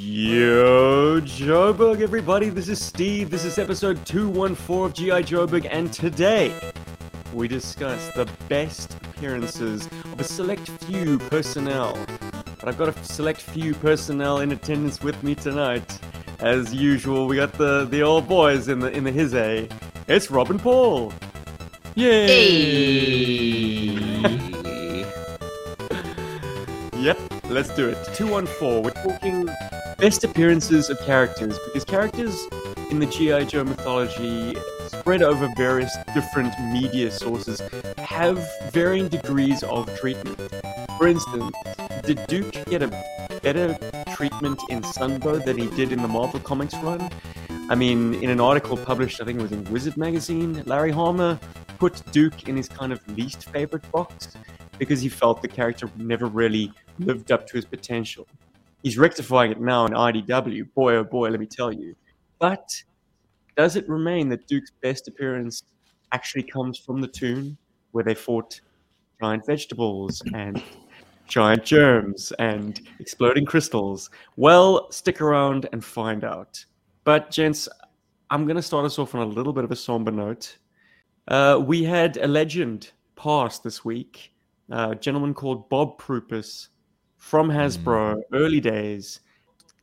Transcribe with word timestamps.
Yo, 0.00 1.20
Joburg, 1.22 2.02
everybody. 2.02 2.50
This 2.50 2.68
is 2.68 2.80
Steve. 2.80 3.30
This 3.30 3.44
is 3.44 3.58
episode 3.58 4.06
214 4.06 4.84
of 4.84 4.94
G.I. 4.94 5.22
Joburg, 5.24 5.66
and 5.68 5.92
today 5.92 6.54
we 7.32 7.48
discuss 7.48 8.12
the 8.14 8.30
best 8.48 8.94
appearances 8.94 9.86
of 9.86 10.20
a 10.20 10.24
select 10.24 10.68
few 10.84 11.18
personnel. 11.18 11.98
But 12.60 12.68
I've 12.68 12.78
got 12.78 12.96
a 12.96 13.04
select 13.04 13.40
few 13.40 13.74
personnel 13.74 14.38
in 14.38 14.52
attendance 14.52 15.02
with 15.02 15.20
me 15.24 15.34
tonight. 15.34 15.98
As 16.38 16.72
usual, 16.72 17.26
we 17.26 17.34
got 17.34 17.54
the, 17.54 17.86
the 17.86 18.02
old 18.02 18.28
boys 18.28 18.68
in 18.68 18.78
the 18.78 18.92
in 18.92 19.02
the 19.02 19.10
his 19.10 19.34
A. 19.34 19.68
It's 20.06 20.30
Robin 20.30 20.60
Paul. 20.60 21.12
Yay! 21.96 23.08
Yep, 26.98 27.16
let's 27.48 27.72
do 27.76 27.88
it. 27.88 27.96
214. 28.16 28.82
We're 28.82 28.90
talking 28.90 29.48
best 29.98 30.22
appearances 30.22 30.90
of 30.90 31.00
characters 31.00 31.58
because 31.66 31.84
characters 31.84 32.46
in 32.88 33.00
the 33.00 33.06
G.I. 33.06 33.44
Joe 33.44 33.64
mythology 33.64 34.56
spread 34.86 35.22
over 35.22 35.52
various 35.56 35.94
different 36.14 36.54
media 36.72 37.10
sources 37.10 37.60
have 37.98 38.38
varying 38.70 39.08
degrees 39.08 39.64
of 39.64 39.92
treatment. 39.98 40.38
For 40.98 41.08
instance, 41.08 41.52
did 42.04 42.24
Duke 42.28 42.52
get 42.66 42.80
a 42.80 42.88
better 43.42 43.76
treatment 44.14 44.60
in 44.68 44.82
Sunbow 44.82 45.44
than 45.44 45.58
he 45.58 45.66
did 45.70 45.90
in 45.90 46.00
the 46.00 46.08
Marvel 46.08 46.38
Comics 46.38 46.74
run? 46.76 47.10
I 47.68 47.74
mean, 47.74 48.14
in 48.14 48.30
an 48.30 48.40
article 48.40 48.76
published, 48.76 49.20
I 49.20 49.24
think 49.24 49.40
it 49.40 49.42
was 49.42 49.52
in 49.52 49.64
Wizard 49.64 49.96
magazine, 49.96 50.62
Larry 50.64 50.92
Hama 50.92 51.40
put 51.80 52.00
Duke 52.12 52.48
in 52.48 52.56
his 52.56 52.68
kind 52.68 52.92
of 52.92 53.00
least 53.16 53.46
favorite 53.50 53.90
box 53.90 54.36
because 54.78 55.00
he 55.00 55.08
felt 55.08 55.42
the 55.42 55.48
character 55.48 55.90
never 55.96 56.26
really 56.26 56.72
lived 57.00 57.32
up 57.32 57.48
to 57.48 57.56
his 57.56 57.64
potential. 57.64 58.28
He's 58.82 58.96
rectifying 58.96 59.50
it 59.50 59.60
now 59.60 59.86
in 59.86 59.92
IDW. 59.92 60.72
Boy, 60.74 60.94
oh 60.94 61.04
boy, 61.04 61.30
let 61.30 61.40
me 61.40 61.46
tell 61.46 61.72
you. 61.72 61.96
But 62.38 62.70
does 63.56 63.74
it 63.74 63.88
remain 63.88 64.28
that 64.28 64.46
Duke's 64.46 64.70
best 64.82 65.08
appearance 65.08 65.64
actually 66.12 66.44
comes 66.44 66.78
from 66.78 67.00
the 67.00 67.08
Toon, 67.08 67.56
where 67.90 68.04
they 68.04 68.14
fought 68.14 68.60
giant 69.20 69.44
vegetables 69.46 70.22
and 70.32 70.62
giant 71.26 71.64
germs 71.64 72.32
and 72.38 72.80
exploding 73.00 73.44
crystals? 73.44 74.10
Well, 74.36 74.90
stick 74.92 75.20
around 75.20 75.68
and 75.72 75.84
find 75.84 76.22
out. 76.22 76.64
But, 77.02 77.32
gents, 77.32 77.68
I'm 78.30 78.44
going 78.44 78.56
to 78.56 78.62
start 78.62 78.84
us 78.84 78.98
off 78.98 79.14
on 79.14 79.22
a 79.22 79.26
little 79.26 79.52
bit 79.52 79.64
of 79.64 79.72
a 79.72 79.76
somber 79.76 80.12
note. 80.12 80.56
Uh, 81.26 81.60
we 81.64 81.82
had 81.82 82.16
a 82.18 82.28
legend 82.28 82.92
pass 83.16 83.58
this 83.58 83.84
week, 83.84 84.32
uh, 84.70 84.90
a 84.92 84.94
gentleman 84.94 85.34
called 85.34 85.68
Bob 85.68 86.00
Prupis 86.00 86.68
from 87.28 87.50
Hasbro, 87.50 88.14
mm. 88.14 88.22
early 88.32 88.58
days. 88.58 89.20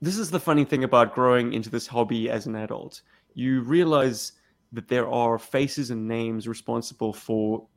This 0.01 0.17
is 0.17 0.31
the 0.31 0.39
funny 0.39 0.65
thing 0.65 0.83
about 0.83 1.13
growing 1.13 1.53
into 1.53 1.69
this 1.69 1.85
hobby 1.85 2.27
as 2.27 2.47
an 2.47 2.55
adult. 2.55 3.03
You 3.35 3.61
realize 3.61 4.31
that 4.73 4.87
there 4.87 5.07
are 5.07 5.37
faces 5.37 5.91
and 5.91 6.07
names 6.07 6.47
responsible 6.47 7.13
for 7.13 7.67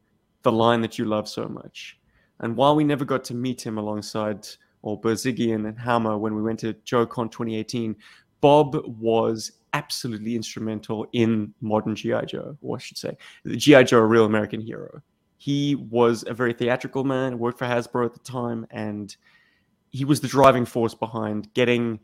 the 0.40 0.50
line 0.50 0.80
that 0.80 0.98
you 0.98 1.04
love 1.04 1.28
so 1.28 1.46
much. 1.48 1.98
And 2.40 2.56
while 2.56 2.74
we 2.74 2.82
never 2.82 3.04
got 3.04 3.24
to 3.24 3.34
meet 3.34 3.60
him 3.60 3.76
alongside 3.76 4.48
or 4.80 4.98
Bozigian 4.98 5.68
and 5.68 5.78
Hama 5.78 6.16
when 6.16 6.34
we 6.34 6.40
went 6.40 6.60
to 6.60 6.72
JoeCon 6.72 7.30
2018, 7.30 7.94
Bob 8.40 8.74
was 8.86 9.52
absolutely 9.74 10.34
instrumental 10.34 11.06
in 11.12 11.52
modern 11.60 11.94
G.I. 11.94 12.24
Joe, 12.24 12.56
or 12.62 12.76
I 12.76 12.80
should 12.80 12.96
say, 12.96 13.18
G.I. 13.46 13.82
Joe, 13.82 13.98
a 13.98 14.06
real 14.06 14.24
American 14.24 14.62
hero. 14.62 15.02
He 15.36 15.74
was 15.74 16.24
a 16.26 16.32
very 16.32 16.54
theatrical 16.54 17.04
man, 17.04 17.38
worked 17.38 17.58
for 17.58 17.66
Hasbro 17.66 18.06
at 18.06 18.14
the 18.14 18.20
time, 18.20 18.66
and 18.70 19.14
he 19.90 20.04
was 20.04 20.20
the 20.20 20.28
driving 20.28 20.64
force 20.64 20.94
behind 20.94 21.52
getting 21.54 21.98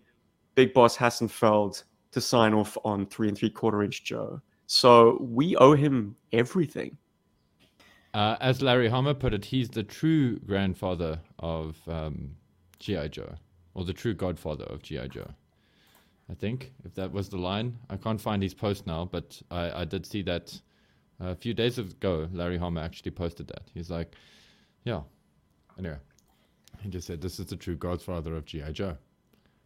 Big 0.54 0.72
Boss 0.72 0.96
Hassenfeld 0.96 1.84
to 2.12 2.20
sign 2.20 2.54
off 2.54 2.78
on 2.84 3.06
three 3.06 3.28
and 3.28 3.36
three 3.36 3.50
quarter 3.50 3.82
inch 3.82 4.04
Joe. 4.04 4.41
So 4.66 5.18
we 5.20 5.56
owe 5.56 5.74
him 5.74 6.16
everything. 6.32 6.96
Uh, 8.14 8.36
as 8.41 8.62
Larry 8.62 8.88
Hama 8.88 9.14
put 9.14 9.34
it, 9.34 9.44
he's 9.44 9.69
the 9.69 9.82
true 9.82 10.38
grandfather 10.41 11.19
of 11.41 11.76
um, 11.88 12.36
G.I. 12.78 13.09
Joe, 13.09 13.34
or 13.75 13.84
the 13.84 13.92
true 13.92 14.14
godfather 14.14 14.64
of 14.64 14.82
G.I. 14.82 15.09
Joe. 15.09 15.28
I 16.30 16.34
think, 16.34 16.72
if 16.84 16.94
that 16.94 17.12
was 17.12 17.28
the 17.28 17.36
line. 17.36 17.76
I 17.91 17.97
can't 17.97 18.20
find 18.20 18.42
his 18.42 18.54
post 18.54 18.86
now, 18.86 19.04
but 19.04 19.42
I, 19.50 19.82
I 19.82 19.84
did 19.84 20.06
see 20.06 20.22
that 20.22 20.59
a 21.20 21.34
few 21.34 21.53
days 21.53 21.78
ago. 21.78 22.28
Larry 22.32 22.56
Hama 22.56 22.80
actually 22.80 23.10
posted 23.10 23.48
that. 23.48 23.62
He's 23.75 23.91
like, 23.91 24.14
yeah. 24.84 25.03
Anyway. 25.78 25.98
He 26.84 26.91
just 26.91 27.06
said, 27.06 27.22
"This 27.22 27.41
is 27.41 27.47
the 27.47 27.56
true 27.56 27.77
godfather 27.77 28.37
of 28.37 28.45
GI 28.45 28.72
Joe." 28.72 28.99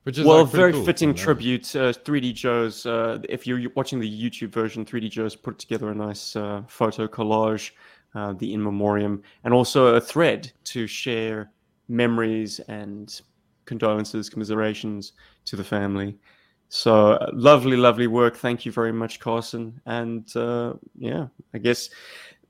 Which 0.04 0.18
is 0.18 0.24
well, 0.24 0.44
like 0.44 0.52
very 0.52 0.72
cool, 0.72 0.84
fitting 0.84 1.12
tribute. 1.12 1.74
Uh, 1.74 1.92
3D 1.92 2.32
Joe's. 2.32 2.86
Uh, 2.86 3.18
if 3.28 3.44
you're 3.44 3.68
watching 3.74 3.98
the 3.98 4.08
YouTube 4.08 4.50
version, 4.50 4.84
3D 4.84 5.10
Joe's 5.10 5.34
put 5.34 5.58
together 5.58 5.90
a 5.90 5.94
nice 5.94 6.36
uh, 6.36 6.62
photo 6.68 7.08
collage, 7.08 7.72
uh, 8.14 8.34
the 8.34 8.54
in 8.54 8.62
memoriam, 8.62 9.20
and 9.42 9.52
also 9.52 9.96
a 9.96 10.00
thread 10.00 10.50
to 10.64 10.86
share 10.86 11.50
memories 11.88 12.60
and 12.68 13.20
condolences, 13.64 14.30
commiserations 14.30 15.12
to 15.44 15.56
the 15.56 15.64
family. 15.64 16.16
So 16.68 17.14
uh, 17.14 17.30
lovely, 17.32 17.76
lovely 17.76 18.06
work. 18.06 18.36
Thank 18.36 18.64
you 18.64 18.70
very 18.70 18.92
much, 18.92 19.18
Carson. 19.18 19.80
And 19.86 20.24
uh, 20.36 20.74
yeah, 20.96 21.26
I 21.52 21.58
guess 21.58 21.90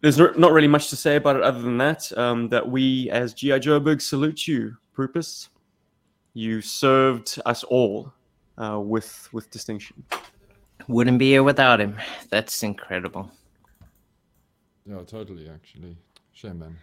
there's 0.01 0.19
not 0.19 0.53
really 0.53 0.69
much 0.69 0.91
to 0.91 0.97
say 0.97 1.17
about 1.17 1.37
it 1.37 1.43
other 1.43 1.61
than 1.61 1.79
that. 1.79 2.17
Um, 2.17 2.49
that 2.49 2.69
we, 2.69 3.11
as 3.11 3.35
GI 3.35 3.61
Joburg, 3.61 4.01
salute 4.01 4.47
you, 4.47 4.77
Prupis. 4.97 5.49
You 6.35 6.61
served 6.61 7.39
us 7.47 7.65
all 7.65 8.13
uh, 8.59 8.79
with 8.81 9.29
with 9.33 9.51
distinction. 9.51 10.05
Wouldn't 10.87 11.19
be 11.19 11.31
here 11.31 11.43
without 11.43 11.81
him. 11.81 11.97
That's 12.31 12.63
incredible. 12.63 13.31
Yeah, 14.87 15.03
totally. 15.07 15.49
Actually, 15.49 15.97
shame, 16.33 16.61
man. 16.61 16.77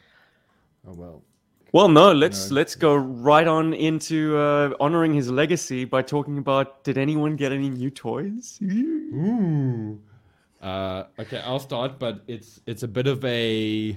Oh 0.87 0.93
well. 0.93 1.23
Well, 1.71 1.87
no. 1.87 2.11
Let's 2.11 2.49
no. 2.49 2.55
let's 2.55 2.75
go 2.75 2.95
right 2.95 3.47
on 3.47 3.73
into 3.73 4.37
uh, 4.37 4.73
honoring 4.79 5.13
his 5.13 5.31
legacy 5.31 5.85
by 5.85 6.01
talking 6.01 6.37
about. 6.37 6.83
Did 6.83 6.97
anyone 6.97 7.35
get 7.35 7.51
any 7.51 7.69
new 7.69 7.89
toys? 7.89 8.59
Ooh. 8.61 9.99
Uh, 10.65 11.05
okay, 11.19 11.39
I'll 11.45 11.59
start, 11.59 11.99
but 11.99 12.23
it's 12.27 12.59
it's 12.65 12.81
a 12.81 12.87
bit 12.87 13.05
of 13.05 13.23
a 13.23 13.95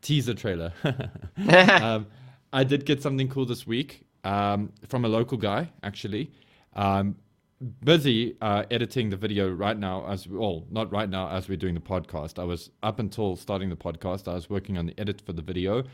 teaser 0.00 0.32
trailer. 0.32 0.72
um, 1.82 2.06
I 2.50 2.64
did 2.64 2.86
get 2.86 3.02
something 3.02 3.28
cool 3.28 3.44
this 3.44 3.66
week 3.66 4.06
um, 4.24 4.72
from 4.88 5.04
a 5.04 5.08
local 5.08 5.36
guy, 5.36 5.70
actually. 5.82 6.32
Um, 6.74 7.16
busy 7.84 8.36
uh, 8.40 8.64
editing 8.70 9.10
the 9.10 9.18
video 9.18 9.50
right 9.50 9.78
now, 9.78 10.06
as 10.08 10.26
well, 10.26 10.64
not 10.70 10.90
right 10.90 11.10
now 11.10 11.28
as 11.28 11.50
we're 11.50 11.58
doing 11.58 11.74
the 11.74 11.80
podcast. 11.80 12.38
I 12.38 12.44
was 12.44 12.70
up 12.82 12.98
until 12.98 13.36
starting 13.36 13.68
the 13.68 13.76
podcast. 13.76 14.28
I 14.28 14.34
was 14.34 14.48
working 14.48 14.78
on 14.78 14.86
the 14.86 14.98
edit 14.98 15.20
for 15.20 15.34
the 15.34 15.42
video. 15.42 15.84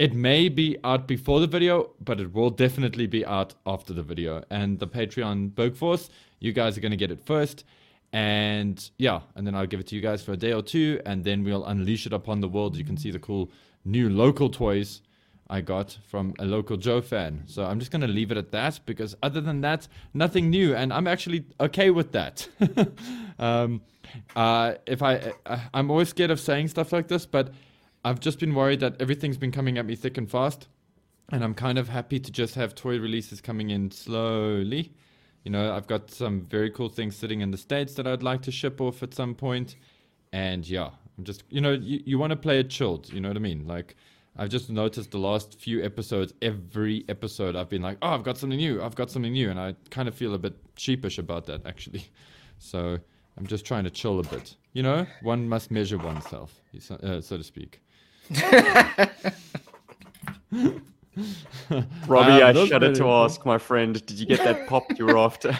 It 0.00 0.12
may 0.12 0.48
be 0.48 0.76
out 0.82 1.06
before 1.06 1.38
the 1.38 1.46
video, 1.46 1.92
but 2.00 2.20
it 2.20 2.34
will 2.34 2.50
definitely 2.50 3.06
be 3.06 3.24
out 3.24 3.54
after 3.64 3.94
the 3.94 4.02
video. 4.02 4.42
And 4.50 4.80
the 4.80 4.88
Patreon 4.88 5.52
Bergforce, 5.52 6.10
you 6.40 6.52
guys 6.52 6.76
are 6.76 6.80
going 6.80 6.90
to 6.90 6.96
get 6.96 7.12
it 7.12 7.24
first. 7.24 7.64
And 8.16 8.90
yeah, 8.96 9.20
and 9.34 9.46
then 9.46 9.54
I'll 9.54 9.66
give 9.66 9.78
it 9.78 9.88
to 9.88 9.94
you 9.94 10.00
guys 10.00 10.22
for 10.22 10.32
a 10.32 10.38
day 10.38 10.54
or 10.54 10.62
two, 10.62 11.02
and 11.04 11.22
then 11.22 11.44
we'll 11.44 11.66
unleash 11.66 12.06
it 12.06 12.14
upon 12.14 12.40
the 12.40 12.48
world. 12.48 12.74
You 12.74 12.82
can 12.82 12.96
see 12.96 13.10
the 13.10 13.18
cool 13.18 13.50
new 13.84 14.08
local 14.08 14.48
toys 14.48 15.02
I 15.50 15.60
got 15.60 15.98
from 16.08 16.32
a 16.38 16.46
local 16.46 16.78
Joe 16.78 17.02
fan. 17.02 17.42
So 17.44 17.66
I'm 17.66 17.78
just 17.78 17.90
going 17.90 18.00
to 18.00 18.08
leave 18.08 18.30
it 18.30 18.38
at 18.38 18.52
that 18.52 18.80
because 18.86 19.14
other 19.22 19.42
than 19.42 19.60
that, 19.60 19.86
nothing 20.14 20.48
new. 20.48 20.74
And 20.74 20.94
I'm 20.94 21.06
actually 21.06 21.44
okay 21.60 21.90
with 21.90 22.12
that. 22.12 22.48
um, 23.38 23.82
uh, 24.34 24.76
if 24.86 25.02
I, 25.02 25.34
uh, 25.44 25.58
I'm 25.74 25.90
always 25.90 26.08
scared 26.08 26.30
of 26.30 26.40
saying 26.40 26.68
stuff 26.68 26.94
like 26.94 27.08
this, 27.08 27.26
but 27.26 27.52
I've 28.02 28.18
just 28.18 28.38
been 28.38 28.54
worried 28.54 28.80
that 28.80 28.96
everything's 28.98 29.36
been 29.36 29.52
coming 29.52 29.76
at 29.76 29.84
me 29.84 29.94
thick 29.94 30.16
and 30.16 30.30
fast. 30.30 30.68
And 31.30 31.44
I'm 31.44 31.52
kind 31.52 31.76
of 31.76 31.90
happy 31.90 32.18
to 32.18 32.32
just 32.32 32.54
have 32.54 32.74
toy 32.74 32.98
releases 32.98 33.42
coming 33.42 33.68
in 33.68 33.90
slowly 33.90 34.94
you 35.46 35.52
know, 35.52 35.72
I've 35.72 35.86
got 35.86 36.10
some 36.10 36.40
very 36.40 36.72
cool 36.72 36.88
things 36.88 37.14
sitting 37.14 37.40
in 37.40 37.52
the 37.52 37.56
States 37.56 37.94
that 37.94 38.06
I'd 38.08 38.24
like 38.24 38.42
to 38.42 38.50
ship 38.50 38.80
off 38.80 39.04
at 39.04 39.14
some 39.14 39.32
point. 39.32 39.76
And 40.32 40.68
yeah, 40.68 40.90
I'm 41.16 41.22
just, 41.22 41.44
you 41.50 41.60
know, 41.60 41.70
you, 41.70 42.02
you 42.04 42.18
want 42.18 42.32
to 42.32 42.36
play 42.36 42.58
it 42.58 42.68
chilled. 42.68 43.12
You 43.12 43.20
know 43.20 43.28
what 43.28 43.36
I 43.36 43.40
mean? 43.40 43.64
Like, 43.64 43.94
I've 44.36 44.48
just 44.48 44.70
noticed 44.70 45.12
the 45.12 45.18
last 45.18 45.60
few 45.60 45.84
episodes, 45.84 46.34
every 46.42 47.04
episode, 47.08 47.54
I've 47.54 47.68
been 47.68 47.80
like, 47.80 47.96
oh, 48.02 48.08
I've 48.08 48.24
got 48.24 48.38
something 48.38 48.58
new. 48.58 48.82
I've 48.82 48.96
got 48.96 49.08
something 49.08 49.32
new. 49.32 49.48
And 49.48 49.60
I 49.60 49.76
kind 49.90 50.08
of 50.08 50.16
feel 50.16 50.34
a 50.34 50.38
bit 50.38 50.56
sheepish 50.76 51.16
about 51.16 51.46
that, 51.46 51.64
actually. 51.64 52.04
So 52.58 52.98
I'm 53.36 53.46
just 53.46 53.66
trying 53.66 53.84
to 53.84 53.90
chill 53.90 54.18
a 54.18 54.22
bit. 54.22 54.56
You 54.72 54.82
know, 54.82 55.06
one 55.20 55.46
must 55.46 55.70
measure 55.70 55.98
oneself, 55.98 56.58
uh, 56.90 57.20
so 57.20 57.36
to 57.36 57.44
speak. 57.44 57.82
Robbie, 62.06 62.42
um, 62.42 62.56
I 62.56 62.66
shudder 62.66 62.94
to 62.94 63.08
ask, 63.10 63.44
my 63.46 63.58
friend, 63.58 64.04
did 64.06 64.18
you 64.18 64.26
get 64.26 64.44
that 64.44 64.66
pop 64.66 64.84
you 64.98 65.06
were 65.06 65.18
after? 65.18 65.58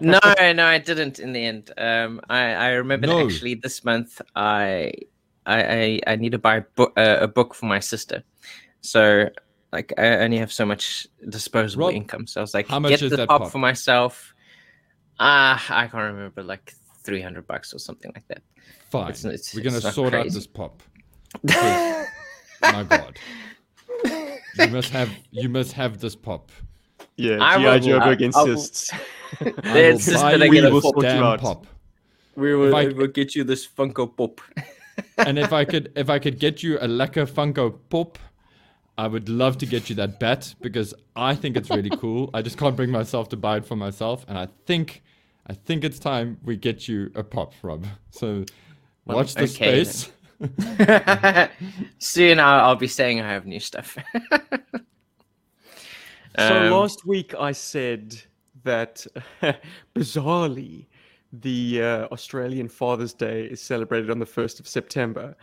no, 0.00 0.18
no, 0.38 0.66
I 0.66 0.78
didn't. 0.78 1.18
In 1.18 1.32
the 1.32 1.44
end, 1.44 1.70
um, 1.78 2.20
I 2.28 2.40
I 2.54 2.68
remember 2.72 3.06
no. 3.06 3.24
actually 3.24 3.54
this 3.54 3.84
month 3.84 4.20
I 4.36 4.92
I 5.46 5.62
I, 5.64 6.00
I 6.06 6.16
need 6.16 6.32
to 6.32 6.38
buy 6.38 6.56
a 6.56 6.62
book, 6.76 6.92
uh, 6.96 7.18
a 7.20 7.28
book 7.28 7.54
for 7.54 7.66
my 7.66 7.80
sister, 7.80 8.22
so 8.80 9.28
Like 9.72 9.92
I 9.98 10.18
only 10.18 10.38
have 10.38 10.52
so 10.52 10.64
much 10.66 11.06
disposable 11.28 11.86
Rob, 11.86 11.94
income, 11.94 12.26
so 12.26 12.40
I 12.40 12.42
was 12.42 12.54
like, 12.54 12.68
how 12.68 12.78
much 12.78 12.90
get 12.90 13.02
is 13.02 13.10
the 13.10 13.16
that 13.18 13.28
pop, 13.28 13.42
pop? 13.42 13.50
for 13.52 13.58
myself. 13.58 14.34
Ah, 15.18 15.64
I 15.70 15.86
can't 15.88 16.12
remember, 16.14 16.42
like 16.42 16.74
three 17.02 17.22
hundred 17.22 17.46
bucks 17.46 17.72
or 17.74 17.78
something 17.78 18.12
like 18.14 18.26
that. 18.28 18.42
Fine. 18.90 19.10
It's- 19.10 19.24
it's- 19.24 19.54
We're 19.54 19.62
gonna 19.64 19.76
it's 19.76 19.84
not 19.86 19.94
sort 19.94 20.14
out 20.14 20.28
this 20.30 20.46
pop. 20.46 20.82
My 22.62 22.82
God. 22.88 23.18
You 24.58 24.68
must 24.68 24.90
have 24.90 25.10
you 25.30 25.48
must 25.48 25.72
have 25.72 25.98
this 25.98 26.14
pop. 26.16 26.50
Yeah, 27.16 27.38
I 27.40 27.58
GI 27.58 27.64
will- 27.64 27.78
Joe 27.80 27.98
I- 28.00 28.14
Big 28.14 28.34
I 28.34 28.42
will- 28.42 28.50
insists. 28.52 28.92
I 28.92 29.44
They 29.44 29.72
will 29.88 29.90
insist 29.94 30.20
that 30.22 30.42
I 30.42 30.44
you 30.46 30.52
get 30.52 30.64
a 30.64 30.80
pop. 30.80 31.00
damn 31.00 31.38
pop. 31.38 31.66
We 32.36 32.54
will, 32.54 32.74
I- 32.74 32.86
will 32.88 33.06
get 33.06 33.34
you 33.34 33.44
this 33.44 33.66
Funko 33.66 34.06
Pop. 34.16 34.40
And 35.18 35.38
if 35.40 35.52
I 35.52 35.64
could 35.64 35.90
if 35.96 36.08
I 36.08 36.18
could 36.20 36.38
get 36.38 36.62
you 36.62 36.78
a 36.78 36.86
lekker 36.86 37.26
Funko 37.28 37.78
Pop, 37.90 38.16
I 38.96 39.08
would 39.08 39.28
love 39.28 39.58
to 39.58 39.66
get 39.66 39.88
you 39.90 39.96
that 39.96 40.20
bat 40.20 40.54
because 40.60 40.94
I 41.16 41.34
think 41.34 41.56
it's 41.56 41.68
really 41.70 41.90
cool. 41.90 42.30
I 42.32 42.42
just 42.42 42.56
can't 42.58 42.76
bring 42.76 42.90
myself 42.92 43.28
to 43.30 43.36
buy 43.36 43.56
it 43.56 43.64
for 43.66 43.74
myself, 43.74 44.24
and 44.28 44.38
I 44.38 44.46
think 44.66 45.02
I 45.48 45.54
think 45.54 45.82
it's 45.82 45.98
time 45.98 46.38
we 46.44 46.56
get 46.56 46.86
you 46.86 47.10
a 47.16 47.24
pop, 47.24 47.54
Rob. 47.62 47.86
So 48.10 48.44
watch 49.04 49.34
the 49.34 49.42
okay 49.44 49.74
then. 49.82 49.84
space. 49.86 50.12
Soon 51.98 52.40
I'll, 52.40 52.66
I'll 52.66 52.76
be 52.76 52.88
saying 52.88 53.20
I 53.20 53.30
have 53.32 53.46
new 53.46 53.60
stuff. 53.60 53.96
So 56.36 56.64
Um, 56.64 56.72
last 56.72 57.06
week 57.06 57.32
I 57.38 57.52
said 57.52 58.20
that 58.64 59.06
bizarrely 59.94 60.86
the 61.32 61.82
uh, 61.82 62.06
Australian 62.06 62.68
Father's 62.68 63.12
Day 63.12 63.44
is 63.44 63.60
celebrated 63.60 64.10
on 64.10 64.18
the 64.18 64.26
1st 64.26 64.60
of 64.60 64.66
September. 64.66 65.36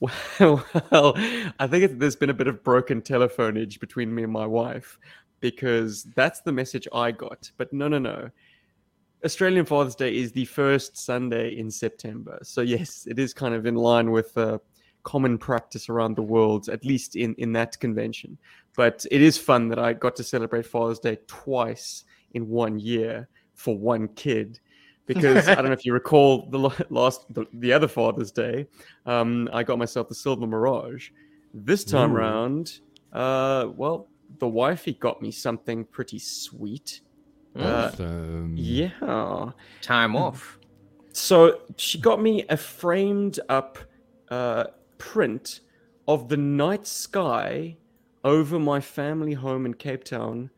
Well, 0.00 0.66
well 0.90 1.12
I 1.60 1.68
think 1.68 1.84
it, 1.84 2.00
there's 2.00 2.16
been 2.16 2.30
a 2.30 2.34
bit 2.34 2.48
of 2.48 2.64
broken 2.64 3.02
telephonage 3.02 3.78
between 3.78 4.12
me 4.12 4.24
and 4.24 4.32
my 4.32 4.46
wife 4.46 4.98
because 5.38 6.04
that's 6.16 6.40
the 6.40 6.52
message 6.52 6.88
I 6.92 7.12
got. 7.12 7.50
But 7.56 7.72
no, 7.72 7.86
no, 7.86 7.98
no. 7.98 8.30
Australian 9.24 9.64
Father's 9.64 9.94
Day 9.94 10.14
is 10.14 10.32
the 10.32 10.44
first 10.44 10.96
Sunday 10.96 11.56
in 11.56 11.70
September. 11.70 12.38
So, 12.42 12.60
yes, 12.60 13.06
it 13.08 13.18
is 13.18 13.32
kind 13.32 13.54
of 13.54 13.66
in 13.66 13.76
line 13.76 14.10
with 14.10 14.36
uh, 14.36 14.58
common 15.04 15.38
practice 15.38 15.88
around 15.88 16.16
the 16.16 16.22
world, 16.22 16.68
at 16.68 16.84
least 16.84 17.16
in, 17.16 17.34
in 17.34 17.52
that 17.52 17.78
convention 17.78 18.36
but 18.76 19.04
it 19.10 19.20
is 19.20 19.36
fun 19.36 19.68
that 19.68 19.78
I 19.78 19.92
got 19.92 20.16
to 20.16 20.24
celebrate 20.24 20.66
Father's 20.66 20.98
Day 20.98 21.18
twice 21.26 22.04
in 22.32 22.48
one 22.48 22.78
year 22.78 23.28
for 23.54 23.76
one 23.76 24.08
kid. 24.08 24.58
Because 25.06 25.48
I 25.48 25.56
don't 25.56 25.66
know 25.66 25.72
if 25.72 25.84
you 25.84 25.92
recall 25.92 26.48
the 26.48 26.58
last, 26.90 27.32
the, 27.34 27.44
the 27.54 27.72
other 27.72 27.88
Father's 27.88 28.30
Day, 28.30 28.66
um, 29.04 29.48
I 29.52 29.62
got 29.62 29.78
myself 29.78 30.08
the 30.08 30.14
Silver 30.14 30.46
Mirage. 30.46 31.10
This 31.52 31.84
time 31.84 32.12
Ooh. 32.12 32.18
round, 32.18 32.80
uh, 33.12 33.68
well, 33.74 34.08
the 34.38 34.48
wifey 34.48 34.94
got 34.94 35.20
me 35.20 35.30
something 35.30 35.84
pretty 35.84 36.18
sweet. 36.18 37.00
Uh, 37.56 37.90
yeah. 38.54 38.90
time 39.80 40.16
off. 40.16 40.58
So 41.12 41.60
she 41.76 41.98
got 42.00 42.20
me 42.20 42.44
a 42.48 42.56
framed 42.56 43.38
up 43.48 43.78
uh, 44.30 44.64
print 44.98 45.60
of 46.08 46.28
the 46.28 46.36
night 46.36 46.86
sky 46.86 47.76
over 48.24 48.58
my 48.58 48.80
family 48.80 49.34
home 49.34 49.66
in 49.66 49.74
Cape 49.74 50.04
Town 50.04 50.50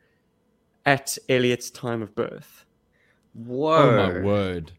at 0.86 1.16
Elliot's 1.28 1.70
time 1.70 2.02
of 2.02 2.14
birth. 2.14 2.64
Whoa! 3.32 3.74
Oh 3.76 3.90
my 3.96 4.10
word. 4.22 4.72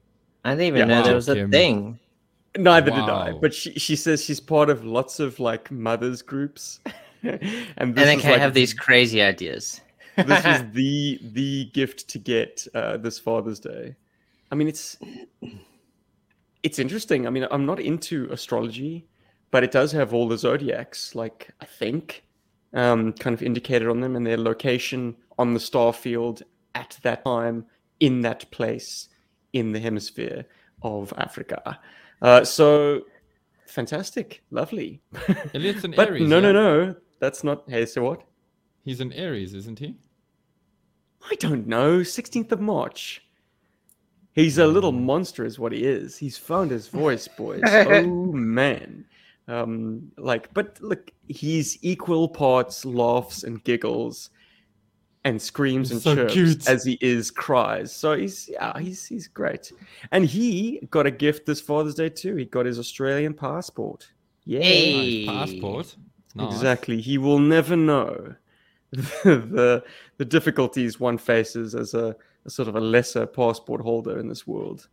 I 0.45 0.51
didn't 0.51 0.63
even 0.67 0.79
Yeah. 0.79 0.85
know 0.87 1.01
Wow, 1.01 1.03
there 1.03 1.15
was 1.15 1.29
a 1.29 1.35
Kim. 1.35 1.51
thing. 1.51 1.99
Neither 2.57 2.91
did 2.91 3.09
I, 3.09 3.33
but 3.33 3.53
she, 3.53 3.73
she 3.73 3.95
says 3.97 4.23
she's 4.23 4.39
part 4.39 4.69
of 4.69 4.85
lots 4.85 5.19
of 5.19 5.39
like 5.39 5.69
mothers 5.71 6.21
groups, 6.21 6.79
and 7.23 7.41
this 7.41 7.73
And 7.83 7.95
they 7.97 8.15
is 8.15 8.21
can 8.21 8.31
like 8.31 8.39
have 8.39 8.53
these 8.53 8.73
crazy 8.73 9.21
ideas. 9.21 9.81
This 10.15 10.43
was 10.43 10.63
the 10.73 11.19
the 11.21 11.65
gift 11.73 12.07
to 12.09 12.19
get 12.19 12.67
uh, 12.73 12.97
this 12.97 13.19
Father's 13.19 13.59
Day. 13.59 13.95
I 14.51 14.55
mean, 14.55 14.67
it's 14.67 14.97
it's 16.63 16.79
interesting. 16.79 17.27
I 17.27 17.29
mean, 17.29 17.47
I'm 17.51 17.65
not 17.65 17.79
into 17.79 18.27
astrology, 18.31 19.07
but 19.51 19.63
it 19.63 19.71
does 19.71 19.91
have 19.91 20.13
all 20.13 20.27
the 20.27 20.37
zodiacs, 20.37 21.15
like 21.15 21.51
I 21.61 21.65
think, 21.65 22.23
um, 22.73 23.13
kind 23.13 23.33
of 23.33 23.41
indicated 23.41 23.87
on 23.87 24.01
them 24.01 24.15
and 24.15 24.25
their 24.25 24.37
location 24.37 25.15
on 25.37 25.53
the 25.53 25.59
star 25.59 25.93
field 25.93 26.43
at 26.73 26.97
that 27.03 27.23
time 27.25 27.65
in 27.99 28.21
that 28.21 28.49
place 28.51 29.09
in 29.53 29.71
the 29.71 29.79
hemisphere 29.79 30.45
of 30.81 31.13
Africa. 31.17 31.79
Uh, 32.21 32.43
so 32.43 33.01
fantastic, 33.67 34.43
lovely. 34.51 35.01
Elliot's 35.53 35.83
an 35.83 35.91
but 35.95 36.09
Aries. 36.09 36.27
no, 36.27 36.39
no, 36.39 36.51
no, 36.51 36.95
that's 37.19 37.43
not. 37.43 37.63
Hey, 37.67 37.85
so 37.85 38.03
what? 38.03 38.23
He's 38.83 39.01
an 39.01 39.13
Aries, 39.13 39.53
isn't 39.53 39.79
he? 39.79 39.95
I 41.29 41.35
don't 41.35 41.67
know. 41.67 41.99
16th 41.99 42.51
of 42.51 42.61
March. 42.61 43.21
He's 44.33 44.57
a 44.57 44.67
little 44.67 44.91
monster, 44.91 45.45
is 45.45 45.57
what 45.57 45.71
he 45.71 45.85
is. 45.85 46.17
He's 46.17 46.37
found 46.37 46.69
his 46.69 46.87
voice, 46.89 47.27
boys. 47.27 47.61
oh 47.65 48.03
man. 48.33 49.05
Um, 49.47 50.11
like, 50.17 50.53
but 50.53 50.77
look, 50.81 51.11
he's 51.27 51.77
equal 51.81 52.27
parts 52.27 52.83
laughs 52.83 53.43
and 53.43 53.63
giggles, 53.63 54.31
and 55.23 55.41
screams 55.41 55.91
and 55.91 56.01
So 56.01 56.15
chirps 56.15 56.33
cute. 56.33 56.67
as 56.69 56.83
he 56.83 56.97
is 57.01 57.31
cries. 57.31 57.95
So 57.95 58.15
he's 58.17 58.49
yeah, 58.51 58.77
he's 58.77 59.05
he's 59.05 59.27
great. 59.27 59.71
And 60.11 60.25
he 60.25 60.85
got 60.91 61.05
a 61.05 61.11
gift 61.11 61.45
this 61.45 61.61
Father's 61.61 61.95
Day 61.95 62.09
too. 62.09 62.35
He 62.35 62.45
got 62.45 62.65
his 62.65 62.77
Australian 62.77 63.33
passport. 63.33 64.07
Yeah. 64.43 64.61
Hey. 64.61 65.25
Nice 65.25 65.51
passport. 65.51 65.95
Nice. 66.35 66.53
Exactly. 66.53 66.99
He 67.01 67.17
will 67.17 67.39
never 67.39 67.75
know 67.75 68.35
the 69.23 69.83
the 70.17 70.25
difficulties 70.25 70.99
one 70.99 71.17
faces 71.17 71.75
as 71.75 71.93
a, 71.93 72.15
a 72.45 72.49
sort 72.49 72.67
of 72.67 72.75
a 72.75 72.79
lesser 72.79 73.25
passport 73.25 73.81
holder 73.81 74.19
in 74.19 74.29
this 74.29 74.47
world, 74.47 74.87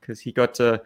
because 0.00 0.20
he 0.20 0.32
got 0.32 0.58
a 0.60 0.82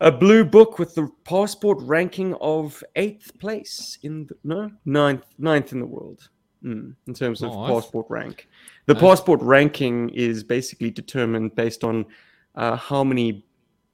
a 0.00 0.10
blue 0.10 0.44
book 0.44 0.78
with 0.78 0.94
the 0.94 1.08
passport 1.24 1.78
ranking 1.80 2.34
of 2.34 2.82
eighth 2.96 3.38
place 3.38 3.98
in 4.02 4.26
the, 4.26 4.36
no 4.44 4.70
ninth 4.84 5.24
ninth 5.38 5.72
in 5.72 5.80
the 5.80 5.86
world 5.86 6.28
mm, 6.64 6.94
in 7.06 7.14
terms 7.14 7.42
of 7.42 7.50
passport 7.52 8.06
rank. 8.08 8.48
The 8.86 8.94
passport 8.94 9.40
ranking 9.42 10.10
is 10.10 10.42
basically 10.42 10.90
determined 10.90 11.54
based 11.54 11.84
on 11.84 12.06
uh, 12.54 12.76
how 12.76 13.04
many 13.04 13.44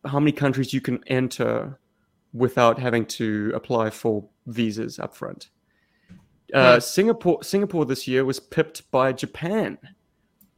how 0.04 0.18
many 0.18 0.32
countries 0.32 0.72
you 0.72 0.80
can 0.80 1.02
enter 1.06 1.78
without 2.32 2.78
having 2.78 3.04
to 3.04 3.52
apply 3.54 3.90
for 3.90 4.24
visas 4.46 4.98
up 4.98 5.14
front. 5.14 5.50
Uh, 6.54 6.74
Hmm. 6.74 6.80
Singapore 6.80 7.42
Singapore 7.42 7.84
this 7.84 8.06
year 8.08 8.24
was 8.24 8.40
pipped 8.40 8.90
by 8.90 9.12
Japan. 9.12 9.78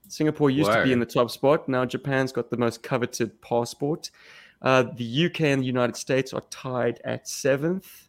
Singapore 0.08 0.50
used 0.50 0.70
to 0.70 0.84
be 0.84 0.92
in 0.92 1.00
the 1.00 1.06
top 1.06 1.30
spot. 1.30 1.68
Now 1.68 1.84
Japan's 1.86 2.32
got 2.32 2.50
the 2.50 2.56
most 2.56 2.82
coveted 2.82 3.40
passport. 3.40 4.10
Uh, 4.60 4.84
the 4.94 5.26
UK 5.26 5.40
and 5.42 5.62
the 5.62 5.66
United 5.66 5.96
States 5.96 6.32
are 6.32 6.42
tied 6.50 7.00
at 7.04 7.26
seventh. 7.26 8.08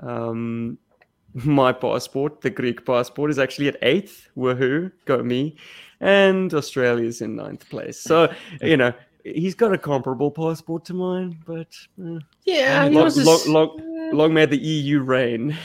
Um, 0.00 0.78
my 1.34 1.72
passport, 1.72 2.40
the 2.42 2.50
Greek 2.50 2.84
passport, 2.84 3.30
is 3.30 3.38
actually 3.38 3.68
at 3.68 3.76
eighth. 3.82 4.28
Woohoo, 4.36 4.92
go 5.06 5.22
me! 5.22 5.56
And 6.00 6.52
Australia's 6.52 7.20
in 7.22 7.36
ninth 7.36 7.68
place. 7.70 7.98
So 8.00 8.32
you 8.60 8.76
know 8.76 8.92
he's 9.24 9.54
got 9.54 9.72
a 9.72 9.78
comparable 9.78 10.30
passport 10.30 10.84
to 10.86 10.94
mine, 10.94 11.38
but 11.46 11.68
uh, 12.04 12.18
Yeah, 12.44 12.82
long, 12.84 12.92
yours 12.92 13.16
is- 13.16 13.26
long, 13.26 13.40
long, 13.46 13.91
long 14.12 14.34
may 14.34 14.46
the 14.46 14.58
EU 14.58 15.00
reign. 15.00 15.56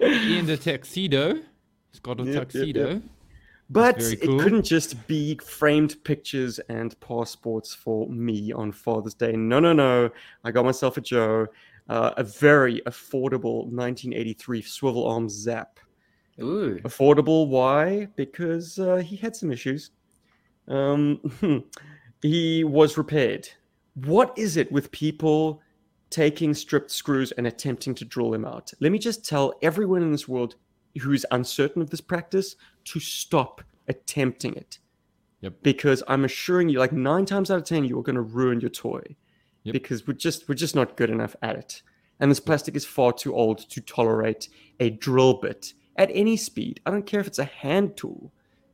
In 0.00 0.46
the 0.46 0.58
tuxedo. 0.60 1.40
He's 1.90 2.00
got 2.00 2.20
a 2.20 2.24
Yep, 2.24 2.34
yep, 2.34 2.34
yep. 2.34 2.48
tuxedo. 2.50 3.02
But 3.70 3.98
very 3.98 4.14
it 4.14 4.40
couldn't 4.40 4.64
just 4.64 5.06
be 5.06 5.36
framed 5.44 6.02
pictures 6.04 6.58
and 6.70 6.98
passports 7.00 7.74
for 7.74 8.08
me 8.08 8.52
on 8.52 8.72
Father's 8.72 9.14
Day. 9.14 9.32
No, 9.32 9.60
no, 9.60 9.72
no. 9.72 10.10
I 10.44 10.50
got 10.50 10.64
myself 10.64 10.96
a 10.96 11.02
Joe, 11.02 11.46
uh, 11.88 12.12
a 12.16 12.24
very 12.24 12.80
affordable 12.86 13.64
1983 13.64 14.62
swivel 14.62 15.06
arm 15.06 15.28
Zap. 15.28 15.80
Ooh. 16.40 16.78
Affordable, 16.84 17.48
why? 17.48 18.08
Because 18.16 18.78
uh, 18.78 18.96
he 18.96 19.16
had 19.16 19.36
some 19.36 19.50
issues. 19.50 19.90
Um, 20.68 21.20
he 22.22 22.64
was 22.64 22.96
repaired. 22.96 23.48
What 23.94 24.32
is 24.38 24.56
it 24.56 24.70
with 24.72 24.90
people 24.92 25.60
taking 26.10 26.54
stripped 26.54 26.90
screws 26.90 27.32
and 27.32 27.46
attempting 27.46 27.94
to 27.96 28.04
drill 28.04 28.30
them 28.30 28.44
out? 28.44 28.72
Let 28.80 28.92
me 28.92 28.98
just 28.98 29.26
tell 29.26 29.54
everyone 29.62 30.02
in 30.02 30.12
this 30.12 30.28
world 30.28 30.56
who's 31.00 31.24
uncertain 31.30 31.82
of 31.82 31.90
this 31.90 32.00
practice 32.00 32.56
to 32.84 33.00
stop 33.00 33.62
attempting 33.88 34.54
it. 34.54 34.78
Yep. 35.40 35.54
Because 35.62 36.02
I'm 36.08 36.24
assuring 36.24 36.68
you, 36.68 36.78
like 36.78 36.92
nine 36.92 37.24
times 37.24 37.50
out 37.50 37.58
of 37.58 37.64
ten, 37.64 37.84
you're 37.84 38.02
going 38.02 38.16
to 38.16 38.22
ruin 38.22 38.60
your 38.60 38.70
toy. 38.70 39.02
Yep. 39.62 39.72
Because 39.72 40.06
we're 40.06 40.14
just 40.14 40.48
we're 40.48 40.54
just 40.54 40.74
not 40.74 40.96
good 40.96 41.10
enough 41.10 41.36
at 41.42 41.56
it. 41.56 41.82
And 42.20 42.30
this 42.30 42.40
plastic 42.40 42.74
is 42.74 42.84
far 42.84 43.12
too 43.12 43.34
old 43.34 43.58
to 43.70 43.80
tolerate 43.80 44.48
a 44.80 44.90
drill 44.90 45.34
bit 45.34 45.72
at 45.96 46.10
any 46.12 46.36
speed. 46.36 46.80
I 46.84 46.90
don't 46.90 47.06
care 47.06 47.20
if 47.20 47.26
it's 47.28 47.38
a 47.38 47.44
hand 47.44 47.96
tool. 47.96 48.32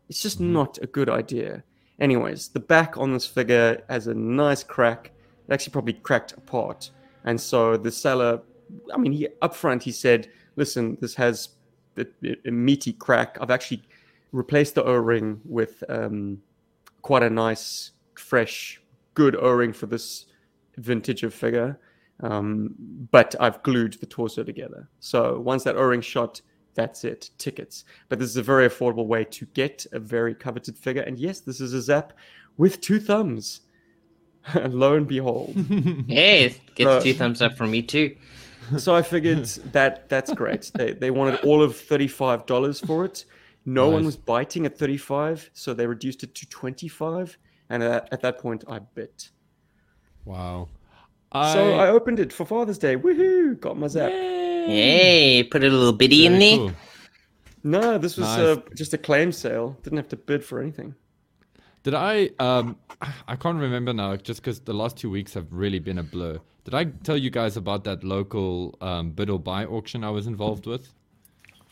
It's 0.08 0.22
just 0.22 0.40
Mhm. 0.40 0.52
not 0.52 0.78
a 0.82 0.86
good 0.86 1.10
idea. 1.10 1.64
Anyways, 1.98 2.48
the 2.48 2.60
back 2.60 2.96
on 2.96 3.12
this 3.12 3.26
figure 3.26 3.82
has 3.88 4.06
a 4.06 4.14
nice 4.14 4.64
crack. 4.64 5.12
It 5.46 5.52
actually 5.52 5.72
probably 5.72 5.92
cracked 5.94 6.32
apart. 6.32 6.90
And 7.24 7.40
so 7.40 7.76
the 7.76 7.90
seller, 7.90 8.42
I 8.92 8.98
mean, 8.98 9.12
he 9.12 9.28
up 9.42 9.54
front 9.54 9.82
he 9.82 9.92
said, 9.92 10.28
"Listen, 10.56 10.98
this 11.00 11.14
has 11.14 11.50
a, 11.96 12.06
a 12.46 12.50
meaty 12.50 12.92
crack. 12.92 13.38
I've 13.40 13.50
actually 13.50 13.82
replaced 14.32 14.74
the 14.74 14.84
O-ring 14.84 15.40
with 15.44 15.82
um, 15.88 16.42
quite 17.02 17.22
a 17.22 17.30
nice, 17.30 17.92
fresh, 18.14 18.80
good 19.14 19.36
O-ring 19.36 19.72
for 19.72 19.86
this 19.86 20.26
vintage 20.76 21.22
of 21.22 21.32
figure. 21.32 21.78
Um, 22.20 22.74
but 23.10 23.34
I've 23.40 23.62
glued 23.62 23.94
the 23.94 24.06
torso 24.06 24.42
together. 24.44 24.88
So 25.00 25.40
once 25.40 25.64
that 25.64 25.76
O-ring 25.76 26.00
shot, 26.00 26.40
that's 26.74 27.04
it, 27.04 27.30
tickets. 27.38 27.84
But 28.08 28.18
this 28.18 28.28
is 28.28 28.36
a 28.36 28.42
very 28.42 28.68
affordable 28.68 29.06
way 29.06 29.24
to 29.24 29.46
get 29.46 29.86
a 29.92 29.98
very 29.98 30.34
coveted 30.34 30.76
figure. 30.76 31.02
And 31.02 31.18
yes, 31.18 31.40
this 31.40 31.60
is 31.60 31.72
a 31.72 31.82
Zap 31.82 32.12
with 32.56 32.80
two 32.80 33.00
thumbs. 33.00 33.62
Lo 34.68 34.94
and 34.94 35.06
behold. 35.06 35.54
Hey, 36.08 36.54
get 36.74 36.86
Uh, 36.86 37.00
two 37.00 37.14
thumbs 37.14 37.40
up 37.42 37.56
from 37.56 37.70
me 37.70 37.82
too. 37.82 38.14
so 38.78 38.94
I 38.94 39.02
figured 39.02 39.44
that 39.72 40.08
that's 40.08 40.32
great. 40.34 40.70
They 40.74 40.92
they 40.92 41.10
wanted 41.10 41.40
all 41.44 41.62
of 41.62 41.76
thirty 41.76 42.08
five 42.08 42.46
dollars 42.46 42.80
for 42.80 43.04
it. 43.04 43.24
No 43.66 43.88
one 43.88 44.04
was 44.04 44.16
biting 44.16 44.66
at 44.66 44.76
thirty 44.78 44.96
five, 44.98 45.48
so 45.54 45.72
they 45.74 45.86
reduced 45.86 46.22
it 46.22 46.34
to 46.34 46.48
twenty 46.48 46.88
five. 46.88 47.36
And 47.70 47.82
at, 47.82 48.08
at 48.12 48.20
that 48.20 48.38
point, 48.38 48.62
I 48.68 48.78
bit. 48.78 49.30
Wow. 50.24 50.68
So 51.32 51.74
I 51.74 51.88
opened 51.88 52.20
it 52.20 52.32
for 52.32 52.44
Father's 52.46 52.78
Day. 52.78 52.96
Woohoo! 52.96 53.58
Got 53.60 53.76
my 53.78 53.88
zap. 53.88 54.10
Hey, 54.12 55.42
put 55.50 55.64
a 55.64 55.68
little 55.68 55.92
biddy 55.92 56.26
in 56.26 56.38
there. 56.38 56.56
cool. 56.58 56.72
No, 57.64 57.98
this 57.98 58.16
was 58.16 58.26
Nice. 58.28 58.38
uh, 58.40 58.60
just 58.76 58.94
a 58.94 58.98
claim 58.98 59.32
sale. 59.32 59.76
Didn't 59.82 59.96
have 59.96 60.08
to 60.08 60.16
bid 60.16 60.44
for 60.44 60.60
anything. 60.60 60.94
Did 61.84 61.94
I? 61.94 62.30
Um, 62.40 62.76
I 63.28 63.36
can't 63.36 63.58
remember 63.58 63.92
now, 63.92 64.16
just 64.16 64.40
because 64.42 64.60
the 64.60 64.72
last 64.74 64.96
two 64.96 65.10
weeks 65.10 65.32
have 65.34 65.46
really 65.52 65.78
been 65.78 65.98
a 65.98 66.02
blur. 66.02 66.40
Did 66.64 66.74
I 66.74 66.84
tell 66.84 67.16
you 67.16 67.30
guys 67.30 67.56
about 67.56 67.84
that 67.84 68.02
local 68.02 68.74
um, 68.80 69.10
bid 69.10 69.30
or 69.30 69.38
buy 69.38 69.64
auction 69.66 70.02
I 70.02 70.10
was 70.10 70.26
involved 70.26 70.66
with? 70.66 70.88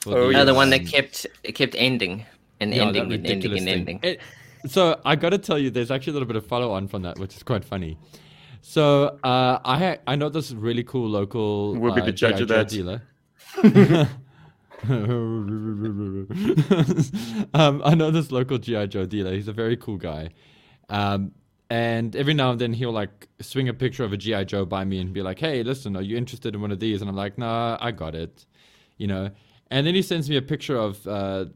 For 0.01 0.17
Oh, 0.17 0.33
Oh, 0.35 0.45
the 0.45 0.55
one 0.55 0.71
that 0.71 0.87
kept 0.87 1.27
it 1.43 1.53
kept 1.53 1.75
ending 1.77 2.25
and 2.61 2.73
yeah, 2.75 2.85
ending 2.87 3.13
and 3.13 3.27
ending 3.27 3.59
and 3.59 3.69
ending. 3.69 4.01
It- 4.03 4.21
so 4.67 5.01
I 5.05 5.17
got 5.17 5.31
to 5.31 5.39
tell 5.39 5.59
you, 5.59 5.71
there's 5.71 5.91
actually 5.91 6.13
a 6.13 6.15
little 6.15 6.29
bit 6.29 6.37
of 6.37 6.47
follow 6.47 6.71
on 6.71 6.87
from 6.87 7.03
that, 7.03 7.19
which 7.19 7.35
is 7.35 7.43
quite 7.43 7.65
funny. 7.65 7.99
So 8.61 9.19
uh, 9.25 9.59
I 9.65 9.79
ha- 9.79 9.97
I 10.07 10.15
know 10.15 10.29
this 10.29 10.53
really 10.53 10.85
cool 10.85 11.09
local 11.09 11.75
We'll 11.75 11.93
be 11.95 12.01
uh, 12.01 12.05
the 12.05 12.13
judge 12.13 12.37
G.I. 12.37 12.43
of 12.43 12.49
that. 12.49 12.69
dealer. 12.69 13.03
um, 17.55 17.83
I 17.85 17.95
know 17.95 18.11
this 18.11 18.33
local 18.33 18.59
GI 18.59 18.89
Joe 18.89 19.07
dealer. 19.07 19.33
He's 19.33 19.47
a 19.47 19.53
very 19.53 19.77
cool 19.77 19.97
guy, 19.97 20.31
um, 20.89 21.31
and 21.71 22.17
every 22.17 22.35
now 22.35 22.51
and 22.51 22.61
then 22.61 22.73
he'll 22.73 22.91
like 22.91 23.29
swing 23.41 23.69
a 23.69 23.75
picture 23.75 24.03
of 24.03 24.13
a 24.13 24.17
GI 24.17 24.47
Joe 24.47 24.65
by 24.65 24.85
me 24.85 25.01
and 25.01 25.13
be 25.13 25.23
like, 25.23 25.39
"Hey, 25.39 25.63
listen, 25.63 25.97
are 25.97 26.03
you 26.03 26.17
interested 26.17 26.55
in 26.55 26.61
one 26.61 26.73
of 26.73 26.81
these?" 26.81 27.01
And 27.01 27.09
I'm 27.09 27.15
like, 27.15 27.39
"Nah, 27.39 27.79
I 27.81 27.93
got 27.93 28.17
it," 28.17 28.45
you 28.97 29.07
know. 29.07 29.31
And 29.71 29.87
then 29.87 29.95
he 29.95 30.03
sends 30.03 30.29
me 30.29 30.37
a 30.37 30.43
picture 30.43 30.77
of 30.77 31.07
uh, 31.07 31.47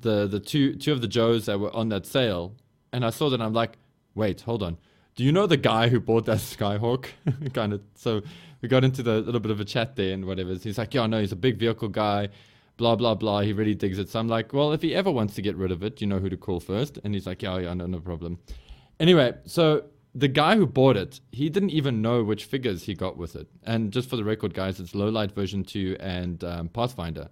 the 0.00 0.26
the 0.26 0.40
two 0.40 0.74
two 0.74 0.92
of 0.92 1.00
the 1.02 1.08
Joes 1.08 1.46
that 1.46 1.60
were 1.60 1.74
on 1.74 1.88
that 1.90 2.04
sale, 2.04 2.56
and 2.92 3.04
I 3.04 3.10
saw 3.10 3.30
that 3.30 3.40
I'm 3.40 3.52
like, 3.52 3.78
"Wait, 4.16 4.40
hold 4.40 4.62
on." 4.64 4.76
Do 5.16 5.24
you 5.24 5.32
know 5.32 5.46
the 5.46 5.56
guy 5.56 5.88
who 5.88 6.00
bought 6.00 6.26
that 6.26 6.38
Skyhawk? 6.38 7.06
kind 7.54 7.72
of. 7.72 7.82
So 7.94 8.22
we 8.62 8.68
got 8.68 8.84
into 8.84 9.02
the 9.02 9.20
little 9.20 9.40
bit 9.40 9.50
of 9.50 9.60
a 9.60 9.64
chat 9.64 9.96
there 9.96 10.12
and 10.12 10.24
whatever. 10.24 10.54
He's 10.54 10.78
like, 10.78 10.94
yeah, 10.94 11.06
no, 11.06 11.20
he's 11.20 11.32
a 11.32 11.36
big 11.36 11.58
vehicle 11.58 11.88
guy, 11.88 12.28
blah 12.76 12.96
blah 12.96 13.14
blah. 13.14 13.40
He 13.40 13.52
really 13.52 13.74
digs 13.74 13.98
it. 13.98 14.08
So 14.08 14.18
I'm 14.18 14.28
like, 14.28 14.52
well, 14.52 14.72
if 14.72 14.82
he 14.82 14.94
ever 14.94 15.10
wants 15.10 15.34
to 15.34 15.42
get 15.42 15.56
rid 15.56 15.72
of 15.72 15.82
it, 15.82 16.00
you 16.00 16.06
know 16.06 16.18
who 16.18 16.28
to 16.28 16.36
call 16.36 16.60
first. 16.60 16.98
And 17.04 17.14
he's 17.14 17.26
like, 17.26 17.42
yeah, 17.42 17.58
yeah, 17.58 17.74
no, 17.74 17.86
no 17.86 18.00
problem. 18.00 18.38
Anyway, 18.98 19.34
so 19.46 19.84
the 20.14 20.28
guy 20.28 20.56
who 20.56 20.66
bought 20.66 20.96
it, 20.96 21.20
he 21.32 21.48
didn't 21.48 21.70
even 21.70 22.02
know 22.02 22.22
which 22.24 22.44
figures 22.44 22.84
he 22.84 22.94
got 22.94 23.16
with 23.16 23.36
it. 23.36 23.48
And 23.64 23.92
just 23.92 24.10
for 24.10 24.16
the 24.16 24.24
record, 24.24 24.54
guys, 24.54 24.80
it's 24.80 24.92
Lowlight 24.92 25.32
version 25.32 25.64
two 25.64 25.96
and 26.00 26.42
um, 26.44 26.68
Pathfinder. 26.68 27.28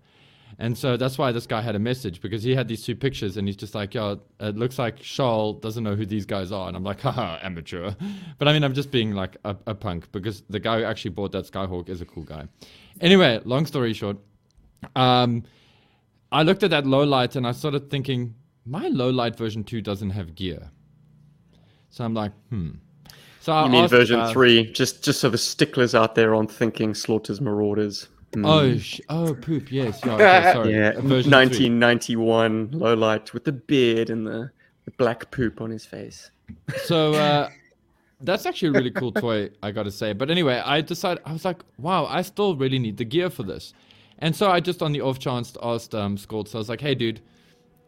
And 0.60 0.76
so 0.76 0.96
that's 0.96 1.18
why 1.18 1.30
this 1.30 1.46
guy 1.46 1.60
had 1.60 1.76
a 1.76 1.78
message 1.78 2.20
because 2.20 2.42
he 2.42 2.52
had 2.54 2.66
these 2.66 2.84
two 2.84 2.96
pictures 2.96 3.36
and 3.36 3.46
he's 3.46 3.56
just 3.56 3.76
like, 3.76 3.94
yo, 3.94 4.20
it 4.40 4.56
looks 4.56 4.76
like 4.76 4.98
Charles 4.98 5.60
doesn't 5.60 5.84
know 5.84 5.94
who 5.94 6.04
these 6.04 6.26
guys 6.26 6.50
are. 6.50 6.66
And 6.66 6.76
I'm 6.76 6.82
like, 6.82 7.00
haha, 7.06 7.38
amateur. 7.42 7.92
But 8.38 8.48
I 8.48 8.52
mean, 8.52 8.64
I'm 8.64 8.74
just 8.74 8.90
being 8.90 9.12
like 9.12 9.36
a, 9.44 9.56
a 9.68 9.74
punk 9.74 10.10
because 10.10 10.42
the 10.50 10.58
guy 10.58 10.80
who 10.80 10.84
actually 10.84 11.12
bought 11.12 11.30
that 11.32 11.44
Skyhawk 11.44 11.88
is 11.88 12.00
a 12.00 12.04
cool 12.04 12.24
guy. 12.24 12.48
Anyway, 13.00 13.40
long 13.44 13.66
story 13.66 13.92
short, 13.92 14.16
um, 14.96 15.44
I 16.32 16.42
looked 16.42 16.64
at 16.64 16.70
that 16.70 16.86
low 16.86 17.04
light 17.04 17.36
and 17.36 17.46
I 17.46 17.52
started 17.52 17.88
thinking, 17.88 18.34
my 18.66 18.88
low 18.88 19.10
light 19.10 19.36
version 19.36 19.62
2 19.62 19.80
doesn't 19.80 20.10
have 20.10 20.34
gear. 20.34 20.70
So 21.90 22.04
I'm 22.04 22.14
like, 22.14 22.32
hmm. 22.50 22.70
So 23.40 23.52
I 23.52 23.64
You 23.64 23.70
mean 23.70 23.84
asked, 23.84 23.92
version 23.92 24.20
uh, 24.20 24.30
three? 24.32 24.70
Just 24.72 25.02
just 25.02 25.20
so 25.20 25.30
the 25.30 25.38
sticklers 25.38 25.94
out 25.94 26.14
there 26.14 26.34
aren't 26.34 26.50
thinking 26.50 26.92
Slaughter's 26.94 27.40
Marauders. 27.40 28.08
Hmm. 28.34 28.44
Oh, 28.44 28.76
sh- 28.78 29.00
oh, 29.08 29.34
poop. 29.34 29.72
Yes. 29.72 30.00
Yeah, 30.04 30.12
okay, 30.14 30.50
sorry. 30.52 30.72
yeah, 30.74 30.92
Version 30.92 31.30
three. 31.30 31.70
1991 31.70 32.70
low 32.72 32.94
light 32.94 33.32
with 33.32 33.44
the 33.44 33.52
beard 33.52 34.10
and 34.10 34.26
the, 34.26 34.50
the 34.84 34.90
black 34.92 35.30
poop 35.30 35.60
on 35.60 35.70
his 35.70 35.86
face. 35.86 36.30
So 36.84 37.14
uh, 37.14 37.48
that's 38.20 38.46
actually 38.46 38.68
a 38.68 38.72
really 38.72 38.90
cool 38.90 39.12
toy, 39.12 39.50
I 39.62 39.70
gotta 39.70 39.90
say. 39.90 40.12
But 40.12 40.30
anyway, 40.30 40.62
I 40.64 40.80
decided 40.80 41.22
I 41.24 41.32
was 41.32 41.44
like, 41.44 41.62
wow, 41.78 42.06
I 42.06 42.22
still 42.22 42.56
really 42.56 42.78
need 42.78 42.96
the 42.96 43.04
gear 43.04 43.30
for 43.30 43.44
this. 43.44 43.72
And 44.18 44.34
so 44.34 44.50
I 44.50 44.60
just 44.60 44.82
on 44.82 44.92
the 44.92 45.00
off 45.00 45.18
chance 45.18 45.56
asked 45.62 45.94
um, 45.94 46.18
Scald, 46.18 46.48
so 46.48 46.58
I 46.58 46.60
was 46.60 46.68
like, 46.68 46.80
hey, 46.80 46.94
dude, 46.94 47.20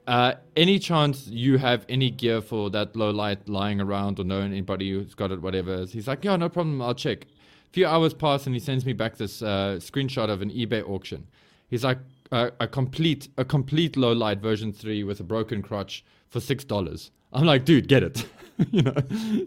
uh, 0.07 0.35
any 0.57 0.79
chance 0.79 1.27
you 1.27 1.59
have 1.59 1.85
any 1.89 2.11
gear 2.11 2.41
for 2.41 2.71
that 2.71 2.95
low 2.97 3.11
light 3.11 3.49
lying 3.49 3.81
around 3.81 4.19
or 4.21 4.25
know 4.25 4.41
anybody 4.41 4.91
who's 4.93 5.15
got 5.15 5.33
it, 5.33 5.43
whatever? 5.43 5.85
He's 5.87 6.07
like, 6.07 6.25
yeah, 6.25 6.37
no 6.37 6.49
problem, 6.49 6.81
I'll 6.81 6.95
check. 6.95 7.27
Few 7.73 7.87
hours 7.87 8.15
pass 8.15 8.47
and 8.47 8.55
he 8.55 8.61
sends 8.61 8.85
me 8.85 8.93
back 8.93 9.17
this 9.17 9.43
uh, 9.43 9.79
screenshot 9.79 10.29
of 10.29 10.43
an 10.43 10.51
eBay 10.51 10.89
auction. 10.89 11.27
He's 11.69 11.85
like, 11.85 11.99
uh, 12.33 12.51
a 12.61 12.69
complete 12.69 13.29
a 13.39 13.45
complete 13.45 13.97
low 13.97 14.13
light 14.13 14.39
version 14.39 14.73
three 14.73 15.03
with 15.03 15.21
a 15.21 15.25
broken 15.25 15.63
crotch 15.63 16.05
for 16.29 16.41
six 16.41 16.65
dollars. 16.65 17.11
I'm 17.33 17.45
like, 17.45 17.65
dude, 17.65 17.89
get 17.89 18.03
it. 18.03 18.27
you 18.71 18.83
know. 18.83 18.95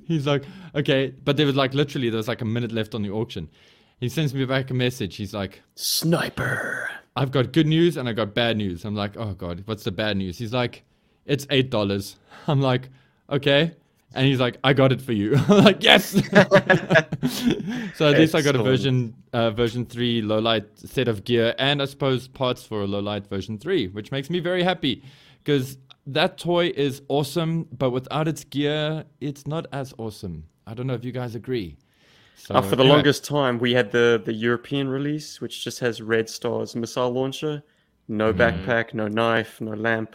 He's 0.06 0.27
like, 0.27 0.44
okay, 0.75 1.13
but 1.24 1.38
there 1.38 1.46
was 1.46 1.56
like 1.56 1.74
literally 1.74 2.10
there 2.10 2.18
was 2.18 2.27
like 2.27 2.42
a 2.42 2.46
minute 2.46 2.72
left 2.72 2.96
on 2.96 3.01
the 3.01 3.10
auction. 3.10 3.50
He 4.00 4.10
sends 4.10 4.34
me 4.34 4.44
back 4.46 4.70
a 4.70 4.74
message. 4.74 5.15
He's 5.15 5.34
like, 5.34 5.62
Sniper. 5.75 6.89
I've 7.15 7.32
got 7.32 7.53
good 7.53 7.68
news 7.68 7.96
and 7.96 8.10
I 8.10 8.13
got 8.13 8.34
bad 8.34 8.58
news. 8.58 8.86
I'm 8.86 8.96
like, 8.96 9.15
oh 9.18 9.34
god, 9.34 9.63
what's 9.65 9.84
the 9.84 9.92
bad 9.92 10.18
news? 10.18 10.38
He's 10.38 10.53
like, 10.53 10.84
it's 11.25 11.46
eight 11.50 11.70
dollars. 11.70 12.18
I'm 12.48 12.62
like, 12.62 12.89
okay. 13.30 13.74
And 14.15 14.25
he's 14.27 14.39
like, 14.39 14.58
I 14.63 14.74
got 14.74 14.91
it 14.91 15.01
for 15.01 15.12
you. 15.13 15.36
I'm 15.36 15.63
like, 15.63 15.84
yes. 15.84 16.10
so 17.96 18.08
at 18.10 18.17
least 18.17 18.36
I 18.36 18.41
got 18.41 18.55
a 18.55 18.62
version 18.63 19.15
uh, 19.34 19.51
version 19.51 19.86
three 19.86 20.22
low 20.22 20.39
light 20.39 20.65
set 20.77 21.08
of 21.08 21.24
gear 21.24 21.53
and 21.58 21.82
I 21.82 21.86
suppose 21.86 22.27
parts 22.27 22.63
for 22.63 22.82
a 22.82 22.88
low 22.88 23.00
light 23.00 23.27
version 23.27 23.58
three, 23.58 23.88
which 23.88 24.12
makes 24.12 24.29
me 24.29 24.39
very 24.39 24.63
happy 24.63 25.03
because 25.43 25.77
that 26.08 26.38
toy 26.38 26.72
is 26.75 27.01
awesome, 27.08 27.67
but 27.77 27.91
without 27.91 28.27
its 28.27 28.43
gear, 28.43 29.05
it's 29.22 29.48
not 29.48 29.65
as 29.72 29.93
awesome. 29.98 30.46
I 30.67 30.74
don't 30.74 30.88
know 30.88 30.93
if 30.96 31.03
you 31.05 31.12
guys 31.12 31.34
agree. 31.36 31.77
So, 32.36 32.55
Uh, 32.55 32.62
for 32.62 32.75
the 32.75 32.84
anyway. 32.84 32.96
longest 32.98 33.24
time, 33.25 33.58
we 33.58 33.74
had 33.74 33.91
the, 33.91 34.22
the 34.24 34.34
European 34.34 34.89
release, 34.89 35.39
which 35.39 35.63
just 35.63 35.79
has 35.79 36.01
Red 36.01 36.29
Star's 36.29 36.75
missile 36.75 37.10
launcher, 37.12 37.63
no 38.08 38.34
Mm-hmm. 38.34 38.41
backpack, 38.41 38.93
no 38.93 39.08
knife, 39.08 39.62
no 39.62 39.74
lamp. 39.74 40.13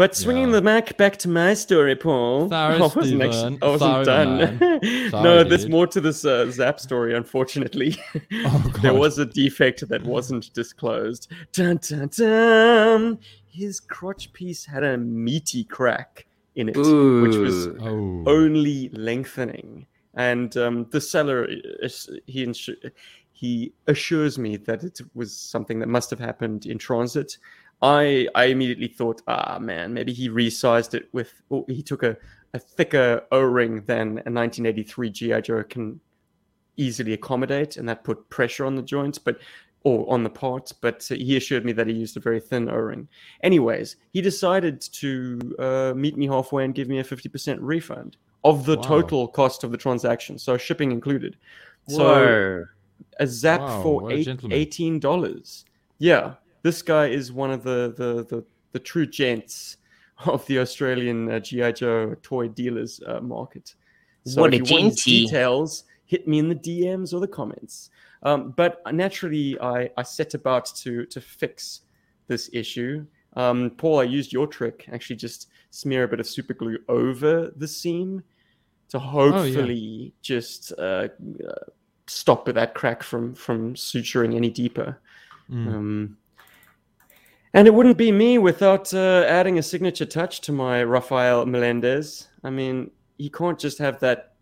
But 0.00 0.16
swinging 0.16 0.46
Yeah. 0.48 0.52
the 0.56 0.62
Mac 0.62 0.96
back 0.96 1.18
to 1.18 1.28
my 1.28 1.52
story, 1.52 1.94
Paul. 1.94 2.48
Sorry, 2.48 2.74
I 2.76 2.78
wasn't, 2.80 3.22
actually, 3.22 3.58
I 3.60 3.66
wasn't 3.68 3.80
Sorry, 3.80 4.04
done. 4.06 4.38
man. 4.38 4.58
no, 4.82 5.08
Sorry, 5.10 5.44
there's 5.44 5.62
dude. 5.64 5.70
more 5.70 5.86
to 5.88 6.00
this 6.00 6.24
uh, 6.24 6.50
Zap 6.50 6.80
story, 6.80 7.14
unfortunately. 7.14 7.96
Oh, 8.46 8.72
there 8.80 8.94
was 8.94 9.18
a 9.18 9.26
defect 9.26 9.86
that 9.90 10.02
wasn't 10.04 10.52
disclosed. 10.54 11.30
Dun, 11.52 11.78
dun, 11.86 12.08
dun. 12.16 13.18
His 13.48 13.78
crotch 13.78 14.32
piece 14.32 14.64
had 14.64 14.82
a 14.84 14.96
meaty 14.96 15.64
crack 15.64 16.26
in 16.54 16.70
it, 16.70 16.76
which 16.78 17.36
was 17.36 17.66
Oh. 17.82 18.24
only 18.26 18.88
lengthening. 18.94 19.86
And 20.14 20.56
um, 20.56 20.86
the 20.92 21.00
seller, 21.02 21.46
he 22.26 22.46
insu- 22.46 22.90
he 23.32 23.72
assures 23.86 24.38
me 24.38 24.56
that 24.68 24.82
it 24.82 25.00
was 25.14 25.36
something 25.36 25.78
that 25.80 25.88
must 25.88 26.08
have 26.10 26.18
happened 26.20 26.64
in 26.64 26.78
transit. 26.78 27.36
I 27.82 28.28
I 28.34 28.44
immediately 28.46 28.88
thought, 28.88 29.22
ah 29.26 29.58
man, 29.60 29.94
maybe 29.94 30.12
he 30.12 30.28
resized 30.28 30.94
it 30.94 31.08
with, 31.12 31.32
or 31.48 31.64
he 31.68 31.82
took 31.82 32.02
a, 32.02 32.16
a 32.54 32.58
thicker 32.58 33.22
O 33.32 33.40
ring 33.40 33.82
than 33.86 34.18
a 34.26 34.30
1983 34.30 35.10
GI 35.10 35.40
Joe 35.42 35.64
can 35.64 36.00
easily 36.76 37.12
accommodate, 37.12 37.76
and 37.76 37.88
that 37.88 38.04
put 38.04 38.28
pressure 38.30 38.64
on 38.64 38.76
the 38.76 38.82
joints, 38.82 39.18
but 39.18 39.38
or 39.82 40.10
on 40.12 40.22
the 40.24 40.30
parts. 40.30 40.72
But 40.72 41.02
he 41.04 41.36
assured 41.36 41.64
me 41.64 41.72
that 41.72 41.86
he 41.86 41.94
used 41.94 42.16
a 42.16 42.20
very 42.20 42.40
thin 42.40 42.68
O 42.68 42.74
ring. 42.76 43.08
Anyways, 43.42 43.96
he 44.12 44.20
decided 44.20 44.80
to 44.80 45.40
uh, 45.58 45.92
meet 45.96 46.16
me 46.18 46.26
halfway 46.26 46.64
and 46.64 46.74
give 46.74 46.88
me 46.88 46.98
a 46.98 47.04
50% 47.04 47.58
refund 47.60 48.16
of 48.44 48.64
the 48.66 48.76
Wow. 48.76 48.82
total 48.86 49.28
cost 49.28 49.64
of 49.64 49.70
the 49.72 49.78
transaction, 49.78 50.38
so 50.38 50.56
shipping 50.56 50.92
included. 50.92 51.36
So 51.88 52.42
a 53.18 53.26
zap 53.26 53.68
Wow, 53.68 53.82
for 53.82 54.04
eight, 54.10 54.28
eighteen 54.50 55.00
dollars. 55.00 55.64
Yeah, 55.98 56.34
this 56.62 56.82
guy 56.82 57.06
is 57.06 57.32
one 57.32 57.50
of 57.50 57.62
the 57.62 57.94
the 57.96 58.24
the, 58.24 58.44
the 58.72 58.78
true 58.78 59.06
gents 59.06 59.78
of 60.26 60.46
the 60.46 60.58
Australian 60.58 61.30
uh, 61.30 61.40
GI 61.40 61.72
Joe 61.74 62.14
toy 62.22 62.48
dealers 62.48 63.00
uh, 63.06 63.20
market. 63.20 63.74
So 64.26 64.42
What 64.42 64.52
if 64.54 64.62
a 64.62 64.64
you 64.74 64.82
want 64.82 64.96
details, 64.96 65.84
hit 66.04 66.28
me 66.28 66.38
in 66.38 66.48
the 66.48 66.54
DMs 66.54 67.14
or 67.14 67.20
the 67.20 67.28
comments. 67.28 67.90
Um, 68.22 68.52
but 68.56 68.82
naturally, 68.92 69.58
I, 69.60 69.88
I 69.96 70.02
set 70.02 70.34
about 70.34 70.66
to 70.82 71.06
to 71.06 71.20
fix 71.20 71.82
this 72.26 72.50
issue. 72.52 73.06
Um, 73.34 73.70
Paul, 73.78 74.00
I 74.00 74.04
used 74.04 74.32
your 74.32 74.46
trick. 74.46 74.88
Actually, 74.92 75.16
just 75.16 75.48
smear 75.70 76.04
a 76.04 76.08
bit 76.08 76.20
of 76.20 76.26
super 76.26 76.52
glue 76.52 76.78
over 76.88 77.52
the 77.56 77.68
seam 77.68 78.22
to 78.88 78.98
hopefully 78.98 80.12
just 80.20 80.72
uh, 80.78 81.08
uh, 81.48 81.52
stop 82.08 82.44
that 82.46 82.74
crack 82.74 83.02
from 83.02 83.34
from 83.34 83.74
suturing 83.74 84.34
any 84.34 84.50
deeper. 84.50 85.00
Mm. 85.50 85.66
Um, 85.68 86.16
and 87.54 87.66
it 87.66 87.74
wouldn't 87.74 87.98
be 87.98 88.12
me 88.12 88.38
without 88.38 88.92
uh, 88.94 89.24
adding 89.28 89.58
a 89.58 89.62
signature 89.62 90.06
touch 90.06 90.40
to 90.42 90.52
my 90.52 90.82
Rafael 90.82 91.46
Melendez. 91.46 92.28
I 92.44 92.50
mean, 92.50 92.90
he 93.18 93.28
can't 93.28 93.58
just 93.58 93.78
have 93.78 94.00
that 94.00 94.34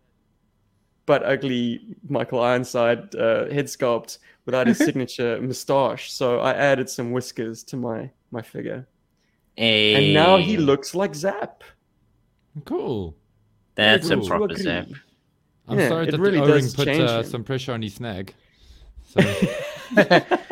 but 1.05 1.25
ugly 1.25 1.95
Michael 2.07 2.39
Ironside 2.39 3.15
uh, 3.15 3.49
head 3.51 3.65
sculpt 3.65 4.19
without 4.45 4.67
his 4.67 4.77
signature 4.87 5.41
moustache. 5.41 6.11
So 6.11 6.39
I 6.39 6.53
added 6.53 6.87
some 6.87 7.11
whiskers 7.11 7.63
to 7.63 7.77
my 7.77 8.11
my 8.31 8.43
figure, 8.43 8.87
and 9.57 10.13
now 10.13 10.37
he 10.37 10.55
looks 10.57 10.93
like 10.93 11.15
Zap. 11.15 11.63
Cool. 12.65 13.15
That's 13.75 14.09
a 14.09 14.17
proper 14.17 14.45
agree? 14.45 14.57
zap. 14.57 14.87
I'm 15.67 15.79
Yeah, 15.79 15.87
sorry 15.87 16.07
it 16.07 16.11
that 16.11 16.19
really 16.19 16.39
the 16.39 16.43
O-ring 16.43 16.63
does 16.63 16.75
put 16.75 16.87
uh, 16.89 17.23
some 17.23 17.43
pressure 17.43 17.73
on 17.73 17.81
his 17.81 17.93
snag. 17.93 18.33
So, 19.05 19.21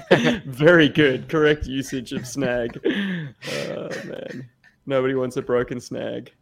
Very 0.46 0.88
good, 0.88 1.28
correct 1.28 1.66
usage 1.66 2.12
of 2.12 2.26
snag. 2.26 2.78
Oh 2.84 3.88
man, 4.04 4.48
nobody 4.86 5.14
wants 5.14 5.36
a 5.36 5.42
broken 5.42 5.80
snag. 5.80 6.32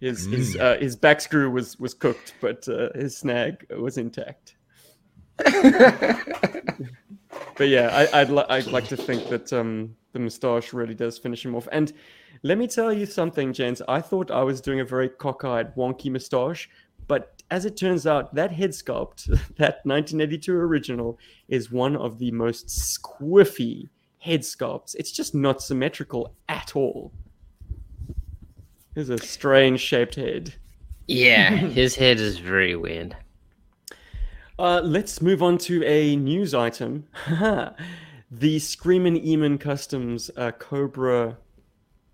His 0.00 0.26
his 0.26 0.56
uh, 0.56 0.78
his 0.80 0.96
back 0.96 1.20
screw 1.20 1.50
was 1.50 1.78
was 1.78 1.94
cooked, 1.94 2.34
but 2.40 2.66
uh, 2.68 2.88
his 2.94 3.16
snag 3.16 3.66
was 3.78 3.98
intact. 3.98 4.56
but 5.36 6.16
yeah, 7.60 8.06
I, 8.12 8.20
I'd 8.20 8.30
li- 8.30 8.44
I'd 8.48 8.66
like 8.66 8.88
to 8.88 8.96
think 8.96 9.28
that 9.28 9.52
um, 9.52 9.96
the 10.12 10.18
moustache 10.18 10.72
really 10.72 10.94
does 10.94 11.18
finish 11.18 11.44
him 11.44 11.54
off. 11.54 11.68
And 11.72 11.92
let 12.42 12.58
me 12.58 12.66
tell 12.66 12.92
you 12.92 13.06
something, 13.06 13.52
gents. 13.52 13.82
I 13.88 14.00
thought 14.00 14.30
I 14.30 14.42
was 14.42 14.60
doing 14.60 14.80
a 14.80 14.84
very 14.84 15.08
cockeyed, 15.08 15.74
wonky 15.76 16.10
moustache, 16.10 16.68
but 17.12 17.42
as 17.50 17.66
it 17.66 17.76
turns 17.76 18.06
out, 18.06 18.34
that 18.36 18.52
head 18.52 18.70
sculpt, 18.70 19.26
that 19.58 19.84
1982 19.84 20.56
original, 20.56 21.18
is 21.46 21.70
one 21.70 21.94
of 21.94 22.18
the 22.18 22.30
most 22.30 22.68
squiffy 22.68 23.90
head 24.16 24.40
sculpts. 24.40 24.94
It's 24.94 25.12
just 25.12 25.34
not 25.34 25.60
symmetrical 25.60 26.34
at 26.48 26.74
all. 26.74 27.12
There's 28.94 29.10
a 29.10 29.18
strange 29.18 29.80
shaped 29.80 30.14
head. 30.14 30.54
Yeah, 31.06 31.50
his 31.80 31.96
head 31.96 32.18
is 32.18 32.38
very 32.38 32.76
weird. 32.76 33.14
Uh, 34.58 34.80
let's 34.82 35.20
move 35.20 35.42
on 35.42 35.58
to 35.58 35.84
a 35.84 36.16
news 36.16 36.54
item. 36.54 37.04
the 38.30 38.58
Screamin' 38.58 39.20
Eamon 39.20 39.60
Customs 39.60 40.30
uh, 40.38 40.52
Cobra, 40.52 41.36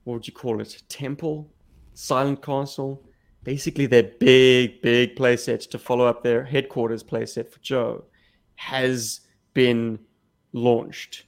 what 0.03 0.15
would 0.15 0.27
you 0.27 0.33
call 0.33 0.61
it? 0.61 0.83
Temple? 0.89 1.49
Silent 1.95 2.43
Castle? 2.43 3.08
Basically, 3.49 3.87
their 3.87 4.03
big, 4.03 4.83
big 4.83 5.17
playset 5.17 5.71
to 5.71 5.79
follow 5.79 6.05
up 6.05 6.23
their 6.23 6.45
headquarters 6.45 7.03
playset 7.03 7.49
for 7.49 7.59
Joe 7.61 8.05
has 8.57 9.21
been 9.55 9.99
launched. 10.53 11.25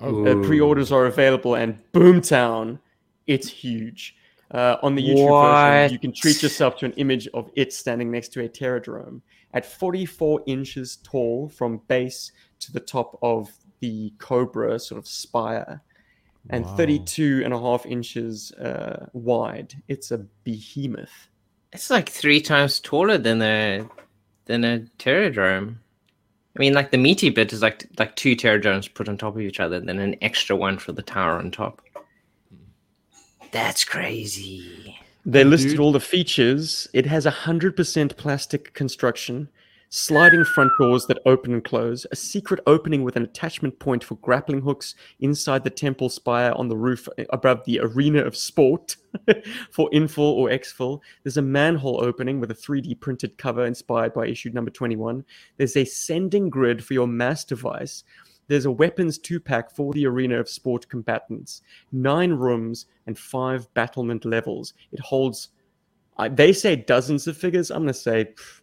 oh, 0.00 0.26
Uh, 0.26 0.42
pre-orders 0.44 0.92
are 0.92 1.06
available, 1.06 1.54
and 1.54 1.82
Boomtown, 1.94 2.78
it's 3.26 3.48
huge. 3.48 4.16
Uh, 4.50 4.76
on 4.82 4.94
the 4.96 5.02
YouTube 5.02 5.28
version, 5.82 5.92
you 5.94 5.98
can 5.98 6.12
treat 6.12 6.42
yourself 6.42 6.76
to 6.76 6.84
an 6.84 6.92
image 6.98 7.26
of 7.32 7.50
it 7.56 7.72
standing 7.72 8.10
next 8.10 8.34
to 8.34 8.44
a 8.44 8.48
Terrordrome 8.48 9.22
at 9.54 9.64
44 9.64 10.42
inches 10.46 10.98
tall 11.02 11.48
from 11.48 11.78
base 11.88 12.32
to 12.58 12.70
the 12.70 12.80
top 12.80 13.18
of 13.22 13.50
the 13.80 14.12
Cobra 14.18 14.78
sort 14.78 14.98
of 14.98 15.08
spire, 15.08 15.80
and 16.50 16.66
Wow. 16.66 16.76
32 16.76 17.40
and 17.46 17.54
a 17.54 17.58
half 17.58 17.86
inches 17.86 18.52
uh, 18.52 19.06
wide. 19.14 19.72
It's 19.88 20.10
a 20.10 20.18
behemoth. 20.44 21.28
It's 21.72 21.90
like 21.90 22.08
three 22.08 22.40
times 22.40 22.80
taller 22.80 23.18
than 23.18 23.40
a 23.42 23.86
than 24.46 24.64
a 24.64 24.80
Terrordrome. 24.98 25.76
I 26.56 26.58
mean, 26.58 26.74
like 26.74 26.90
the 26.90 26.98
meaty 26.98 27.30
bit 27.30 27.52
is 27.52 27.62
like 27.62 27.86
like 27.98 28.16
two 28.16 28.34
Terrordromes 28.34 28.92
put 28.92 29.08
on 29.08 29.16
top 29.16 29.36
of 29.36 29.40
each 29.40 29.60
other, 29.60 29.78
then 29.78 29.98
an 29.98 30.16
extra 30.20 30.56
one 30.56 30.78
for 30.78 30.92
the 30.92 31.02
tower 31.02 31.38
on 31.38 31.50
top. 31.50 31.80
That's 33.52 33.84
crazy. 33.84 34.98
They 35.26 35.44
listed 35.44 35.72
Dude. 35.72 35.80
all 35.80 35.92
the 35.92 36.00
features. 36.00 36.88
It 36.92 37.06
has 37.06 37.26
a 37.26 37.30
hundred 37.30 37.76
percent 37.76 38.16
plastic 38.16 38.74
construction, 38.74 39.48
sliding 39.92 40.44
front 40.44 40.70
doors 40.78 41.06
that 41.06 41.18
open 41.26 41.52
and 41.52 41.64
close, 41.64 42.06
a 42.12 42.16
secret 42.16 42.60
opening 42.66 43.02
with 43.02 43.16
an 43.16 43.24
attachment 43.24 43.76
point 43.80 44.04
for 44.04 44.14
grappling 44.16 44.60
hooks 44.60 44.94
inside 45.18 45.64
the 45.64 45.70
temple 45.70 46.08
spire 46.08 46.52
on 46.52 46.68
the 46.68 46.76
roof 46.76 47.08
eh, 47.18 47.24
above 47.30 47.64
the 47.64 47.80
arena 47.80 48.22
of 48.22 48.36
sport 48.36 48.96
for 49.72 49.90
infill 49.90 50.32
or 50.32 50.48
exfil. 50.48 51.00
There's 51.24 51.36
a 51.36 51.42
manhole 51.42 52.02
opening 52.04 52.38
with 52.38 52.52
a 52.52 52.54
3D 52.54 53.00
printed 53.00 53.36
cover 53.36 53.66
inspired 53.66 54.14
by 54.14 54.28
issue 54.28 54.50
number 54.50 54.70
21. 54.70 55.24
There's 55.56 55.76
a 55.76 55.84
sending 55.84 56.48
grid 56.50 56.84
for 56.84 56.94
your 56.94 57.08
mass 57.08 57.44
device. 57.44 58.04
There's 58.46 58.66
a 58.66 58.70
weapons 58.70 59.18
two 59.18 59.40
pack 59.40 59.72
for 59.72 59.92
the 59.92 60.06
arena 60.06 60.38
of 60.38 60.48
sport 60.48 60.88
combatants, 60.88 61.62
nine 61.90 62.32
rooms, 62.32 62.86
and 63.06 63.18
five 63.18 63.72
battlement 63.74 64.24
levels. 64.24 64.72
It 64.92 65.00
holds, 65.00 65.48
they 66.30 66.52
say 66.52 66.76
dozens 66.76 67.26
of 67.26 67.36
figures. 67.36 67.70
I'm 67.70 67.82
going 67.82 67.88
to 67.88 67.94
say 67.94 68.24
pff, 68.24 68.59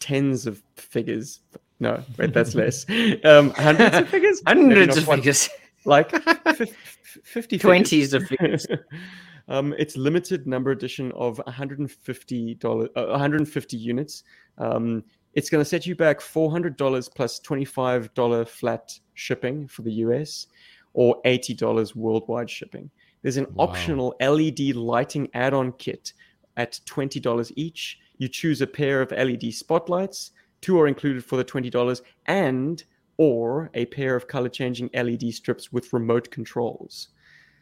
tens 0.00 0.46
of 0.46 0.62
figures. 0.76 1.40
No, 1.80 2.02
wait, 2.18 2.32
that's 2.32 2.54
less. 2.54 2.86
Um, 3.24 3.50
hundreds 3.50 3.96
of 3.96 4.08
figures? 4.08 4.42
Hundreds 4.46 4.96
of 4.96 5.04
figures. 5.04 5.48
Like 5.84 6.10
fif- 6.56 6.98
50 7.24 7.58
Twenties 7.58 8.14
of 8.14 8.26
figures. 8.26 8.66
um, 9.48 9.74
it's 9.78 9.96
limited 9.96 10.46
number 10.46 10.70
edition 10.70 11.12
of 11.12 11.38
150 11.38 12.54
dollars, 12.54 12.88
uh, 12.96 13.06
150 13.06 13.76
units. 13.76 14.24
Um, 14.58 15.04
it's 15.34 15.50
going 15.50 15.60
to 15.60 15.68
set 15.68 15.86
you 15.86 15.94
back 15.94 16.20
$400 16.20 17.14
plus 17.14 17.40
$25 17.40 18.48
flat 18.48 18.98
shipping 19.14 19.68
for 19.68 19.82
the 19.82 19.92
US, 19.92 20.46
or 20.94 21.20
$80 21.26 21.94
worldwide 21.94 22.48
shipping. 22.48 22.90
There's 23.22 23.36
an 23.36 23.46
Wow. 23.52 23.66
optional 23.66 24.14
LED 24.20 24.74
lighting 24.74 25.28
add-on 25.34 25.72
kit 25.72 26.14
at 26.56 26.80
$20 26.86 27.52
each. 27.56 27.98
You 28.18 28.28
choose 28.28 28.60
a 28.60 28.66
pair 28.66 29.02
of 29.02 29.10
LED 29.12 29.52
spotlights. 29.54 30.32
Two 30.60 30.80
are 30.80 30.86
included 30.86 31.24
for 31.24 31.36
the 31.36 31.44
$20, 31.44 32.00
and 32.26 32.82
or 33.18 33.70
a 33.74 33.86
pair 33.86 34.14
of 34.14 34.28
color 34.28 34.48
changing 34.48 34.90
LED 34.94 35.32
strips 35.34 35.72
with 35.72 35.92
remote 35.92 36.30
controls. 36.30 37.08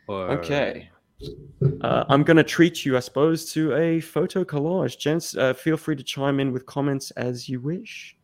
Okay. 0.09 0.90
Uh, 1.81 2.05
I'm 2.09 2.23
going 2.23 2.37
to 2.37 2.45
treat 2.45 2.85
you, 2.85 2.97
I 2.97 3.01
suppose, 3.01 3.51
to 3.53 3.73
a 3.75 4.01
photo 4.01 4.45
collage. 4.45 4.99
Gents, 4.99 5.37
uh, 5.37 5.55
feel 5.55 5.77
free 5.77 5.97
to 5.97 6.03
chime 6.03 6.40
in 6.40 6.53
with 6.53 6.67
comments 6.67 7.11
as 7.12 7.49
you 7.49 7.61
wish. 7.61 8.17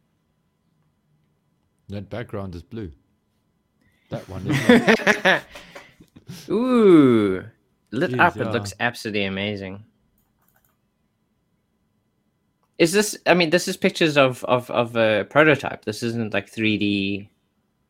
that 1.88 2.10
background 2.10 2.54
is 2.54 2.62
blue. 2.62 2.90
That 4.10 4.28
one 4.28 4.46
is. 4.46 5.42
Ooh, 6.50 7.44
lit 7.92 8.10
Jeez, 8.10 8.20
up. 8.20 8.36
yeah. 8.36 8.42
It 8.42 8.52
looks 8.52 8.74
absolutely 8.80 9.24
amazing. 9.24 9.84
Is 12.80 12.92
this? 12.92 13.16
I 13.26 13.34
mean, 13.34 13.50
this 13.50 13.68
is 13.68 13.76
pictures 13.76 14.16
of 14.16 14.42
of 14.44 14.70
of 14.70 14.96
a 14.96 15.24
prototype. 15.28 15.84
This 15.84 16.02
isn't 16.02 16.32
like 16.32 16.50
3D 16.50 17.28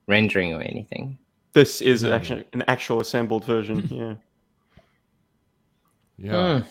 rendering 0.08 0.52
or 0.52 0.60
anything. 0.60 1.16
This 1.52 1.80
is 1.80 2.02
Yeah. 2.02 2.16
actually 2.16 2.44
an 2.52 2.62
actual 2.68 3.00
assembled 3.00 3.44
version. 3.44 3.88
Yeah. 3.90 4.14
Yeah. 6.18 6.58
Hmm. 6.60 6.66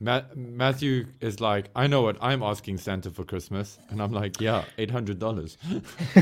Ma- 0.00 0.22
Matthew 0.36 1.06
is 1.20 1.40
like, 1.40 1.66
I 1.74 1.88
know 1.88 2.02
what 2.02 2.16
I'm 2.20 2.42
asking 2.42 2.78
Santa 2.78 3.10
for 3.10 3.24
Christmas, 3.24 3.78
and 3.90 4.00
I'm 4.00 4.12
like, 4.12 4.40
yeah, 4.40 4.64
eight 4.78 4.90
hundred 4.92 5.18
dollars. 5.18 5.58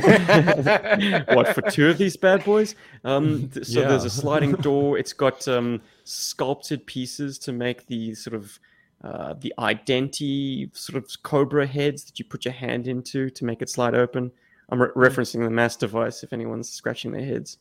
what 1.37 1.55
for 1.55 1.61
two 1.71 1.89
of 1.91 1.99
these 1.99 2.17
bad 2.17 2.45
boys? 2.45 2.75
Um, 3.05 3.49
th- 3.51 3.67
so 3.67 3.83
there's 3.83 4.05
a 4.07 4.11
sliding 4.11 4.53
door. 4.53 4.97
It's 4.99 5.13
got 5.13 5.47
um, 5.47 5.83
sculpted 6.05 6.87
pieces 6.87 7.39
to 7.41 7.53
make 7.53 7.87
the 7.87 8.15
sort 8.15 8.35
of 8.35 8.59
uh, 9.07 9.35
the 9.41 9.53
identi 9.59 10.77
sort 10.77 10.97
of 11.03 11.09
cobra 11.23 11.67
heads 11.67 12.05
that 12.05 12.19
you 12.19 12.25
put 12.25 12.45
your 12.45 12.55
hand 12.55 12.89
into 12.89 13.31
to 13.31 13.45
make 13.45 13.63
it 13.63 13.71
slide 13.71 13.95
open. 13.95 14.33
I'm 14.71 14.83
re- 14.83 14.89
referencing 14.97 15.45
the 15.45 15.51
mass 15.51 15.77
device 15.77 16.25
if 16.25 16.33
anyone's 16.33 16.69
scratching 16.69 17.13
their 17.13 17.25
heads. 17.25 17.59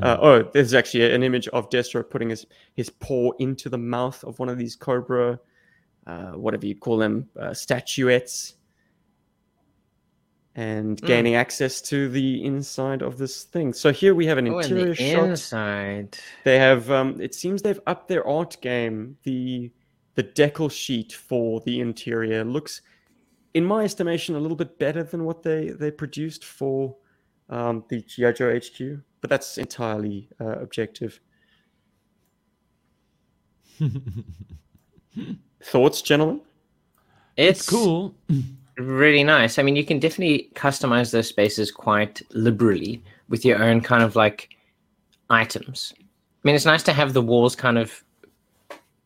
Uh, 0.00 0.16
oh, 0.22 0.42
there's 0.54 0.72
actually 0.72 1.10
an 1.12 1.22
image 1.22 1.48
of 1.48 1.68
Destro 1.68 2.02
putting 2.08 2.30
his, 2.30 2.46
his 2.74 2.88
paw 2.88 3.30
into 3.38 3.68
the 3.68 3.76
mouth 3.78 4.22
of 4.24 4.38
one 4.38 4.48
of 4.48 4.56
these 4.56 4.74
cobra, 4.74 5.38
uh, 6.06 6.32
whatever 6.32 6.66
you 6.66 6.74
call 6.74 6.96
them, 6.96 7.28
uh, 7.38 7.52
statuettes, 7.52 8.54
and 10.54 11.00
Mm. 11.02 11.06
gaining 11.06 11.34
access 11.34 11.80
to 11.82 12.08
the 12.08 12.42
inside 12.44 13.02
of 13.02 13.18
this 13.18 13.44
thing. 13.44 13.72
So 13.74 13.92
here 13.92 14.14
we 14.14 14.26
have 14.26 14.38
an 14.38 14.48
Oh, 14.48 14.58
interior 14.60 14.94
the 14.94 14.94
shot. 14.94 15.28
inside. 15.30 16.18
They 16.44 16.58
have, 16.58 16.90
um, 16.90 17.20
it 17.20 17.34
seems 17.34 17.62
they've 17.62 17.80
upped 17.86 18.08
their 18.08 18.26
art 18.26 18.56
game. 18.60 19.16
The 19.24 19.70
the 20.14 20.24
decal 20.24 20.70
sheet 20.70 21.12
for 21.12 21.60
the 21.60 21.80
interior 21.80 22.44
looks, 22.44 22.82
in 23.54 23.64
my 23.64 23.84
estimation, 23.84 24.34
a 24.34 24.40
little 24.40 24.56
bit 24.56 24.78
better 24.78 25.02
than 25.02 25.24
what 25.24 25.42
they 25.42 25.70
they 25.70 25.90
produced 25.90 26.44
for 26.44 26.96
um, 27.48 27.84
the 27.88 28.02
GI 28.02 28.32
Joe 28.34 28.56
HQ. 28.56 29.02
but 29.20 29.30
that's 29.30 29.58
entirely 29.58 30.28
uh, 30.40 30.58
objective. 30.58 31.20
Thoughts, 35.62 36.02
gentlemen? 36.02 36.40
It's 37.36 37.68
Cool. 37.68 38.14
really 38.78 39.24
nice. 39.24 39.58
I 39.58 39.62
mean, 39.62 39.76
you 39.76 39.84
can 39.84 39.98
definitely 39.98 40.50
customize 40.54 41.12
those 41.12 41.28
spaces 41.28 41.70
quite 41.70 42.22
liberally 42.32 43.02
with 43.28 43.44
your 43.44 43.62
own 43.62 43.80
kind 43.80 44.02
of 44.02 44.16
like 44.16 44.50
items. 45.30 45.94
I 45.98 46.02
mean, 46.44 46.54
it's 46.54 46.66
nice 46.66 46.82
to 46.84 46.92
have 46.92 47.12
the 47.12 47.22
walls 47.22 47.54
kind 47.54 47.78
of 47.78 48.02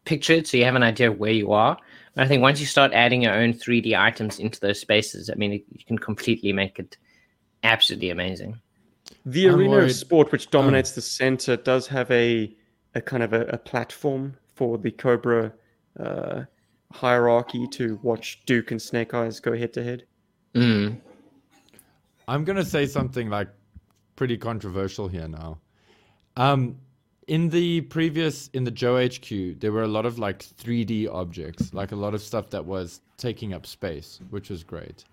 pictured 0.07 0.47
so 0.47 0.57
you 0.57 0.64
have 0.64 0.75
an 0.77 0.83
idea 0.83 1.11
of 1.11 1.19
where 1.19 1.33
you 1.33 1.53
are. 1.53 1.77
But 2.14 2.25
I 2.25 2.29
think 2.29 2.40
once 2.40 2.59
you 2.61 2.66
start 2.66 2.92
adding 2.95 3.21
your 3.23 3.35
own 3.35 3.53
3D 3.53 3.95
items 3.95 4.38
into 4.38 4.59
those 4.61 4.81
spaces, 4.81 5.29
I 5.29 5.35
mean, 5.35 5.53
it, 5.53 5.64
you 5.71 5.85
can 5.85 5.99
completely 5.99 6.53
make 6.55 6.79
it 6.79 6.97
absolutely 7.62 8.09
amazing. 8.11 8.59
The 9.27 9.49
I'm 9.49 9.57
arena 9.57 9.71
worried- 9.71 9.90
of 9.90 9.97
sport, 9.97 10.33
which 10.33 10.49
dominates 10.51 10.92
the 10.92 11.03
center, 11.03 11.57
does 11.57 11.87
have 11.88 12.11
a 12.11 12.55
a 12.95 13.01
kind 13.03 13.23
of 13.23 13.35
a, 13.35 13.42
a 13.49 13.59
platform 13.59 14.35
for 14.55 14.79
the 14.79 14.90
Cobra 14.90 15.53
uh, 16.01 16.45
hierarchy 16.92 17.66
to 17.73 18.01
watch 18.03 18.40
Duke 18.47 18.71
and 18.71 18.81
Snake 18.81 19.12
Eyes 19.12 19.38
go 19.38 19.55
head 19.55 19.75
to 19.75 19.85
head. 19.85 20.05
Mm. 20.55 20.99
I'm 22.27 22.45
gonna 22.45 22.64
say 22.64 22.87
something 22.87 23.29
like 23.29 23.49
pretty 24.16 24.38
controversial 24.38 25.09
here 25.09 25.29
now. 25.29 25.59
Um, 26.37 26.79
in 27.29 27.49
the 27.49 27.81
previous 27.83 28.49
in 28.53 28.65
the 28.65 28.71
Joe 28.71 29.05
HQ, 29.05 29.61
there 29.61 29.73
were 29.73 29.83
a 29.83 29.89
lot 29.89 30.07
of 30.07 30.19
like 30.19 30.39
3D 30.39 31.09
objects, 31.12 31.75
like 31.75 31.93
a 31.93 31.97
lot 31.97 32.15
of 32.15 32.23
stuff 32.23 32.51
that 32.51 32.65
was 32.65 33.01
taking 33.17 33.53
up 33.53 33.67
space, 33.67 34.21
which 34.31 34.51
was 34.51 34.62
great. 34.62 35.05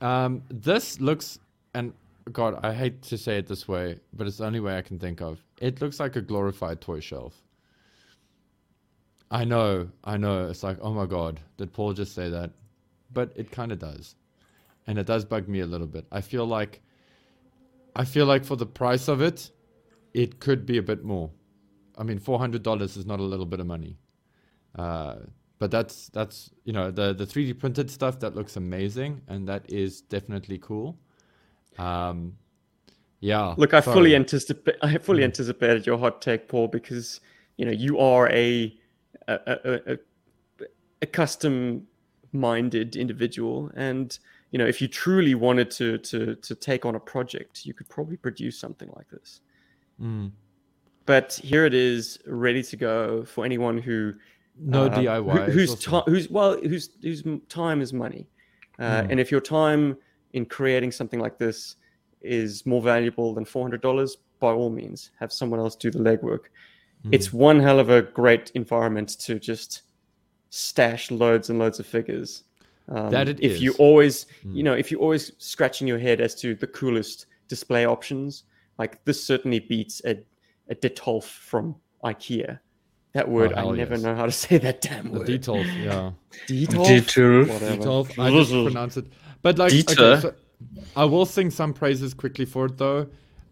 Um, 0.00 0.42
this 0.48 1.00
looks 1.00 1.38
and 1.74 1.92
God, 2.32 2.58
I 2.62 2.72
hate 2.72 3.02
to 3.02 3.18
say 3.18 3.38
it 3.38 3.46
this 3.46 3.66
way, 3.68 3.98
but 4.14 4.26
it's 4.26 4.38
the 4.38 4.46
only 4.46 4.60
way 4.60 4.76
I 4.76 4.82
can 4.82 4.98
think 4.98 5.20
of. 5.20 5.42
It 5.60 5.80
looks 5.80 6.00
like 6.00 6.16
a 6.16 6.20
glorified 6.20 6.80
toy 6.80 7.00
shelf. 7.00 7.42
I 9.30 9.44
know, 9.44 9.88
I 10.04 10.16
know. 10.16 10.48
It's 10.48 10.62
like, 10.62 10.78
oh 10.80 10.92
my 10.92 11.06
God, 11.06 11.40
did 11.56 11.72
Paul 11.72 11.92
just 11.92 12.14
say 12.14 12.28
that? 12.30 12.50
But 13.12 13.32
it 13.36 13.50
kind 13.50 13.72
of 13.72 13.78
does 13.78 14.14
and 14.86 14.98
it 14.98 15.06
does 15.06 15.24
bug 15.24 15.48
me 15.48 15.60
a 15.60 15.66
little 15.66 15.86
bit. 15.86 16.04
I 16.10 16.20
feel 16.20 16.46
like 16.46 16.80
I 17.94 18.04
feel 18.04 18.26
like 18.26 18.44
for 18.44 18.56
the 18.56 18.66
price 18.66 19.08
of 19.08 19.20
it, 19.20 19.50
it 20.14 20.40
could 20.40 20.66
be 20.66 20.78
a 20.78 20.82
bit 20.82 21.04
more. 21.04 21.30
I 21.98 22.02
mean, 22.04 22.18
four 22.18 22.38
hundred 22.38 22.62
dollars 22.62 22.96
is 22.96 23.06
not 23.06 23.20
a 23.20 23.24
little 23.24 23.46
bit 23.46 23.60
of 23.60 23.66
money, 23.66 23.98
uh, 24.76 25.16
but 25.58 25.70
that's 25.70 26.08
that's 26.10 26.50
you 26.64 26.72
know 26.72 26.90
the 26.90 27.14
the 27.14 27.26
three 27.26 27.46
D 27.46 27.54
printed 27.54 27.90
stuff 27.90 28.20
that 28.20 28.34
looks 28.34 28.56
amazing, 28.56 29.22
and 29.28 29.48
that 29.48 29.70
is 29.70 30.00
definitely 30.02 30.58
cool. 30.58 30.98
Um, 31.78 32.36
yeah. 33.20 33.54
Look, 33.56 33.74
I 33.74 33.80
sorry. 33.80 33.94
fully 33.96 34.16
anticipate. 34.16 34.76
I 34.82 34.98
fully 34.98 35.22
Mm. 35.22 35.26
anticipated 35.26 35.86
your 35.86 35.98
hot 35.98 36.22
take, 36.22 36.48
Paul, 36.48 36.68
because 36.68 37.20
you 37.56 37.66
know 37.66 37.72
you 37.72 37.98
are 37.98 38.28
a 38.30 38.74
a, 39.28 39.34
a, 39.46 39.92
a, 39.94 39.98
a 41.02 41.06
custom-minded 41.06 42.96
individual, 42.96 43.70
and 43.74 44.18
you 44.52 44.58
know 44.58 44.66
if 44.66 44.80
you 44.80 44.88
truly 44.88 45.34
wanted 45.34 45.70
to 45.72 45.98
to 45.98 46.36
to 46.36 46.54
take 46.54 46.86
on 46.86 46.94
a 46.94 47.00
project, 47.00 47.66
you 47.66 47.74
could 47.74 47.88
probably 47.88 48.16
produce 48.16 48.58
something 48.58 48.90
like 48.96 49.08
this. 49.10 49.40
Mm. 50.00 50.32
But 51.06 51.32
here 51.42 51.64
it 51.66 51.74
is, 51.74 52.18
ready 52.26 52.62
to 52.62 52.76
go 52.76 53.24
for 53.24 53.44
anyone 53.44 53.78
who 53.78 54.14
no 54.58 54.84
uh, 54.86 54.94
DIY. 54.96 55.46
who- 55.46 55.52
whose 55.52 55.70
also- 55.70 56.02
ti- 56.04 56.10
whose 56.10 56.30
well 56.30 56.58
whose 56.60 56.90
whose 57.02 57.22
time 57.48 57.80
is 57.80 57.92
money, 57.92 58.26
uh, 58.78 59.02
Mm. 59.02 59.10
and 59.10 59.20
if 59.20 59.30
your 59.30 59.40
time 59.40 59.96
in 60.32 60.44
creating 60.46 60.92
something 60.92 61.18
like 61.20 61.38
this 61.38 61.76
is 62.22 62.64
more 62.66 62.82
valuable 62.82 63.34
than 63.34 63.44
four 63.44 63.62
hundred 63.64 63.80
dollars, 63.80 64.16
by 64.38 64.52
all 64.52 64.70
means, 64.70 65.10
have 65.18 65.32
someone 65.32 65.58
else 65.60 65.74
do 65.76 65.90
the 65.90 65.98
legwork. 65.98 66.44
Mm. 67.06 67.12
It's 67.12 67.32
one 67.32 67.58
hell 67.60 67.80
of 67.80 67.88
a 67.90 68.02
great 68.02 68.50
environment 68.54 69.08
to 69.20 69.38
just 69.38 69.82
stash 70.50 71.10
loads 71.10 71.48
and 71.50 71.58
loads 71.58 71.80
of 71.80 71.86
figures. 71.86 72.44
Um, 72.88 73.10
That 73.10 73.28
it 73.28 73.40
if 73.40 73.60
you 73.60 73.72
always, 73.78 74.26
Mm. 74.44 74.56
you 74.56 74.62
know, 74.62 74.74
if 74.74 74.90
you're 74.90 75.00
always 75.00 75.32
scratching 75.38 75.86
your 75.88 75.98
head 75.98 76.20
as 76.20 76.34
to 76.36 76.54
the 76.54 76.66
coolest 76.66 77.26
display 77.48 77.86
options, 77.86 78.44
like 78.80 79.04
this 79.04 79.22
certainly 79.22 79.60
beats 79.60 80.00
a, 80.06 80.18
a 80.70 80.74
Detolf 80.74 81.24
from 81.24 81.76
IKEA. 82.02 82.58
That 83.12 83.28
word, 83.28 83.52
I 83.52 83.70
never 83.72 83.94
yes. 83.94 84.02
know 84.02 84.14
how 84.14 84.24
to 84.24 84.32
say 84.32 84.56
that 84.56 84.80
damn 84.80 85.12
the 85.12 85.18
word. 85.18 85.26
details, 85.26 85.66
yeah. 85.66 86.12
Detolf? 86.48 86.86
Detolf. 86.86 87.48
Whatever. 87.48 87.76
Detolf, 87.76 88.18
I 88.18 88.30
just 88.30 88.50
pronounce 88.50 88.96
it. 88.96 89.04
But 89.42 89.58
like, 89.58 89.72
okay, 89.72 90.20
so 90.20 90.34
I 90.96 91.04
will 91.04 91.26
sing 91.26 91.50
some 91.50 91.74
praises 91.74 92.14
quickly 92.14 92.46
for 92.46 92.66
it 92.66 92.78
though. 92.78 93.06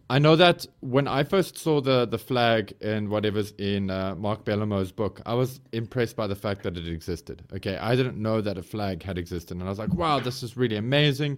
I 0.09 0.17
know 0.17 0.35
that 0.35 0.65
when 0.79 1.07
I 1.07 1.23
first 1.23 1.59
saw 1.59 1.79
the 1.79 2.07
the 2.07 2.17
flag 2.17 2.73
and 2.81 3.09
whatever's 3.09 3.51
in 3.59 3.91
uh, 3.91 4.15
Mark 4.15 4.43
Bellomo's 4.45 4.91
book, 4.91 5.21
I 5.27 5.35
was 5.35 5.61
impressed 5.73 6.15
by 6.15 6.25
the 6.25 6.35
fact 6.35 6.63
that 6.63 6.75
it 6.75 6.87
existed. 6.87 7.43
Okay, 7.53 7.77
I 7.77 7.95
didn't 7.95 8.17
know 8.17 8.41
that 8.41 8.57
a 8.57 8.63
flag 8.63 9.03
had 9.03 9.19
existed, 9.19 9.57
and 9.57 9.63
I 9.63 9.69
was 9.69 9.77
like, 9.77 9.93
"Wow, 9.93 10.19
this 10.19 10.41
is 10.41 10.57
really 10.57 10.77
amazing." 10.77 11.37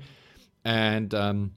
And 0.63 1.13
um, 1.13 1.51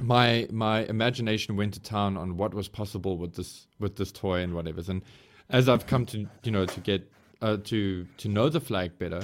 my 0.00 0.46
my 0.50 0.84
imagination 0.84 1.56
went 1.56 1.74
to 1.74 1.80
town 1.80 2.16
on 2.16 2.36
what 2.36 2.54
was 2.54 2.68
possible 2.68 3.16
with 3.16 3.34
this 3.34 3.66
with 3.78 3.96
this 3.96 4.12
toy 4.12 4.40
and 4.40 4.54
whatever. 4.54 4.82
And 4.88 5.02
as 5.50 5.68
I've 5.68 5.86
come 5.86 6.06
to 6.06 6.26
you 6.44 6.52
know 6.52 6.66
to 6.66 6.80
get 6.80 7.10
uh, 7.42 7.58
to 7.64 8.06
to 8.18 8.28
know 8.28 8.48
the 8.48 8.60
flag 8.60 8.98
better, 8.98 9.22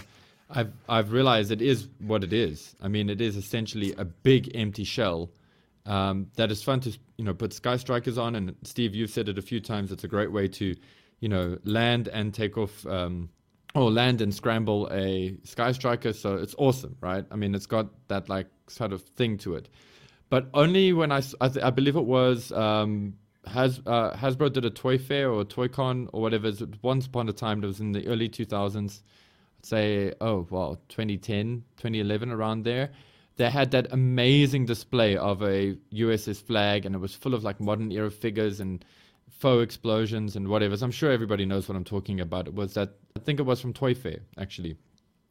I've 0.50 0.72
I've 0.88 1.12
realized 1.12 1.50
it 1.50 1.62
is 1.62 1.88
what 2.00 2.24
it 2.24 2.32
is. 2.32 2.74
I 2.82 2.88
mean, 2.88 3.08
it 3.08 3.20
is 3.20 3.36
essentially 3.36 3.94
a 3.96 4.04
big 4.04 4.50
empty 4.54 4.84
shell 4.84 5.30
um, 5.86 6.28
that 6.36 6.50
is 6.50 6.62
fun 6.62 6.80
to 6.80 6.98
you 7.18 7.24
know 7.24 7.34
put 7.34 7.52
sky 7.52 7.76
strikers 7.76 8.18
on. 8.18 8.34
And 8.34 8.54
Steve, 8.62 8.94
you've 8.94 9.10
said 9.10 9.28
it 9.28 9.38
a 9.38 9.42
few 9.42 9.60
times. 9.60 9.92
It's 9.92 10.04
a 10.04 10.08
great 10.08 10.32
way 10.32 10.48
to 10.48 10.74
you 11.20 11.28
know 11.28 11.58
land 11.64 12.08
and 12.08 12.34
take 12.34 12.58
off. 12.58 12.86
Um, 12.86 13.30
or 13.76 13.90
land 13.90 14.20
and 14.20 14.32
scramble 14.32 14.88
a 14.92 15.36
sky 15.42 15.72
striker 15.72 16.12
so 16.12 16.36
it's 16.36 16.54
awesome 16.58 16.96
right 17.00 17.24
i 17.32 17.34
mean 17.34 17.56
it's 17.56 17.66
got 17.66 17.88
that 18.06 18.28
like 18.28 18.46
sort 18.68 18.92
of 18.92 19.02
thing 19.02 19.36
to 19.36 19.56
it 19.56 19.68
but 20.34 20.48
only 20.52 20.92
when 20.92 21.12
i 21.12 21.22
i, 21.40 21.48
I 21.68 21.70
believe 21.70 21.94
it 21.94 22.08
was 22.18 22.50
um 22.50 23.14
Has, 23.46 23.80
uh, 23.86 24.16
Hasbro 24.16 24.52
did 24.52 24.64
a 24.64 24.70
toy 24.70 24.96
fair 24.98 25.30
or 25.30 25.44
toy 25.44 25.68
con 25.68 26.08
or 26.12 26.22
whatever. 26.22 26.50
Once 26.82 27.06
upon 27.06 27.28
a 27.28 27.32
time, 27.32 27.62
it 27.62 27.66
was 27.66 27.78
in 27.78 27.92
the 27.92 28.06
early 28.12 28.28
2000s. 28.28 29.02
I'd 29.58 29.66
say, 29.72 30.14
oh, 30.28 30.46
well, 30.48 30.70
2010, 30.88 31.62
2011, 31.76 32.32
around 32.32 32.64
there. 32.64 32.86
They 33.36 33.50
had 33.50 33.70
that 33.72 33.92
amazing 33.92 34.64
display 34.64 35.18
of 35.18 35.42
a 35.42 35.76
USS 35.92 36.40
flag, 36.48 36.86
and 36.86 36.94
it 36.94 37.02
was 37.06 37.14
full 37.14 37.34
of 37.34 37.44
like 37.44 37.60
modern 37.60 37.92
era 37.92 38.10
figures 38.10 38.60
and 38.60 38.82
faux 39.28 39.62
explosions 39.62 40.36
and 40.36 40.48
whatever. 40.48 40.74
So 40.76 40.86
I'm 40.86 40.96
sure 41.00 41.12
everybody 41.12 41.44
knows 41.44 41.68
what 41.68 41.76
I'm 41.76 41.84
talking 41.96 42.18
about. 42.20 42.48
It 42.48 42.54
was 42.54 42.72
that, 42.74 42.90
I 43.18 43.20
think 43.20 43.40
it 43.40 43.46
was 43.50 43.60
from 43.60 43.74
Toy 43.74 43.94
Fair, 43.94 44.20
actually. 44.38 44.78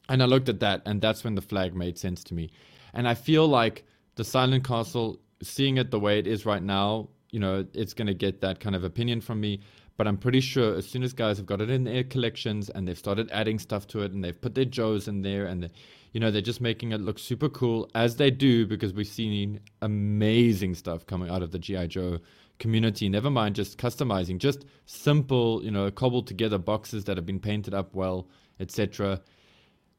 And 0.07 0.21
I 0.21 0.27
looked 0.27 0.49
at 0.49 0.59
that, 0.59 0.83
and 0.85 1.01
that's 1.01 1.23
when 1.23 1.33
the 1.33 1.47
flag 1.51 1.73
made 1.73 1.97
sense 1.97 2.23
to 2.25 2.35
me. 2.35 2.51
And 2.93 3.07
I 3.07 3.15
feel 3.15 3.47
like 3.47 3.85
the 4.15 4.23
Silent 4.23 4.65
Castle, 4.65 5.19
seeing 5.41 5.78
it 5.78 5.91
the 5.91 5.99
way 5.99 6.19
it 6.19 6.28
is 6.28 6.45
right 6.45 6.63
now, 6.63 7.10
you 7.32 7.39
know, 7.39 7.65
it's 7.73 7.93
going 7.93 8.08
to 8.08 8.13
get 8.13 8.41
that 8.41 8.60
kind 8.60 8.76
of 8.76 8.84
opinion 8.84 9.21
from 9.21 9.41
me. 9.41 9.60
But 9.95 10.08
I'm 10.08 10.17
pretty 10.17 10.39
sure 10.39 10.76
as 10.76 10.88
soon 10.88 11.04
as 11.04 11.13
guys 11.13 11.38
have 11.38 11.45
got 11.45 11.62
it 11.62 11.69
in 11.69 11.84
their 11.84 12.04
collections 12.04 12.69
and 12.69 12.88
they've 12.88 12.97
started 12.97 13.30
adding 13.32 13.60
stuff 13.60 13.88
to 13.89 14.02
it 14.02 14.12
and 14.12 14.23
they've 14.23 14.39
put 14.39 14.56
their 14.56 14.65
Joes 14.65 15.08
in 15.08 15.21
there 15.21 15.45
and, 15.45 15.69
you 16.13 16.19
know, 16.19 16.32
they're 16.32 16.41
just 16.41 16.62
making 16.62 16.93
it 16.93 17.02
look 17.02 17.19
super 17.19 17.49
cool 17.49 17.89
as 17.93 18.15
they 18.15 18.32
do 18.32 18.65
because 18.65 18.93
we've 18.93 19.08
seen 19.08 19.60
amazing 19.82 20.73
stuff 20.73 21.06
coming 21.06 21.30
out 21.30 21.43
of 21.43 21.52
the 21.52 21.60
G.I. 21.60 21.88
Joe 21.88 22.19
community. 22.58 23.08
Never 23.08 23.30
mind 23.30 23.56
just 23.56 23.78
customizing, 23.78 24.39
just 24.39 24.65
simple, 24.86 25.63
you 25.63 25.71
know, 25.71 25.91
cobbled 25.91 26.28
together 26.28 26.58
boxes 26.58 27.04
that 27.06 27.17
have 27.17 27.26
been 27.26 27.39
painted 27.39 27.73
up 27.73 27.93
well, 27.93 28.28
etc. 28.60 29.21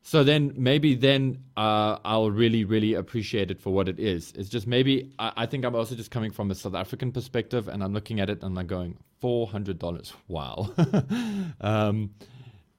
So 0.06 0.22
then 0.22 0.52
maybe 0.58 0.94
then 0.96 1.44
uh, 1.56 1.96
I'll 2.04 2.30
really, 2.30 2.64
really 2.64 2.92
appreciate 2.92 3.50
it 3.50 3.58
for 3.58 3.72
what 3.72 3.88
it 3.88 3.98
is. 3.98 4.34
It's 4.36 4.50
just 4.50 4.66
maybe 4.66 5.10
I, 5.18 5.32
I 5.34 5.46
think 5.46 5.64
I'm 5.64 5.74
also 5.74 5.94
just 5.94 6.10
coming 6.10 6.30
from 6.30 6.50
a 6.50 6.54
South 6.54 6.74
African 6.74 7.10
perspective 7.10 7.68
and 7.68 7.82
I'm 7.82 7.94
looking 7.94 8.20
at 8.20 8.28
it 8.28 8.42
and 8.42 8.58
I'm 8.58 8.66
going, 8.66 8.98
four 9.22 9.46
hundred 9.46 9.78
dollars. 9.78 10.12
Wow. 10.28 10.74
um, 11.62 12.10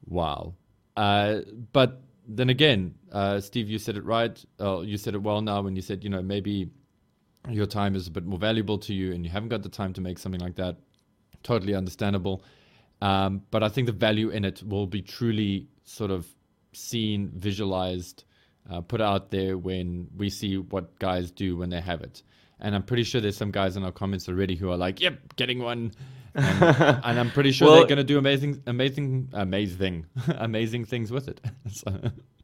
wow. 0.05 0.53
Uh, 0.95 1.41
but 1.73 2.03
then 2.27 2.51
again, 2.51 2.93
uh, 3.11 3.39
Steve, 3.39 3.69
you 3.71 3.79
said 3.79 3.97
it 3.97 4.05
right. 4.05 4.45
Uh, 4.61 4.81
you 4.81 4.95
said 4.95 5.15
it 5.15 5.23
well 5.23 5.41
now 5.41 5.63
when 5.63 5.75
you 5.75 5.81
said, 5.81 6.03
you 6.03 6.11
know, 6.11 6.21
maybe 6.21 6.69
your 7.49 7.65
time 7.65 7.95
is 7.95 8.05
a 8.05 8.11
bit 8.11 8.25
more 8.27 8.37
valuable 8.37 8.77
to 8.77 8.93
you 8.93 9.13
and 9.13 9.25
you 9.25 9.31
haven't 9.31 9.49
got 9.49 9.63
the 9.63 9.69
time 9.69 9.93
to 9.93 10.01
make 10.01 10.19
something 10.19 10.41
like 10.41 10.57
that. 10.57 10.77
Totally 11.41 11.73
understandable. 11.73 12.43
Um, 13.01 13.41
but 13.49 13.63
I 13.63 13.69
think 13.69 13.87
the 13.87 13.93
value 13.93 14.29
in 14.29 14.45
it 14.45 14.61
will 14.61 14.85
be 14.85 15.01
truly 15.01 15.69
sort 15.85 16.11
of 16.11 16.27
seen, 16.75 17.31
visualized, 17.35 18.23
uh, 18.69 18.81
put 18.81 19.01
out 19.01 19.31
there 19.31 19.57
when 19.57 20.07
we 20.17 20.29
see 20.29 20.57
what 20.57 20.97
guys 20.99 21.31
do 21.31 21.55
when 21.57 21.69
they 21.69 21.81
have 21.81 22.01
it. 22.01 22.23
And 22.59 22.73
I'm 22.73 22.83
pretty 22.83 23.03
sure 23.03 23.19
there's 23.21 23.37
some 23.37 23.51
guys 23.51 23.75
in 23.77 23.83
our 23.83 23.91
comments 23.91 24.29
already 24.29 24.55
who 24.55 24.69
are 24.71 24.77
like, 24.77 25.01
"Yep, 25.01 25.35
getting 25.35 25.59
one," 25.59 25.91
and, 26.33 26.63
and 27.03 27.19
I'm 27.19 27.29
pretty 27.31 27.51
sure 27.51 27.67
Well- 27.67 27.77
they're 27.77 27.87
going 27.87 27.97
to 27.97 28.03
do 28.03 28.17
amazing, 28.17 28.63
amazing, 28.65 29.29
amazing, 29.33 30.05
amazing 30.27 30.85
things 30.85 31.11
with 31.11 31.27
it. 31.27 31.41
so, 31.71 31.99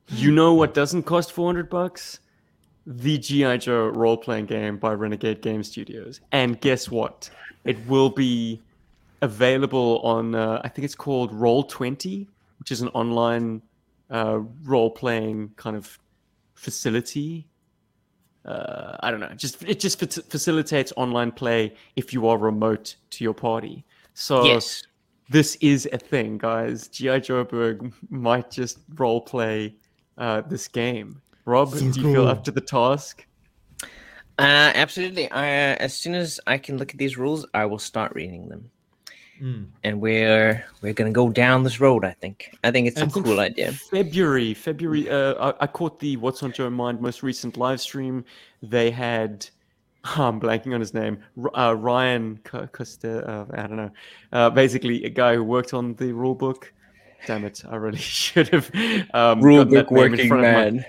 You 0.10 0.32
know 0.32 0.54
what 0.54 0.74
doesn't 0.74 1.04
cost 1.04 1.32
400 1.32 1.70
bucks? 1.70 2.20
the 2.88 3.20
GI 3.20 3.60
Joe 3.60 3.89
role-playing 3.89 4.48
game 4.48 4.78
by 4.78 4.91
Renegade 4.94 5.41
Game 5.44 5.63
Studios, 5.63 6.20
and 6.32 6.60
guess 6.60 6.89
what? 6.89 7.30
It 7.63 7.78
will 7.88 8.10
be 8.10 8.60
available 9.22 10.00
on 10.00 10.34
uh, 10.36 10.60
I 10.63 10.67
think 10.67 10.86
it's 10.86 10.96
called 10.96 11.32
Roll 11.34 11.63
Twenty, 11.63 12.28
which 12.60 12.72
is 12.72 12.82
an 12.82 12.88
online 12.89 13.62
uh, 14.12 14.39
role-playing 14.63 15.52
kind 15.56 15.76
of 15.76 15.97
facility. 16.54 17.47
Uh, 18.45 18.97
I 19.00 19.12
don't 19.12 19.19
know. 19.19 19.34
Just 19.36 19.63
it 19.63 19.80
just 19.80 20.00
facilitates 20.00 20.93
online 20.97 21.32
play 21.32 21.74
if 21.95 22.13
you 22.13 22.28
are 22.28 22.38
remote 22.38 22.95
to 23.12 23.24
your 23.24 23.34
party. 23.34 23.86
So 24.13 24.43
yes. 24.43 24.84
this 25.30 25.56
is 25.62 25.88
a 25.93 25.97
thing, 25.97 26.38
guys. 26.38 26.88
GI 26.88 27.21
Joeberg 27.21 27.93
might 28.10 28.52
just 28.52 28.80
role 28.95 29.21
play 29.21 29.76
uh, 30.17 30.41
this 30.41 30.67
game. 30.67 31.21
Rob, 31.45 31.71
So 31.71 31.80
do 31.80 32.02
you 32.02 32.13
feel 32.13 32.28
up 32.28 32.43
to 32.43 32.52
the 32.52 32.62
task? 32.62 33.26
Uh, 34.38 34.71
absolutely. 34.74 35.30
I, 35.30 35.45
uh, 35.45 35.76
as 35.80 35.95
soon 35.95 36.15
as 36.15 36.39
I 36.47 36.58
can 36.58 36.78
look 36.78 36.91
at 36.91 36.97
these 36.97 37.17
rules, 37.17 37.45
I 37.54 37.65
will 37.65 37.80
start 37.80 38.13
reading 38.15 38.50
them. 38.50 38.71
Mm. 39.42 39.68
And 39.84 40.00
we're 40.00 40.64
we're 40.82 40.94
gonna 40.94 41.12
go 41.12 41.30
down 41.30 41.64
this 41.64 41.80
road. 41.80 42.06
I 42.06 42.12
think. 42.12 42.56
I 42.64 42.70
think 42.72 42.88
it's 42.88 43.00
a 43.00 43.04
And 43.04 43.18
in 43.18 43.24
cool 43.24 43.40
idea. 43.40 43.72
February, 43.72 44.54
February. 44.54 45.10
Uh, 45.10 45.34
I, 45.52 45.64
I 45.64 45.68
caught 45.68 46.00
the 46.00 46.16
What's 46.18 46.44
on 46.44 46.52
Joe 46.52 46.70
Mind 46.70 47.02
most 47.02 47.24
recent 47.24 47.58
live 47.58 47.82
stream. 47.82 48.24
They 48.62 48.92
had, 48.92 49.48
I'm 50.04 50.40
blanking 50.40 50.74
on 50.76 50.80
his 50.80 50.94
name, 50.94 51.18
uh, 51.58 51.76
Ryan 51.76 52.40
Costa. 52.44 53.28
Uh, 53.28 53.46
I 53.54 53.62
don't 53.68 53.78
know. 53.78 53.92
Uh, 54.32 54.50
basically, 54.52 55.04
a 55.06 55.10
guy 55.10 55.36
who 55.36 55.44
worked 55.44 55.74
on 55.74 55.96
the 55.96 56.12
rule 56.14 56.36
book. 56.36 56.72
Damn 57.26 57.46
it! 57.46 57.64
I 57.70 57.76
really 57.78 57.98
should 58.26 58.50
have. 58.50 58.70
Um, 59.14 59.42
gotten 59.42 59.70
that 59.72 59.92
name 59.92 60.14
in 60.14 60.28
front 60.28 60.46
of 60.46 60.74
my- 60.76 60.86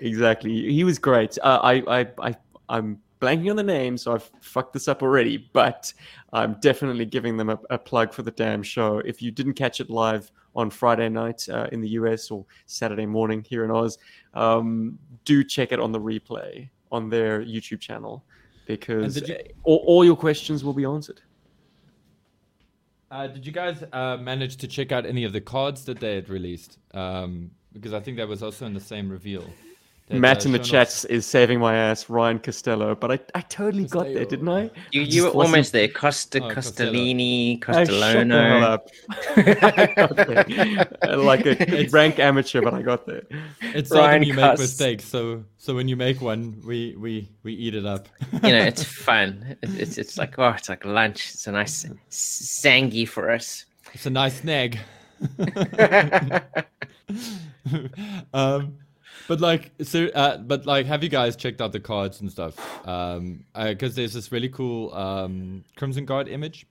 Exactly. 0.00 0.72
He 0.72 0.82
was 0.82 0.98
great. 0.98 1.38
Uh, 1.40 1.60
I, 1.62 2.00
I, 2.00 2.06
I, 2.18 2.36
I'm 2.68 2.98
blanking 3.22 3.48
on 3.50 3.56
the 3.56 3.62
name, 3.62 3.96
so 3.96 4.12
I've 4.12 4.28
fucked 4.40 4.72
this 4.72 4.88
up 4.88 5.02
already. 5.02 5.48
But 5.52 5.92
I'm 6.32 6.54
definitely 6.60 7.06
giving 7.06 7.36
them 7.36 7.48
a, 7.50 7.58
a 7.70 7.78
plug 7.78 8.12
for 8.12 8.22
the 8.22 8.32
damn 8.32 8.62
show. 8.62 8.98
If 8.98 9.22
you 9.22 9.30
didn't 9.30 9.54
catch 9.54 9.80
it 9.80 9.88
live 9.88 10.30
on 10.54 10.68
Friday 10.68 11.08
night 11.08 11.48
uh, 11.48 11.68
in 11.72 11.80
the 11.80 11.88
US 11.90 12.30
or 12.30 12.44
Saturday 12.66 13.06
morning 13.06 13.42
here 13.48 13.64
in 13.64 13.70
Oz, 13.70 13.96
um, 14.34 14.98
do 15.24 15.42
check 15.44 15.72
it 15.72 15.80
on 15.80 15.92
the 15.92 16.00
replay 16.00 16.68
on 16.90 17.08
their 17.08 17.42
YouTube 17.42 17.80
channel 17.80 18.22
because 18.66 19.16
you- 19.28 19.38
all, 19.62 19.82
all 19.86 20.04
your 20.04 20.16
questions 20.16 20.62
will 20.64 20.74
be 20.74 20.84
answered. 20.84 21.20
Uh, 23.10 23.26
did 23.26 23.46
you 23.46 23.52
guys 23.52 23.84
uh, 23.92 24.16
manage 24.16 24.56
to 24.56 24.66
check 24.66 24.90
out 24.90 25.04
any 25.04 25.24
of 25.24 25.32
the 25.34 25.40
cards 25.40 25.84
that 25.84 26.00
they 26.00 26.14
had 26.14 26.28
released? 26.30 26.78
Um, 26.94 27.50
because 27.72 27.92
I 27.92 28.00
think 28.00 28.16
that 28.16 28.26
was 28.26 28.42
also 28.42 28.64
in 28.66 28.72
the 28.74 28.80
same 28.80 29.08
reveal. 29.10 29.44
They'd, 30.12 30.20
Matt 30.20 30.44
uh, 30.44 30.48
in 30.48 30.52
the 30.52 30.58
shown 30.58 30.64
chat 30.64 30.88
off- 30.88 31.04
is 31.10 31.26
saving 31.26 31.58
my 31.58 31.74
ass, 31.74 32.08
Ryan 32.08 32.38
Costello, 32.38 32.94
but 32.94 33.10
I, 33.10 33.18
I 33.34 33.40
totally 33.42 33.86
got 33.86 34.04
there, 34.04 34.24
didn't 34.24 34.48
I? 34.48 34.70
You 34.92 35.00
you 35.02 35.06
just 35.06 35.34
were 35.34 35.42
almost 35.42 35.72
there. 35.72 35.88
Costa 35.88 36.40
Oh, 36.42 36.50
Costello. 36.50 36.92
Castellini, 36.92 37.58
I 37.68 37.84
shut 37.84 37.88
the 37.88 37.94
hell 37.94 38.12
Castellano. 38.14 38.60
up. 38.60 38.88
Okay. 41.02 41.16
like 41.16 41.46
a 41.46 41.86
rank 41.90 42.18
amateur, 42.18 42.60
but 42.62 42.74
I 42.74 42.82
got 42.82 43.06
there. 43.06 43.22
It's 43.60 43.88
seldom 43.88 44.06
Ryan 44.10 44.22
you 44.22 44.34
make 44.34 44.58
mistakes, 44.58 45.04
so 45.04 45.44
so 45.58 45.74
when 45.74 45.88
you 45.88 45.96
make 45.96 46.20
one, 46.20 46.60
we 46.64 46.94
we 46.98 47.28
we 47.42 47.54
eat 47.54 47.74
it 47.74 47.86
up. 47.86 48.08
you 48.32 48.38
know, 48.52 48.62
it's 48.62 48.84
fun. 49.08 49.56
It's 49.62 49.98
it's 49.98 50.18
like 50.18 50.38
oh, 50.38 50.50
it's 50.50 50.68
like 50.68 50.84
lunch. 50.84 51.30
It's 51.34 51.46
a 51.46 51.52
nice 51.52 51.86
sangy 52.10 53.08
for 53.08 53.30
us. 53.30 53.64
It's 53.94 54.06
a 54.06 54.10
nice 54.10 54.40
snag. 54.40 54.78
um, 58.34 58.74
but 59.32 59.40
like, 59.40 59.70
so, 59.82 60.08
uh, 60.08 60.36
but 60.36 60.66
like, 60.66 60.84
have 60.84 61.02
you 61.02 61.08
guys 61.08 61.36
checked 61.36 61.62
out 61.62 61.72
the 61.72 61.80
cards 61.80 62.20
and 62.20 62.30
stuff? 62.30 62.54
Um, 62.86 63.46
because 63.54 63.94
there's 63.94 64.12
this 64.12 64.30
really 64.30 64.50
cool 64.50 64.92
um 64.92 65.64
Crimson 65.74 66.04
Guard 66.04 66.28
image. 66.28 66.66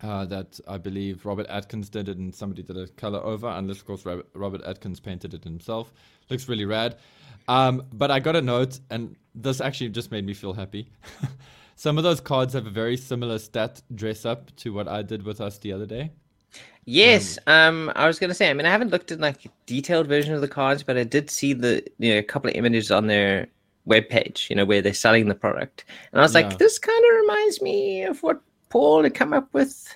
Uh, 0.00 0.24
that 0.24 0.60
I 0.68 0.78
believe 0.78 1.26
Robert 1.26 1.48
Atkins 1.48 1.90
did 1.90 2.08
it 2.08 2.16
and 2.16 2.32
somebody 2.32 2.62
did 2.62 2.76
a 2.76 2.86
color 2.86 3.18
over, 3.18 3.48
unless 3.48 3.78
of 3.78 3.86
course 3.86 4.06
Robert 4.34 4.62
Atkins 4.64 5.00
painted 5.00 5.34
it 5.34 5.42
himself. 5.42 5.92
Looks 6.30 6.48
really 6.48 6.64
rad. 6.64 6.96
Um, 7.48 7.82
but 7.92 8.12
I 8.12 8.20
got 8.20 8.36
a 8.36 8.40
note, 8.40 8.78
and 8.88 9.16
this 9.34 9.60
actually 9.60 9.88
just 9.88 10.12
made 10.12 10.24
me 10.24 10.32
feel 10.32 10.52
happy. 10.52 10.92
Some 11.74 11.98
of 11.98 12.04
those 12.04 12.20
cards 12.20 12.54
have 12.54 12.68
a 12.68 12.70
very 12.70 12.96
similar 12.96 13.40
stat 13.40 13.82
dress 13.92 14.24
up 14.24 14.54
to 14.58 14.72
what 14.72 14.86
I 14.86 15.02
did 15.02 15.24
with 15.24 15.40
us 15.40 15.58
the 15.58 15.72
other 15.72 15.86
day. 15.86 16.12
Yes, 16.86 17.38
um, 17.46 17.92
I 17.94 18.06
was 18.06 18.18
gonna 18.18 18.34
say. 18.34 18.50
I 18.50 18.54
mean, 18.54 18.66
I 18.66 18.70
haven't 18.70 18.90
looked 18.90 19.12
at 19.12 19.20
like 19.20 19.46
detailed 19.66 20.06
version 20.08 20.34
of 20.34 20.40
the 20.40 20.48
cards, 20.48 20.82
but 20.82 20.96
I 20.96 21.04
did 21.04 21.30
see 21.30 21.52
the 21.52 21.84
you 21.98 22.12
know 22.14 22.18
a 22.18 22.22
couple 22.22 22.50
of 22.50 22.56
images 22.56 22.90
on 22.90 23.06
their 23.06 23.46
webpage. 23.86 24.50
You 24.50 24.56
know 24.56 24.64
where 24.64 24.82
they're 24.82 24.94
selling 24.94 25.28
the 25.28 25.34
product, 25.34 25.84
and 26.12 26.20
I 26.20 26.22
was 26.24 26.34
Yeah. 26.34 26.40
like, 26.42 26.58
this 26.58 26.78
kind 26.78 27.04
of 27.04 27.20
reminds 27.20 27.62
me 27.62 28.02
of 28.04 28.22
what 28.22 28.40
Paul 28.70 29.02
had 29.02 29.14
come 29.14 29.32
up 29.32 29.52
with. 29.52 29.94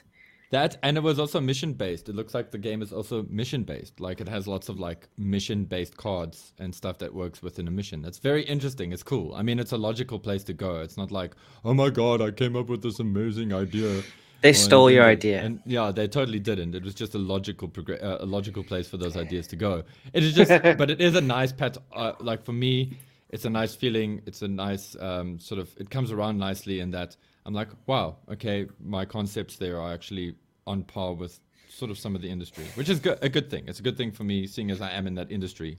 That 0.50 0.76
and 0.84 0.96
it 0.96 1.02
was 1.02 1.18
also 1.18 1.40
mission 1.40 1.72
based. 1.72 2.08
It 2.08 2.14
looks 2.14 2.32
like 2.32 2.52
the 2.52 2.58
game 2.58 2.80
is 2.80 2.92
also 2.92 3.26
mission 3.28 3.64
based. 3.64 3.98
Like 3.98 4.20
it 4.20 4.28
has 4.28 4.46
lots 4.46 4.68
of 4.68 4.78
like 4.78 5.08
mission 5.16 5.64
based 5.64 5.96
cards 5.96 6.52
and 6.60 6.72
stuff 6.72 6.98
that 6.98 7.12
works 7.12 7.42
within 7.42 7.66
a 7.66 7.72
mission. 7.72 8.02
That's 8.02 8.18
very 8.18 8.44
interesting. 8.44 8.92
It's 8.92 9.02
cool. 9.02 9.34
I 9.34 9.42
mean, 9.42 9.58
it's 9.58 9.72
a 9.72 9.76
logical 9.76 10.20
place 10.20 10.44
to 10.44 10.52
go. 10.52 10.76
It's 10.76 10.96
not 10.96 11.10
like, 11.10 11.34
oh 11.64 11.74
my 11.74 11.90
god, 11.90 12.20
I 12.22 12.30
came 12.30 12.54
up 12.54 12.68
with 12.68 12.82
this 12.82 13.00
amazing 13.00 13.52
idea. 13.52 14.02
They 14.44 14.52
stole 14.52 14.90
your 14.90 15.04
idea. 15.04 15.40
And 15.40 15.60
yeah, 15.64 15.90
they 15.90 16.06
totally 16.06 16.38
didn't. 16.38 16.74
It 16.74 16.84
was 16.84 16.94
just 16.94 17.14
a 17.14 17.18
logical 17.18 17.66
progr- 17.66 18.04
uh, 18.04 18.18
a 18.20 18.26
logical 18.26 18.62
place 18.62 18.86
for 18.86 18.98
those 18.98 19.16
ideas 19.16 19.46
to 19.48 19.56
go. 19.56 19.84
It 20.12 20.22
is 20.22 20.34
just, 20.34 20.50
but 20.78 20.90
it 20.90 21.00
is 21.00 21.14
a 21.14 21.22
nice 21.22 21.50
pet. 21.50 21.78
Uh, 21.90 22.12
like 22.20 22.44
for 22.44 22.52
me, 22.52 22.98
it's 23.30 23.46
a 23.46 23.50
nice 23.50 23.74
feeling. 23.74 24.20
It's 24.26 24.42
a 24.42 24.48
nice 24.48 24.96
um, 25.00 25.40
sort 25.40 25.62
of. 25.62 25.74
It 25.78 25.88
comes 25.88 26.12
around 26.12 26.36
nicely 26.36 26.80
in 26.80 26.90
that 26.90 27.16
I'm 27.46 27.54
like, 27.54 27.68
wow, 27.86 28.16
okay, 28.32 28.66
my 28.84 29.06
concepts 29.06 29.56
there 29.56 29.80
are 29.80 29.94
actually 29.94 30.34
on 30.66 30.84
par 30.84 31.14
with 31.14 31.40
sort 31.70 31.90
of 31.90 31.98
some 31.98 32.14
of 32.14 32.20
the 32.20 32.28
industry, 32.28 32.64
which 32.74 32.90
is 32.90 33.00
good, 33.00 33.18
a 33.22 33.30
good 33.30 33.48
thing. 33.48 33.64
It's 33.66 33.80
a 33.80 33.82
good 33.82 33.96
thing 33.96 34.12
for 34.12 34.24
me, 34.24 34.46
seeing 34.46 34.70
as 34.70 34.82
I 34.82 34.90
am 34.90 35.06
in 35.06 35.14
that 35.14 35.32
industry. 35.32 35.78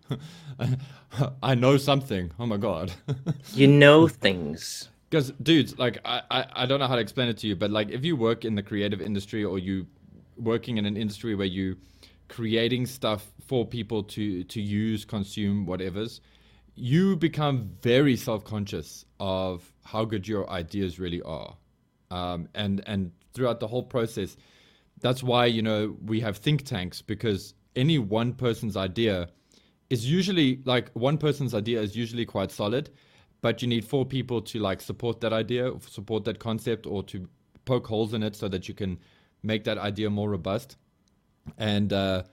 I 1.44 1.54
know 1.54 1.78
something. 1.78 2.32
Oh 2.40 2.48
my 2.48 2.58
god. 2.58 2.94
You 3.54 3.68
know 3.68 4.08
things. 4.08 4.90
Because, 5.16 5.32
dudes, 5.42 5.80
like, 5.80 6.00
I, 6.04 6.24
I, 6.30 6.46
I 6.52 6.66
don't 6.66 6.82
know 6.82 6.88
how 6.88 6.96
to 6.96 7.02
explain 7.02 7.30
it 7.30 7.38
to 7.38 7.48
you, 7.48 7.56
but 7.56 7.72
like, 7.72 7.90
if 7.90 8.04
you 8.04 8.18
work 8.18 8.44
in 8.44 8.56
the 8.56 8.62
creative 8.62 9.00
industry 9.02 9.46
or 9.46 9.58
you 9.58 9.88
working 10.36 10.78
in 10.78 10.86
an 10.86 10.98
industry 10.98 11.36
where 11.36 11.48
you 11.48 11.78
creating 12.28 12.86
stuff 12.86 13.32
for 13.48 13.66
people 13.66 14.04
to 14.04 14.44
to 14.44 14.62
use, 14.62 15.06
consume, 15.06 15.66
whatever's, 15.66 16.20
you 16.76 17.16
become 17.16 17.72
very 17.82 18.18
self 18.18 18.44
conscious 18.44 19.06
of 19.22 19.72
how 19.86 20.04
good 20.04 20.28
your 20.28 20.50
ideas 20.50 21.00
really 21.00 21.22
are, 21.22 21.56
um, 22.12 22.50
and 22.54 22.84
and 22.86 23.14
throughout 23.34 23.62
the 23.62 23.68
whole 23.68 23.84
process, 23.84 24.36
that's 25.00 25.24
why 25.24 25.46
you 25.46 25.62
know 25.62 25.96
we 26.06 26.20
have 26.20 26.36
think 26.40 26.66
tanks 26.66 27.02
because 27.02 27.54
any 27.78 28.00
one 28.00 28.34
person's 28.34 28.76
idea 28.76 29.30
is 29.90 30.12
usually 30.12 30.60
like 30.66 30.92
one 30.92 31.18
person's 31.18 31.54
idea 31.54 31.80
is 31.82 31.96
usually 31.96 32.26
quite 32.26 32.52
solid 32.52 32.90
but 33.46 33.62
you 33.62 33.68
need 33.68 33.86
four 33.86 34.04
people 34.08 34.42
to 34.42 34.58
like 34.58 34.82
support 34.82 35.22
that 35.22 35.32
idea 35.32 35.72
support 35.88 36.24
that 36.26 36.40
concept 36.40 36.88
or 36.88 37.04
to 37.04 37.28
poke 37.66 37.86
holes 37.86 38.12
in 38.16 38.24
it 38.24 38.36
so 38.36 38.48
that 38.48 38.68
you 38.68 38.74
can 38.74 38.98
make 39.44 39.66
that 39.66 39.78
idea 39.78 40.10
more 40.10 40.28
robust. 40.28 40.78
And 41.60 41.94
uh, 41.94 42.24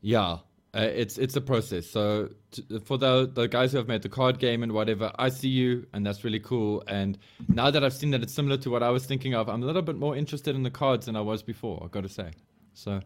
yeah 0.00 0.38
uh, 0.74 0.88
it's 1.02 1.18
it's 1.18 1.36
a 1.36 1.40
process. 1.42 1.86
So 1.86 2.30
t- 2.50 2.64
for 2.82 2.96
the 2.96 3.30
the 3.30 3.46
guys 3.46 3.72
who 3.72 3.76
have 3.76 3.88
made 3.88 4.00
the 4.00 4.08
card 4.08 4.38
game 4.38 4.62
and 4.62 4.72
whatever 4.72 5.12
i 5.18 5.28
see 5.28 5.50
you 5.50 5.86
and 5.92 6.06
that's 6.06 6.24
really 6.24 6.40
cool. 6.40 6.82
And 6.88 7.18
now 7.46 7.70
that 7.70 7.84
i've 7.84 7.92
seen 7.92 8.10
that 8.12 8.22
it's 8.22 8.32
similar 8.32 8.56
to 8.64 8.70
what 8.70 8.82
i 8.82 8.88
was 8.88 9.04
thinking 9.04 9.34
of 9.34 9.50
i'm 9.50 9.62
a 9.62 9.66
little 9.66 9.86
bit 9.90 9.96
more 9.96 10.16
interested 10.16 10.56
in 10.56 10.62
the 10.62 10.70
cards 10.70 11.04
than 11.04 11.14
i 11.14 11.20
was 11.20 11.42
before 11.42 11.82
I've 11.84 11.90
gotta 11.90 12.08
say. 12.08 12.30
So 12.72 13.00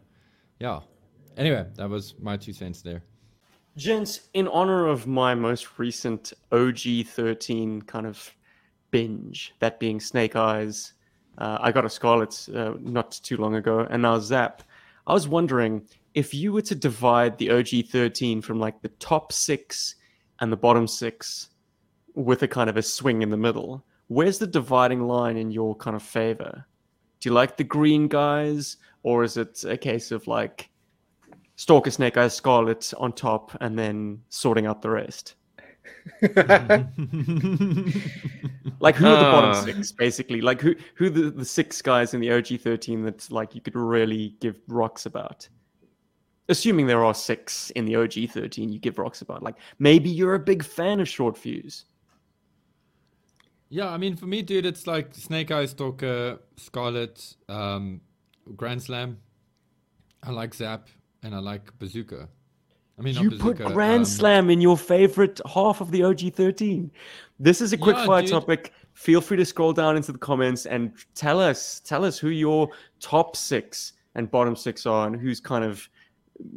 yeah. 0.59 0.79
Anyway 1.35 1.65
that 1.75 1.89
was 1.89 2.15
my 2.19 2.37
two 2.37 2.53
cents 2.53 2.81
there 2.81 3.03
Gents, 3.79 4.27
in 4.33 4.49
honor 4.49 4.87
of 4.87 5.07
my 5.07 5.33
most 5.33 5.79
recent 5.79 6.33
OG 6.51 7.05
13 7.05 7.81
kind 7.83 8.05
of 8.05 8.35
binge, 8.91 9.53
that 9.59 9.79
being 9.79 10.01
Snake 10.01 10.35
Eyes, 10.35 10.91
uh, 11.37 11.59
I 11.61 11.71
got 11.71 11.85
a 11.85 11.89
Scarlet 11.89 12.49
uh, 12.53 12.73
not 12.81 13.11
too 13.23 13.37
long 13.37 13.55
ago, 13.55 13.87
and 13.89 14.01
now 14.01 14.19
Zap. 14.19 14.63
I 15.07 15.13
was 15.13 15.29
wondering 15.29 15.87
if 16.13 16.33
you 16.33 16.51
were 16.51 16.61
to 16.63 16.75
divide 16.75 17.37
the 17.37 17.51
OG 17.51 17.85
13 17.89 18.41
from 18.41 18.59
like 18.59 18.81
the 18.81 18.89
top 18.99 19.31
six 19.31 19.95
and 20.41 20.51
the 20.51 20.57
bottom 20.57 20.85
six 20.85 21.47
with 22.15 22.43
a 22.43 22.49
kind 22.49 22.69
of 22.69 22.75
a 22.75 22.81
swing 22.81 23.21
in 23.21 23.29
the 23.29 23.37
middle, 23.37 23.85
where's 24.07 24.39
the 24.39 24.47
dividing 24.47 25.07
line 25.07 25.37
in 25.37 25.51
your 25.51 25.73
kind 25.73 25.95
of 25.95 26.03
favor? 26.03 26.65
Do 27.21 27.29
you 27.29 27.33
like 27.33 27.55
the 27.55 27.63
green 27.63 28.09
guys, 28.09 28.75
or 29.03 29.23
is 29.23 29.37
it 29.37 29.63
a 29.63 29.77
case 29.77 30.11
of 30.11 30.27
like 30.27 30.69
Stalker, 31.59 31.91
Snake 31.91 32.15
Eyes, 32.15 32.33
Scarlet 32.33 32.93
on 32.97 33.11
top, 33.11 33.51
and 33.59 33.77
then 33.77 34.21
sorting 34.29 34.65
out 34.65 34.81
the 34.81 34.89
rest. 34.89 35.35
like 36.21 36.31
who 38.95 39.05
are 39.05 39.17
the 39.17 39.29
bottom 39.29 39.53
six, 39.65 39.91
basically? 39.91 40.39
Like 40.39 40.61
who 40.61 40.73
who 40.95 41.09
the, 41.09 41.29
the 41.29 41.43
six 41.43 41.81
guys 41.81 42.13
in 42.13 42.21
the 42.21 42.31
OG 42.31 42.61
thirteen 42.61 43.03
that's 43.03 43.29
like 43.29 43.55
you 43.55 43.59
could 43.59 43.75
really 43.75 44.37
give 44.39 44.61
rocks 44.69 45.05
about? 45.05 45.49
Assuming 46.47 46.87
there 46.87 47.03
are 47.03 47.13
six 47.13 47.71
in 47.71 47.83
the 47.83 47.97
OG 47.97 48.29
thirteen, 48.29 48.71
you 48.71 48.79
give 48.79 48.97
rocks 48.97 49.21
about. 49.21 49.43
Like 49.43 49.55
maybe 49.79 50.09
you're 50.09 50.35
a 50.35 50.39
big 50.39 50.63
fan 50.63 51.01
of 51.01 51.09
Short 51.09 51.37
Fuse. 51.37 51.83
Yeah, 53.67 53.89
I 53.89 53.97
mean, 53.97 54.15
for 54.15 54.27
me, 54.27 54.43
dude, 54.43 54.65
it's 54.65 54.87
like 54.87 55.13
Snake 55.13 55.51
Eyes, 55.51 55.71
Stalker, 55.71 56.39
Scarlet, 56.55 57.35
um, 57.49 57.99
Grand 58.55 58.81
Slam. 58.81 59.17
I 60.23 60.31
like 60.31 60.53
Zap, 60.53 60.87
and 61.23 61.35
I 61.35 61.39
like 61.39 61.77
Bazooka. 61.79 62.27
I 62.97 63.01
mean, 63.01 63.15
not 63.15 63.23
You 63.23 63.29
put 63.31 63.57
Bazooka, 63.57 63.73
Grand 63.73 63.99
um, 63.99 64.05
Slam 64.05 64.49
in 64.49 64.59
your 64.59 64.77
favorite 64.77 65.39
half 65.53 65.79
of 65.79 65.91
the 65.91 66.01
OG13. 66.01 66.89
This 67.39 67.61
is 67.61 67.71
a 67.71 67.77
quick 67.77 67.95
Yeah, 67.95 68.05
fire 68.05 68.21
dude. 68.21 68.31
topic. 68.31 68.73
Feel 68.93 69.21
free 69.21 69.37
to 69.37 69.45
scroll 69.45 69.71
down 69.71 69.95
into 69.95 70.11
the 70.11 70.17
comments 70.17 70.65
and 70.65 70.91
tell 71.15 71.39
us 71.39 71.79
tell 71.85 72.03
us 72.03 72.19
who 72.19 72.29
your 72.29 72.69
top 72.99 73.37
six 73.37 73.93
and 74.15 74.29
bottom 74.29 74.55
six 74.55 74.85
are 74.85 75.07
and 75.07 75.15
who's 75.19 75.39
kind 75.39 75.63
of 75.63 75.87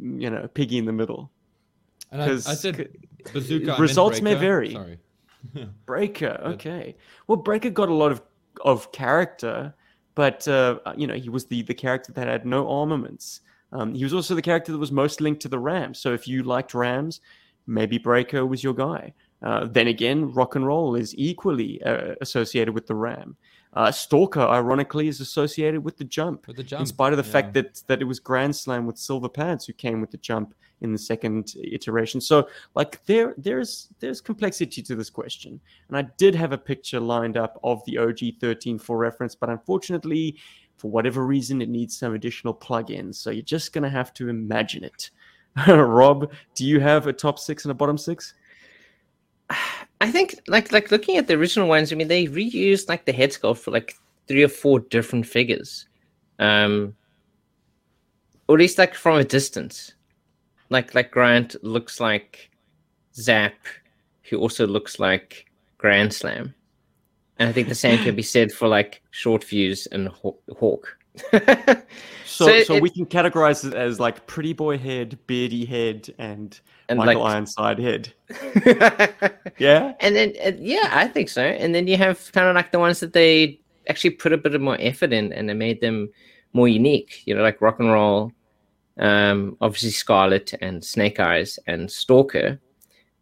you 0.01 0.29
know 0.29 0.47
piggy 0.53 0.77
in 0.77 0.85
the 0.85 0.91
middle. 0.91 1.31
And 2.11 2.21
I, 2.21 2.33
I 2.33 2.37
said 2.37 2.89
Bazooka. 3.31 3.77
Results 3.79 4.21
may 4.21 4.35
vary. 4.35 4.73
Sorry. 4.73 4.99
Breaker, 5.85 6.39
okay. 6.43 6.95
Well, 7.27 7.37
Breaker 7.37 7.69
got 7.69 7.89
a 7.89 7.93
lot 7.93 8.11
of 8.11 8.21
of 8.65 8.91
character, 8.91 9.73
but 10.15 10.45
uh, 10.47 10.79
you 10.97 11.07
know 11.07 11.15
he 11.15 11.29
was 11.29 11.45
the 11.45 11.61
the 11.63 11.73
character 11.73 12.11
that 12.13 12.27
had 12.27 12.45
no 12.45 12.69
armaments. 12.69 13.41
Um, 13.73 13.93
he 13.93 14.03
was 14.03 14.13
also 14.13 14.35
the 14.35 14.41
character 14.41 14.71
that 14.71 14.77
was 14.77 14.91
most 14.91 15.19
linked 15.19 15.41
to 15.41 15.49
the 15.49 15.59
Rams. 15.59 15.99
So 15.99 16.13
if 16.13 16.27
you 16.27 16.43
liked 16.43 16.73
Rams, 16.73 17.19
maybe 17.67 17.97
Breaker 17.97 18.45
was 18.45 18.63
your 18.63 18.73
guy. 18.73 19.13
Uh, 19.41 19.65
then 19.65 19.87
again, 19.87 20.31
rock 20.31 20.55
and 20.55 20.65
roll 20.65 20.95
is 20.95 21.13
equally 21.17 21.81
uh, 21.83 22.15
associated 22.21 22.73
with 22.73 22.87
the 22.87 22.95
Ram. 22.95 23.35
Uh, 23.73 23.91
Stalker, 23.91 24.41
ironically, 24.41 25.07
is 25.07 25.19
associated 25.19 25.83
with 25.83 25.97
the 25.97 26.03
jump, 26.03 26.47
With 26.47 26.57
the 26.57 26.77
in 26.77 26.85
spite 26.85 27.11
of 27.11 27.17
the 27.17 27.23
fact 27.23 27.53
that 27.55 27.81
that 27.87 28.01
it 28.01 28.05
was 28.05 28.19
Grand 28.19 28.55
Slam 28.55 28.85
with 28.85 28.97
Silver 28.97 29.27
Pads 29.27 29.65
who 29.65 29.73
came 29.73 29.99
with 29.99 30.11
the 30.11 30.17
jump 30.17 30.53
in 30.81 30.91
the 30.91 30.97
second 30.97 31.55
iteration. 31.55 32.21
So, 32.21 32.47
like, 32.75 33.03
there 33.05 33.33
there's 33.37 33.89
there's 33.99 34.21
complexity 34.21 34.83
to 34.83 34.95
this 34.95 35.09
question, 35.09 35.59
and 35.87 35.97
I 35.97 36.03
did 36.17 36.35
have 36.35 36.51
a 36.51 36.57
picture 36.57 36.99
lined 36.99 37.35
up 37.35 37.59
of 37.63 37.83
the 37.85 37.97
OG 37.97 38.39
13 38.39 38.77
for 38.77 38.97
reference, 38.97 39.33
but 39.33 39.49
unfortunately, 39.49 40.37
for 40.83 40.91
whatever 40.91 41.25
reason, 41.25 41.61
it 41.61 41.69
needs 41.69 41.97
some 41.97 42.13
additional 42.13 42.53
plugins. 42.53 43.15
So 43.15 43.29
you're 43.29 43.41
just 43.41 43.71
gonna 43.71 43.89
have 43.89 44.13
to 44.15 44.27
imagine 44.27 44.83
it. 44.83 45.11
Rob, 45.67 46.29
do 46.55 46.65
you 46.65 46.81
have 46.81 47.07
a 47.07 47.13
top 47.13 47.39
six 47.39 47.63
and 47.63 47.71
a 47.71 47.73
bottom 47.73 47.97
six? 47.97 48.33
I 50.01 50.11
think 50.11 50.41
like 50.49 50.73
like 50.73 50.91
looking 50.91 51.15
at 51.15 51.27
the 51.27 51.35
original 51.35 51.69
ones, 51.69 51.93
I 51.93 51.95
mean 51.95 52.09
they 52.09 52.25
reused 52.25 52.89
like 52.89 53.05
the 53.05 53.13
head 53.13 53.29
sculpt 53.29 53.59
for 53.59 53.71
like 53.71 53.95
three 54.27 54.43
or 54.43 54.49
four 54.49 54.81
different 54.81 55.25
figures. 55.25 55.87
Um 56.37 56.93
or 58.49 58.57
at 58.57 58.59
least 58.59 58.77
like 58.77 58.93
from 58.93 59.19
a 59.19 59.23
distance. 59.23 59.93
Like 60.69 60.93
like 60.93 61.11
Grunt 61.11 61.55
looks 61.63 62.01
like 62.01 62.49
Zap, 63.15 63.53
who 64.23 64.37
also 64.37 64.67
looks 64.67 64.99
like 64.99 65.45
Grand 65.77 66.13
Slam. 66.13 66.53
And 67.39 67.49
I 67.49 67.51
think 67.51 67.67
the 67.67 67.75
same 67.75 67.97
can 68.03 68.15
be 68.15 68.21
said 68.21 68.51
for 68.51 68.67
like 68.67 69.01
Short 69.11 69.43
Fuse 69.43 69.87
and 69.87 70.07
Haw- 70.09 70.35
Hawk. 70.57 70.97
So, 72.25 72.47
So 72.47 72.63
so, 72.63 72.73
it- 72.77 72.81
we 72.81 72.89
can 72.89 73.05
categorize 73.05 73.63
it 73.63 73.75
as 73.75 73.99
like 73.99 74.25
pretty 74.25 74.53
boy 74.53 74.77
head, 74.79 75.19
beardy 75.27 75.65
head, 75.65 76.09
and, 76.17 76.59
And, 76.89 76.97
Michael 76.97 77.21
like- 77.21 77.33
Ironside 77.33 77.77
head. 77.79 78.13
Yeah. 79.59 79.93
And 79.99 80.15
then, 80.15 80.33
uh, 80.43 80.53
yeah, 80.59 80.89
I 80.91 81.07
think 81.07 81.29
so. 81.29 81.43
And 81.43 81.75
then 81.75 81.85
you 81.85 81.95
have 81.97 82.31
kind 82.31 82.47
of 82.47 82.55
like 82.55 82.71
the 82.71 82.79
ones 82.79 82.99
that 83.01 83.13
they 83.13 83.59
actually 83.87 84.11
put 84.11 84.33
a 84.33 84.37
bit 84.37 84.55
of 84.55 84.61
more 84.61 84.77
effort 84.79 85.13
in 85.13 85.31
and 85.33 85.47
they 85.47 85.53
made 85.53 85.79
them 85.81 86.09
more 86.53 86.67
unique, 86.67 87.21
you 87.25 87.35
know, 87.35 87.43
like 87.43 87.61
rock 87.61 87.79
and 87.79 87.91
roll, 87.91 88.31
um, 88.97 89.55
obviously 89.61 89.91
Scarlet 89.91 90.53
and 90.61 90.83
Snake 90.83 91.19
Eyes 91.19 91.59
and 91.67 91.91
Stalker. 91.91 92.59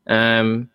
Um, 0.08 0.69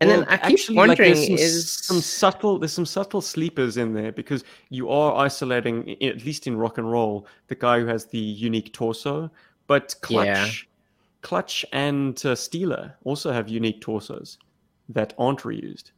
and 0.00 0.10
Well, 0.10 0.20
then 0.20 0.28
I 0.28 0.36
keep 0.38 0.52
actually, 0.52 0.76
like, 0.76 0.88
wondering 0.88 1.14
there's 1.14 1.26
some, 1.26 1.36
is 1.36 1.72
some 1.72 2.00
subtle 2.00 2.58
there's 2.58 2.72
some 2.72 2.86
subtle 2.86 3.20
sleepers 3.20 3.76
in 3.76 3.94
there 3.94 4.12
because 4.12 4.44
you 4.70 4.88
are 4.90 5.14
isolating 5.24 5.90
at 6.02 6.24
least 6.24 6.46
in 6.46 6.56
rock 6.56 6.78
and 6.78 6.90
roll 6.90 7.26
the 7.48 7.54
guy 7.54 7.80
who 7.80 7.86
has 7.86 8.06
the 8.06 8.18
unique 8.18 8.72
torso 8.72 9.30
but 9.66 9.94
clutch 10.02 10.26
Yeah. 10.26 10.50
clutch 11.22 11.64
and 11.72 12.16
uh, 12.26 12.34
steeler 12.34 12.92
also 13.04 13.32
have 13.32 13.48
unique 13.48 13.80
torsos 13.80 14.38
that 14.88 15.14
aren't 15.18 15.40
reused 15.40 15.92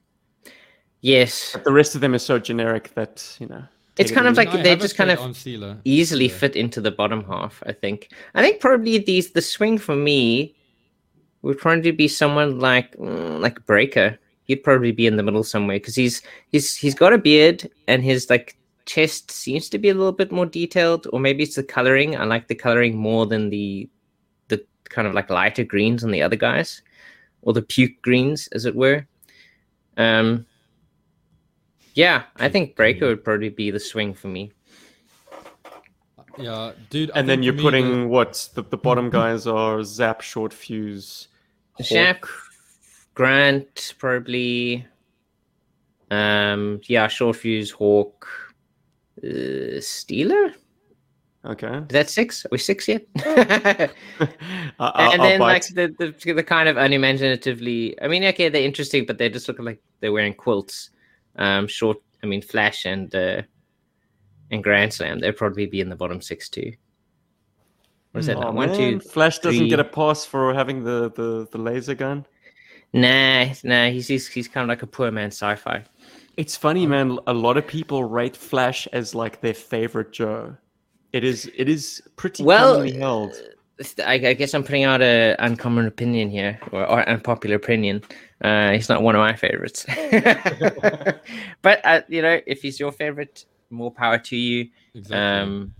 yes, 1.00 1.50
but 1.52 1.64
the 1.64 1.72
rest 1.72 1.94
of 1.94 2.00
them 2.00 2.14
are 2.14 2.18
so 2.18 2.38
generic 2.38 2.92
that 2.94 3.36
you 3.40 3.46
know 3.46 3.62
It's 3.98 4.10
take 4.10 4.12
it 4.12 4.14
kind 4.14 4.28
of 4.28 4.36
like 4.36 4.48
I 4.48 4.62
they 4.62 4.76
just 4.76 4.96
kind 4.96 5.10
of 5.10 5.18
Steeler. 5.20 5.78
easily 5.84 6.26
Yeah. 6.28 6.34
fit 6.38 6.56
into 6.56 6.80
the 6.80 6.90
bottom 6.90 7.24
half. 7.24 7.62
I 7.66 7.72
think. 7.72 8.10
I 8.34 8.42
think 8.42 8.60
probably 8.60 8.98
these 8.98 9.30
the 9.32 9.42
swing 9.42 9.78
for 9.78 9.96
me 9.96 10.54
would 11.46 11.60
to 11.60 11.92
be 11.92 12.08
someone 12.08 12.58
like 12.58 12.96
mm, 12.96 13.40
like 13.40 13.64
Breaker. 13.66 14.18
He'd 14.42 14.64
probably 14.64 14.92
be 14.92 15.06
in 15.06 15.16
the 15.16 15.22
middle 15.22 15.44
somewhere 15.44 15.76
because 15.76 15.94
he's 15.94 16.22
he's 16.50 16.74
he's 16.76 16.94
got 16.94 17.12
a 17.12 17.18
beard 17.18 17.70
and 17.86 18.02
his 18.02 18.28
like 18.28 18.56
chest 18.84 19.30
seems 19.30 19.68
to 19.70 19.78
be 19.78 19.88
a 19.88 19.94
little 19.94 20.12
bit 20.12 20.32
more 20.32 20.46
detailed, 20.46 21.06
or 21.12 21.20
maybe 21.20 21.44
it's 21.44 21.54
the 21.54 21.62
coloring. 21.62 22.16
I 22.16 22.24
like 22.24 22.48
the 22.48 22.54
coloring 22.56 22.96
more 22.96 23.26
than 23.26 23.50
the 23.50 23.88
the 24.48 24.64
kind 24.88 25.06
of 25.06 25.14
like 25.14 25.30
lighter 25.30 25.64
greens 25.64 26.02
on 26.02 26.10
the 26.10 26.22
other 26.22 26.36
guys, 26.36 26.82
or 27.42 27.52
the 27.52 27.62
puke 27.62 28.02
greens, 28.02 28.48
as 28.52 28.64
it 28.64 28.74
were. 28.74 29.06
Um. 29.96 30.46
Yeah, 31.94 32.24
I 32.36 32.48
think 32.50 32.76
Breaker 32.76 33.06
would 33.06 33.24
probably 33.24 33.48
be 33.48 33.70
the 33.70 33.80
swing 33.80 34.12
for 34.12 34.28
me. 34.28 34.52
Yeah, 36.38 36.72
dude. 36.90 37.10
I 37.12 37.20
and 37.20 37.28
then 37.28 37.42
you're 37.42 37.54
putting 37.54 38.02
the- 38.02 38.08
what 38.08 38.50
the, 38.54 38.62
the 38.62 38.76
bottom 38.76 39.10
guys 39.20 39.46
are 39.46 39.82
zap 39.84 40.20
short 40.20 40.52
fuse 40.52 41.28
Shaq, 41.80 42.28
Grunt, 43.14 43.94
probably. 43.98 44.86
Um, 46.10 46.80
yeah, 46.84 47.08
short 47.08 47.36
fuse, 47.36 47.70
Hawk, 47.70 48.28
uh, 49.22 49.80
Steeler. 49.80 50.52
okay 51.44 51.78
Is 51.78 51.88
that 51.88 52.10
six? 52.10 52.44
Are 52.44 52.48
we 52.52 52.58
six 52.58 52.86
yet? 52.86 53.02
And 53.24 53.92
I'll 54.78 55.18
then 55.18 55.40
like 55.40 55.66
the, 55.68 55.94
the 55.98 56.32
the 56.32 56.42
kind 56.42 56.68
of 56.68 56.76
unimaginatively. 56.76 58.00
I 58.00 58.08
mean, 58.08 58.24
okay, 58.24 58.48
they're 58.48 58.62
interesting, 58.62 59.06
but 59.06 59.18
they 59.18 59.28
just 59.28 59.48
look 59.48 59.58
like 59.58 59.80
they're 60.00 60.12
wearing 60.12 60.34
quilts. 60.34 60.90
Um, 61.36 61.66
short. 61.66 61.98
I 62.22 62.26
mean, 62.26 62.42
Flash 62.42 62.84
and 62.84 63.14
uh, 63.14 63.42
and 64.50 64.62
Grand 64.62 64.92
Slam. 64.92 65.20
They'd 65.20 65.36
probably 65.36 65.66
be 65.66 65.80
in 65.80 65.88
the 65.88 65.96
bottom 65.96 66.20
six 66.20 66.48
too. 66.48 66.72
What 68.16 68.20
is 68.20 68.26
that? 68.28 68.38
Oh, 68.38 68.40
now? 68.40 68.52
One, 68.52 68.70
man. 68.70 69.00
Flash 69.00 69.40
doesn't 69.40 69.68
get 69.68 69.78
a 69.78 69.84
pass 69.84 70.24
for 70.24 70.54
having 70.54 70.82
the, 70.84 71.12
the, 71.14 71.46
the 71.52 71.58
laser 71.58 71.94
gun. 71.94 72.24
Nah, 72.94 73.48
nah. 73.62 73.90
He's 73.90 74.08
he's, 74.08 74.26
he's 74.26 74.48
kind 74.48 74.62
of 74.64 74.68
like 74.70 74.82
a 74.82 74.86
poor 74.86 75.10
man 75.10 75.26
sci-fi. 75.26 75.84
It's 76.38 76.56
funny, 76.56 76.86
man. 76.86 77.18
A 77.26 77.34
lot 77.34 77.58
of 77.58 77.66
people 77.66 78.04
rate 78.04 78.34
Flash 78.34 78.86
as 78.94 79.14
like 79.14 79.42
their 79.42 79.52
favorite 79.52 80.12
Joe. 80.12 80.56
It 81.12 81.24
is 81.24 81.50
it 81.54 81.68
is 81.68 82.02
pretty 82.16 82.42
Well, 82.42 82.80
held. 82.84 83.34
I, 84.02 84.14
I 84.14 84.32
guess 84.32 84.54
I'm 84.54 84.64
putting 84.64 84.84
out 84.84 85.02
an 85.02 85.36
uncommon 85.38 85.84
opinion 85.84 86.30
here, 86.30 86.58
or, 86.72 86.86
or 86.86 87.06
unpopular 87.06 87.56
opinion. 87.56 88.02
Uh, 88.40 88.72
he's 88.72 88.88
not 88.88 89.02
one 89.02 89.14
of 89.14 89.20
my 89.20 89.36
favorites, 89.36 89.84
but 91.60 91.84
uh, 91.84 92.00
you 92.08 92.22
know, 92.22 92.40
if 92.46 92.62
he's 92.62 92.80
your 92.80 92.92
favorite, 92.92 93.44
more 93.68 93.90
power 93.90 94.16
to 94.16 94.36
you. 94.36 94.70
Exactly. 94.94 95.18
Um, 95.18 95.74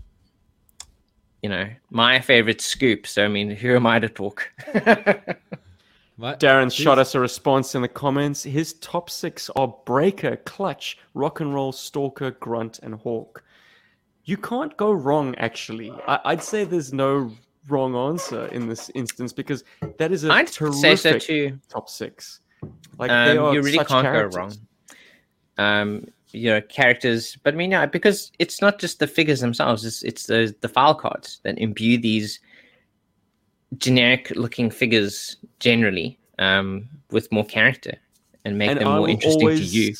you 1.47 1.53
know, 1.53 1.69
my 1.91 2.19
favorite 2.19 2.59
Scoop. 2.59 3.07
So 3.07 3.23
I 3.23 3.29
mean, 3.29 3.49
who 3.49 3.73
am 3.73 3.85
I 3.85 3.99
to 3.99 4.09
talk? 4.09 4.51
Darren 6.19 6.67
Jeez. 6.67 6.73
shot 6.73 6.99
us 6.99 7.15
a 7.15 7.21
response 7.21 7.73
in 7.73 7.81
the 7.81 7.87
comments. 7.87 8.43
His 8.43 8.73
top 8.73 9.09
six 9.09 9.49
are 9.55 9.73
Breaker, 9.85 10.35
Clutch, 10.37 10.97
Rock 11.13 11.39
and 11.39 11.53
Roll, 11.53 11.71
Stalker, 11.71 12.31
Grunt, 12.31 12.79
and 12.83 12.95
Hawk. 12.95 13.43
You 14.25 14.35
can't 14.35 14.75
go 14.75 14.91
wrong, 14.91 15.35
actually. 15.35 15.91
I- 16.05 16.19
I'd 16.25 16.43
say 16.43 16.65
there's 16.65 16.91
no 16.91 17.31
wrong 17.69 17.95
answer 17.95 18.47
in 18.47 18.67
this 18.67 18.89
instance 18.93 19.31
because 19.31 19.63
that 19.99 20.11
is 20.11 20.25
a 20.25 20.31
I'd 20.33 20.47
terrific 20.47 20.79
say 20.81 20.95
so 20.97 21.17
too. 21.19 21.59
top 21.69 21.87
six. 21.87 22.41
Like 22.97 23.09
they 23.09 23.37
Um, 23.37 23.45
are 23.45 23.53
you 23.53 23.61
really 23.61 23.77
such 23.77 23.87
can't 23.87 24.03
characters. 24.05 24.35
go 24.35 24.41
wrong. 24.41 24.53
Um, 25.59 26.05
you 26.37 26.49
know, 26.49 26.61
characters, 26.61 27.37
but 27.43 27.53
I 27.53 27.57
mean, 27.57 27.71
yeah, 27.71 27.85
because 27.85 28.31
it's 28.39 28.61
not 28.61 28.79
just 28.79 28.99
the 28.99 29.07
figures 29.07 29.39
themselves; 29.39 29.85
it's 29.85 30.03
it's 30.03 30.27
the 30.27 30.55
the 30.61 30.69
file 30.69 30.95
cards 30.95 31.39
that 31.43 31.57
imbue 31.57 31.97
these 31.97 32.39
generic-looking 33.77 34.71
figures 34.71 35.37
generally 35.59 36.17
um, 36.39 36.87
with 37.11 37.31
more 37.31 37.45
character 37.45 37.97
and 38.45 38.57
make 38.57 38.69
And 38.69 38.79
them 38.79 38.87
I 38.87 38.97
more 38.97 39.09
interesting 39.09 39.41
always, 39.41 39.59
to 39.59 39.77
you. 39.77 39.93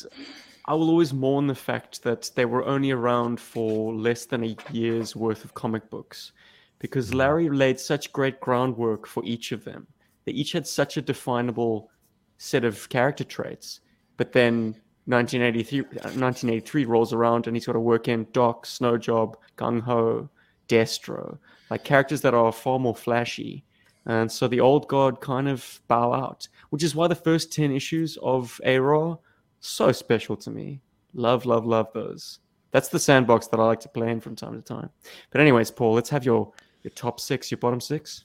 I 0.64 0.74
will 0.74 0.88
always 0.90 1.12
mourn 1.12 1.46
the 1.46 1.54
fact 1.54 2.02
that 2.02 2.30
they 2.34 2.44
were 2.44 2.64
only 2.64 2.90
around 2.90 3.40
for 3.40 3.94
less 3.94 4.26
than 4.26 4.44
a 4.44 4.56
year's 4.70 5.14
worth 5.16 5.44
of 5.44 5.54
comic 5.54 5.88
books 5.90 6.32
because 6.78 7.12
Larry 7.12 7.48
laid 7.48 7.80
such 7.80 8.12
great 8.12 8.40
groundwork 8.40 9.06
for 9.06 9.22
each 9.24 9.52
of 9.52 9.64
them. 9.64 9.86
They 10.24 10.32
each 10.32 10.52
had 10.52 10.66
such 10.66 10.96
a 10.96 11.02
definable 11.02 11.90
set 12.38 12.64
of 12.64 12.88
character 12.88 13.24
traits. 13.24 13.80
But 14.16 14.32
then 14.32 14.76
1983, 15.08 15.80
uh, 15.80 16.12
1983 16.20 16.84
rolls 16.84 17.12
around 17.14 17.46
and 17.46 17.56
he's 17.56 17.64
got 17.64 17.72
to 17.72 17.80
work 17.80 18.08
in 18.08 18.26
Doc, 18.32 18.66
Snowjob, 18.66 19.34
Gung 19.56 19.80
Ho, 19.82 20.28
Destro, 20.68 21.38
like 21.70 21.82
characters 21.82 22.20
that 22.20 22.34
are 22.34 22.52
far 22.52 22.78
more 22.78 22.94
flashy. 22.94 23.64
And 24.04 24.30
so 24.30 24.48
the 24.48 24.60
old 24.60 24.86
guard 24.88 25.20
kind 25.20 25.48
of 25.48 25.80
bow 25.88 26.12
out, 26.12 26.46
which 26.70 26.82
is 26.82 26.94
why 26.94 27.08
the 27.08 27.14
first 27.14 27.52
10 27.52 27.72
issues 27.72 28.18
of 28.22 28.60
ARAH 28.64 29.18
So 29.60 29.92
special 29.92 30.36
to 30.36 30.50
me. 30.50 30.80
Love, 31.14 31.46
love, 31.46 31.66
love 31.66 31.88
those. 31.94 32.40
That's 32.70 32.88
the 32.88 32.98
sandbox 32.98 33.46
that 33.48 33.60
I 33.60 33.64
like 33.64 33.80
to 33.80 33.88
play 33.88 34.10
in 34.10 34.20
from 34.20 34.36
time 34.36 34.54
to 34.54 34.62
time. 34.62 34.90
But 35.30 35.40
anyways, 35.40 35.70
Paul, 35.70 35.94
let's 35.94 36.10
have 36.10 36.24
your 36.24 36.52
your 36.82 36.92
top 36.92 37.18
six, 37.18 37.50
your 37.50 37.58
bottom 37.58 37.80
six. 37.80 38.24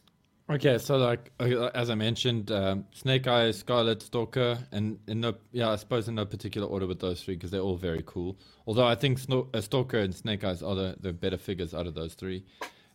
Okay, 0.49 0.77
so 0.77 0.97
like 0.97 1.31
uh, 1.39 1.67
as 1.73 1.89
I 1.89 1.95
mentioned, 1.95 2.51
um, 2.51 2.85
Snake 2.91 3.27
Eyes, 3.27 3.59
Scarlet, 3.59 4.01
Stalker, 4.01 4.57
and 4.73 4.99
in 5.07 5.21
no 5.21 5.35
yeah, 5.53 5.69
I 5.69 5.77
suppose 5.77 6.09
in 6.09 6.15
no 6.15 6.25
particular 6.25 6.67
order 6.67 6.85
with 6.85 6.99
those 6.99 7.23
three 7.23 7.35
because 7.35 7.49
they're 7.49 7.61
all 7.61 7.77
very 7.77 8.03
cool. 8.05 8.37
Although 8.67 8.85
I 8.85 8.95
think 8.95 9.19
uh, 9.31 9.61
Stalker 9.61 9.99
and 9.99 10.13
Snake 10.13 10.43
Eyes 10.43 10.61
are 10.61 10.75
the, 10.75 10.97
the 10.99 11.13
better 11.13 11.37
figures 11.37 11.73
out 11.73 11.87
of 11.87 11.93
those 11.93 12.13
three. 12.13 12.43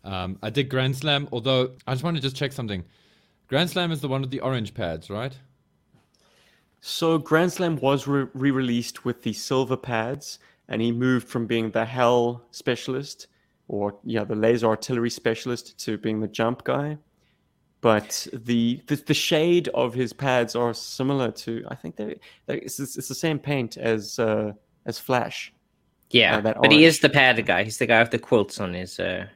Um, 0.05 0.39
I 0.43 0.51
did 0.51 0.69
Grand 0.69 0.97
Slam, 0.97 1.27
although 1.33 1.71
I 1.87 1.95
just 1.95 2.05
want 2.05 2.17
to 2.17 2.23
just 2.23 2.37
check 2.37 2.53
something. 2.53 2.85
Grand 3.49 3.71
Slam 3.71 3.93
is 3.93 4.03
the 4.03 4.09
one 4.09 4.21
with 4.21 4.31
the 4.31 4.41
orange 4.41 4.75
pads, 4.75 5.09
right? 5.09 5.35
So 6.81 7.17
Grand 7.17 7.53
Slam 7.53 7.77
was 7.77 8.07
re 8.07 8.27
released 8.35 9.07
with 9.07 9.23
the 9.23 9.33
silver 9.33 9.77
pads, 9.79 10.39
and 10.69 10.83
he 10.83 10.93
moved 10.93 11.27
from 11.27 11.47
being 11.47 11.71
the 11.71 11.87
HEL 11.87 12.43
specialist, 12.51 13.27
or 13.69 13.97
yeah, 14.05 14.25
the 14.25 14.37
laser 14.37 14.67
artillery 14.67 15.11
specialist, 15.11 15.79
to 15.85 15.97
being 15.97 16.21
the 16.21 16.29
jump 16.29 16.65
guy. 16.65 16.99
But 17.81 18.27
the 18.33 18.83
the, 18.89 18.97
the 18.97 19.15
shade 19.15 19.69
of 19.69 19.95
his 19.95 20.13
pads 20.13 20.57
are 20.57 20.75
similar 20.75 21.31
to 21.33 21.65
I 21.69 21.75
think 21.77 21.97
they 21.97 22.19
it's, 22.49 22.81
it's 22.81 23.09
the 23.09 23.15
same 23.15 23.39
paint 23.39 23.77
as 23.77 24.19
uh, 24.19 24.53
as 24.87 24.99
Flash. 24.99 25.53
Yeah, 26.11 26.39
Uh, 26.39 26.41
that 26.41 26.57
but 26.63 26.73
he 26.73 26.85
is 26.85 27.01
the 27.01 27.09
padded 27.11 27.47
guy. 27.47 27.65
He's 27.65 27.79
the 27.79 27.87
guy 27.87 28.01
with 28.01 28.11
the 28.11 28.19
quilts 28.19 28.61
on 28.61 28.75
his 28.75 28.99
uh, 28.99 29.27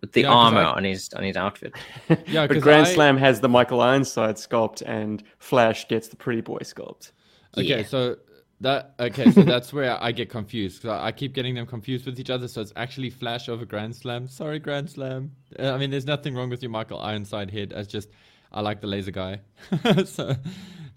with 0.00 0.12
the 0.12 0.20
Yeah, 0.20 0.28
'cause 0.28 0.36
armor 0.52 0.60
I- 0.60 0.72
on 0.72 0.84
his 0.84 1.10
on 1.14 1.24
his 1.24 1.36
outfit. 1.36 1.72
Yeah, 2.28 2.46
but 2.46 2.60
Grand 2.60 2.86
I- 2.86 2.92
Slam 2.94 3.16
has 3.16 3.40
the 3.40 3.48
Michael 3.48 3.80
Ironside 3.80 4.36
sculpt, 4.36 4.82
and 4.86 5.22
Flash 5.38 5.88
gets 5.88 6.06
the 6.08 6.16
Pretty 6.16 6.42
Boy 6.42 6.58
sculpt. 6.58 7.12
Okay, 7.56 7.66
Yeah. 7.66 7.82
so 7.82 8.16
that 8.60 8.94
okay, 8.98 9.30
so 9.30 9.42
that's 9.54 9.72
where 9.72 10.02
I 10.02 10.12
get 10.12 10.30
confused. 10.30 10.86
I 10.86 11.06
I 11.06 11.12
keep 11.12 11.34
getting 11.34 11.54
them 11.54 11.66
confused 11.66 12.06
with 12.06 12.18
each 12.18 12.30
other. 12.30 12.48
So 12.48 12.60
it's 12.60 12.72
actually 12.76 13.10
Flash 13.10 13.48
over 13.48 13.64
Grand 13.64 13.94
Slam. 13.94 14.28
Sorry, 14.28 14.58
Grand 14.58 14.90
Slam. 14.90 15.32
Uh, 15.58 15.72
I 15.72 15.78
mean, 15.78 15.90
there's 15.90 16.06
nothing 16.06 16.34
wrong 16.34 16.50
with 16.50 16.62
your 16.62 16.70
Michael 16.70 17.00
Ironside 17.00 17.50
head. 17.50 17.72
It's 17.74 17.88
just 17.88 18.08
I 18.52 18.60
like 18.60 18.80
the 18.80 18.86
laser 18.86 19.10
guy. 19.10 19.40
so, 20.04 20.34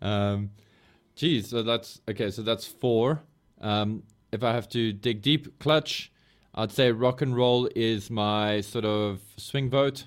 um, 0.01 0.51
geez, 1.15 1.49
so 1.49 1.63
that's 1.63 2.01
okay. 2.09 2.31
So 2.31 2.41
that's 2.41 2.65
four. 2.65 3.23
Um, 3.59 4.03
if 4.31 4.43
I 4.43 4.53
have 4.53 4.69
to 4.69 4.93
dig 4.93 5.21
deep, 5.21 5.59
clutch, 5.59 6.11
I'd 6.55 6.71
say 6.71 6.91
rock 6.91 7.21
and 7.21 7.35
roll 7.35 7.69
is 7.75 8.09
my 8.09 8.61
sort 8.61 8.85
of 8.85 9.21
swing 9.37 9.69
vote. 9.69 10.05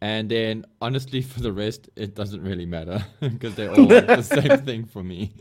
And 0.00 0.28
then, 0.28 0.64
honestly, 0.80 1.22
for 1.32 1.40
the 1.40 1.52
rest, 1.52 1.90
it 1.96 2.14
doesn't 2.14 2.42
really 2.42 2.66
matter 2.66 3.04
because 3.20 3.54
they're 3.54 3.70
all 3.70 3.86
the 3.86 4.22
same 4.22 4.58
thing 4.58 4.84
for 4.86 5.02
me. 5.02 5.32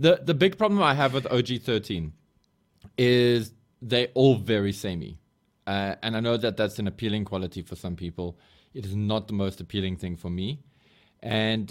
The 0.00 0.18
the 0.24 0.32
big 0.32 0.56
problem 0.56 0.82
I 0.82 0.94
have 0.94 1.12
with 1.12 1.24
OG13 1.24 2.12
is 2.96 3.52
they're 3.82 4.08
all 4.14 4.36
very 4.36 4.72
samey, 4.72 5.18
uh, 5.66 5.96
and 6.02 6.16
I 6.16 6.20
know 6.20 6.38
that 6.38 6.56
that's 6.56 6.78
an 6.78 6.86
appealing 6.86 7.26
quality 7.26 7.60
for 7.60 7.76
some 7.76 7.96
people. 7.96 8.38
It 8.72 8.86
is 8.86 8.96
not 8.96 9.26
the 9.26 9.34
most 9.34 9.60
appealing 9.60 9.96
thing 9.96 10.16
for 10.16 10.30
me, 10.30 10.60
and 11.22 11.70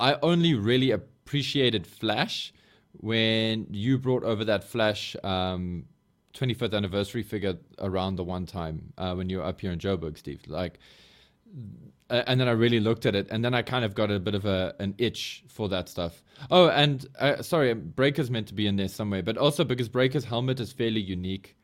I 0.00 0.16
only 0.22 0.54
really 0.54 0.92
appreciated 0.92 1.86
Flash 1.86 2.54
when 2.92 3.66
you 3.70 3.98
brought 3.98 4.24
over 4.24 4.46
that 4.46 4.64
Flash 4.64 5.14
um, 5.22 5.84
25th 6.32 6.72
anniversary 6.72 7.22
figure 7.22 7.58
around 7.80 8.16
the 8.16 8.24
one 8.24 8.46
time 8.46 8.94
uh, 8.96 9.14
when 9.14 9.28
you 9.28 9.38
were 9.38 9.44
up 9.44 9.60
here 9.60 9.72
in 9.72 9.78
Joburg, 9.78 10.16
Steve. 10.16 10.40
Like, 10.46 10.78
uh, 12.10 12.22
and 12.26 12.40
then 12.40 12.48
I 12.48 12.52
really 12.52 12.80
looked 12.80 13.06
at 13.06 13.14
it, 13.14 13.28
and 13.30 13.44
then 13.44 13.54
I 13.54 13.62
kind 13.62 13.84
of 13.84 13.94
got 13.94 14.10
a 14.10 14.18
bit 14.18 14.34
of 14.34 14.46
a 14.46 14.74
an 14.78 14.94
itch 14.98 15.44
for 15.48 15.68
that 15.68 15.88
stuff. 15.88 16.22
Oh, 16.50 16.68
and 16.68 17.06
uh, 17.18 17.42
sorry, 17.42 17.74
Breaker's 17.74 18.30
meant 18.30 18.48
to 18.48 18.54
be 18.54 18.66
in 18.66 18.76
there 18.76 18.88
somewhere, 18.88 19.22
but 19.22 19.36
also 19.36 19.64
because 19.64 19.88
Breaker's 19.88 20.24
helmet 20.24 20.60
is 20.60 20.72
fairly 20.72 21.00
unique 21.00 21.56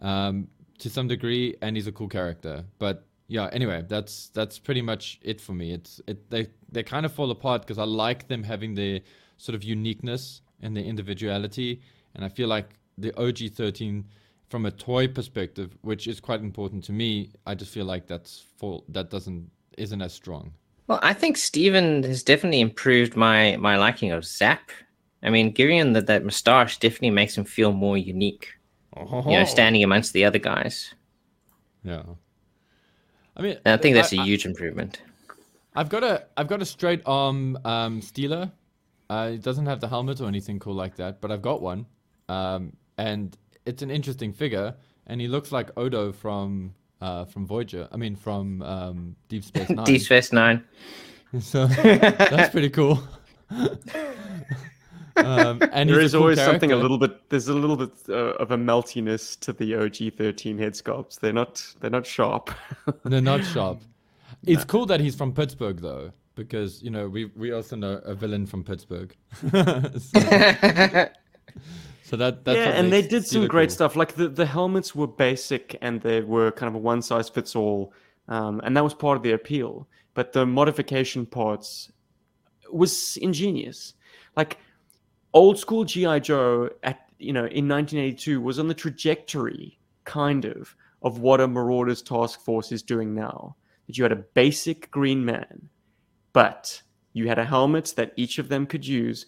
um, 0.00 0.48
to 0.78 0.88
some 0.88 1.08
degree, 1.08 1.56
and 1.62 1.76
he's 1.76 1.86
a 1.86 1.92
cool 1.92 2.08
character. 2.08 2.64
But 2.78 3.04
yeah, 3.26 3.48
anyway, 3.52 3.84
that's 3.88 4.28
that's 4.28 4.58
pretty 4.58 4.82
much 4.82 5.18
it 5.22 5.40
for 5.40 5.52
me. 5.52 5.72
It's 5.72 6.00
it 6.06 6.30
they 6.30 6.48
they 6.70 6.82
kind 6.82 7.04
of 7.04 7.12
fall 7.12 7.30
apart 7.30 7.62
because 7.62 7.78
I 7.78 7.84
like 7.84 8.28
them 8.28 8.42
having 8.42 8.74
their 8.74 9.00
sort 9.38 9.54
of 9.54 9.64
uniqueness 9.64 10.42
and 10.62 10.76
their 10.76 10.84
individuality, 10.84 11.80
and 12.14 12.24
I 12.24 12.28
feel 12.28 12.48
like 12.48 12.70
the 12.96 13.16
OG 13.20 13.54
thirteen 13.54 14.04
from 14.50 14.66
a 14.66 14.70
toy 14.70 15.06
perspective, 15.06 15.76
which 15.82 16.08
is 16.08 16.18
quite 16.18 16.40
important 16.40 16.82
to 16.84 16.92
me, 16.92 17.30
I 17.46 17.54
just 17.54 17.72
feel 17.72 17.84
like 17.84 18.08
that's 18.08 18.44
full 18.58 18.84
that 18.88 19.08
doesn't 19.08 19.50
isn't 19.80 20.02
as 20.02 20.12
strong. 20.12 20.52
Well, 20.86 21.00
I 21.02 21.12
think 21.12 21.36
Steven 21.36 22.02
has 22.02 22.22
definitely 22.22 22.60
improved 22.60 23.16
my 23.16 23.56
my 23.56 23.76
liking 23.76 24.12
of 24.12 24.24
Zap. 24.24 24.70
I 25.22 25.30
mean, 25.30 25.50
giving 25.50 25.76
him 25.78 25.92
that, 25.92 26.06
that 26.06 26.24
moustache 26.24 26.78
definitely 26.78 27.10
makes 27.10 27.36
him 27.36 27.44
feel 27.44 27.72
more 27.72 27.98
unique. 27.98 28.48
You 28.96 29.38
know, 29.38 29.44
standing 29.44 29.84
amongst 29.84 30.12
the 30.12 30.24
other 30.24 30.38
guys. 30.38 30.94
Yeah. 31.84 32.02
I 33.36 33.42
mean, 33.42 33.56
And 33.64 33.74
I 33.74 33.76
think 33.76 33.94
that's 33.94 34.12
a 34.12 34.18
a 34.18 34.24
huge 34.24 34.44
improvement. 34.44 35.00
I've 35.74 35.88
got 35.88 36.02
a 36.02 36.26
I've 36.36 36.48
got 36.48 36.60
a 36.60 36.66
straight 36.66 37.02
arm 37.06 37.56
um, 37.64 38.00
Steeler. 38.00 38.50
Uh, 39.08 39.30
it 39.34 39.42
doesn't 39.42 39.66
have 39.66 39.80
the 39.80 39.88
helmet 39.88 40.20
or 40.20 40.28
anything 40.28 40.58
cool 40.58 40.74
like 40.74 40.96
that, 40.96 41.20
but 41.20 41.30
I've 41.30 41.42
got 41.42 41.62
one, 41.62 41.86
um, 42.28 42.72
and 42.98 43.36
it's 43.64 43.82
an 43.82 43.90
interesting 43.90 44.32
figure. 44.32 44.74
And 45.06 45.20
he 45.20 45.26
looks 45.26 45.50
like 45.50 45.76
Odo 45.76 46.12
from 46.12 46.74
uh, 47.00 47.24
from 47.24 47.46
Voyager. 47.46 47.88
I 47.92 47.96
mean, 47.96 48.16
from 48.16 48.62
um, 48.62 49.16
Deep 49.28 49.44
Space 49.44 49.70
Nine. 49.70 49.84
Deep 49.84 50.00
Space 50.02 50.32
Nine. 50.32 50.64
so 51.40 51.66
that's 51.66 52.50
pretty 52.50 52.70
cool. 52.70 53.02
um, 55.16 55.60
and 55.72 55.88
There 55.88 56.00
he's 56.00 56.06
is 56.06 56.14
a 56.14 56.16
cool 56.16 56.22
always 56.22 56.38
something 56.38 56.72
a 56.72 56.76
little 56.76 56.98
bit. 56.98 57.28
There's 57.30 57.48
a 57.48 57.54
little 57.54 57.76
bit 57.76 57.92
uh, 58.08 58.34
of 58.34 58.50
a 58.50 58.56
meltiness 58.56 59.38
to 59.40 59.52
the 59.52 59.74
OG 59.76 60.14
thirteen 60.16 60.58
head 60.58 60.74
sculpts. 60.74 61.20
They're 61.20 61.32
not. 61.32 61.64
They're 61.80 61.90
not 61.90 62.06
sharp. 62.06 62.50
They're 63.04 63.20
not 63.20 63.44
sharp. 63.44 63.82
It's 64.46 64.64
cool 64.64 64.86
that 64.86 65.00
he's 65.00 65.14
from 65.14 65.32
Pittsburgh, 65.32 65.80
though, 65.80 66.12
because 66.34 66.82
you 66.82 66.90
know 66.90 67.08
we 67.08 67.26
we 67.36 67.52
also 67.52 67.76
know 67.76 68.00
a 68.04 68.14
villain 68.14 68.46
from 68.46 68.64
Pittsburgh. 68.64 69.14
so, 69.52 71.08
so 72.10 72.16
that 72.16 72.44
that's 72.44 72.56
yeah, 72.56 72.70
and 72.70 72.92
they 72.92 73.02
did 73.02 73.24
some 73.24 73.46
great 73.46 73.68
cool. 73.68 73.74
stuff. 73.74 73.94
Like 73.94 74.16
the, 74.16 74.28
the 74.28 74.44
helmets 74.44 74.96
were 74.96 75.06
basic 75.06 75.78
and 75.80 76.00
they 76.00 76.22
were 76.22 76.50
kind 76.50 76.68
of 76.68 76.74
a 76.74 76.78
one 76.78 77.02
size 77.02 77.28
fits 77.28 77.54
all, 77.54 77.94
um, 78.26 78.60
and 78.64 78.76
that 78.76 78.82
was 78.82 78.94
part 78.94 79.16
of 79.16 79.22
the 79.22 79.30
appeal. 79.30 79.86
But 80.14 80.32
the 80.32 80.44
modification 80.44 81.24
parts 81.24 81.92
was 82.72 83.16
ingenious. 83.18 83.94
Like 84.36 84.58
old 85.34 85.56
school 85.56 85.84
GI 85.84 86.18
Joe 86.18 86.70
at 86.82 86.98
you 87.20 87.32
know 87.32 87.44
in 87.44 87.68
1982 87.68 88.40
was 88.40 88.58
on 88.58 88.66
the 88.66 88.74
trajectory, 88.74 89.78
kind 90.02 90.46
of, 90.46 90.74
of 91.02 91.20
what 91.20 91.40
a 91.40 91.46
Marauders 91.46 92.02
Task 92.02 92.40
Force 92.40 92.72
is 92.72 92.82
doing 92.82 93.14
now. 93.14 93.54
That 93.86 93.96
you 93.96 94.02
had 94.02 94.10
a 94.10 94.24
basic 94.34 94.90
Green 94.90 95.24
Man, 95.24 95.68
but 96.32 96.82
you 97.12 97.28
had 97.28 97.38
a 97.38 97.44
helmet 97.44 97.94
that 97.94 98.14
each 98.16 98.40
of 98.40 98.48
them 98.48 98.66
could 98.66 98.84
use, 98.84 99.26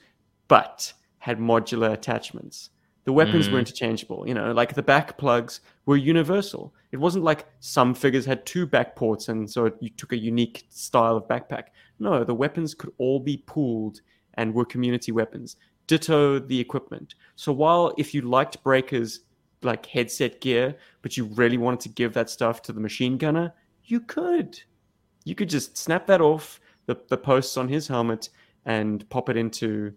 but 0.48 0.92
had 1.22 1.38
modular 1.38 1.92
attachments. 1.92 2.70
The 3.04 3.12
weapons 3.12 3.48
were 3.48 3.56
Mm. 3.58 3.60
interchangeable, 3.60 4.26
you 4.26 4.34
know, 4.34 4.50
like 4.52 4.74
the 4.74 4.82
back 4.82 5.18
plugs 5.18 5.60
were 5.86 5.96
universal. 5.96 6.74
It 6.90 6.96
wasn't 6.98 7.24
like 7.24 7.46
some 7.60 7.94
figures 7.94 8.24
had 8.26 8.44
two 8.44 8.66
back 8.66 8.96
ports 8.96 9.28
and 9.28 9.48
so 9.48 9.70
you 9.80 9.90
took 9.90 10.12
a 10.12 10.16
unique 10.16 10.64
style 10.68 11.16
of 11.16 11.28
backpack. 11.28 11.66
No, 12.00 12.24
the 12.24 12.34
weapons 12.34 12.74
could 12.74 12.92
all 12.98 13.20
be 13.20 13.36
pooled 13.46 14.00
and 14.34 14.52
were 14.52 14.64
community 14.64 15.12
weapons. 15.12 15.56
Ditto 15.86 16.40
the 16.40 16.58
equipment. 16.58 17.14
So 17.36 17.52
while 17.52 17.94
if 17.98 18.14
you 18.14 18.22
liked 18.22 18.62
Breaker's 18.64 19.20
like 19.62 19.86
headset 19.86 20.40
gear, 20.40 20.74
but 21.02 21.16
you 21.16 21.26
really 21.26 21.58
wanted 21.58 21.80
to 21.80 21.88
give 21.88 22.12
that 22.14 22.30
stuff 22.30 22.62
to 22.62 22.72
the 22.72 22.80
machine 22.80 23.16
gunner, 23.16 23.52
you 23.84 24.00
could. 24.00 24.60
You 25.24 25.36
could 25.36 25.48
just 25.50 25.76
snap 25.76 26.08
that 26.08 26.20
off 26.20 26.60
the, 26.86 26.96
the 27.08 27.16
posts 27.16 27.56
on 27.56 27.68
his 27.68 27.86
helmet 27.86 28.28
and 28.64 29.08
pop 29.08 29.28
it 29.28 29.36
into 29.36 29.92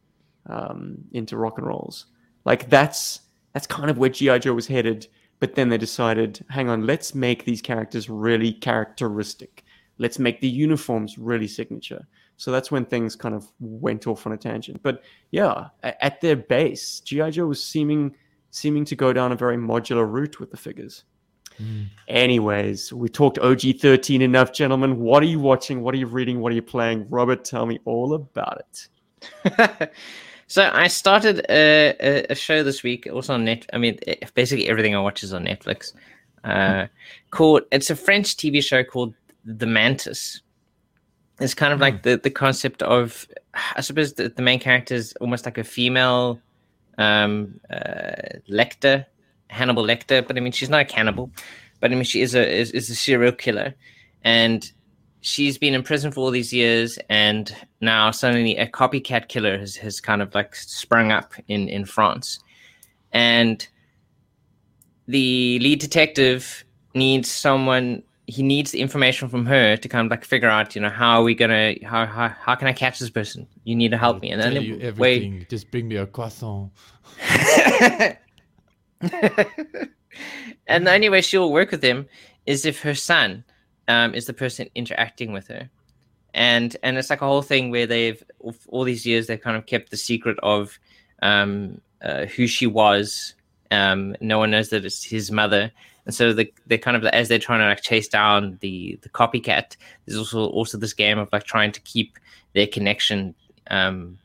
um, 0.47 0.97
into 1.11 1.37
rock 1.37 1.57
and 1.57 1.67
rolls. 1.67 2.07
Like 2.45 2.69
that's 2.69 3.21
that's 3.53 3.67
kind 3.67 3.89
of 3.89 3.97
where 3.97 4.09
GI 4.09 4.39
Joe 4.39 4.53
was 4.53 4.67
headed. 4.67 5.07
But 5.39 5.55
then 5.55 5.67
they 5.67 5.77
decided, 5.77 6.43
hang 6.49 6.69
on, 6.69 6.85
let's 6.85 7.13
make 7.13 7.43
these 7.43 7.61
characters 7.61 8.09
really 8.09 8.53
characteristic. 8.53 9.65
Let's 9.97 10.17
make 10.17 10.39
the 10.39 10.47
uniforms 10.47 11.17
really 11.17 11.47
signature. 11.47 12.07
So 12.37 12.51
that's 12.51 12.71
when 12.71 12.85
things 12.85 13.15
kind 13.15 13.35
of 13.35 13.51
went 13.59 14.07
off 14.07 14.25
on 14.25 14.33
a 14.33 14.37
tangent. 14.37 14.81
But 14.81 15.03
yeah, 15.31 15.67
at 15.83 16.21
their 16.21 16.35
base, 16.35 17.01
GI 17.01 17.31
Joe 17.31 17.47
was 17.47 17.63
seeming 17.63 18.15
seeming 18.51 18.85
to 18.85 18.95
go 18.95 19.11
down 19.11 19.33
a 19.33 19.35
very 19.35 19.57
modular 19.57 20.09
route 20.09 20.39
with 20.39 20.51
the 20.51 20.57
figures. 20.57 21.03
Anyways, 22.07 22.91
we 22.93 23.09
talked 23.09 23.39
OG 23.39 23.79
13 23.79 24.21
enough, 24.21 24.53
gentlemen. 24.53 24.99
What 24.99 25.23
are 25.23 25.27
you 25.27 25.39
watching? 25.39 25.81
What 25.81 25.93
are 25.93 25.97
you 25.97 26.07
reading? 26.07 26.39
What 26.39 26.51
are 26.51 26.55
you 26.55 26.61
playing? 26.61 27.07
Robert, 27.09 27.45
tell 27.45 27.65
me 27.65 27.79
all 27.85 28.13
about 28.13 28.61
it. 28.61 29.91
so 30.47 30.69
I 30.71 30.87
started 30.87 31.45
a, 31.49 32.25
a, 32.29 32.35
show 32.35 32.63
this 32.63 32.83
week, 32.83 33.07
also 33.11 33.33
on 33.33 33.45
net. 33.45 33.65
I 33.73 33.77
mean, 33.77 33.97
basically 34.35 34.67
everything 34.69 34.95
I 34.95 34.99
watch 34.99 35.23
is 35.23 35.33
on 35.33 35.45
Netflix. 35.45 35.93
Uh, 36.43 36.85
called 37.31 37.63
it's 37.71 37.89
a 37.89 37.95
French 37.95 38.37
TV 38.37 38.63
show 38.63 38.83
called 38.83 39.15
The 39.43 39.65
Mantis. 39.65 40.41
It's 41.39 41.55
kind 41.55 41.73
of 41.73 41.79
like 41.79 42.03
the 42.03 42.17
the 42.17 42.29
concept 42.29 42.83
of, 42.83 43.27
I 43.75 43.81
suppose, 43.81 44.13
the, 44.13 44.29
the 44.29 44.43
main 44.43 44.59
character 44.59 44.93
is 44.93 45.13
almost 45.19 45.45
like 45.45 45.57
a 45.57 45.63
female 45.63 46.39
um, 46.99 47.59
uh, 47.71 48.37
Lecter, 48.47 49.05
Hannibal 49.47 49.83
Lecter. 49.83 50.25
But 50.25 50.37
I 50.37 50.41
mean, 50.41 50.51
she's 50.51 50.69
not 50.69 50.81
a 50.81 50.85
cannibal, 50.85 51.31
but 51.79 51.91
I 51.91 51.95
mean, 51.95 52.03
she 52.03 52.21
is 52.21 52.35
a 52.35 52.47
is, 52.47 52.69
is 52.71 52.89
a 52.91 52.95
serial 52.95 53.31
killer, 53.31 53.73
and 54.23 54.71
she's 55.25 55.57
been 55.57 55.73
in 55.73 55.81
prison 55.81 56.11
for 56.11 56.21
all 56.21 56.29
these 56.29 56.53
years, 56.53 56.99
and 57.09 57.53
now 57.81 58.11
suddenly 58.11 58.55
a 58.57 58.67
copycat 58.67 59.27
killer 59.27 59.57
has, 59.57 59.75
has 59.75 59.99
kind 59.99 60.21
of 60.21 60.33
like 60.35 60.55
sprung 60.55 61.11
up 61.11 61.33
in 61.47 61.67
in 61.67 61.83
France, 61.85 62.39
and 63.11 63.67
the 65.07 65.59
lead 65.59 65.79
detective 65.79 66.63
needs 66.93 67.29
someone 67.29 68.03
he 68.27 68.41
needs 68.41 68.71
the 68.71 68.79
information 68.79 69.29
from 69.29 69.45
her 69.45 69.77
to 69.77 69.87
kind 69.87 70.05
of 70.05 70.11
like 70.11 70.25
figure 70.25 70.49
out, 70.49 70.75
you 70.75 70.81
know, 70.81 70.89
how 70.89 71.19
are 71.19 71.23
we 71.23 71.35
gonna 71.35 71.75
how 71.83 72.05
how, 72.05 72.29
how 72.29 72.55
can 72.55 72.67
I 72.67 72.73
catch 72.73 72.99
this 72.99 73.09
person? 73.09 73.47
You 73.63 73.75
need 73.75 73.91
to 73.91 73.97
help 73.97 74.21
me. 74.21 74.29
And 74.31 74.41
then 74.41 74.53
you 74.61 74.79
everything. 74.79 75.39
way 75.39 75.47
Just 75.49 75.71
bring 75.71 75.87
me 75.87 75.95
a 75.97 76.05
croissant. 76.05 76.71
and 80.67 80.87
the 80.87 80.91
only 80.91 81.09
way 81.09 81.21
she'll 81.21 81.51
work 81.51 81.71
with 81.71 81.83
him 81.83 82.07
is 82.45 82.65
if 82.65 82.81
her 82.81 82.95
son 82.95 83.43
um, 83.87 84.13
is 84.13 84.25
the 84.25 84.33
person 84.33 84.69
interacting 84.75 85.31
with 85.31 85.47
her. 85.47 85.69
And 86.33 86.75
and 86.83 86.97
it's 86.97 87.09
like 87.09 87.21
a 87.21 87.27
whole 87.27 87.41
thing 87.41 87.71
where 87.71 87.87
they've 87.87 88.21
all 88.67 88.83
these 88.83 89.05
years 89.05 89.27
they've 89.27 89.39
kind 89.39 89.55
of 89.55 89.65
kept 89.65 89.89
the 89.89 89.97
secret 89.97 90.37
of 90.43 90.77
um, 91.21 91.79
uh, 92.01 92.25
who 92.25 92.47
she 92.47 92.67
was. 92.67 93.35
Um, 93.71 94.15
no 94.19 94.37
one 94.37 94.51
knows 94.51 94.69
that 94.69 94.85
it's 94.85 95.03
his 95.03 95.31
mother, 95.31 95.71
and 96.05 96.13
so 96.13 96.33
the, 96.33 96.51
they 96.67 96.77
kind 96.77 96.97
of 96.97 97.05
as 97.05 97.29
they're 97.29 97.39
trying 97.39 97.61
to 97.61 97.67
like 97.67 97.81
chase 97.81 98.09
down 98.09 98.57
the 98.59 98.99
the 99.01 99.09
copycat. 99.09 99.77
There's 100.05 100.17
also 100.17 100.47
also 100.47 100.77
this 100.77 100.93
game 100.93 101.17
of 101.17 101.29
like 101.31 101.45
trying 101.45 101.71
to 101.71 101.81
keep 101.81 102.19
their 102.53 102.67
connection 102.67 103.33
um, 103.71 104.17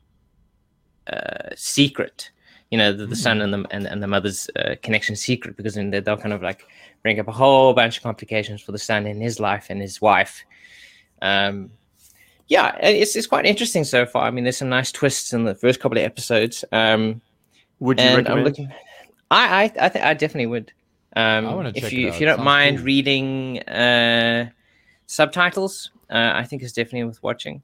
uh, 1.06 1.50
secret. 1.54 2.30
You 2.70 2.78
know, 2.78 2.92
the, 2.92 3.06
the 3.06 3.16
son 3.16 3.40
and 3.42 3.52
the 3.52 3.66
and, 3.72 3.86
and 3.86 4.00
the 4.02 4.06
mother's 4.06 4.48
uh, 4.56 4.76
connection 4.82 5.16
secret 5.16 5.56
because 5.56 5.74
then 5.74 5.90
they- 5.90 5.98
they'll 6.00 6.16
kind 6.16 6.32
of 6.32 6.40
like 6.42 6.64
bring 7.02 7.18
up 7.18 7.26
a 7.26 7.32
whole 7.32 7.72
bunch 7.74 7.96
of 7.96 8.02
complications 8.04 8.62
for 8.62 8.70
the 8.72 8.78
son 8.78 9.06
in 9.06 9.20
his 9.20 9.40
life 9.40 9.66
and 9.70 9.80
his 9.80 10.00
wife. 10.00 10.44
Um, 11.20 11.70
yeah, 12.46 12.76
it's 12.80 13.16
it's 13.16 13.26
quite 13.26 13.44
interesting 13.46 13.84
so 13.84 14.06
far. 14.06 14.24
I 14.26 14.30
mean, 14.30 14.44
there's 14.44 14.56
some 14.56 14.68
nice 14.68 14.92
twists 14.92 15.32
in 15.32 15.44
the 15.44 15.54
first 15.54 15.80
couple 15.80 15.98
of 15.98 16.04
episodes. 16.04 16.64
Um, 16.72 17.20
Would 17.80 17.98
you 18.00 18.06
recommend? 18.06 18.28
I'm 18.28 18.44
looking. 18.44 18.72
I 19.30 19.62
I 19.64 19.86
I, 19.86 19.88
th- 19.88 20.04
I 20.04 20.14
definitely 20.14 20.46
would. 20.46 20.72
Um, 21.16 21.46
I 21.48 21.68
if 21.70 21.82
check 21.82 21.92
you 21.92 22.06
if 22.08 22.20
you 22.20 22.26
don't 22.26 22.36
Sounds 22.36 22.44
mind 22.44 22.76
cool. 22.78 22.86
reading 22.86 23.58
uh, 23.60 24.48
subtitles, 25.06 25.90
uh, 26.08 26.32
I 26.34 26.44
think 26.44 26.62
it's 26.62 26.72
definitely 26.72 27.04
worth 27.04 27.22
watching. 27.22 27.62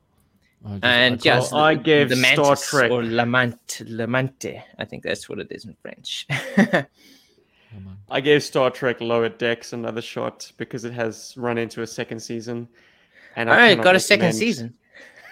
I 0.64 0.68
just- 0.70 0.84
And 0.84 1.14
I 1.14 1.18
yes, 1.22 1.50
can't- 1.50 1.62
I 1.62 1.74
gave 1.74 2.08
the 2.08 2.16
Star 2.16 2.56
Trek- 2.56 2.90
or 2.90 3.02
Lamant 3.02 3.82
La 3.86 4.06
Mante. 4.06 4.62
I 4.78 4.84
think 4.84 5.02
that's 5.02 5.28
what 5.28 5.38
it 5.38 5.48
is 5.50 5.64
in 5.64 5.76
French. 5.82 6.26
I 8.10 8.20
gave 8.20 8.42
Star 8.42 8.70
Trek 8.70 9.00
Lower 9.00 9.28
Decks 9.28 9.72
another 9.72 10.00
shot 10.00 10.50
because 10.56 10.84
it 10.84 10.92
has 10.92 11.34
run 11.36 11.58
into 11.58 11.82
a 11.82 11.86
second 11.86 12.20
season. 12.20 12.68
And 13.34 13.50
I 13.50 13.66
it 13.66 13.70
cannot 13.70 13.84
got 13.84 13.96
a 13.96 14.00
second 14.00 14.32
season. 14.32 14.74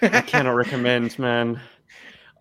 I 0.02 0.20
cannot 0.20 0.52
recommend, 0.52 1.18
man. 1.18 1.60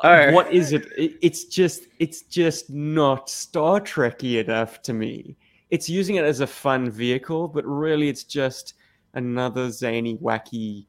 What 0.04 0.52
is 0.52 0.74
it? 0.74 0.86
it? 0.98 1.18
It's 1.22 1.46
just, 1.46 1.84
it's 2.00 2.24
just 2.24 2.70
not 2.70 3.30
Star 3.30 3.80
Trekky 3.80 4.44
enough 4.44 4.82
to 4.82 4.92
me. 4.94 5.38
It's 5.70 5.88
using 5.88 6.16
it 6.16 6.26
as 6.26 6.42
a 6.42 6.48
fun 6.48 6.90
vehicle, 6.90 7.48
but 7.48 7.64
really, 7.66 8.10
it's 8.10 8.26
just 8.26 8.74
another 9.14 9.72
zany, 9.72 10.18
wacky, 10.18 10.88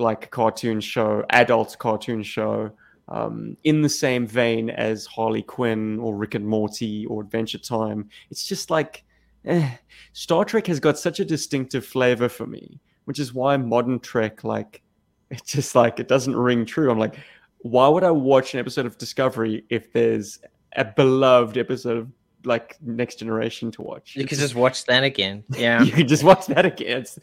like 0.00 0.24
a 0.24 0.28
cartoon 0.28 0.80
show, 0.80 1.24
adult 1.30 1.76
cartoon 1.78 2.22
show, 2.22 2.70
um, 3.08 3.56
in 3.64 3.82
the 3.82 3.88
same 3.88 4.26
vein 4.26 4.70
as 4.70 5.06
Harley 5.06 5.42
Quinn 5.42 5.98
or 5.98 6.14
Rick 6.14 6.34
and 6.34 6.46
Morty 6.46 7.06
or 7.06 7.22
Adventure 7.22 7.58
Time. 7.58 8.08
It's 8.30 8.46
just 8.46 8.70
like 8.70 9.04
eh. 9.44 9.70
Star 10.12 10.44
Trek 10.44 10.66
has 10.66 10.80
got 10.80 10.98
such 10.98 11.20
a 11.20 11.24
distinctive 11.24 11.84
flavor 11.84 12.28
for 12.28 12.46
me, 12.46 12.80
which 13.04 13.18
is 13.18 13.32
why 13.32 13.56
modern 13.56 13.98
Trek, 14.00 14.44
like, 14.44 14.82
it's 15.30 15.52
just 15.52 15.74
like 15.74 16.00
it 16.00 16.08
doesn't 16.08 16.36
ring 16.36 16.64
true. 16.64 16.90
I'm 16.90 16.98
like, 16.98 17.16
why 17.58 17.88
would 17.88 18.04
I 18.04 18.10
watch 18.10 18.54
an 18.54 18.60
episode 18.60 18.86
of 18.86 18.98
Discovery 18.98 19.64
if 19.68 19.92
there's 19.92 20.38
a 20.76 20.84
beloved 20.84 21.58
episode 21.58 21.98
of 21.98 22.08
like 22.48 22.76
Next 22.80 23.16
Generation 23.20 23.70
to 23.72 23.82
watch? 23.82 24.16
You 24.16 24.24
could 24.24 24.38
just- 24.38 24.54
watch 24.54 24.84
that 24.86 25.04
again. 25.04 25.44
Yeah. 25.56 25.82
you 25.82 25.92
can 25.92 26.08
just 26.08 26.24
watch 26.24 26.46
that 26.46 26.64
again. 26.66 27.02
It's, 27.02 27.18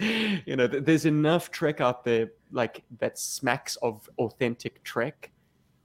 you 0.46 0.56
know, 0.56 0.68
th- 0.68 0.84
there's 0.84 1.06
enough 1.06 1.52
Trek 1.52 1.82
out 1.82 2.04
there 2.04 2.32
like 2.52 2.84
that 3.00 3.18
smacks 3.18 3.76
of 3.78 4.10
authentic 4.20 4.84
Trek 4.84 5.32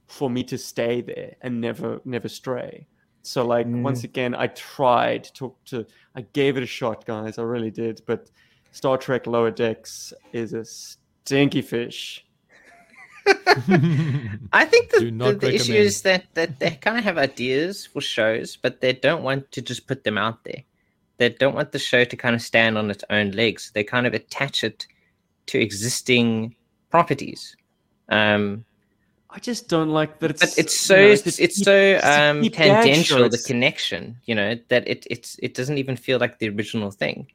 for 0.07 0.29
me 0.29 0.43
to 0.43 0.57
stay 0.57 1.01
there 1.01 1.35
and 1.41 1.59
never 1.59 2.01
never 2.05 2.29
stray. 2.29 2.87
So 3.23 3.45
like 3.45 3.67
mm. 3.67 3.81
once 3.81 4.03
again, 4.03 4.35
I 4.35 4.47
tried 4.47 5.23
to 5.25 5.33
talk 5.33 5.63
to 5.65 5.85
I 6.15 6.21
gave 6.33 6.57
it 6.57 6.63
a 6.63 6.67
shot, 6.67 7.05
guys. 7.05 7.37
I 7.37 7.43
really 7.43 7.71
did. 7.71 8.01
But 8.05 8.29
Star 8.71 8.97
Trek 8.97 9.27
Lower 9.27 9.51
Decks 9.51 10.13
is 10.33 10.53
a 10.53 10.65
stinky 10.65 11.61
fish. 11.61 12.25
I 14.53 14.65
think 14.65 14.89
the, 14.91 15.11
the, 15.11 15.37
the 15.39 15.55
issue 15.55 15.73
is 15.73 16.01
that, 16.03 16.25
that 16.33 16.59
they 16.59 16.71
kind 16.71 16.97
of 16.97 17.03
have 17.03 17.17
ideas 17.17 17.85
for 17.85 18.01
shows, 18.01 18.55
but 18.55 18.81
they 18.81 18.93
don't 18.93 19.23
want 19.23 19.51
to 19.51 19.61
just 19.61 19.87
put 19.87 20.03
them 20.03 20.17
out 20.17 20.43
there. 20.43 20.63
They 21.17 21.29
don't 21.29 21.53
want 21.53 21.71
the 21.71 21.79
show 21.79 22.03
to 22.03 22.17
kind 22.17 22.33
of 22.35 22.41
stand 22.41 22.77
on 22.77 22.89
its 22.89 23.03
own 23.09 23.31
legs. 23.31 23.71
They 23.73 23.83
kind 23.83 24.07
of 24.07 24.13
attach 24.13 24.63
it 24.63 24.87
to 25.47 25.59
existing 25.59 26.55
properties. 26.89 27.55
Um, 28.09 28.65
I 29.29 29.39
just 29.39 29.69
don't 29.69 29.89
like 29.89 30.19
that. 30.19 30.31
It's 30.31 30.39
but 30.39 30.57
it's 30.57 30.73
you 30.73 30.95
so 30.95 30.95
know, 30.95 31.07
it's, 31.07 31.21
to 31.21 31.31
keep- 31.31 31.51
so 31.51 31.99
um, 32.03 32.43
tangential 32.49 33.29
the 33.29 33.37
connection, 33.37 34.17
you 34.25 34.35
know, 34.35 34.57
that 34.67 34.87
it 34.87 35.07
it's 35.09 35.37
it 35.41 35.53
doesn't 35.53 35.77
even 35.77 35.95
feel 35.95 36.19
like 36.19 36.39
the 36.39 36.49
original 36.49 36.91
thing. 36.91 37.27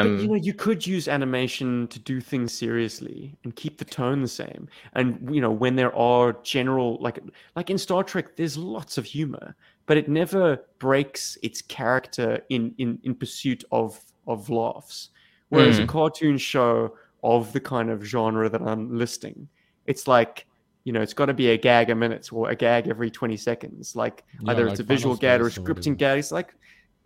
But, 0.00 0.12
Um, 0.12 0.18
you 0.18 0.28
know, 0.28 0.34
you 0.34 0.52
could 0.54 0.86
use 0.86 1.08
animation 1.08 1.88
to 1.88 1.98
do 1.98 2.20
things 2.20 2.52
seriously 2.52 3.38
and 3.44 3.54
keep 3.56 3.78
the 3.78 3.84
tone 3.84 4.20
the 4.20 4.28
same. 4.28 4.68
And 4.94 5.34
you 5.34 5.40
know, 5.40 5.50
when 5.50 5.76
there 5.76 5.94
are 5.94 6.34
general 6.42 6.98
like 7.00 7.20
like 7.56 7.70
in 7.70 7.78
Star 7.78 8.04
Trek, 8.04 8.36
there's 8.36 8.56
lots 8.58 8.98
of 8.98 9.04
humor, 9.04 9.56
but 9.86 9.96
it 9.96 10.08
never 10.08 10.58
breaks 10.78 11.38
its 11.42 11.62
character 11.62 12.40
in 12.50 12.74
in 12.78 12.98
in 13.04 13.14
pursuit 13.14 13.64
of 13.72 13.98
of 14.26 14.50
laughs. 14.50 15.10
Whereas 15.48 15.78
a 15.78 15.84
cartoon 15.84 16.38
show 16.38 16.96
of 17.22 17.52
the 17.52 17.60
kind 17.60 17.90
of 17.90 18.02
genre 18.04 18.48
that 18.48 18.62
I'm 18.62 18.96
listing, 18.96 19.48
it's 19.86 20.06
like 20.08 20.46
you 20.84 20.92
know, 20.92 21.00
it's 21.00 21.14
got 21.14 21.26
to 21.26 21.34
be 21.34 21.50
a 21.50 21.56
gag 21.56 21.90
a 21.90 21.94
minute 21.94 22.32
or 22.32 22.50
a 22.50 22.56
gag 22.56 22.88
every 22.88 23.08
20 23.10 23.36
seconds. 23.36 23.94
Like 23.94 24.24
Yeah, 24.40 24.50
either 24.50 24.64
like 24.64 24.70
it's 24.70 24.80
a 24.80 24.84
visual 24.84 25.16
gag 25.16 25.40
or 25.40 25.46
a 25.46 25.50
scripting 25.50 25.96
gag. 25.96 26.18
It's 26.18 26.32
like, 26.32 26.54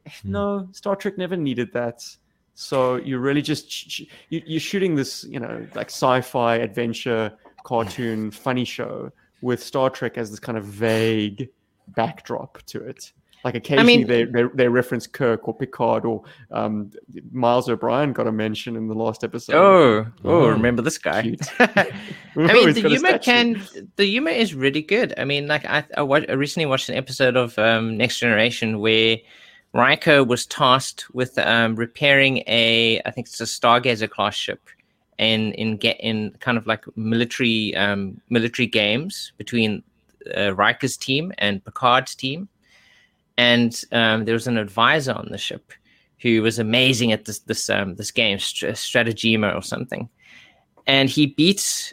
eh, 0.06 0.10
no, 0.24 0.68
Star 0.72 0.96
Trek 0.96 1.18
never 1.18 1.36
needed 1.36 1.72
that. 1.74 2.02
So 2.58 2.96
you're 2.96 3.20
really 3.20 3.42
just 3.42 3.70
sh- 3.70 3.84
sh- 3.88 4.02
you- 4.30 4.42
you're 4.46 4.60
shooting 4.60 4.94
this, 4.96 5.24
you 5.24 5.38
know, 5.38 5.66
like 5.74 5.88
sci-fi 5.90 6.56
adventure 6.56 7.30
cartoon 7.64 8.30
funny 8.30 8.64
show 8.64 9.12
with 9.42 9.62
Star 9.62 9.90
Trek 9.90 10.16
as 10.16 10.30
this 10.30 10.40
kind 10.40 10.56
of 10.56 10.64
vague 10.64 11.50
backdrop 11.88 12.62
to 12.66 12.80
it. 12.82 13.12
Like 13.44 13.54
occasionally 13.54 13.98
mean- 13.98 14.06
they, 14.08 14.24
they 14.24 14.42
they 14.54 14.68
reference 14.68 15.06
Kirk 15.06 15.46
or 15.46 15.54
Picard 15.54 16.04
or 16.04 16.24
um, 16.50 16.90
Miles 17.30 17.68
O'Brien 17.68 18.12
got 18.12 18.26
a 18.26 18.32
mention 18.32 18.74
in 18.74 18.88
the 18.88 18.94
last 18.94 19.22
episode. 19.22 19.54
oh, 19.54 20.06
oh, 20.24 20.30
Oh, 20.46 20.48
remember 20.48 20.82
this 20.82 20.98
guy? 20.98 21.22
cute. 21.22 21.40
I 21.60 21.92
mean, 22.34 22.66
he's 22.66 22.74
the 22.76 22.82
got 22.82 22.90
humor 22.90 23.18
can. 23.18 23.62
The 23.96 24.04
humor 24.06 24.30
is 24.30 24.54
really 24.54 24.82
good. 24.82 25.14
I 25.18 25.24
mean, 25.24 25.46
like 25.46 25.64
I, 25.66 25.84
I, 25.96 26.02
wa- 26.02 26.22
I 26.28 26.32
recently 26.32 26.66
watched 26.66 26.88
an 26.88 26.96
episode 26.96 27.36
of 27.36 27.56
um, 27.58 27.96
Next 27.96 28.18
Generation 28.18 28.80
where 28.80 29.18
Riker 29.76 30.24
was 30.24 30.46
tasked 30.46 31.04
with 31.14 31.38
um, 31.38 31.76
repairing 31.76 32.38
a, 32.46 33.00
I 33.04 33.10
think 33.10 33.26
it's 33.26 33.40
a 33.42 33.44
Stargazer 33.44 34.08
class 34.08 34.34
ship, 34.34 34.60
in 35.18 35.52
in 35.52 35.76
get 35.76 35.98
in 36.00 36.34
kind 36.40 36.58
of 36.58 36.66
like 36.66 36.84
military 36.96 37.74
um, 37.76 38.20
military 38.30 38.66
games 38.66 39.32
between 39.36 39.82
uh, 40.36 40.54
Riker's 40.54 40.96
team 40.96 41.32
and 41.38 41.64
Picard's 41.64 42.14
team, 42.14 42.48
and 43.36 43.82
um, 43.92 44.24
there 44.24 44.34
was 44.34 44.46
an 44.46 44.58
advisor 44.58 45.12
on 45.12 45.28
the 45.30 45.38
ship 45.38 45.72
who 46.20 46.42
was 46.42 46.58
amazing 46.58 47.12
at 47.12 47.26
this 47.26 47.40
this 47.40 47.68
um, 47.68 47.96
this 47.96 48.10
game, 48.10 48.38
Str- 48.38 48.68
Strategema 48.68 49.54
or 49.54 49.62
something, 49.62 50.08
and 50.86 51.10
he 51.10 51.26
beats 51.26 51.92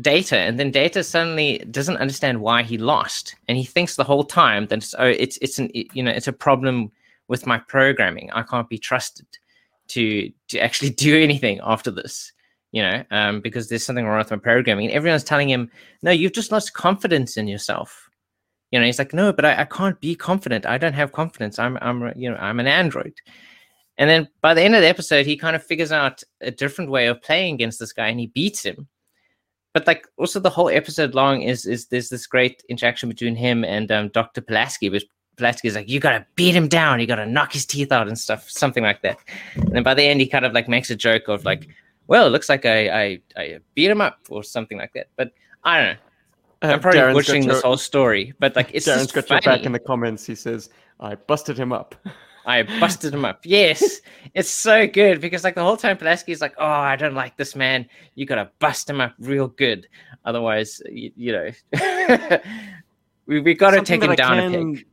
Data, 0.00 0.36
and 0.38 0.58
then 0.58 0.70
Data 0.70 1.02
suddenly 1.02 1.58
doesn't 1.70 1.98
understand 1.98 2.40
why 2.40 2.62
he 2.62 2.78
lost, 2.78 3.36
and 3.48 3.56
he 3.56 3.64
thinks 3.64 3.96
the 3.96 4.04
whole 4.04 4.24
time 4.24 4.66
that 4.66 4.78
it's, 4.78 4.94
oh, 4.98 5.06
it's 5.06 5.38
it's 5.42 5.58
an 5.58 5.70
you 5.74 6.02
know 6.02 6.10
it's 6.10 6.28
a 6.28 6.32
problem 6.32 6.90
with 7.32 7.46
my 7.46 7.58
programming. 7.58 8.30
I 8.32 8.42
can't 8.42 8.68
be 8.68 8.78
trusted 8.78 9.26
to 9.88 10.30
to 10.48 10.58
actually 10.60 10.90
do 11.06 11.20
anything 11.20 11.58
after 11.64 11.90
this, 11.90 12.32
you 12.70 12.82
know, 12.82 13.02
um, 13.10 13.40
because 13.40 13.68
there's 13.68 13.86
something 13.86 14.06
wrong 14.06 14.18
with 14.18 14.30
my 14.30 14.36
programming. 14.36 14.86
And 14.86 14.94
everyone's 14.94 15.24
telling 15.24 15.48
him, 15.50 15.70
no, 16.02 16.10
you've 16.12 16.34
just 16.34 16.52
lost 16.52 16.74
confidence 16.74 17.36
in 17.38 17.48
yourself. 17.48 18.10
You 18.70 18.78
know, 18.78 18.86
he's 18.86 18.98
like, 18.98 19.14
no, 19.14 19.32
but 19.32 19.44
I, 19.44 19.62
I 19.62 19.64
can't 19.64 19.98
be 20.00 20.14
confident. 20.14 20.66
I 20.66 20.78
don't 20.78 20.94
have 20.94 21.12
confidence. 21.12 21.58
I'm 21.58 21.78
I'm 21.80 22.12
you 22.16 22.30
know 22.30 22.36
I'm 22.36 22.60
an 22.60 22.66
android. 22.68 23.14
And 23.98 24.08
then 24.10 24.28
by 24.42 24.54
the 24.54 24.62
end 24.62 24.74
of 24.74 24.82
the 24.82 24.88
episode, 24.88 25.26
he 25.26 25.36
kind 25.36 25.56
of 25.56 25.64
figures 25.64 25.92
out 25.92 26.22
a 26.40 26.50
different 26.50 26.90
way 26.90 27.06
of 27.08 27.22
playing 27.22 27.54
against 27.54 27.78
this 27.78 27.92
guy, 27.92 28.08
and 28.08 28.20
he 28.20 28.26
beats 28.28 28.62
him. 28.62 28.88
but 29.74 29.86
like 29.86 30.06
also 30.18 30.40
the 30.40 30.50
whole 30.50 30.68
episode 30.68 31.14
long 31.14 31.42
is 31.42 31.66
is 31.66 31.86
there's 31.86 32.08
this 32.10 32.26
great 32.26 32.62
interaction 32.68 33.08
between 33.08 33.36
him 33.36 33.64
and 33.64 33.90
um, 33.90 34.08
Dr. 34.08 34.42
Pulaski, 34.42 34.90
which 34.90 35.06
Is 35.40 35.74
like, 35.74 35.88
you 35.88 36.00
gotta 36.00 36.26
beat 36.36 36.54
him 36.54 36.68
down, 36.68 37.00
you 37.00 37.06
gotta 37.06 37.26
knock 37.26 37.52
his 37.52 37.66
teeth 37.66 37.90
out 37.90 38.06
and 38.06 38.18
stuff, 38.18 38.48
something 38.48 38.82
like 38.82 39.02
that. 39.02 39.18
And 39.54 39.72
then 39.72 39.82
by 39.82 39.94
the 39.94 40.02
end, 40.02 40.20
he 40.20 40.26
kind 40.26 40.44
of 40.44 40.52
like 40.52 40.68
makes 40.68 40.90
a 40.90 40.96
joke 40.96 41.28
of 41.28 41.44
like, 41.44 41.68
well, 42.06 42.26
it 42.26 42.30
looks 42.30 42.48
like 42.48 42.64
I 42.64 42.88
I, 42.88 43.20
I 43.36 43.58
beat 43.74 43.90
him 43.90 44.00
up 44.00 44.18
or 44.28 44.42
something 44.42 44.78
like 44.78 44.92
that. 44.94 45.08
But 45.16 45.32
I 45.64 45.78
don't 45.78 45.92
know. 45.94 45.98
I'm 46.62 46.80
probably 46.80 47.00
Darren's 47.00 47.14
butchering 47.14 47.46
this 47.46 47.62
whole 47.62 47.76
story, 47.76 48.34
but 48.38 48.54
like 48.54 48.70
it's 48.72 48.86
Darren's 48.86 49.10
got 49.10 49.28
your 49.28 49.40
back 49.40 49.64
in 49.64 49.72
the 49.72 49.80
comments. 49.80 50.24
He 50.24 50.34
says, 50.34 50.70
"I 51.00 51.16
busted 51.16 51.58
him 51.58 51.72
up." 51.72 51.94
I 52.44 52.64
busted 52.80 53.14
him 53.14 53.24
up. 53.24 53.40
Yes, 53.44 54.00
it's 54.34 54.50
so 54.50 54.86
good 54.86 55.20
because 55.20 55.44
like 55.44 55.54
the 55.54 55.62
whole 55.62 55.76
time 55.76 55.96
Pulaski 55.96 56.32
is 56.32 56.40
like, 56.40 56.54
"Oh, 56.58 56.66
I 56.66 56.96
don't 56.96 57.14
like 57.14 57.36
this 57.36 57.54
man. 57.54 57.88
You 58.14 58.26
gotta 58.26 58.50
bust 58.58 58.88
him 58.88 59.00
up 59.00 59.14
real 59.18 59.48
good, 59.48 59.86
otherwise, 60.24 60.82
you, 60.90 61.12
you 61.16 61.32
know, 61.32 61.50
we 63.26 63.40
we 63.40 63.54
gotta 63.54 63.76
Something 63.76 64.00
take 64.00 64.04
him 64.04 64.10
I 64.10 64.16
down 64.16 64.38
a 64.38 64.50
peg." 64.50 64.86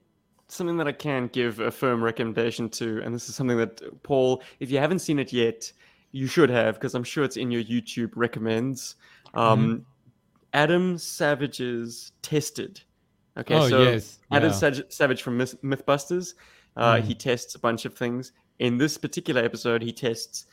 Something 0.50 0.78
that 0.78 0.88
I 0.88 0.92
can 0.92 1.28
give 1.28 1.60
a 1.60 1.70
firm 1.72 2.04
recommendation 2.04 2.70
to, 2.70 3.02
and 3.04 3.14
this 3.16 3.30
is 3.30 3.36
something 3.36 3.58
that 3.58 3.82
Paul, 4.04 4.42
if 4.60 4.72
you 4.72 4.80
haven't 4.80 5.00
seen 5.00 5.20
it 5.20 5.32
yet, 5.32 5.72
you 6.12 6.26
should 6.28 6.50
have 6.50 6.74
because 6.76 6.96
I'm 6.96 7.04
sure 7.04 7.24
it's 7.24 7.38
in 7.38 7.52
your 7.52 7.64
YouTube 7.64 8.12
recommends. 8.16 8.96
Um, 9.34 9.60
Mm-hmm. 9.60 9.84
Adam 10.54 10.98
Savage's 10.98 12.12
Tested. 12.24 12.82
Okay, 13.38 13.54
oh 13.56 13.70
so 13.70 13.84
yes. 13.84 14.18
Adam 14.32 14.52
yeah. 14.60 14.82
Savage, 14.90 15.22
from 15.22 15.38
Myth- 15.38 15.62
Mythbusters. 15.64 16.34
Uh, 16.76 16.96
Mm. 16.96 17.04
He 17.04 17.14
tests 17.14 17.54
a 17.56 17.60
bunch 17.60 17.86
of 17.86 17.94
things. 17.94 18.32
In 18.58 18.78
this 18.78 18.98
particular 18.98 19.44
episode, 19.44 19.82
he 19.84 19.92
tests. 19.94 20.46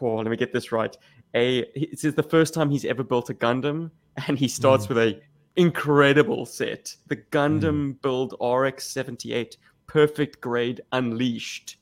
Oh, 0.00 0.16
let 0.16 0.26
me 0.26 0.36
get 0.36 0.52
this 0.52 0.72
right. 0.72 0.96
A 1.34 1.58
it 1.74 1.98
says 1.98 2.14
the 2.14 2.22
first 2.22 2.54
time 2.54 2.70
he's 2.70 2.84
ever 2.86 3.02
built 3.04 3.28
a 3.30 3.34
Gundam, 3.34 3.90
and 4.26 4.38
he 4.38 4.46
Mm. 4.46 4.50
starts 4.50 4.88
with 4.88 4.96
a 4.98 5.20
incredible 5.56 6.46
set, 6.46 6.94
the 7.06 7.16
Gundam 7.16 8.00
build 8.02 8.34
RX 8.40 8.86
seventy 8.86 9.32
eight, 9.32 9.56
perfect 9.86 10.40
grade, 10.40 10.80
unleashed. 10.92 11.76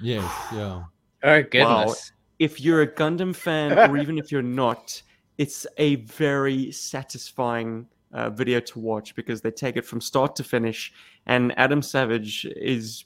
Yes. 0.00 0.30
Yeah. 0.52 0.84
Oh 1.24 1.42
goodness! 1.42 2.12
If 2.38 2.60
you're 2.60 2.82
a 2.82 2.86
Gundam 2.86 3.34
fan, 3.34 3.90
or 3.90 3.96
even 3.98 4.18
if 4.18 4.30
you're 4.30 4.42
not, 4.42 5.02
it's 5.38 5.66
a 5.76 5.96
very 5.96 6.70
satisfying 6.70 7.86
uh, 8.12 8.30
video 8.30 8.60
to 8.60 8.78
watch 8.78 9.14
because 9.14 9.40
they 9.40 9.50
take 9.50 9.76
it 9.76 9.84
from 9.84 10.00
start 10.00 10.36
to 10.36 10.44
finish, 10.44 10.92
and 11.26 11.52
Adam 11.58 11.82
Savage 11.82 12.44
is 12.44 13.04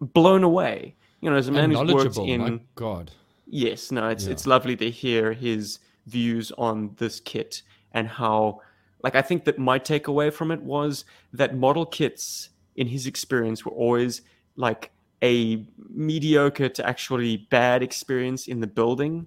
blown 0.00 0.42
away. 0.42 0.96
You 1.20 1.30
know, 1.30 1.36
as 1.36 1.48
a 1.48 1.52
man 1.52 1.64
and 1.72 1.90
who's 1.90 2.04
worked 2.04 2.18
in 2.18 2.40
My 2.40 2.60
God. 2.74 3.10
Yes, 3.46 3.90
no, 3.92 4.08
it's 4.08 4.26
Yeah. 4.26 4.32
it's 4.32 4.46
lovely 4.46 4.76
to 4.76 4.90
hear 4.90 5.32
his 5.32 5.80
views 6.06 6.50
on 6.58 6.94
this 6.96 7.20
kit 7.20 7.62
and 7.92 8.08
how 8.08 8.60
like 9.02 9.14
I 9.14 9.22
think 9.22 9.44
that 9.44 9.58
my 9.58 9.78
takeaway 9.78 10.32
from 10.32 10.50
it 10.50 10.62
was 10.62 11.04
that 11.32 11.56
model 11.56 11.86
kits 11.86 12.50
in 12.76 12.86
his 12.86 13.06
experience 13.06 13.64
were 13.64 13.72
always 13.72 14.22
like 14.56 14.90
a 15.22 15.66
mediocre 15.88 16.68
to 16.68 16.86
actually 16.86 17.48
bad 17.50 17.82
experience 17.82 18.46
in 18.46 18.60
the 18.60 18.66
building 18.66 19.26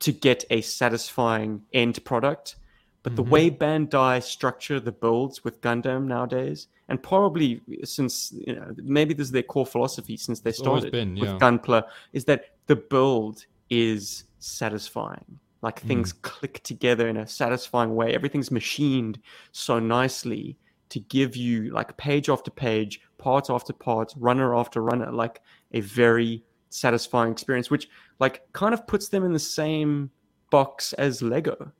to 0.00 0.12
get 0.12 0.44
a 0.50 0.60
satisfying 0.60 1.62
end 1.72 2.04
product. 2.04 2.56
But 3.02 3.16
the 3.16 3.22
Mhm. 3.24 3.30
way 3.30 3.50
Bandai 3.50 4.22
structure 4.22 4.80
the 4.80 4.92
builds 4.92 5.44
with 5.44 5.60
Gundam 5.60 6.06
nowadays, 6.06 6.68
and 6.88 7.02
probably 7.02 7.60
since 7.84 8.32
you 8.32 8.54
know 8.54 8.74
maybe 8.76 9.14
this 9.14 9.28
is 9.28 9.32
their 9.32 9.42
core 9.42 9.66
philosophy 9.66 10.16
since 10.16 10.40
they 10.40 10.52
started 10.52 10.92
been, 10.92 11.16
with 11.16 11.30
yeah. 11.30 11.38
Gunpla, 11.38 11.84
is 12.12 12.24
that 12.24 12.44
the 12.66 12.76
build 12.76 13.46
is 13.70 14.24
satisfying. 14.38 15.40
Like 15.62 15.80
things 15.80 16.12
click 16.12 16.62
together 16.62 17.08
in 17.08 17.16
a 17.16 17.26
satisfying 17.26 17.94
way. 17.94 18.14
Everything's 18.14 18.50
machined 18.50 19.18
so 19.52 19.78
nicely 19.78 20.56
to 20.90 21.00
give 21.00 21.36
you 21.36 21.70
like 21.72 21.96
page 21.96 22.28
after 22.28 22.50
page, 22.50 23.00
part 23.18 23.50
after 23.50 23.72
part, 23.72 24.14
runner 24.16 24.54
after 24.54 24.80
runner, 24.82 25.10
like 25.12 25.40
a 25.72 25.80
very 25.80 26.44
satisfying 26.70 27.32
experience, 27.32 27.70
which 27.70 27.88
like 28.20 28.42
kind 28.52 28.72
of 28.72 28.86
puts 28.86 29.08
them 29.08 29.24
in 29.24 29.32
the 29.32 29.38
same 29.38 30.10
box 30.50 30.92
as 30.94 31.22
Lego 31.22 31.72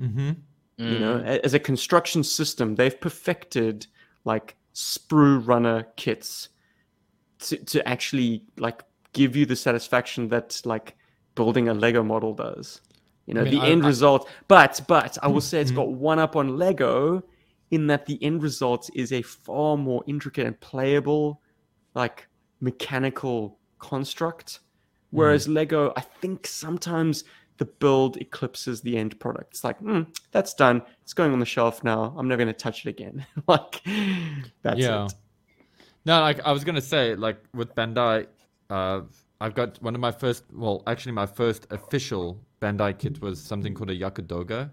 Mm-hmm. 0.00 0.30
you 0.78 0.98
know 1.00 1.18
Mm. 1.18 1.40
as 1.44 1.54
a 1.54 1.58
construction 1.58 2.22
system 2.22 2.76
they've 2.76 3.00
perfected 3.00 3.88
like 4.24 4.54
sprue 4.74 5.44
runner 5.44 5.88
kits 5.96 6.50
to, 7.40 7.56
to 7.64 7.88
actually 7.88 8.44
like 8.58 8.84
give 9.12 9.34
you 9.34 9.44
the 9.44 9.56
satisfaction 9.56 10.28
that 10.28 10.60
like 10.64 10.96
building 11.34 11.68
a 11.68 11.74
lego 11.74 12.04
model 12.04 12.32
does 12.32 12.80
you 13.28 13.34
know 13.34 13.44
mean, 13.44 13.54
the 13.54 13.60
I- 13.60 13.68
end 13.68 13.84
I- 13.84 13.86
result 13.86 14.28
but 14.48 14.80
but 14.88 15.18
i 15.22 15.28
will 15.28 15.40
say 15.40 15.60
it's 15.60 15.70
got 15.70 15.88
one 15.92 16.18
up 16.18 16.34
on 16.34 16.56
lego 16.56 17.22
in 17.70 17.86
that 17.88 18.06
the 18.06 18.20
end 18.22 18.42
result 18.42 18.88
is 18.94 19.12
a 19.12 19.22
far 19.22 19.76
more 19.76 20.02
intricate 20.06 20.46
and 20.46 20.58
playable 20.60 21.42
like 21.94 22.26
mechanical 22.60 23.58
construct. 23.78 24.60
Whereas 25.10 25.46
lego 25.46 25.92
i 25.96 26.00
think 26.00 26.46
sometimes 26.46 27.24
the 27.58 27.66
build 27.66 28.16
eclipses 28.18 28.80
the 28.80 28.96
end 28.96 29.18
product. 29.18 29.54
It's 29.54 29.64
like 29.64 29.78
hmm, 29.78 30.02
that's 30.30 30.54
done. 30.54 30.80
It's 31.02 31.12
going 31.12 31.32
on 31.32 31.40
the 31.40 31.46
shelf 31.46 31.82
now. 31.82 32.14
I'm 32.16 32.28
never 32.28 32.42
going 32.44 32.54
to 32.54 32.58
touch 32.58 32.86
it 32.86 32.88
again. 32.88 33.26
Like 33.48 33.82
that's 34.62 34.78
yeah. 34.78 35.06
it. 35.06 35.14
No, 36.06 36.20
like 36.20 36.40
I 36.46 36.52
was 36.52 36.64
gonna 36.64 36.80
say, 36.80 37.14
like 37.14 37.38
with 37.52 37.74
Bandai, 37.74 38.26
uh, 38.70 39.00
I've 39.40 39.54
got 39.54 39.80
one 39.82 39.94
of 39.94 40.00
my 40.00 40.10
first. 40.10 40.44
Well, 40.52 40.82
actually, 40.86 41.12
my 41.12 41.26
first 41.26 41.66
official 41.70 42.40
Bandai 42.60 42.98
kit 42.98 43.20
was 43.22 43.40
something 43.40 43.74
called 43.74 43.90
a 43.90 43.96
Jagd 43.98 44.26
Doga, 44.26 44.70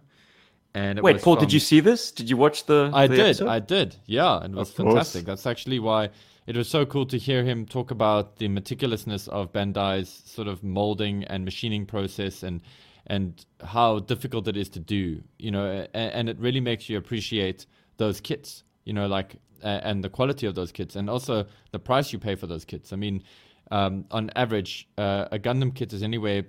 and 0.73 0.97
it 0.97 1.03
wait 1.03 1.21
paul 1.21 1.35
from- 1.35 1.43
did 1.45 1.53
you 1.53 1.59
see 1.59 1.79
this 1.79 2.11
did 2.11 2.29
you 2.29 2.37
watch 2.37 2.65
the 2.65 2.89
I 2.93 3.07
the 3.07 3.15
did, 3.15 3.25
episode? 3.25 3.47
I 3.47 3.59
did. 3.59 3.95
Yeah, 4.07 4.43
and 4.43 4.55
it 4.55 4.57
was 4.57 4.71
fantastic. 4.71 5.25
That's 5.25 5.45
actually 5.45 5.79
why 5.79 6.09
it 6.47 6.57
was 6.57 6.67
so 6.67 6.85
cool 6.85 7.05
to 7.07 7.17
hear 7.17 7.43
him 7.43 7.65
talk 7.65 7.91
about 7.91 8.37
the 8.37 8.47
meticulousness 8.47 9.27
of 9.29 9.51
Bandai's 9.53 10.09
sort 10.25 10.47
of 10.47 10.63
molding 10.63 11.23
and 11.25 11.45
machining 11.45 11.85
process 11.85 12.43
and 12.43 12.61
and 13.07 13.45
how 13.63 13.99
difficult 13.99 14.47
it 14.47 14.57
is 14.57 14.67
to 14.69 14.79
do. 14.79 15.21
You 15.37 15.51
know, 15.51 15.87
and, 15.93 16.13
and 16.13 16.29
it 16.29 16.39
really 16.39 16.59
makes 16.59 16.89
you 16.89 16.97
appreciate 16.97 17.67
those 17.97 18.19
kits. 18.19 18.63
You 18.83 18.93
know, 18.93 19.07
like 19.07 19.35
and 19.61 20.03
the 20.03 20.09
quality 20.09 20.45
of 20.47 20.55
those 20.55 20.71
kits, 20.71 20.95
and 20.95 21.09
also 21.09 21.45
the 21.71 21.79
price 21.79 22.11
you 22.11 22.19
pay 22.19 22.35
for 22.35 22.47
those 22.47 22.65
kits. 22.65 22.91
I 22.93 22.95
mean, 22.95 23.23
um, 23.71 24.05
on 24.11 24.31
average, 24.35 24.87
uh, 24.97 25.25
a 25.31 25.39
Gundam 25.39 25.73
kit 25.73 25.93
is 25.93 26.03
anywhere 26.03 26.45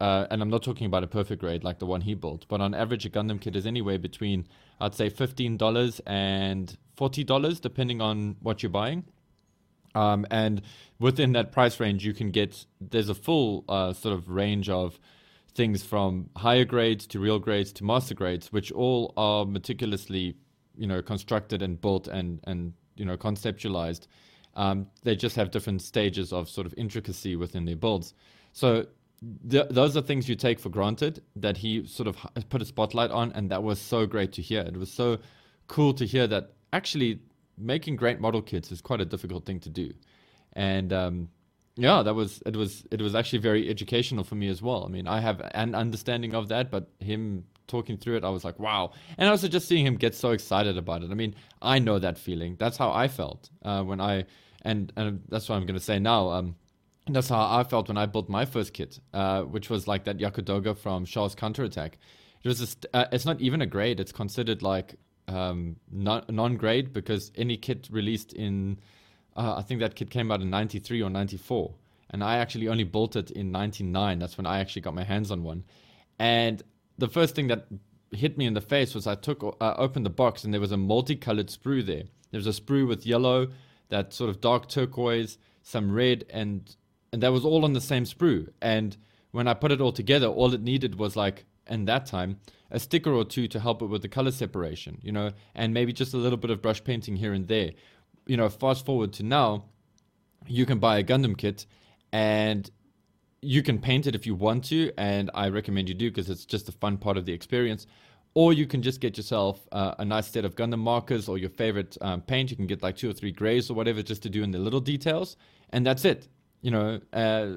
uh, 0.00 0.26
and 0.30 0.40
I'm 0.40 0.48
not 0.48 0.62
talking 0.62 0.86
about 0.86 1.04
a 1.04 1.06
perfect 1.06 1.40
grade 1.40 1.62
like 1.62 1.78
the 1.78 1.86
one 1.86 2.00
he 2.00 2.14
built, 2.14 2.46
but 2.48 2.60
on 2.62 2.74
average, 2.74 3.04
a 3.04 3.10
Gundam 3.10 3.38
kit 3.38 3.54
is 3.54 3.66
anywhere 3.66 3.98
between, 3.98 4.46
I'd 4.80 4.94
say, 4.94 5.10
$15 5.10 6.00
and 6.06 6.76
$40, 6.96 7.60
depending 7.60 8.00
on 8.00 8.36
what 8.40 8.62
you're 8.62 8.70
buying. 8.70 9.04
Um, 9.94 10.24
and 10.30 10.62
within 10.98 11.32
that 11.32 11.52
price 11.52 11.78
range, 11.80 12.06
you 12.06 12.14
can 12.14 12.30
get, 12.30 12.64
there's 12.80 13.10
a 13.10 13.14
full 13.14 13.64
uh, 13.68 13.92
sort 13.92 14.14
of 14.14 14.30
range 14.30 14.70
of 14.70 14.98
things 15.54 15.82
from 15.82 16.30
higher 16.36 16.64
grades 16.64 17.06
to 17.08 17.20
real 17.20 17.38
grades 17.38 17.70
to 17.74 17.84
master 17.84 18.14
grades, 18.14 18.50
which 18.50 18.72
all 18.72 19.12
are 19.18 19.44
meticulously, 19.44 20.34
you 20.78 20.86
know, 20.86 21.02
constructed 21.02 21.60
and 21.60 21.78
built 21.78 22.08
and, 22.08 22.40
and 22.44 22.72
you 22.96 23.04
know, 23.04 23.18
conceptualized. 23.18 24.06
Um, 24.54 24.88
they 25.02 25.16
just 25.16 25.36
have 25.36 25.50
different 25.50 25.82
stages 25.82 26.32
of 26.32 26.48
sort 26.48 26.66
of 26.66 26.74
intricacy 26.76 27.36
within 27.36 27.64
their 27.64 27.76
builds. 27.76 28.14
So 28.52 28.86
th- 29.48 29.68
those 29.70 29.96
are 29.96 30.02
things 30.02 30.28
you 30.28 30.34
take 30.34 30.58
for 30.58 30.68
granted 30.68 31.22
that 31.36 31.56
he 31.58 31.86
sort 31.86 32.08
of 32.08 32.16
put 32.48 32.62
a 32.62 32.64
spotlight 32.64 33.10
on, 33.10 33.32
and 33.32 33.50
that 33.50 33.62
was 33.62 33.80
so 33.80 34.06
great 34.06 34.32
to 34.32 34.42
hear. 34.42 34.60
It 34.60 34.76
was 34.76 34.90
so 34.92 35.18
cool 35.68 35.94
to 35.94 36.04
hear 36.04 36.26
that 36.26 36.52
actually 36.72 37.20
making 37.56 37.96
great 37.96 38.20
model 38.20 38.42
kits 38.42 38.72
is 38.72 38.80
quite 38.80 39.00
a 39.00 39.04
difficult 39.04 39.44
thing 39.44 39.60
to 39.60 39.68
do, 39.68 39.92
and 40.54 40.92
um, 40.92 41.28
yeah, 41.76 42.02
that 42.02 42.14
was 42.14 42.42
it 42.44 42.56
was 42.56 42.84
it 42.90 43.00
was 43.00 43.14
actually 43.14 43.38
very 43.38 43.68
educational 43.68 44.24
for 44.24 44.34
me 44.34 44.48
as 44.48 44.60
well. 44.60 44.84
I 44.84 44.88
mean, 44.88 45.06
I 45.06 45.20
have 45.20 45.40
an 45.54 45.74
understanding 45.74 46.34
of 46.34 46.48
that, 46.48 46.70
but 46.70 46.88
him 46.98 47.44
talking 47.70 47.96
through 47.96 48.16
it, 48.16 48.24
I 48.24 48.30
was 48.30 48.44
like, 48.44 48.58
wow. 48.58 48.92
And 49.16 49.28
also 49.28 49.48
just 49.48 49.66
seeing 49.68 49.86
him 49.86 49.96
get 49.96 50.14
so 50.14 50.30
excited 50.30 50.76
about 50.76 51.02
it. 51.02 51.10
I 51.10 51.14
mean, 51.14 51.34
I 51.62 51.78
know 51.78 51.98
that 51.98 52.18
feeling. 52.18 52.56
That's 52.58 52.76
how 52.76 52.90
I 52.92 53.08
felt 53.08 53.48
uh, 53.64 53.82
when 53.82 54.00
I 54.00 54.24
and 54.62 54.92
and 54.96 55.22
that's 55.28 55.48
what 55.48 55.56
I'm 55.56 55.66
going 55.66 55.78
to 55.78 55.84
say 55.84 55.98
now. 55.98 56.30
Um, 56.30 56.56
that's 57.08 57.28
how 57.28 57.58
I 57.58 57.64
felt 57.64 57.88
when 57.88 57.96
I 57.98 58.06
built 58.06 58.28
my 58.28 58.44
first 58.44 58.72
kit, 58.72 59.00
uh, 59.14 59.42
which 59.42 59.70
was 59.70 59.88
like 59.88 60.04
that 60.04 60.18
Jagd 60.18 60.44
Doga 60.44 60.76
from 60.76 61.04
Char's 61.04 61.34
Counterattack. 61.34 61.98
It 62.42 62.48
was 62.48 62.58
just, 62.58 62.86
uh, 62.94 63.06
it's 63.12 63.26
not 63.26 63.40
even 63.40 63.62
a 63.62 63.66
grade. 63.66 64.00
It's 64.00 64.12
considered 64.12 64.62
like 64.62 64.94
um, 65.28 65.76
non- 65.90 66.24
non-grade 66.28 66.92
because 66.92 67.32
any 67.36 67.56
kit 67.56 67.88
released 67.90 68.32
in, 68.32 68.78
uh, 69.36 69.54
I 69.58 69.62
think 69.62 69.80
that 69.80 69.94
kit 69.94 70.10
came 70.10 70.30
out 70.30 70.40
in 70.40 70.50
93 70.50 71.02
or 71.02 71.10
94. 71.10 71.74
And 72.10 72.24
I 72.24 72.38
actually 72.38 72.68
only 72.68 72.84
built 72.84 73.16
it 73.16 73.30
in 73.30 73.52
99. 73.52 74.18
That's 74.18 74.36
when 74.36 74.46
I 74.46 74.58
actually 74.58 74.82
got 74.82 74.94
my 74.94 75.04
hands 75.04 75.30
on 75.30 75.42
one. 75.44 75.64
And 76.18 76.62
the 77.00 77.08
first 77.08 77.34
thing 77.34 77.48
that 77.48 77.66
hit 78.12 78.36
me 78.36 78.46
in 78.46 78.54
the 78.54 78.60
face 78.60 78.94
was 78.94 79.06
I 79.06 79.14
took 79.14 79.42
uh, 79.60 79.74
opened 79.76 80.06
the 80.06 80.10
box 80.10 80.44
and 80.44 80.52
there 80.52 80.60
was 80.60 80.72
a 80.72 80.76
multicolored 80.76 81.48
sprue 81.48 81.84
there. 81.84 82.04
There 82.30 82.38
was 82.38 82.46
a 82.46 82.60
sprue 82.60 82.86
with 82.86 83.06
yellow, 83.06 83.48
that 83.88 84.12
sort 84.12 84.30
of 84.30 84.40
dark 84.40 84.68
turquoise, 84.68 85.38
some 85.62 85.90
red, 85.92 86.24
and 86.30 86.76
and 87.12 87.22
that 87.22 87.32
was 87.32 87.44
all 87.44 87.64
on 87.64 87.72
the 87.72 87.80
same 87.80 88.04
sprue. 88.04 88.48
And 88.60 88.96
when 89.32 89.48
I 89.48 89.54
put 89.54 89.72
it 89.72 89.80
all 89.80 89.92
together, 89.92 90.26
all 90.26 90.54
it 90.54 90.62
needed 90.62 90.98
was 90.98 91.16
like 91.16 91.44
and 91.66 91.86
that 91.88 92.06
time 92.06 92.38
a 92.70 92.78
sticker 92.78 93.12
or 93.12 93.24
two 93.24 93.48
to 93.48 93.58
help 93.58 93.82
it 93.82 93.86
with 93.86 94.02
the 94.02 94.08
color 94.08 94.30
separation, 94.30 94.98
you 95.02 95.10
know, 95.10 95.32
and 95.54 95.74
maybe 95.74 95.92
just 95.92 96.14
a 96.14 96.16
little 96.16 96.36
bit 96.36 96.50
of 96.50 96.62
brush 96.62 96.82
painting 96.84 97.16
here 97.16 97.32
and 97.32 97.48
there. 97.48 97.72
You 98.26 98.36
know, 98.36 98.48
fast 98.48 98.86
forward 98.86 99.12
to 99.14 99.24
now, 99.24 99.64
you 100.46 100.66
can 100.66 100.78
buy 100.78 100.98
a 100.98 101.04
Gundam 101.04 101.36
kit 101.36 101.66
and 102.12 102.70
you 103.42 103.62
can 103.62 103.78
paint 103.78 104.06
it 104.06 104.14
if 104.14 104.26
you 104.26 104.34
want 104.34 104.64
to, 104.64 104.92
and 104.98 105.30
I 105.34 105.48
recommend 105.48 105.88
you 105.88 105.94
do 105.94 106.10
because 106.10 106.28
it's 106.28 106.44
just 106.44 106.68
a 106.68 106.72
fun 106.72 106.98
part 106.98 107.16
of 107.16 107.24
the 107.24 107.32
experience. 107.32 107.86
Or 108.34 108.52
you 108.52 108.66
can 108.66 108.80
just 108.80 109.00
get 109.00 109.16
yourself 109.16 109.66
uh, 109.72 109.94
a 109.98 110.04
nice 110.04 110.28
set 110.28 110.44
of 110.44 110.54
Gundam 110.54 110.78
markers 110.78 111.28
or 111.28 111.36
your 111.36 111.50
favorite 111.50 111.96
um, 112.00 112.20
paint. 112.20 112.50
You 112.50 112.56
can 112.56 112.66
get 112.66 112.82
like 112.82 112.96
two 112.96 113.10
or 113.10 113.12
three 113.12 113.32
grays 113.32 113.70
or 113.70 113.74
whatever 113.74 114.02
just 114.02 114.22
to 114.22 114.28
do 114.28 114.42
in 114.42 114.52
the 114.52 114.58
little 114.58 114.80
details, 114.80 115.36
and 115.70 115.84
that's 115.84 116.04
it. 116.04 116.28
You 116.62 116.70
know, 116.70 117.00
uh, 117.12 117.48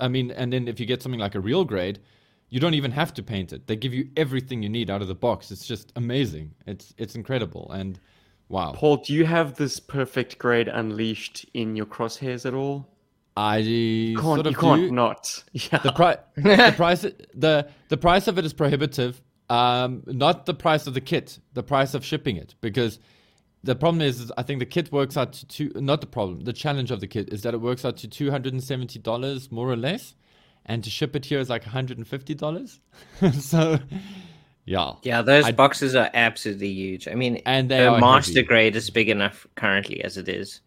I 0.00 0.08
mean, 0.08 0.30
and 0.32 0.52
then 0.52 0.66
if 0.66 0.80
you 0.80 0.86
get 0.86 1.02
something 1.02 1.20
like 1.20 1.34
a 1.34 1.40
real 1.40 1.64
grade, 1.64 2.00
you 2.48 2.58
don't 2.58 2.74
even 2.74 2.90
have 2.92 3.12
to 3.14 3.22
paint 3.22 3.52
it. 3.52 3.66
They 3.66 3.76
give 3.76 3.92
you 3.92 4.08
everything 4.16 4.62
you 4.62 4.68
need 4.68 4.90
out 4.90 5.02
of 5.02 5.08
the 5.08 5.14
box. 5.14 5.50
It's 5.50 5.66
just 5.66 5.92
amazing. 5.96 6.54
It's 6.66 6.94
it's 6.96 7.14
incredible 7.14 7.70
and 7.72 8.00
wow. 8.48 8.72
Paul, 8.72 8.98
do 8.98 9.12
you 9.12 9.26
have 9.26 9.54
this 9.54 9.78
perfect 9.78 10.38
grade 10.38 10.68
unleashed 10.68 11.46
in 11.54 11.76
your 11.76 11.86
crosshairs 11.86 12.46
at 12.46 12.54
all? 12.54 12.88
I 13.38 13.56
You 13.58 14.16
can't, 14.16 14.24
sort 14.36 14.46
of 14.46 14.52
you 14.52 14.58
can't 14.58 14.80
do. 14.88 14.90
not. 14.92 15.44
Yeah. 15.52 15.78
the 15.78 15.92
price 15.92 16.18
the 16.36 16.72
price 16.76 17.02
the 17.44 17.54
the 17.88 17.96
price 17.96 18.26
of 18.30 18.38
it 18.38 18.44
is 18.44 18.52
prohibitive 18.52 19.20
um 19.50 20.02
not 20.06 20.36
the 20.46 20.54
price 20.54 20.86
of 20.88 20.94
the 20.94 21.00
kit 21.00 21.38
the 21.54 21.62
price 21.62 21.94
of 21.94 22.04
shipping 22.04 22.36
it 22.36 22.54
because 22.60 22.98
the 23.64 23.74
problem 23.82 24.02
is, 24.02 24.20
is 24.20 24.32
i 24.36 24.42
think 24.46 24.58
the 24.64 24.66
kit 24.76 24.86
works 24.92 25.16
out 25.16 25.32
to 25.38 25.46
two 25.54 25.68
not 25.76 26.00
the 26.00 26.06
problem 26.16 26.36
the 26.50 26.52
challenge 26.64 26.90
of 26.90 26.98
the 27.00 27.06
kit 27.14 27.26
is 27.32 27.40
that 27.44 27.54
it 27.54 27.60
works 27.68 27.84
out 27.84 27.96
to 28.02 28.06
$270 28.08 29.52
more 29.52 29.68
or 29.70 29.76
less 29.76 30.14
and 30.66 30.84
to 30.84 30.90
ship 30.90 31.16
it 31.16 31.24
here 31.24 31.38
is 31.40 31.48
like 31.48 31.64
$150 31.64 32.78
so 33.40 33.78
yeah 34.64 34.92
Yeah, 35.02 35.22
those 35.22 35.46
I- 35.46 35.52
boxes 35.52 35.94
are 35.94 36.10
absolutely 36.12 36.68
huge. 36.72 37.08
I 37.08 37.14
mean, 37.14 37.40
And 37.46 37.70
they 37.70 37.78
the 37.78 37.88
are 37.88 38.00
master 38.00 38.34
heavy. 38.40 38.46
grade 38.46 38.76
is 38.76 38.90
big 38.90 39.08
enough 39.08 39.46
currently 39.54 40.04
as 40.04 40.16
it 40.18 40.28
is. 40.28 40.60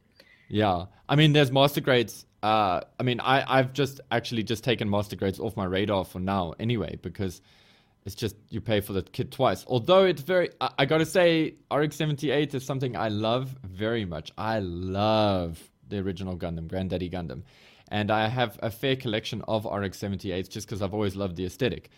Yeah, 0.49 0.85
I 1.07 1.15
mean, 1.15 1.33
there's 1.33 1.51
master 1.51 1.81
grades. 1.81 2.25
Uh, 2.43 2.81
I 2.99 3.03
mean, 3.03 3.19
I 3.19 3.59
I've 3.59 3.73
just 3.73 4.01
actually 4.11 4.43
just 4.43 4.63
taken 4.63 4.89
master 4.89 5.15
grades 5.15 5.39
off 5.39 5.55
my 5.55 5.65
radar 5.65 6.05
for 6.05 6.19
now, 6.19 6.53
anyway, 6.59 6.97
because 7.01 7.41
it's 8.05 8.15
just 8.15 8.35
you 8.49 8.61
pay 8.61 8.81
for 8.81 8.93
the 8.93 9.03
kit 9.03 9.31
twice. 9.31 9.63
Although 9.67 10.05
it's 10.05 10.21
very, 10.23 10.49
I, 10.59 10.71
I 10.79 10.85
gotta 10.85 11.05
say, 11.05 11.55
RX-78 11.71 12.55
is 12.55 12.65
something 12.65 12.97
I 12.97 13.09
love 13.09 13.55
very 13.63 14.05
much. 14.05 14.31
I 14.37 14.59
love 14.59 15.59
the 15.87 15.99
original 15.99 16.35
Gundam, 16.37 16.67
Granddaddy 16.67 17.09
Gundam, 17.09 17.43
and 17.89 18.09
I 18.09 18.27
have 18.27 18.57
a 18.63 18.71
fair 18.71 18.95
collection 18.95 19.43
of 19.47 19.65
RX-78s 19.65 20.49
just 20.49 20.67
because 20.67 20.81
I've 20.81 20.93
always 20.93 21.15
loved 21.15 21.35
the 21.35 21.45
aesthetic. 21.45 21.89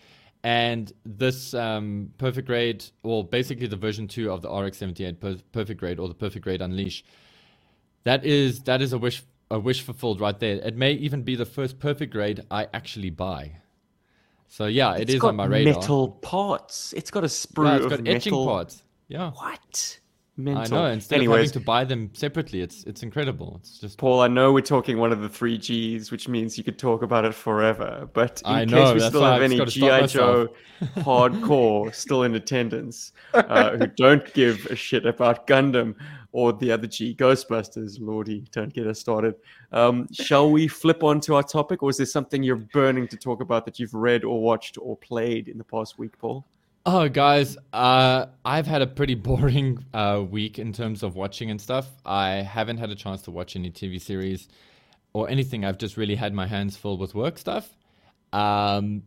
And 0.42 0.92
this 1.06 1.54
um, 1.54 2.10
perfect 2.18 2.46
grade, 2.46 2.84
well, 3.02 3.22
basically 3.22 3.66
the 3.66 3.76
version 3.76 4.08
two 4.08 4.30
of 4.30 4.42
the 4.42 4.50
RX-78 4.50 5.20
per- 5.20 5.38
perfect 5.52 5.80
grade 5.80 5.98
or 5.98 6.06
the 6.08 6.14
perfect 6.14 6.44
grade 6.44 6.60
Unleash. 6.60 7.02
That 8.04 8.26
is 8.26 8.60
that 8.64 8.82
is 8.82 8.92
a 8.92 8.98
wish 8.98 9.22
a 9.50 9.58
wish 9.58 9.82
fulfilled 9.82 10.20
right 10.20 10.38
there. 10.38 10.56
It 10.56 10.76
may 10.76 10.92
even 10.92 11.22
be 11.22 11.36
the 11.36 11.44
first 11.44 11.78
perfect 11.78 12.12
grade 12.12 12.42
I 12.50 12.68
actually 12.74 13.10
buy. 13.10 13.52
So 14.48 14.66
yeah, 14.66 14.92
It's 14.92 15.02
it 15.02 15.10
is 15.10 15.20
got 15.20 15.28
on 15.28 15.36
my 15.36 15.46
radar. 15.46 15.74
metal 15.74 16.08
parts. 16.22 16.92
It's 16.96 17.10
got 17.10 17.24
a 17.24 17.28
sprue 17.28 17.64
Yeah, 17.66 17.76
it's 17.76 17.84
of 17.86 17.90
got 17.90 18.00
metal. 18.02 18.16
etching 18.16 18.32
parts. 18.34 18.82
Yeah, 19.08 19.30
What? 19.32 19.98
I 20.36 20.66
know. 20.66 20.86
Instead 20.86 21.20
of 21.22 21.30
having 21.30 21.50
to 21.50 21.60
buy 21.60 21.84
them 21.84 22.10
separately, 22.12 22.60
it's 22.60 22.82
it's 22.84 23.04
incredible. 23.04 23.58
It's 23.60 23.78
just 23.78 23.98
Paul, 23.98 24.20
I 24.20 24.26
know 24.26 24.52
we're 24.52 24.62
talking 24.62 24.98
one 24.98 25.12
of 25.12 25.20
the 25.20 25.28
three 25.28 25.56
Gs, 25.56 26.10
which 26.10 26.26
means 26.28 26.58
you 26.58 26.64
could 26.64 26.76
talk 26.76 27.02
about 27.02 27.24
it 27.24 27.34
forever. 27.36 28.08
But 28.12 28.42
in 28.44 28.50
I 28.50 28.64
case 28.64 28.72
know, 28.72 28.94
we 28.94 29.00
still 29.00 29.22
have 29.22 29.42
any 29.42 29.64
GI 29.64 30.08
Joe 30.08 30.48
hardcore 30.96 31.94
still 31.94 32.24
in 32.24 32.34
attendance 32.34 33.12
uh, 33.32 33.76
who 33.76 33.86
don't 33.86 34.32
give 34.34 34.66
a 34.66 34.74
shit 34.76 35.06
about 35.06 35.46
Gundam 35.46 35.94
or 36.34 36.52
the 36.52 36.72
other 36.72 36.88
G 36.88 37.14
Ghostbusters, 37.14 38.00
Lordy, 38.00 38.44
don't 38.50 38.74
get 38.74 38.88
us 38.88 38.98
started. 38.98 39.36
Um, 39.70 40.08
shall 40.12 40.50
we 40.50 40.66
flip 40.66 41.04
on 41.04 41.20
to 41.20 41.36
our 41.36 41.44
topic, 41.44 41.80
or 41.80 41.90
is 41.90 41.98
there 41.98 42.06
something 42.06 42.42
you're 42.42 42.56
burning 42.56 43.06
to 43.08 43.16
talk 43.16 43.40
about 43.40 43.64
that 43.66 43.78
you've 43.78 43.94
read 43.94 44.24
or 44.24 44.42
watched 44.42 44.76
or 44.82 44.96
played 44.96 45.46
in 45.46 45.58
the 45.58 45.64
past 45.64 45.96
week, 45.96 46.18
Paul? 46.18 46.44
Oh, 46.86 47.08
guys, 47.08 47.56
uh, 47.72 48.26
I've 48.44 48.66
had 48.66 48.82
a 48.82 48.86
pretty 48.88 49.14
boring 49.28 49.84
uh, 49.94 50.24
week 50.28 50.58
in 50.58 50.72
terms 50.72 51.04
of 51.04 51.14
watching 51.14 51.52
and 51.52 51.60
stuff. 51.60 51.88
I 52.04 52.30
haven't 52.30 52.78
had 52.78 52.90
a 52.90 52.96
chance 52.96 53.22
to 53.22 53.30
watch 53.30 53.54
any 53.54 53.70
TV 53.70 54.00
series 54.00 54.48
or 55.12 55.30
anything. 55.30 55.64
I've 55.64 55.78
just 55.78 55.96
really 55.96 56.16
had 56.16 56.34
my 56.34 56.48
hands 56.48 56.76
full 56.76 56.98
with 56.98 57.14
work 57.14 57.38
stuff. 57.38 57.76
Um, 58.32 59.04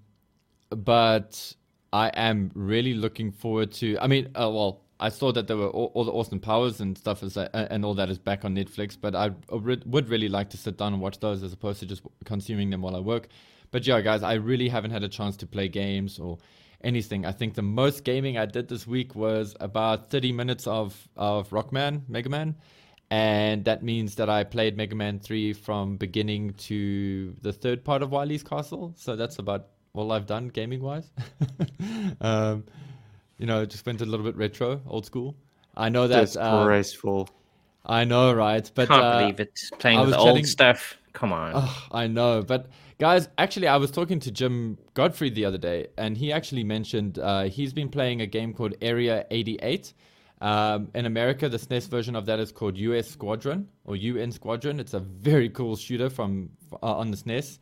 but 0.69 1.53
I 1.91 2.07
am 2.07 2.51
really 2.55 2.93
looking 2.93 3.33
forward 3.33 3.73
to. 3.73 3.97
I 3.99 4.07
mean, 4.07 4.27
uh, 4.27 4.49
well, 4.49 4.85
I 4.99 5.09
saw 5.09 5.31
that 5.31 5.47
there 5.47 5.57
were 5.57 5.69
all, 5.69 5.91
all 5.93 6.03
the 6.05 6.11
Austin 6.11 6.39
Powers 6.39 6.79
and 6.79 6.97
stuff 6.97 7.21
is 7.21 7.37
uh, 7.37 7.47
and 7.53 7.85
all 7.85 7.93
that 7.95 8.09
is 8.09 8.17
back 8.17 8.43
on 8.45 8.55
Netflix. 8.55 8.97
But 8.99 9.15
I 9.15 9.31
re- 9.51 9.81
would 9.85 10.09
really 10.09 10.29
like 10.29 10.49
to 10.51 10.57
sit 10.57 10.77
down 10.77 10.93
and 10.93 11.01
watch 11.01 11.19
those 11.19 11.43
as 11.43 11.53
opposed 11.53 11.79
to 11.81 11.85
just 11.85 12.01
consuming 12.25 12.69
them 12.69 12.81
while 12.81 12.95
I 12.95 12.99
work. 12.99 13.27
But 13.71 13.85
yeah, 13.85 14.01
guys, 14.01 14.23
I 14.23 14.33
really 14.33 14.69
haven't 14.69 14.91
had 14.91 15.03
a 15.03 15.09
chance 15.09 15.37
to 15.37 15.47
play 15.47 15.67
games 15.67 16.19
or 16.19 16.37
anything. 16.81 17.25
I 17.25 17.31
think 17.31 17.53
the 17.53 17.61
most 17.61 18.03
gaming 18.03 18.37
I 18.37 18.45
did 18.45 18.67
this 18.67 18.87
week 18.87 19.15
was 19.15 19.55
about 19.59 20.09
30 20.09 20.31
minutes 20.31 20.67
of 20.67 21.07
of 21.15 21.49
Rockman, 21.49 22.03
Mega 22.07 22.29
Man. 22.29 22.55
And 23.09 23.63
that 23.65 23.83
means 23.83 24.15
that 24.15 24.29
I 24.29 24.43
played 24.43 24.75
Mega 24.75 24.95
Man 24.95 25.19
3 25.19 25.53
from 25.53 25.95
beginning 25.95 26.53
to 26.55 27.35
the 27.41 27.53
third 27.53 27.85
part 27.85 28.01
of 28.01 28.11
Wily's 28.11 28.43
Castle. 28.43 28.93
So 28.97 29.15
that's 29.15 29.39
about 29.39 29.67
all 29.93 30.11
I've 30.11 30.25
done 30.25 30.49
gaming 30.49 30.81
wise. 30.81 31.09
um, 32.21 32.65
you 33.37 33.45
know, 33.45 33.65
just 33.65 33.85
went 33.85 34.01
a 34.01 34.05
little 34.05 34.25
bit 34.25 34.35
retro, 34.35 34.81
old 34.87 35.05
school. 35.05 35.35
I 35.75 35.89
know 35.89 36.07
that. 36.07 36.21
Disgraceful. 36.21 37.29
Uh, 37.29 37.33
I 37.89 38.03
know, 38.03 38.33
right? 38.33 38.69
But 38.75 38.89
Can't 38.89 39.01
uh, 39.01 39.19
believe 39.19 39.39
it. 39.39 39.59
Playing 39.79 39.99
I 39.99 40.05
with 40.05 40.13
old 40.15 40.27
chatting- 40.29 40.45
stuff. 40.45 40.97
Come 41.13 41.33
on. 41.33 41.53
Oh, 41.55 41.87
I 41.91 42.05
know, 42.05 42.43
but 42.43 42.67
guys, 42.99 43.27
actually, 43.39 43.67
I 43.67 43.77
was 43.77 43.89
talking 43.89 44.19
to 44.19 44.29
Jim 44.31 44.77
Godfrey 44.93 45.31
the 45.31 45.45
other 45.45 45.57
day, 45.57 45.87
and 45.97 46.15
he 46.15 46.31
actually 46.31 46.63
mentioned 46.63 47.17
uh, 47.17 47.45
he's 47.45 47.73
been 47.73 47.89
playing 47.89 48.21
a 48.21 48.27
game 48.27 48.53
called 48.53 48.75
Area 48.81 49.25
88. 49.31 49.93
Um, 50.41 50.89
in 50.93 51.07
America, 51.07 51.49
the 51.49 51.57
SNES 51.57 51.87
version 51.89 52.15
of 52.15 52.27
that 52.27 52.39
is 52.39 52.51
called 52.51 52.77
US 52.77 53.07
Squadron 53.07 53.67
or 53.85 53.95
UN 53.95 54.31
Squadron. 54.31 54.79
It's 54.79 54.93
a 54.93 54.99
very 54.99 55.49
cool 55.49 55.75
shooter 55.75 56.11
from 56.11 56.51
uh, 56.83 56.97
on 56.97 57.09
the 57.09 57.17
SNES. 57.17 57.57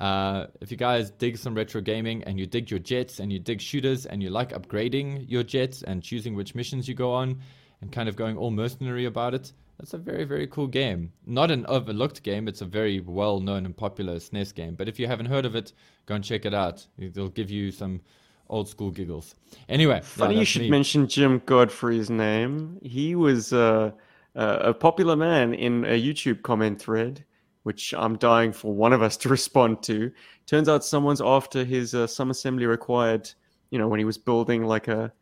Uh, 0.00 0.46
if 0.60 0.70
you 0.70 0.76
guys 0.76 1.10
dig 1.10 1.38
some 1.38 1.54
retro 1.54 1.80
gaming 1.80 2.24
and 2.24 2.38
you 2.38 2.46
dig 2.46 2.70
your 2.70 2.80
jets 2.80 3.20
and 3.20 3.32
you 3.32 3.38
dig 3.38 3.60
shooters 3.60 4.06
and 4.06 4.22
you 4.22 4.30
like 4.30 4.50
upgrading 4.50 5.24
your 5.28 5.42
jets 5.42 5.82
and 5.82 6.02
choosing 6.02 6.34
which 6.34 6.54
missions 6.54 6.88
you 6.88 6.94
go 6.94 7.12
on 7.12 7.38
and 7.80 7.92
kind 7.92 8.08
of 8.08 8.16
going 8.16 8.36
all 8.36 8.50
mercenary 8.50 9.04
about 9.04 9.34
it, 9.34 9.52
that's 9.78 9.94
a 9.94 9.98
very, 9.98 10.24
very 10.24 10.46
cool 10.46 10.66
game. 10.66 11.12
Not 11.26 11.50
an 11.50 11.66
overlooked 11.66 12.22
game, 12.22 12.48
it's 12.48 12.60
a 12.60 12.64
very 12.66 13.00
well 13.00 13.40
known 13.40 13.66
and 13.66 13.76
popular 13.76 14.16
SNES 14.16 14.54
game. 14.54 14.74
But 14.74 14.88
if 14.88 14.98
you 14.98 15.06
haven't 15.06 15.26
heard 15.26 15.46
of 15.46 15.54
it, 15.54 15.72
go 16.06 16.14
and 16.14 16.24
check 16.24 16.44
it 16.44 16.54
out. 16.54 16.86
It'll 16.98 17.28
give 17.28 17.50
you 17.50 17.70
some 17.70 18.00
old 18.48 18.68
school 18.68 18.90
giggles. 18.90 19.34
Anyway, 19.68 19.96
yeah, 19.96 20.00
Funny 20.00 20.38
you 20.38 20.44
should 20.44 20.62
me. 20.62 20.70
mention 20.70 21.08
Jim 21.08 21.42
Godfrey's 21.46 22.10
name. 22.10 22.78
He 22.82 23.14
was 23.14 23.52
uh, 23.52 23.92
uh, 24.36 24.58
a 24.60 24.74
popular 24.74 25.16
man 25.16 25.54
in 25.54 25.84
a 25.84 26.00
YouTube 26.00 26.42
comment 26.42 26.80
thread, 26.80 27.24
which 27.64 27.92
I'm 27.96 28.16
dying 28.16 28.52
for 28.52 28.72
one 28.72 28.92
of 28.94 29.02
us 29.02 29.16
to 29.18 29.28
respond 29.38 29.82
to. 29.84 30.10
Turns 30.46 30.68
out 30.68 30.84
someone's 30.84 31.20
after 31.20 31.64
his 31.64 31.94
uh, 31.94 32.06
some 32.06 32.30
assembly 32.30 32.66
required. 32.66 33.30
You 33.70 33.78
know, 33.78 33.88
when 33.88 33.98
he 33.98 34.04
was 34.04 34.16
building 34.16 34.64
like 34.64 34.86
a, 34.88 35.12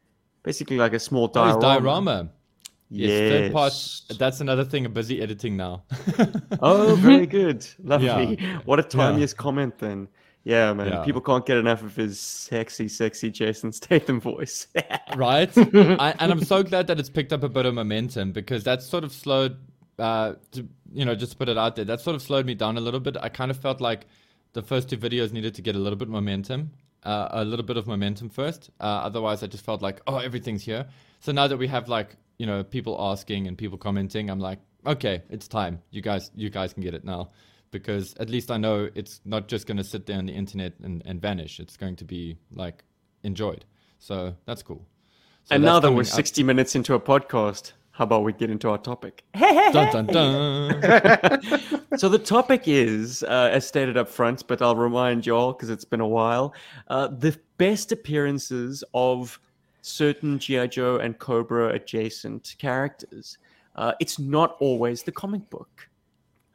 basically 0.43 0.77
like 0.77 0.93
a 0.93 0.99
small 1.01 1.25
Oh, 1.25 1.33
diorama. 1.33 1.61
diorama. 1.61 2.29
Yes, 2.91 3.31
third 3.33 3.53
part. 3.55 4.19
That's 4.19 4.41
another 4.43 4.65
thing 4.65 4.85
I'm 4.85 4.93
busy 4.93 5.23
editing 5.23 5.57
now. 5.57 5.85
Oh, 6.61 6.95
very 6.97 7.27
good. 7.27 7.67
Lovely. 7.83 8.37
Yeah. 8.39 8.59
What 8.67 8.79
a 8.79 9.17
Yeah. 9.19 9.27
comment 9.37 9.79
then. 9.79 10.09
Yeah, 10.45 10.73
man. 10.75 10.89
Yeah. 10.89 11.03
People 11.05 11.21
can't 11.23 11.47
get 11.47 11.57
enough 11.57 11.83
of 11.83 11.97
his 11.97 12.21
sexy, 12.21 12.89
sexy 12.89 13.31
Jason 13.31 13.73
Statham 13.73 14.21
voice. 14.21 14.67
right? 15.17 15.51
I, 15.57 16.15
and 16.19 16.31
I'm 16.33 16.45
so 16.45 16.63
glad 16.63 16.87
that 16.89 17.01
it's 17.01 17.09
picked 17.09 17.33
up 17.33 17.43
a 17.45 17.49
bit 17.49 17.65
of 17.65 17.73
momentum 17.75 18.33
because 18.33 18.63
that's 18.63 18.85
sort 18.85 19.05
of 19.05 19.13
slowed, 19.13 19.57
uh, 19.99 20.35
to, 20.53 20.69
you 20.93 21.05
know, 21.05 21.15
just 21.15 21.39
put 21.39 21.49
it 21.49 21.59
out 21.59 21.77
there, 21.77 21.85
that 21.85 22.01
sort 22.01 22.17
of 22.17 22.23
slowed 22.23 22.47
me 22.47 22.55
down 22.55 22.77
a 22.77 22.81
little 22.81 23.01
bit. 23.01 23.17
I 23.21 23.29
kind 23.29 23.51
of 23.51 23.57
felt 23.57 23.81
like 23.81 24.07
the 24.53 24.63
first 24.63 24.91
two 24.91 24.97
videos 24.97 25.33
needed 25.33 25.55
to 25.55 25.63
get 25.63 25.77
a 25.77 25.79
little 25.79 25.97
bit 25.97 26.09
momentum, 26.09 26.73
uh, 27.05 27.29
a 27.31 27.45
little 27.45 27.65
bit 27.65 27.77
of 27.77 27.87
momentum 27.87 28.29
first. 28.29 28.71
Uh, 28.81 28.85
otherwise, 28.85 29.43
I 29.43 29.47
just 29.47 29.65
felt 29.65 29.83
like, 29.83 30.01
oh, 30.07 30.19
everything's 30.19 30.63
here. 30.63 30.87
So 31.21 31.33
now 31.33 31.47
that 31.47 31.57
we 31.57 31.69
have 31.69 31.89
like, 31.89 32.17
you 32.39 32.47
know, 32.47 32.63
people 32.63 32.97
asking 32.99 33.47
and 33.47 33.57
people 33.57 33.79
commenting, 33.79 34.31
I'm 34.31 34.41
like, 34.41 34.59
okay, 34.87 35.23
it's 35.31 35.49
time. 35.49 35.81
You 35.91 36.03
guys, 36.03 36.31
you 36.35 36.51
guys 36.51 36.73
can 36.73 36.83
get 36.83 36.95
it 36.95 37.05
now. 37.05 37.31
Because 37.71 38.15
at 38.21 38.29
least 38.29 38.51
I 38.51 38.59
know 38.59 38.91
it's 38.95 39.21
not 39.25 39.49
just 39.49 39.67
going 39.67 39.79
to 39.79 39.85
sit 39.85 40.05
there 40.05 40.19
on 40.19 40.27
the 40.27 40.35
internet 40.35 40.75
and, 40.83 41.03
and 41.07 41.23
vanish. 41.23 41.59
It's 41.59 41.79
going 41.79 41.97
to 41.97 42.05
be 42.05 42.37
like 42.53 42.85
enjoyed. 43.23 43.65
So 43.99 44.35
that's 44.45 44.63
cool. 44.63 44.85
So 45.45 45.55
and 45.55 45.65
that's 45.65 45.69
now 45.73 45.81
that 45.81 45.93
we're 45.93 46.03
up. 46.03 46.07
60 46.07 46.43
minutes 46.43 46.75
into 46.75 46.95
a 46.95 47.01
podcast, 47.01 47.73
How 47.93 48.05
about 48.05 48.25
we 48.25 48.33
get 48.33 48.49
into 48.49 48.71
our 48.71 48.79
topic? 48.79 49.23
dun 49.39 49.93
dun 49.93 50.07
dun. 50.07 50.83
so 51.99 52.09
the 52.09 52.19
topic 52.19 52.63
is, 52.67 53.23
uh, 53.23 53.51
as 53.53 53.67
stated 53.67 53.99
up 53.99 54.09
front, 54.09 54.47
but 54.47 54.63
I'll 54.63 54.77
remind 54.77 55.27
y'all 55.27 55.53
because 55.53 55.69
it's 55.69 55.85
been 55.85 56.01
a 56.01 56.09
while, 56.09 56.55
uh, 56.89 57.09
the 57.09 57.39
best 57.59 57.93
appearances 57.93 58.83
of 58.95 59.39
certain 59.83 60.39
GI 60.39 60.69
Joe 60.69 60.97
and 60.97 61.19
Cobra 61.19 61.75
adjacent 61.75 62.55
characters. 62.59 63.37
Uh, 63.77 63.93
it's 64.01 64.19
not 64.19 64.57
always 64.59 65.03
the 65.03 65.13
comic 65.13 65.49
book. 65.51 65.89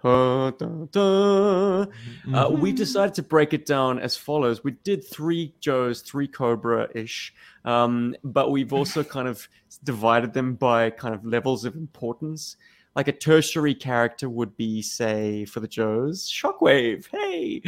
Uh, 0.03 0.51
dun. 0.51 1.91
Uh, 2.33 2.49
we 2.51 2.71
decided 2.71 3.15
to 3.15 3.23
break 3.23 3.53
it 3.53 3.65
down 3.65 3.99
as 3.99 4.15
follows. 4.15 4.63
We 4.63 4.71
did 4.71 5.03
three 5.03 5.53
Joes, 5.59 6.01
three 6.01 6.27
Cobra 6.27 6.87
ish, 6.93 7.33
um, 7.65 8.15
but 8.23 8.51
we've 8.51 8.73
also 8.73 9.03
kind 9.03 9.27
of 9.27 9.49
divided 9.83 10.33
them 10.33 10.53
by 10.53 10.91
kind 10.91 11.15
of 11.15 11.25
levels 11.25 11.65
of 11.65 11.75
importance. 11.75 12.57
Like 12.97 13.07
a 13.07 13.11
tertiary 13.11 13.75
character 13.75 14.27
would 14.27 14.57
be, 14.57 14.81
say, 14.81 15.45
for 15.45 15.59
the 15.59 15.67
Joes, 15.67 16.27
Shockwave. 16.27 17.05
Hey, 17.11 17.61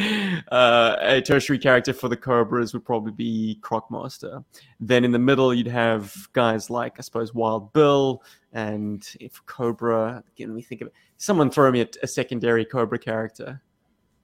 uh, 0.51 0.95
a 0.99 1.21
tertiary 1.21 1.59
character 1.59 1.93
for 1.93 2.09
the 2.09 2.17
Cobras 2.17 2.73
would 2.73 2.83
probably 2.83 3.11
be 3.11 3.59
Crocmaster. 3.61 4.43
Then 4.79 5.05
in 5.05 5.11
the 5.11 5.19
middle, 5.19 5.53
you'd 5.53 5.67
have 5.67 6.27
guys 6.33 6.71
like, 6.71 6.95
I 6.97 7.01
suppose, 7.03 7.31
Wild 7.35 7.71
Bill, 7.73 8.23
and 8.53 9.07
if 9.19 9.39
Cobra. 9.45 10.23
Again, 10.35 10.49
let 10.49 10.55
me 10.55 10.63
think 10.63 10.81
of 10.81 10.87
it. 10.87 10.93
Someone 11.17 11.51
throw 11.51 11.69
me 11.71 11.81
a, 11.81 11.87
a 12.01 12.07
secondary 12.07 12.65
Cobra 12.65 12.97
character. 12.97 13.61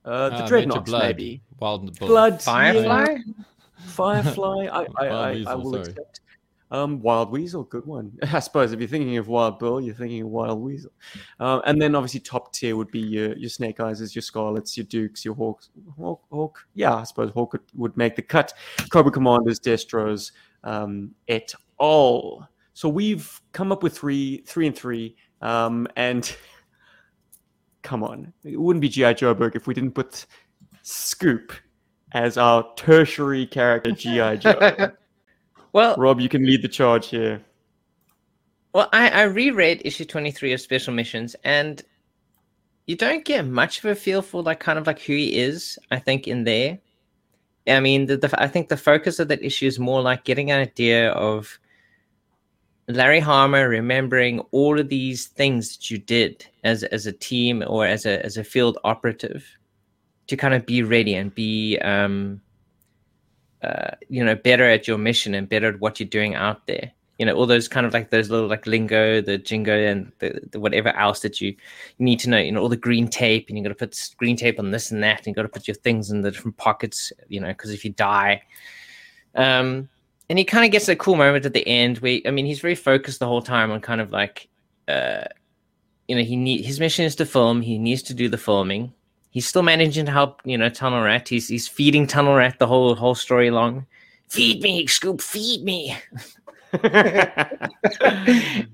Uh, 0.03 0.29
the 0.29 0.35
Uh, 0.37 0.47
Dreadnoks, 0.47 0.85
Blood. 0.85 1.03
maybe. 1.03 1.43
Wild 1.59 1.99
Bull. 1.99 2.07
Blood, 2.07 2.41
Firefly? 2.41 3.05
yeah. 3.09 3.43
Firefly. 3.89 4.65
I, 4.71 4.87
I, 4.97 5.05
I, 5.07 5.43
I 5.49 5.53
will 5.53 5.73
sorry. 5.73 5.81
accept. 5.89 6.21
Um, 6.75 7.01
Wild 7.01 7.31
Weasel, 7.31 7.63
good 7.63 7.85
one. 7.85 8.11
I 8.33 8.39
suppose 8.39 8.73
if 8.73 8.79
you're 8.81 8.89
thinking 8.89 9.15
of 9.15 9.29
Wild 9.29 9.59
Bill, 9.59 9.79
you're 9.79 9.95
thinking 9.95 10.23
of 10.23 10.27
Wild 10.27 10.59
Weasel. 10.59 10.91
Um, 11.39 11.61
and 11.65 11.81
then 11.81 11.95
obviously 11.95 12.19
top 12.19 12.51
tier 12.51 12.75
would 12.75 12.91
be 12.91 12.99
your, 12.99 13.33
your 13.37 13.49
Snake 13.49 13.79
Eyes, 13.79 14.13
your 14.13 14.21
Scarlets, 14.21 14.75
your 14.75 14.85
Dukes, 14.85 15.23
your 15.23 15.35
Hawks. 15.35 15.69
Hawk, 15.97 16.21
Hawk. 16.29 16.67
Yeah, 16.73 16.95
I 16.95 17.03
suppose 17.03 17.31
Hawk 17.31 17.57
would, 17.75 17.95
make 17.95 18.17
the 18.17 18.21
cut. 18.21 18.53
Cobra 18.89 19.09
Commanders, 19.09 19.57
Destros, 19.57 20.33
um, 20.65 21.11
et 21.29 21.53
al. 21.79 22.49
So 22.73 22.89
we've 22.89 23.41
come 23.53 23.71
up 23.71 23.81
with 23.81 23.97
three, 23.97 24.43
three 24.45 24.67
and 24.67 24.75
three. 24.75 25.15
Um, 25.41 25.87
and 25.95 26.35
come 27.83 28.03
on, 28.03 28.33
it 28.43 28.59
wouldn't 28.59 28.81
be 28.81 28.89
G.I. 28.89 29.13
Joeberg 29.13 29.55
if 29.55 29.65
we 29.65 29.73
didn't 29.73 29.93
put 29.93 30.25
Scoop 30.81 31.53
as 32.11 32.37
our 32.37 32.65
tertiary 32.75 33.45
character, 33.45 33.91
G.I. 33.91 34.35
Joe. 34.35 34.91
Well, 35.75 35.97
Rob, 35.97 36.21
you 36.21 36.29
can 36.29 36.45
lead 36.45 36.61
the 36.61 36.69
charge 36.69 37.09
here. 37.09 37.41
Well, 38.71 38.87
I, 38.93 39.09
I 39.09 39.23
reread 39.23 39.81
issue 39.83 40.05
23 40.05 40.53
of 40.53 40.61
Special 40.61 40.93
Missions, 40.93 41.35
and 41.43 41.81
you 42.85 42.95
don't 42.95 43.25
get 43.25 43.45
much 43.45 43.79
of 43.79 43.85
a 43.91 43.93
feel 43.93 44.21
for 44.21 44.41
like 44.41 44.61
kind 44.61 44.79
of 44.79 44.87
like 44.87 45.01
who 45.01 45.11
he 45.11 45.37
is, 45.37 45.77
I 45.91 45.99
think, 45.99 46.29
in 46.29 46.45
there. 46.45 46.79
I 47.67 47.81
mean, 47.81 48.05
the, 48.05 48.15
the 48.15 48.41
I 48.41 48.47
think 48.47 48.69
the 48.69 48.77
focus 48.77 49.19
of 49.19 49.27
that 49.27 49.43
issue 49.43 49.65
is 49.65 49.77
more 49.77 50.01
like 50.01 50.23
getting 50.23 50.49
an 50.49 50.61
idea 50.61 51.11
of 51.11 51.59
Larry 52.87 53.19
Hama 53.19 53.67
remembering 53.67 54.39
all 54.51 54.79
of 54.79 54.87
these 54.87 55.27
things 55.27 55.75
that 55.75 55.91
you 55.91 55.97
did 55.97 56.47
as 56.63 56.85
as 56.85 57.05
a 57.05 57.11
team 57.11 57.61
or 57.67 57.85
as 57.85 58.05
a 58.05 58.23
as 58.23 58.37
a 58.37 58.45
field 58.45 58.77
operative 58.85 59.45
to 60.27 60.37
kind 60.37 60.53
of 60.53 60.65
be 60.65 60.83
ready 60.83 61.15
and 61.15 61.35
be 61.35 61.77
um 61.79 62.39
uh, 63.65 63.95
you 64.09 64.23
know 64.23 64.35
better 64.35 64.69
at 64.69 64.87
your 64.87 64.97
mission 64.97 65.33
and 65.33 65.49
better 65.49 65.69
at 65.69 65.79
what 65.79 65.99
you're 65.99 66.09
doing 66.09 66.35
out 66.35 66.67
there. 66.67 66.91
You 67.17 67.25
know 67.25 67.33
all 67.33 67.45
those 67.45 67.67
kind 67.67 67.85
of 67.85 67.93
like 67.93 68.09
those 68.09 68.29
little 68.29 68.49
like 68.49 68.67
lingo 68.67 69.21
the 69.21 69.37
jingo 69.37 69.73
and 69.73 70.11
the, 70.19 70.39
the 70.51 70.59
whatever 70.59 70.89
else 70.89 71.21
that 71.21 71.39
you, 71.39 71.49
you 71.97 72.05
need 72.05 72.19
to 72.19 72.29
know 72.29 72.37
you 72.37 72.51
know 72.51 72.61
all 72.61 72.69
the 72.69 72.75
green 72.75 73.07
tape 73.07 73.47
and 73.47 73.57
you 73.57 73.63
got 73.63 73.69
to 73.69 73.75
put 73.75 74.09
green 74.17 74.35
tape 74.35 74.59
on 74.59 74.71
this 74.71 74.91
and 74.91 75.01
that 75.01 75.19
and 75.19 75.27
you 75.27 75.33
got 75.33 75.43
to 75.43 75.49
put 75.49 75.67
your 75.67 75.75
things 75.75 76.11
in 76.11 76.21
the 76.21 76.31
different 76.31 76.57
pockets 76.57 77.13
you 77.29 77.39
know 77.39 77.47
because 77.47 77.71
if 77.71 77.85
you 77.85 77.91
die 77.91 78.41
um 79.35 79.87
and 80.29 80.37
he 80.37 80.43
kind 80.43 80.65
of 80.65 80.71
gets 80.71 80.89
a 80.89 80.95
cool 80.97 81.15
moment 81.15 81.45
at 81.45 81.53
the 81.53 81.65
end 81.65 81.99
where 81.99 82.19
i 82.25 82.31
mean 82.31 82.45
he's 82.45 82.59
very 82.59 82.75
focused 82.75 83.19
the 83.19 83.27
whole 83.27 83.41
time 83.41 83.71
on 83.71 83.79
kind 83.79 84.01
of 84.01 84.11
like 84.11 84.49
uh 84.89 85.23
you 86.09 86.17
know 86.17 86.21
he 86.21 86.35
need 86.35 86.65
his 86.65 86.81
mission 86.81 87.05
is 87.05 87.15
to 87.15 87.25
film 87.25 87.61
he 87.61 87.77
needs 87.77 88.03
to 88.03 88.13
do 88.13 88.27
the 88.27 88.37
filming 88.37 88.93
he's 89.35 89.45
still 89.47 89.63
managing 89.63 90.05
to 90.05 90.11
help 90.11 90.41
you 90.45 90.57
know 90.57 90.69
tunnel 90.69 91.03
rat. 91.03 91.27
He's 91.27 91.49
he's 91.49 91.67
feeding 91.67 92.07
tunnel 92.07 92.35
rat 92.35 92.57
the 92.57 92.67
whole 92.67 92.95
whole 92.95 93.15
story 93.15 93.51
long 93.51 93.85
feed 94.27 94.61
me 94.61 94.87
scoop 94.87 95.21
feed 95.21 95.63
me. 95.63 95.95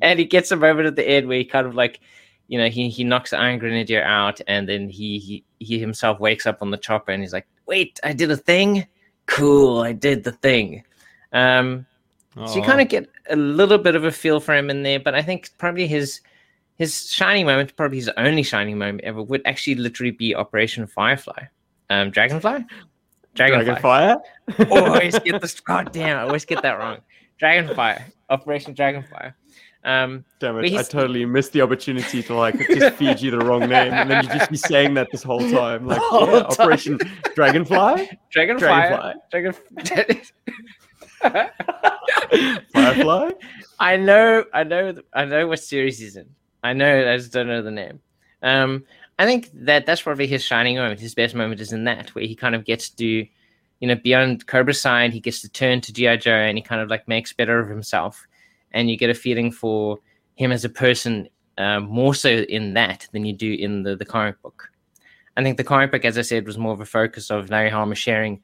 And 0.01 0.17
he 0.17 0.25
gets 0.25 0.51
a 0.51 0.55
moment 0.55 0.87
at 0.87 0.95
the 0.95 1.07
end 1.07 1.27
where 1.27 1.37
he 1.37 1.45
kind 1.45 1.67
of 1.67 1.75
like 1.75 1.99
you 2.47 2.57
know 2.57 2.67
he 2.67 2.89
he 2.89 3.03
knocks 3.03 3.29
the 3.29 3.37
iron 3.37 3.59
grenadier 3.59 4.03
out 4.03 4.41
and 4.47 4.67
then 4.67 4.89
he 4.89 5.19
he 5.19 5.43
he 5.59 5.77
himself 5.79 6.19
wakes 6.19 6.47
up 6.47 6.61
on 6.61 6.71
the 6.71 6.77
chopper 6.77 7.11
and 7.11 7.21
he's 7.21 7.33
like 7.33 7.47
wait 7.67 7.99
i 8.03 8.11
did 8.13 8.31
a 8.31 8.37
thing? 8.37 8.87
Cool 9.27 9.81
i 9.81 9.93
did 9.93 10.23
the 10.23 10.31
thing. 10.31 10.83
Um 11.31 11.85
so 12.47 12.55
you 12.55 12.63
kind 12.63 12.81
of 12.81 12.87
get 12.87 13.09
a 13.29 13.35
little 13.35 13.77
bit 13.77 13.93
of 13.93 14.05
a 14.05 14.11
feel 14.11 14.39
for 14.39 14.55
him 14.55 14.69
in 14.69 14.83
there 14.83 14.99
but 14.99 15.13
i 15.13 15.21
think 15.21 15.49
probably 15.57 15.85
his 15.85 16.21
his 16.81 17.11
shining 17.11 17.45
moment 17.45 17.75
probably 17.75 17.97
his 17.97 18.09
only 18.17 18.41
shining 18.41 18.75
moment 18.75 19.03
ever 19.03 19.21
would 19.21 19.43
actually 19.45 19.75
literally 19.75 20.09
be 20.09 20.33
operation 20.33 20.87
firefly 20.87 21.43
um 21.91 22.09
dragonfly 22.09 22.65
dragonfly 23.35 23.75
Dragonfire? 23.75 24.19
always 24.71 25.19
get 25.19 25.39
this 25.39 25.59
god 25.71 25.91
damn 25.91 26.17
i 26.17 26.23
always 26.23 26.43
get 26.43 26.63
that 26.63 26.79
wrong 26.79 26.97
dragonfire 27.39 28.01
operation 28.31 28.73
dragonfire 28.73 29.35
um 29.83 30.25
Damn 30.39 30.57
it, 30.57 30.73
I 30.73 30.81
totally 30.81 31.23
missed 31.23 31.53
the 31.53 31.61
opportunity 31.61 32.23
to 32.23 32.33
like 32.33 32.57
just 32.67 32.95
feed 32.99 33.21
you 33.21 33.29
the 33.29 33.39
wrong 33.39 33.61
name 33.61 33.93
and 33.93 34.09
then 34.09 34.23
you 34.23 34.29
just 34.31 34.49
be 34.49 34.57
saying 34.57 34.93
that 34.93 35.07
this 35.11 35.23
whole 35.23 35.39
time. 35.39 35.87
Like, 35.87 35.97
whole 35.99 36.27
yeah, 36.27 36.41
time. 36.41 36.51
Operation 36.51 36.99
Dragonfly? 37.33 38.09
Dragonfly, 38.29 39.13
dragon 39.31 39.55
Firefly? 42.73 43.31
I 43.79 43.97
know, 43.97 44.45
I 44.53 44.63
know, 44.63 44.93
I 45.13 45.25
know 45.25 45.47
what 45.47 45.59
series 45.59 45.97
he's 45.97 46.15
in. 46.15 46.29
I 46.63 46.73
know, 46.73 47.11
I 47.11 47.17
just 47.17 47.33
don't 47.33 47.47
know 47.47 47.61
the 47.61 47.71
name. 47.71 47.99
Um, 48.43 48.85
I 49.19 49.25
think 49.25 49.49
that 49.53 49.85
that's 49.85 50.01
probably 50.01 50.27
his 50.27 50.43
shining 50.43 50.75
moment. 50.77 50.99
His 50.99 51.15
best 51.15 51.35
moment 51.35 51.61
is 51.61 51.73
in 51.73 51.83
that, 51.85 52.13
where 52.15 52.25
he 52.25 52.35
kind 52.35 52.55
of 52.55 52.65
gets 52.65 52.89
to, 52.89 53.05
you 53.05 53.87
know, 53.87 53.95
beyond 53.95 54.47
Cobra 54.47 54.73
side, 54.73 55.13
he 55.13 55.19
gets 55.19 55.41
to 55.41 55.49
turn 55.49 55.81
to 55.81 55.93
GI 55.93 56.17
Joe, 56.17 56.31
and 56.31 56.57
he 56.57 56.61
kind 56.61 56.81
of 56.81 56.89
like 56.89 57.07
makes 57.07 57.33
better 57.33 57.59
of 57.59 57.69
himself, 57.69 58.25
and 58.71 58.89
you 58.89 58.97
get 58.97 59.09
a 59.09 59.15
feeling 59.15 59.51
for 59.51 59.99
him 60.35 60.51
as 60.51 60.65
a 60.65 60.69
person 60.69 61.27
um, 61.57 61.83
more 61.83 62.15
so 62.15 62.29
in 62.29 62.73
that 62.73 63.07
than 63.11 63.25
you 63.25 63.33
do 63.33 63.53
in 63.53 63.83
the 63.83 63.95
the 63.95 64.05
comic 64.05 64.41
book. 64.41 64.69
I 65.37 65.43
think 65.43 65.57
the 65.57 65.63
comic 65.63 65.91
book, 65.91 66.05
as 66.05 66.17
I 66.17 66.23
said, 66.23 66.45
was 66.45 66.57
more 66.57 66.73
of 66.73 66.81
a 66.81 66.85
focus 66.85 67.29
of 67.29 67.49
Larry 67.49 67.69
Hama 67.69 67.95
sharing 67.95 68.41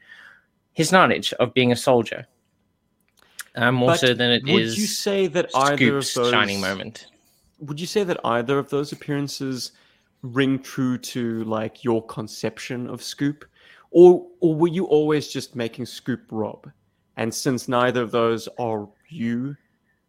his 0.74 0.91
knowledge 0.91 1.34
of 1.34 1.53
being 1.53 1.72
a 1.72 1.76
soldier, 1.76 2.28
um, 3.57 3.76
more 3.76 3.91
But 3.91 3.99
so 3.99 4.13
than 4.13 4.30
it 4.32 4.43
Would 4.45 4.61
is 4.61 4.78
you 4.78 4.86
say 4.86 5.26
that 5.28 5.49
either 5.55 5.97
of 5.97 6.13
those 6.13 6.30
shining 6.30 6.61
moment. 6.61 7.07
Would 7.60 7.80
you 7.80 7.88
say 7.88 8.03
that 8.03 8.20
either 8.24 8.60
of 8.60 8.70
those 8.70 8.91
appearances 8.91 9.72
ring 10.22 10.60
true 10.60 10.97
to 10.97 11.43
like 11.43 11.84
your 11.84 12.05
conception 12.05 12.88
of 12.88 13.01
Scoop? 13.01 13.45
Or 13.91 14.26
or 14.39 14.55
were 14.55 14.68
you 14.68 14.86
always 14.86 15.28
just 15.28 15.55
making 15.55 15.86
Scoop 15.86 16.22
Rob? 16.30 16.70
And 17.16 17.34
since 17.34 17.68
neither 17.68 18.01
of 18.01 18.12
those 18.12 18.47
are 18.60 18.88
you 19.10 19.55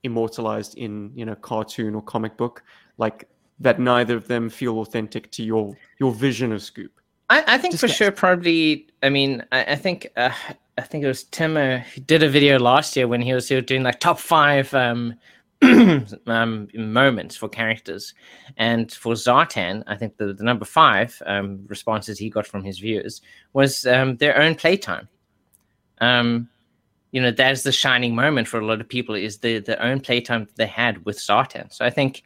immortalized 0.03 0.77
in, 0.77 1.11
you 1.15 1.25
know, 1.25 1.35
cartoon 1.35 1.95
or 1.95 2.03
comic 2.03 2.37
book, 2.37 2.63
like 2.99 3.29
that 3.61 3.81
neither 3.81 4.17
of 4.17 4.29
them 4.29 4.49
feel 4.51 4.81
authentic 4.81 5.31
to 5.33 5.43
your 5.43 5.77
your 5.99 6.13
vision 6.13 6.53
of 6.53 6.63
Scoop. 6.63 6.93
I, 7.31 7.45
I 7.47 7.59
think 7.59 7.73
Just 7.73 7.83
for 7.83 7.89
sure, 7.89 8.11
probably. 8.11 8.89
I 9.03 9.11
mean, 9.11 9.45
I, 9.53 9.65
I 9.65 9.75
think 9.75 10.09
uh, 10.17 10.31
I 10.79 10.83
think 10.83 11.05
it 11.05 11.09
was 11.09 11.25
Tim 11.25 11.57
uh, 11.57 11.79
who 11.79 12.01
did 12.01 12.23
a 12.23 12.29
video 12.29 12.59
last 12.59 12.97
year 12.97 13.09
when 13.09 13.21
he 13.21 13.33
was, 13.35 13.49
he 13.49 13.55
was 13.55 13.65
doing 13.65 13.83
like 13.83 14.01
top 14.01 14.19
five 14.19 14.73
um, 14.75 15.15
um, 16.27 16.69
moments 16.75 17.37
for 17.37 17.49
characters, 17.49 18.15
and 18.57 18.93
for 18.93 19.15
Zartan, 19.15 19.83
I 19.87 19.97
think 19.97 20.17
the, 20.17 20.33
the 20.33 20.45
number 20.45 20.65
five 20.65 21.21
um, 21.27 21.65
responses 21.67 22.19
he 22.19 22.31
got 22.31 22.47
from 22.47 22.63
his 22.63 22.79
viewers 22.79 23.21
was 23.53 23.87
um, 23.87 24.17
their 24.17 24.39
own 24.39 24.55
playtime. 24.55 25.09
Um, 26.01 26.49
you 27.11 27.21
know, 27.21 27.31
that's 27.31 27.63
the 27.63 27.73
shining 27.73 28.15
moment 28.15 28.47
for 28.47 28.61
a 28.61 28.67
lot 28.67 28.81
of 28.81 28.89
people 28.89 29.15
is 29.15 29.39
the 29.39 29.59
the 29.59 29.83
own 29.83 30.01
playtime 30.01 30.49
they 30.57 30.67
had 30.67 31.05
with 31.05 31.19
Zartan. 31.19 31.73
So 31.73 31.85
I 31.85 31.91
think 31.91 32.23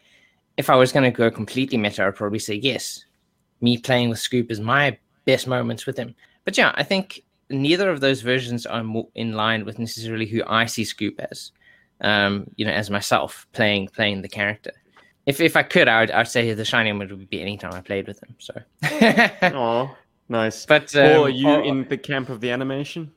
if 0.57 0.69
I 0.69 0.77
was 0.77 0.93
going 0.93 1.05
to 1.05 1.17
go 1.17 1.31
completely 1.31 1.79
meta, 1.79 2.05
I'd 2.05 2.17
probably 2.17 2.39
say 2.39 2.55
yes. 2.55 3.05
Me 3.61 3.79
playing 3.79 4.11
with 4.11 4.19
Scoop 4.19 4.51
is 4.51 4.61
my 4.61 4.99
best 5.25 5.47
moments 5.47 5.87
with 5.87 5.97
him. 5.97 6.15
But 6.45 6.59
yeah, 6.59 6.73
I 6.75 6.83
think 6.83 7.23
neither 7.49 7.91
of 7.91 8.01
those 8.01 8.23
versions 8.23 8.67
are 8.67 8.83
more 8.83 9.09
in 9.15 9.33
line 9.33 9.65
with 9.65 9.79
necessarily 9.79 10.27
who 10.27 10.43
I 10.47 10.67
see 10.67 10.85
Scoop 10.85 11.21
as. 11.31 11.53
Um, 12.03 12.51
you 12.57 12.65
know, 12.65 12.73
as 12.73 12.91
myself 12.91 13.47
playing 13.53 13.89
playing 13.89 14.23
the 14.23 14.29
character. 14.29 14.73
If 15.27 15.41
if 15.41 15.57
I 15.57 15.63
could, 15.63 15.87
I 15.89 16.01
would 16.01 16.11
I'd 16.11 16.29
say 16.29 16.53
the 16.53 16.65
shining 16.65 16.99
would 16.99 17.31
be 17.31 17.41
anytime 17.41 17.73
I 17.75 17.81
played 17.81 18.09
with 18.09 18.21
him. 18.23 18.35
So, 18.39 18.55
Oh, 19.57 19.97
nice. 20.29 20.67
but 20.67 20.95
or 20.97 21.01
um, 21.05 21.23
are 21.25 21.29
you 21.29 21.49
oh, 21.49 21.63
in 21.63 21.89
the 21.89 21.97
camp 21.97 22.29
of 22.29 22.41
the 22.41 22.51
animation? 22.51 23.13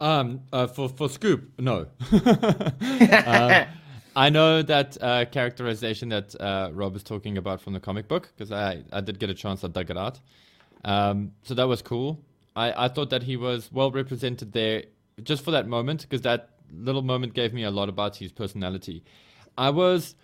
Um, 0.00 0.40
uh, 0.52 0.66
for 0.66 0.88
for 0.88 1.08
Scoop, 1.08 1.50
no. 1.58 1.86
uh, 2.12 3.64
I 4.16 4.30
know 4.30 4.62
that 4.62 4.96
uh, 5.02 5.26
characterization 5.26 6.08
that 6.08 6.34
uh, 6.40 6.70
Rob 6.72 6.96
is 6.96 7.02
talking 7.02 7.36
about 7.36 7.60
from 7.60 7.74
the 7.74 7.80
comic 7.80 8.08
book 8.08 8.32
because 8.34 8.50
I, 8.50 8.82
I 8.90 9.02
did 9.02 9.18
get 9.18 9.28
a 9.28 9.34
chance 9.34 9.60
to 9.60 9.68
dug 9.68 9.90
it 9.90 9.98
out. 9.98 10.20
Um, 10.84 11.32
so 11.42 11.52
that 11.52 11.68
was 11.68 11.82
cool. 11.82 12.24
I, 12.54 12.86
I 12.86 12.88
thought 12.88 13.10
that 13.10 13.24
he 13.24 13.36
was 13.36 13.70
well 13.70 13.90
represented 13.90 14.52
there 14.52 14.84
just 15.22 15.44
for 15.44 15.50
that 15.50 15.68
moment 15.68 16.02
because 16.02 16.22
that 16.22 16.50
little 16.72 17.02
moment 17.02 17.34
gave 17.34 17.52
me 17.52 17.64
a 17.64 17.70
lot 17.70 17.88
about 17.88 18.16
his 18.16 18.32
personality. 18.32 19.04
I 19.56 19.70
was. 19.70 20.14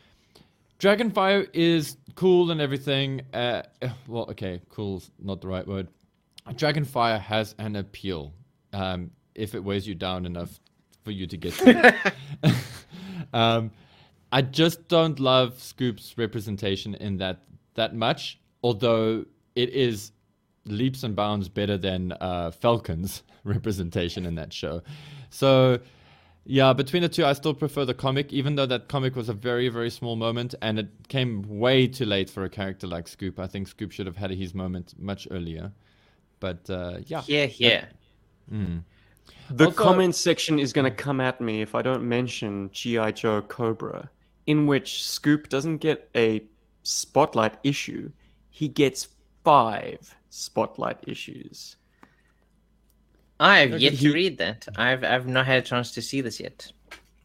Dragonfire 0.79 1.49
is 1.53 1.97
cool 2.17 2.51
and 2.51 2.61
everything. 2.61 3.23
Uh, 3.33 3.63
well, 4.09 4.25
okay, 4.31 4.61
cool's 4.69 5.13
not 5.23 5.41
the 5.41 5.47
right 5.47 5.67
word. 5.67 5.87
Dragonfire 6.49 7.21
has 7.21 7.55
an 7.59 7.77
appeal 7.77 8.35
um, 8.73 9.13
if 9.35 9.55
it 9.55 9.63
weighs 9.63 9.87
you 9.87 9.95
down 9.95 10.27
enough 10.27 10.59
for 11.05 11.13
you 11.13 11.27
to 11.27 11.37
get 11.37 11.97
um, 13.33 13.71
I 14.31 14.43
just 14.43 14.89
don't 14.89 15.21
love 15.21 15.55
Scoop's 15.59 16.17
representation 16.17 16.95
in 16.95 17.19
that 17.19 17.43
that 17.75 17.95
much, 17.95 18.41
although 18.63 19.25
it 19.55 19.71
is 19.71 20.13
leaps 20.65 21.03
and 21.03 21.17
bounds 21.17 21.49
better 21.49 21.77
than 21.77 22.13
uh, 22.13 22.51
Falcon's 22.51 23.23
representation 23.45 24.27
in 24.27 24.35
that 24.37 24.53
show. 24.53 24.83
So, 25.31 25.81
yeah, 26.45 26.73
between 26.73 27.03
the 27.03 27.09
two, 27.09 27.25
I 27.25 27.33
still 27.35 27.55
prefer 27.55 27.85
the 27.85 27.95
comic, 27.95 28.33
even 28.33 28.57
though 28.57 28.67
that 28.67 28.89
comic 28.89 29.15
was 29.15 29.29
a 29.29 29.33
very, 29.33 29.69
very 29.69 29.91
small 29.91 30.17
moment 30.17 30.55
and 30.61 30.79
it 30.79 30.89
came 31.09 31.43
way 31.49 31.87
too 31.87 32.05
late 32.05 32.29
for 32.29 32.45
a 32.45 32.49
character 32.49 32.87
like 32.87 33.07
Scoop. 33.09 33.39
I 33.39 33.47
think 33.47 33.69
Scoop 33.69 33.93
should 33.93 34.07
have 34.07 34.17
had 34.17 34.31
his 34.31 34.55
moment 34.55 34.95
much 34.99 35.29
earlier. 35.31 35.73
But 36.41 36.69
uh, 36.69 36.99
yeah. 37.07 37.23
Yeah, 37.27 37.49
yeah. 37.57 37.85
Mm. 38.53 38.83
The 39.51 39.67
Also- 39.67 39.77
comment 39.85 40.15
section 40.17 40.59
is 40.59 40.73
going 40.73 40.91
to 40.91 40.97
come 40.97 41.21
at 41.21 41.41
me 41.41 41.63
if 41.63 41.75
I 41.75 41.83
don't 41.83 42.09
mention 42.09 42.71
G.I. 42.73 43.13
Joe 43.13 43.43
Cobra, 43.43 44.11
in 44.47 44.67
which 44.67 45.05
Scoop 45.05 45.49
doesn't 45.49 45.79
get 45.79 46.11
a 46.17 46.43
spotlight 46.83 47.57
issue, 47.63 48.11
he 48.51 48.67
gets 48.67 49.09
five 49.45 50.15
spotlight 50.31 50.99
issues. 51.07 51.77
I've 53.41 53.81
yet 53.81 53.95
he- 53.95 54.09
to 54.09 54.15
read 54.15 54.39
that. 54.39 54.69
I've 54.77 55.05
I've 55.05 55.27
not 55.27 55.47
had 55.47 55.59
a 55.59 55.63
chance 55.63 55.93
to 55.93 56.03
see 56.03 56.21
this 56.21 56.41
yet. 56.41 56.71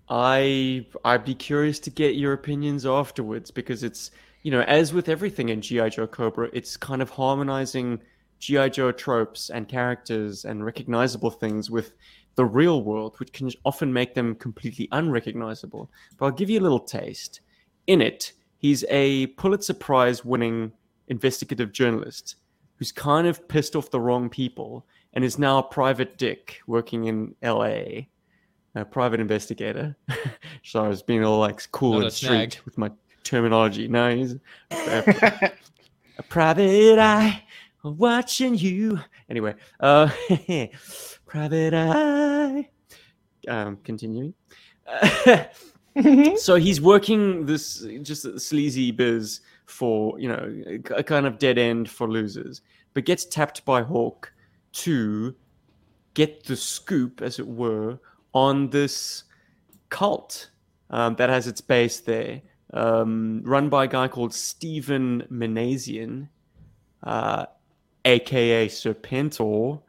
I 0.10 0.86
I'd 1.04 1.26
be 1.26 1.36
curious 1.36 1.80
to 1.80 1.90
get 1.90 2.16
your 2.16 2.34
opinions 2.34 2.86
afterwards 2.86 3.52
because 3.52 3.84
it's 3.84 4.12
you 4.44 4.52
know 4.52 4.62
as 4.62 4.94
with 4.94 5.10
everything 5.10 5.50
in 5.50 5.62
GI 5.62 5.92
Joe 5.92 6.08
Cobra, 6.08 6.50
it's 6.54 6.78
kind 6.78 7.02
of 7.02 7.10
harmonizing 7.10 8.02
GI 8.40 8.70
Joe 8.72 8.92
tropes 8.92 9.50
and 9.50 9.68
characters 9.68 10.46
and 10.46 10.64
recognizable 10.64 11.32
things 11.32 11.70
with 11.70 11.94
the 12.36 12.46
real 12.46 12.84
world, 12.84 13.16
which 13.20 13.34
can 13.34 13.50
often 13.66 13.92
make 13.92 14.14
them 14.14 14.36
completely 14.36 14.88
unrecognizable. 14.92 15.90
But 16.18 16.26
I'll 16.28 16.32
give 16.32 16.50
you 16.50 16.60
a 16.60 16.62
little 16.62 16.80
taste. 16.80 17.42
In 17.88 18.00
it, 18.00 18.34
he's 18.60 18.86
a 18.90 19.28
Pulitzer 19.28 19.74
Prize 19.74 20.24
winning 20.24 20.72
investigative 21.08 21.72
journalist 21.72 22.36
who's 22.76 22.92
kind 22.92 23.26
of 23.26 23.48
pissed 23.48 23.76
off 23.76 23.90
the 23.90 24.00
wrong 24.00 24.30
people 24.30 24.86
and 25.14 25.24
is 25.24 25.40
now 25.40 25.60
a 25.60 25.64
private 25.64 26.18
dick 26.18 26.62
working 26.68 27.06
in 27.06 27.36
LA 27.44 28.06
a 28.82 28.86
private 28.86 29.20
investigator. 29.20 29.96
so 30.64 30.84
I 30.84 30.88
was 30.88 31.02
being 31.02 31.24
all 31.24 31.40
like 31.40 31.70
cool 31.72 31.94
Not 31.94 31.98
and 31.98 32.08
a 32.08 32.12
snag. 32.12 32.52
street 32.52 32.66
with 32.66 32.78
my 32.78 32.92
terminology. 33.24 33.88
No, 33.88 34.16
he's 34.16 34.36
a, 34.72 35.52
a 36.18 36.24
private 36.24 37.00
eye 37.00 37.44
watching 37.84 38.56
you. 38.56 39.00
Anyway, 39.30 39.56
uh, 39.80 40.10
private 41.26 41.74
eye. 41.74 42.70
Um, 43.48 43.78
continuing. 43.84 44.34
so 46.38 46.56
he's 46.56 46.80
working 46.82 47.46
this 47.46 47.86
just 48.02 48.26
a 48.26 48.40
sleazy 48.40 48.92
biz 48.92 49.42
for 49.66 50.18
you 50.20 50.30
know 50.30 50.80
a 50.96 51.04
kind 51.04 51.26
of 51.26 51.40
dead 51.40 51.58
end 51.58 51.90
for 51.90 52.08
losers, 52.08 52.62
but 52.94 53.06
gets 53.06 53.26
tapped 53.26 53.66
by 53.66 53.82
Hawk 53.82 54.32
to 54.78 55.36
get 56.14 56.44
the 56.46 56.56
scoop, 56.56 57.22
as 57.22 57.40
it 57.40 57.48
were, 57.48 58.00
on 58.34 58.70
this 58.70 59.24
cult 59.90 60.50
um, 60.90 61.16
that 61.16 61.30
has 61.30 61.48
its 61.48 61.62
base 61.62 62.00
there, 62.02 62.42
um, 62.74 63.42
run 63.44 63.70
by 63.70 63.86
a 63.86 63.88
guy 63.88 64.08
called 64.08 64.34
Stephen 64.34 65.26
Menazian, 65.30 66.30
uh, 67.04 67.46
aka 68.06 68.68
Serpentor. 68.68 69.82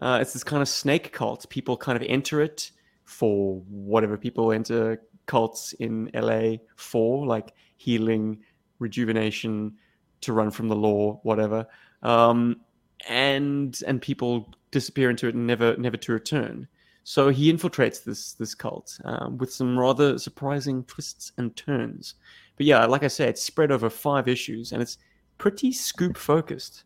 Uh, 0.00 0.18
it's 0.20 0.32
this 0.32 0.44
kind 0.44 0.62
of 0.62 0.68
snake 0.68 1.12
cult. 1.12 1.48
People 1.50 1.76
kind 1.76 1.96
of 1.96 2.02
enter 2.08 2.40
it 2.40 2.70
for 3.04 3.60
whatever 3.68 4.16
people 4.16 4.52
enter 4.52 5.02
cults 5.26 5.74
in 5.74 6.10
LA 6.14 6.56
for, 6.76 7.26
like 7.26 7.52
healing, 7.76 8.38
rejuvenation, 8.78 9.74
to 10.22 10.32
run 10.32 10.50
from 10.50 10.68
the 10.68 10.76
law, 10.76 11.20
whatever. 11.22 11.66
Um, 12.02 12.60
and 13.08 13.80
and 13.86 14.00
people 14.00 14.52
disappear 14.70 15.10
into 15.10 15.28
it 15.28 15.34
and 15.34 15.46
never 15.46 15.76
never 15.76 15.96
to 15.98 16.12
return. 16.12 16.66
So 17.04 17.30
he 17.30 17.52
infiltrates 17.52 18.04
this 18.04 18.34
this 18.34 18.54
cult 18.54 18.98
um, 19.04 19.38
with 19.38 19.52
some 19.52 19.78
rather 19.78 20.18
surprising 20.18 20.84
twists 20.84 21.32
and 21.38 21.54
turns. 21.56 22.14
But 22.56 22.66
yeah, 22.66 22.84
like 22.86 23.02
I 23.02 23.08
said, 23.08 23.30
it's 23.30 23.42
spread 23.42 23.72
over 23.72 23.90
five 23.90 24.28
issues 24.28 24.72
and 24.72 24.80
it's 24.80 24.98
pretty 25.38 25.72
scoop 25.72 26.16
focused. 26.16 26.84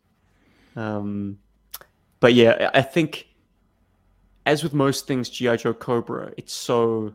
Um, 0.74 1.38
but 2.20 2.34
yeah, 2.34 2.70
I 2.74 2.78
I 2.78 2.82
think 2.82 3.28
as 4.46 4.62
with 4.62 4.72
most 4.72 5.06
things 5.06 5.28
GI 5.28 5.58
Joe 5.58 5.74
Cobra, 5.74 6.32
it's 6.36 6.54
so 6.54 7.12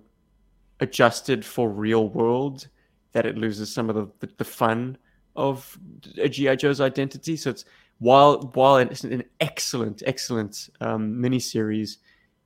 adjusted 0.81 1.45
for 1.45 1.69
real 1.69 2.09
world 2.09 2.67
that 3.13 3.25
it 3.25 3.37
loses 3.37 3.71
some 3.71 3.89
of 3.89 3.95
the, 3.95 4.07
the, 4.19 4.33
the 4.37 4.43
fun 4.43 4.97
of 5.35 5.77
a 6.17 6.27
GI 6.27 6.57
Joe's 6.57 6.81
identity. 6.81 7.37
So 7.37 7.49
it's 7.51 7.65
while 8.01 8.51
while 8.55 8.77
it's 8.77 9.03
an 9.03 9.23
excellent 9.39 10.01
excellent 10.07 10.69
um, 10.81 11.13
miniseries, 11.13 11.97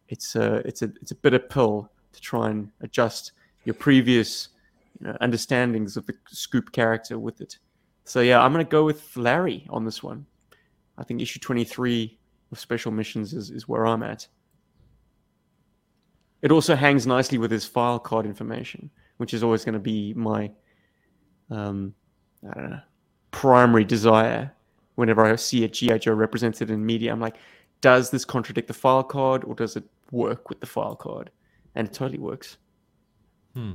it's 0.09 0.35
a 0.35 0.55
it's 0.67 0.81
a 0.81 0.91
it's 1.01 1.11
a 1.11 1.15
bitter 1.15 1.39
pill 1.39 1.89
to 2.11 2.21
try 2.21 2.49
and 2.49 2.69
adjust 2.81 3.31
your 3.63 3.73
previous 3.73 4.49
you 4.99 5.07
know, 5.07 5.17
understandings 5.21 5.95
of 5.95 6.05
the 6.05 6.13
Scoop 6.27 6.73
character 6.73 7.17
with 7.17 7.39
it. 7.39 7.57
So 8.03 8.19
yeah, 8.19 8.41
I'm 8.41 8.51
gonna 8.51 8.65
go 8.65 8.83
with 8.83 9.15
Larry 9.15 9.65
on 9.69 9.85
this 9.85 10.03
one. 10.03 10.25
I 10.97 11.05
think 11.05 11.21
issue 11.21 11.39
23 11.39 12.17
of 12.51 12.59
Special 12.59 12.91
Missions 12.91 13.33
is, 13.33 13.49
is 13.49 13.65
where 13.65 13.87
I'm 13.87 14.03
at. 14.03 14.27
It 16.41 16.51
also 16.51 16.75
hangs 16.75 17.07
nicely 17.07 17.37
with 17.37 17.49
his 17.49 17.65
file 17.65 17.99
card 17.99 18.25
information, 18.25 18.89
which 19.17 19.33
is 19.33 19.41
always 19.41 19.63
going 19.63 19.73
to 19.73 19.79
be 19.79 20.13
my, 20.13 20.51
um, 21.49 21.93
I 22.49 22.53
don't 22.53 22.69
know, 22.71 22.79
primary 23.31 23.85
desire. 23.85 24.51
Whenever 24.95 25.25
I 25.25 25.35
see 25.35 25.63
a 25.63 25.67
GI 25.67 25.99
Joe 25.99 26.13
represented 26.13 26.69
in 26.71 26.85
media, 26.85 27.11
I'm 27.11 27.19
like, 27.19 27.37
does 27.81 28.09
this 28.09 28.25
contradict 28.25 28.67
the 28.67 28.73
file 28.73 29.03
card 29.03 29.43
or 29.43 29.53
does 29.55 29.75
it 29.75 29.83
work 30.11 30.49
with 30.49 30.59
the 30.59 30.65
file 30.65 30.95
card? 30.95 31.29
And 31.75 31.87
it 31.87 31.93
totally 31.93 32.19
works. 32.19 32.57
Hmm. 33.53 33.73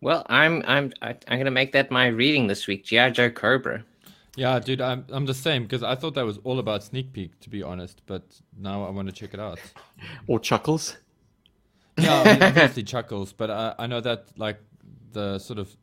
Well, 0.00 0.26
I'm 0.28 0.62
I'm 0.66 0.92
I- 1.00 1.16
I'm 1.28 1.38
gonna 1.38 1.50
make 1.50 1.72
that 1.72 1.90
my 1.90 2.08
reading 2.08 2.46
this 2.46 2.66
week. 2.66 2.84
GI 2.84 3.10
Joe 3.12 3.30
Cobra. 3.30 3.84
Yeah, 4.36 4.58
dude, 4.58 4.80
I'm 4.80 5.06
I'm 5.10 5.26
the 5.26 5.34
same 5.34 5.62
because 5.62 5.82
I 5.82 5.94
thought 5.94 6.14
that 6.14 6.26
was 6.26 6.38
all 6.44 6.58
about 6.58 6.82
sneak 6.82 7.12
peek, 7.12 7.38
to 7.40 7.48
be 7.48 7.62
honest. 7.62 8.02
But 8.06 8.22
now 8.58 8.84
I 8.84 8.90
want 8.90 9.08
to 9.08 9.12
check 9.14 9.32
it 9.34 9.40
out. 9.40 9.60
Or 10.26 10.38
Chuckles. 10.40 10.96
Yeah, 11.96 12.20
I 12.22 12.32
mean, 12.32 12.42
obviously 12.42 12.82
chuckles, 12.94 13.32
but 13.32 13.50
I, 13.50 13.74
I 13.78 13.86
know 13.86 14.00
that 14.00 14.26
like 14.36 14.58
the 15.12 15.38
sort 15.38 15.60
of 15.60 15.74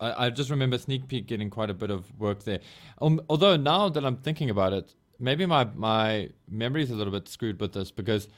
I, 0.00 0.26
I 0.26 0.30
just 0.30 0.50
remember 0.50 0.78
sneak 0.78 1.06
peek 1.08 1.26
getting 1.26 1.50
quite 1.50 1.70
a 1.70 1.74
bit 1.74 1.90
of 1.90 2.10
work 2.18 2.44
there. 2.44 2.60
Um, 3.00 3.20
although 3.28 3.56
now 3.56 3.88
that 3.88 4.04
I'm 4.04 4.16
thinking 4.16 4.50
about 4.50 4.72
it, 4.72 4.94
maybe 5.18 5.46
my 5.46 5.64
my 5.74 6.30
memory 6.48 6.82
is 6.82 6.90
a 6.90 6.94
little 6.94 7.12
bit 7.12 7.28
screwed 7.28 7.60
with 7.60 7.72
this 7.72 7.90
because 7.90 8.28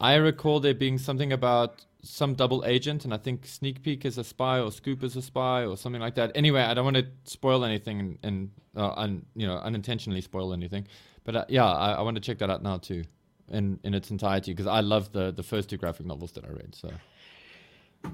I 0.00 0.14
recall 0.16 0.60
there 0.60 0.74
being 0.74 0.98
something 0.98 1.32
about 1.32 1.84
some 2.02 2.34
double 2.34 2.64
agent, 2.66 3.04
and 3.04 3.14
I 3.14 3.18
think 3.18 3.46
sneak 3.46 3.82
peek 3.82 4.04
is 4.04 4.18
a 4.18 4.24
spy 4.24 4.58
or 4.58 4.72
scoop 4.72 5.04
is 5.04 5.14
a 5.14 5.22
spy 5.22 5.64
or 5.64 5.76
something 5.76 6.00
like 6.00 6.16
that. 6.16 6.32
Anyway, 6.34 6.60
I 6.62 6.74
don't 6.74 6.84
want 6.84 6.96
to 6.96 7.06
spoil 7.24 7.64
anything 7.64 8.00
and, 8.00 8.18
and 8.24 8.50
uh, 8.76 8.92
un, 8.96 9.24
you 9.36 9.46
know 9.46 9.58
unintentionally 9.58 10.20
spoil 10.20 10.52
anything, 10.52 10.88
but 11.24 11.36
uh, 11.36 11.44
yeah, 11.48 11.64
I, 11.70 11.92
I 11.92 12.02
want 12.02 12.16
to 12.16 12.20
check 12.20 12.38
that 12.38 12.50
out 12.50 12.62
now 12.62 12.78
too. 12.78 13.04
In, 13.48 13.78
in 13.84 13.92
its 13.92 14.10
entirety 14.10 14.52
because 14.52 14.66
I 14.66 14.80
love 14.80 15.12
the, 15.12 15.30
the 15.30 15.42
first 15.42 15.68
two 15.68 15.76
graphic 15.76 16.06
novels 16.06 16.32
that 16.32 16.44
I 16.44 16.48
read. 16.48 16.74
So 16.74 16.90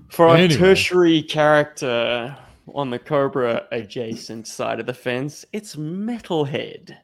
For 0.09 0.35
Anyway. 0.37 0.57
tertiary 0.59 1.23
character 1.23 2.37
on 2.75 2.91
the 2.91 2.99
Cobra 2.99 3.67
adjacent 3.73 4.47
side 4.47 4.81
of 4.81 4.87
the 4.87 4.95
fence, 4.95 5.45
it's 5.53 5.77
Metalhead. 5.77 6.97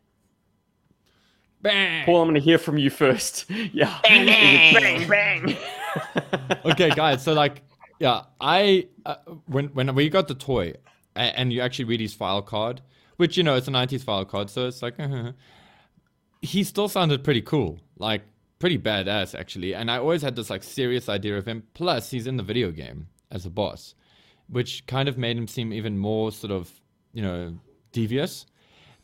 Bang! 1.63 2.05
Paul, 2.05 2.23
I'm 2.23 2.29
going 2.29 2.35
to 2.35 2.41
hear 2.41 2.59
from 2.59 2.77
you 2.79 2.91
first. 2.91 3.47
Yeah. 3.73 3.99
Bang, 4.03 4.27
bang, 4.75 5.09
bang, 5.09 5.57
okay, 6.67 6.91
guys. 6.91 7.23
So 7.23 7.33
like, 7.33 7.63
yeah, 7.99 8.23
I 8.41 8.89
uh, 9.07 9.17
when 9.47 9.67
when 9.69 9.95
we 9.95 10.09
got 10.11 10.29
the 10.29 10.35
toy, 10.35 10.75
a- 11.17 11.19
and 11.39 11.53
you 11.53 11.61
actually 11.61 11.87
read 11.87 12.01
his 12.01 12.13
file 12.15 12.43
card, 12.43 12.83
which 13.17 13.37
you 13.37 13.43
know 13.43 13.55
it's 13.57 13.69
a 13.69 13.71
'90s 13.71 14.03
file 14.05 14.25
card, 14.25 14.51
so 14.51 14.67
it's 14.67 14.83
like, 14.83 14.97
he 16.43 16.63
still 16.65 16.89
sounded 16.89 17.25
pretty 17.25 17.41
cool, 17.43 17.79
like 17.99 18.23
pretty 18.59 18.79
badass 18.79 19.39
actually. 19.39 19.75
And 19.75 19.91
I 19.91 19.99
always 19.99 20.23
had 20.23 20.37
this 20.37 20.51
like 20.51 20.63
serious 20.63 21.09
idea 21.09 21.39
of 21.39 21.47
him. 21.47 21.63
Plus, 21.75 22.11
he's 22.11 22.27
in 22.27 22.37
the 22.37 22.43
video 22.43 22.71
game 22.71 23.09
as 23.31 23.47
a 23.47 23.51
boss, 23.51 23.95
which 24.49 24.87
kind 24.87 25.09
of 25.09 25.19
made 25.19 25.37
him 25.37 25.47
seem 25.49 25.73
even 25.73 25.99
more 25.99 26.33
sort 26.33 26.53
of 26.53 26.71
you 27.13 27.23
know 27.23 27.57
devious. 27.93 28.47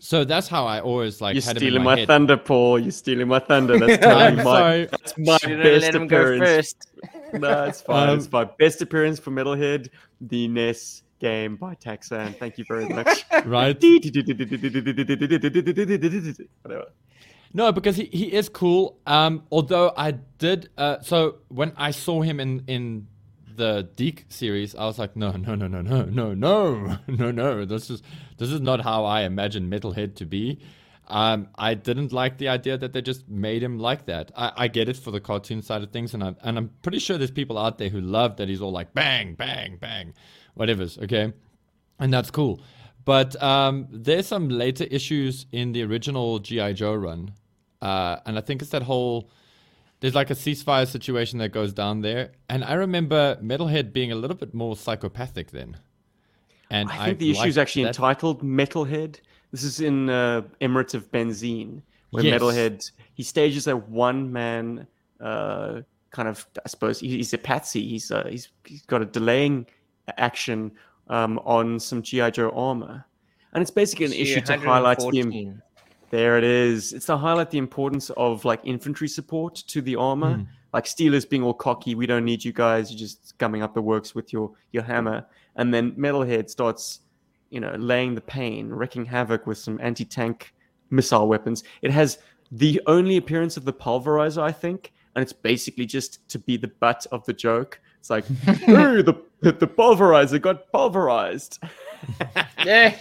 So 0.03 0.25
that's 0.25 0.49
how 0.49 0.65
I 0.65 0.81
always 0.81 1.21
like 1.21 1.35
You're 1.35 1.43
had 1.43 1.57
him 1.57 1.61
stealing 1.61 1.77
in 1.81 1.85
my, 1.85 1.95
my 1.95 1.99
head. 2.01 2.09
thunder, 2.09 2.37
Paul. 2.39 2.79
You're 2.79 2.91
stealing 2.91 3.29
my 3.29 3.39
thunder. 3.39 3.79
That's 3.79 4.07
I'm 4.07 4.37
my, 4.37 4.89
that's 4.91 5.19
my 5.19 5.37
Should've 5.37 5.63
best 5.63 5.83
let 5.83 5.95
him 5.95 6.07
go 6.07 6.21
appearance. 6.23 6.45
first. 6.45 6.87
No, 7.33 7.65
it's 7.65 7.81
fine. 7.81 8.09
Um, 8.09 8.19
it's 8.19 8.27
fine. 8.27 8.49
Best 8.59 8.83
appearance 8.83 9.21
for 9.21 9.31
Metalhead, 9.31 9.89
the 10.21 10.49
NES 10.49 11.05
game 11.21 11.55
by 11.55 11.77
Taxan. 11.77 12.37
Thank 12.39 12.59
you 12.59 12.65
very 12.67 12.89
much. 12.89 13.25
Right? 13.47 13.81
Whatever. 16.63 16.87
No, 17.53 17.73
because 17.73 17.97
he, 17.97 18.05
he 18.07 18.33
is 18.33 18.49
cool. 18.49 18.99
Um, 19.07 19.45
although 19.51 19.93
I 19.97 20.13
did 20.39 20.71
uh, 20.79 21.01
so 21.01 21.37
when 21.49 21.73
I 21.77 21.91
saw 21.91 22.23
him 22.23 22.41
in 22.41 22.65
in 22.67 23.07
the 23.61 23.87
DiC 23.95 24.25
series, 24.31 24.75
I 24.75 24.87
was 24.87 24.99
like, 24.99 25.17
no, 25.17 25.33
no, 25.33 25.55
no, 25.55 25.69
no, 25.69 25.83
no, 25.83 26.05
no, 26.07 26.33
no, 26.35 26.99
no, 27.07 27.31
no. 27.31 27.65
This 27.67 27.91
is 27.91 28.03
this 28.39 28.51
is 28.51 28.61
not 28.61 28.81
how 28.81 29.05
I 29.05 29.21
imagine 29.23 29.71
Metalhead 29.71 30.17
to 30.17 30.25
be. 30.25 30.61
Um, 31.07 31.49
I 31.57 31.75
didn't 31.75 32.11
like 32.11 32.39
the 32.39 32.49
idea 32.49 32.79
that 32.79 32.95
they 32.95 33.03
just 33.03 33.29
made 33.29 33.63
him 33.63 33.79
like 33.79 34.07
that. 34.07 34.31
I, 34.35 34.53
I 34.57 34.69
get 34.69 34.89
it 34.89 34.97
for 34.97 35.11
the 35.11 35.21
cartoon 35.21 35.61
side 35.61 35.83
of 35.83 35.91
things, 35.91 36.15
and 36.15 36.25
I'm 36.25 36.37
and 36.43 36.57
I'm 36.57 36.71
pretty 36.81 37.01
sure 37.01 37.19
there's 37.19 37.31
people 37.31 37.59
out 37.59 37.77
there 37.77 37.91
who 37.91 38.01
love 38.01 38.39
that 38.39 38.49
he's 38.49 38.63
all 38.63 38.73
like 38.73 38.95
bang, 38.95 39.35
bang, 39.35 39.77
bang, 39.77 40.15
whatever's 40.55 40.97
okay, 40.99 41.35
and 41.99 42.13
that's 42.13 42.31
cool. 42.31 42.63
But 43.05 43.41
um, 43.43 43.89
there's 43.91 44.27
some 44.27 44.49
later 44.49 44.85
issues 44.85 45.45
in 45.53 45.73
the 45.73 45.83
original 45.83 46.39
GI 46.39 46.75
Joe 46.75 46.95
run, 46.95 47.35
uh, 47.83 48.17
and 48.25 48.39
I 48.39 48.41
think 48.41 48.63
it's 48.63 48.71
that 48.71 48.85
whole 48.85 49.31
there's 50.01 50.15
like 50.15 50.31
a 50.31 50.35
ceasefire 50.35 50.87
situation 50.87 51.39
that 51.39 51.51
goes 51.51 51.73
down 51.73 52.01
there, 52.01 52.33
and 52.49 52.65
I 52.65 52.75
remember 52.75 53.37
Metalhead 53.43 53.93
being 53.93 54.11
a 54.13 54.15
little 54.15 54.37
bit 54.37 54.55
more 54.55 54.77
psychopathic 54.77 55.51
then. 55.51 55.77
And 56.71 56.89
I 56.91 57.07
think 57.07 57.19
the 57.19 57.31
issue 57.33 57.49
is 57.49 57.59
actually 57.59 57.83
that. 57.85 57.97
entitled 57.97 58.43
Metalhead. 58.43 59.21
This 59.51 59.65
is 59.65 59.81
in 59.81 60.09
uh, 60.09 60.43
Emirates 60.61 60.95
of 60.95 61.11
Benzheen, 61.11 61.83
where 62.11 62.25
Yes. 62.25 62.41
Metalhead 62.41 62.91
he 63.15 63.23
stages 63.23 63.67
a 63.67 63.77
one 63.77 64.33
man 64.33 64.87
uh, 65.21 65.83
kind 66.11 66.29
of 66.29 66.47
I 66.65 66.69
suppose 66.69 67.01
he's 67.01 67.33
a 67.35 67.39
patsy. 67.39 67.87
He's 67.87 68.11
uh, 68.11 68.27
he's 68.29 68.49
he's 68.65 68.83
got 68.87 69.03
a 69.03 69.05
delaying 69.05 69.67
action 70.17 70.73
um, 71.09 71.39
on 71.45 71.79
some 71.81 72.03
GI 72.03 72.31
Joe 72.31 72.51
armor, 72.51 73.05
and 73.53 73.63
it's 73.63 73.71
basically 73.71 74.07
an 74.07 74.13
issue 74.13 74.41
to 74.43 74.57
highlight 74.59 74.99
the 74.99 75.07
im- 75.07 75.31
114. 75.31 75.63
There 76.11 76.37
it 76.37 76.45
is. 76.45 76.93
It's 76.93 77.07
to 77.07 77.17
highlight 77.17 77.51
the 77.51 77.59
importance 77.59 78.11
of 78.11 78.45
like 78.45 78.61
infantry 78.65 79.09
support 79.09 79.55
to 79.55 79.81
the 79.81 79.97
armor. 79.97 80.37
Mm. 80.37 80.47
Like 80.75 80.87
Steeler's 80.87 81.25
being 81.25 81.43
all 81.43 81.55
cocky, 81.55 81.95
we 81.95 82.07
don't 82.07 82.25
need 82.25 82.45
you 82.45 82.53
guys. 82.53 82.91
You're 82.91 82.99
just 82.99 83.39
gumming 83.39 83.63
up 83.63 83.75
the 83.75 83.83
works 83.83 84.15
with 84.15 84.33
your 84.33 84.53
your 84.73 84.83
hammer. 84.83 85.25
And 85.57 85.73
then 85.73 85.93
Metalhead 85.93 86.51
starts, 86.51 87.01
you 87.51 87.61
know, 87.61 87.75
laying 87.77 88.15
the 88.15 88.21
pain, 88.21 88.69
wreaking 88.69 89.05
havoc 89.05 89.47
with 89.47 89.59
some 89.59 89.79
anti-tank 89.83 90.53
missile 90.91 91.29
weapons. 91.29 91.65
It 91.83 91.91
has 91.91 92.19
the 92.53 92.81
only 92.87 93.17
appearance 93.17 93.57
of 93.57 93.65
the 93.65 93.73
pulverizer, 93.73 94.43
I 94.43 94.53
think, 94.53 94.93
and 95.15 95.23
it's 95.23 95.33
basically 95.33 95.87
just 95.87 96.29
to 96.31 96.39
be 96.39 96.57
the 96.57 96.73
butt 96.81 97.07
of 97.13 97.25
the 97.25 97.33
joke. 97.33 97.81
It's 98.01 98.11
like, 98.11 98.27
ooh, 98.69 99.03
the 99.03 99.15
the 99.43 99.67
pulverizer 99.69 100.41
got 100.41 100.73
pulverized. 100.73 101.61
Yeah, 102.63 102.97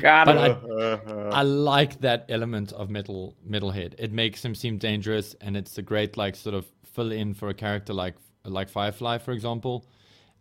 got 0.00 0.26
But 0.26 0.36
him. 0.36 0.56
I, 0.70 1.00
I 1.30 1.42
like 1.42 2.00
that 2.00 2.26
element 2.28 2.72
of 2.72 2.90
metal 2.90 3.36
metalhead. 3.48 3.94
It 3.98 4.12
makes 4.12 4.44
him 4.44 4.54
seem 4.54 4.78
dangerous, 4.78 5.34
and 5.40 5.56
it's 5.56 5.78
a 5.78 5.82
great 5.82 6.16
like 6.16 6.36
sort 6.36 6.54
of 6.54 6.66
fill 6.84 7.12
in 7.12 7.34
for 7.34 7.48
a 7.50 7.54
character 7.54 7.92
like 7.94 8.16
like 8.44 8.68
Firefly, 8.70 9.18
for 9.18 9.32
example. 9.32 9.86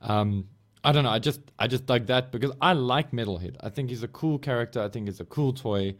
Um, 0.01 0.47
I 0.84 0.91
don't 0.93 1.03
know. 1.03 1.10
I 1.12 1.20
just 1.20 1.41
I 1.60 1.68
just 1.68 1.86
dug 1.86 2.08
that 2.08 2.32
because 2.32 2.51
I 2.62 2.74
like 2.74 3.12
Metalhead. 3.12 3.58
I 3.62 3.70
think 3.70 3.89
he's 3.89 4.03
a 4.03 4.08
cool 4.08 4.39
character. 4.39 4.82
I 4.82 4.89
think 4.89 5.08
he's 5.08 5.20
a 5.20 5.26
cool 5.26 5.53
toy, 5.53 5.95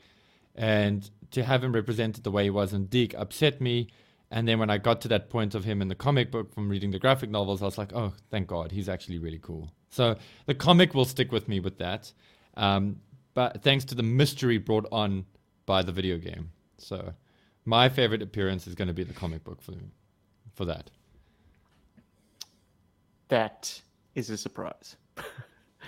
and 0.56 1.10
to 1.32 1.44
have 1.44 1.64
him 1.64 1.74
represented 1.74 2.24
the 2.24 2.32
way 2.32 2.44
he 2.46 2.50
was 2.50 2.74
in 2.74 2.88
DiC 2.88 3.16
upset 3.16 3.62
me. 3.62 3.90
And 4.32 4.48
then 4.48 4.60
when 4.60 4.70
I 4.70 4.78
got 4.78 5.02
to 5.02 5.08
that 5.10 5.30
point 5.30 5.56
of 5.56 5.64
him 5.64 5.82
in 5.82 5.88
the 5.88 5.96
comic 5.96 6.32
book 6.32 6.54
from 6.54 6.68
reading 6.70 6.92
the 6.92 7.00
graphic 7.00 7.30
novels, 7.30 7.62
I 7.62 7.66
was 7.66 7.78
like, 7.78 7.94
oh, 7.94 8.14
thank 8.30 8.48
God, 8.48 8.72
he's 8.72 8.90
actually 8.90 9.20
really 9.20 9.40
cool. 9.40 9.72
So 9.90 10.18
the 10.46 10.54
comic 10.54 10.94
will 10.94 11.06
stick 11.06 11.32
with 11.32 11.48
me 11.48 11.60
with 11.60 11.78
that. 11.78 12.12
Um, 12.56 12.98
but 13.34 13.64
thanks 13.64 13.86
to 13.86 13.96
the 13.96 14.04
mystery 14.04 14.58
brought 14.58 14.86
on 14.92 15.26
by 15.66 15.82
the 15.82 15.92
video 15.92 16.18
game. 16.18 16.52
So 16.78 17.14
my 17.66 17.88
favorite 17.88 18.22
appearance 18.22 18.68
is 18.68 18.76
going 18.76 18.88
to 18.88 18.94
be 18.94 19.04
the 19.04 19.14
comic 19.14 19.44
book 19.44 19.62
for 19.62 19.74
for 20.56 20.66
that. 20.66 20.90
That 23.28 23.82
is 24.16 24.30
a 24.30 24.38
surprise. 24.38 24.96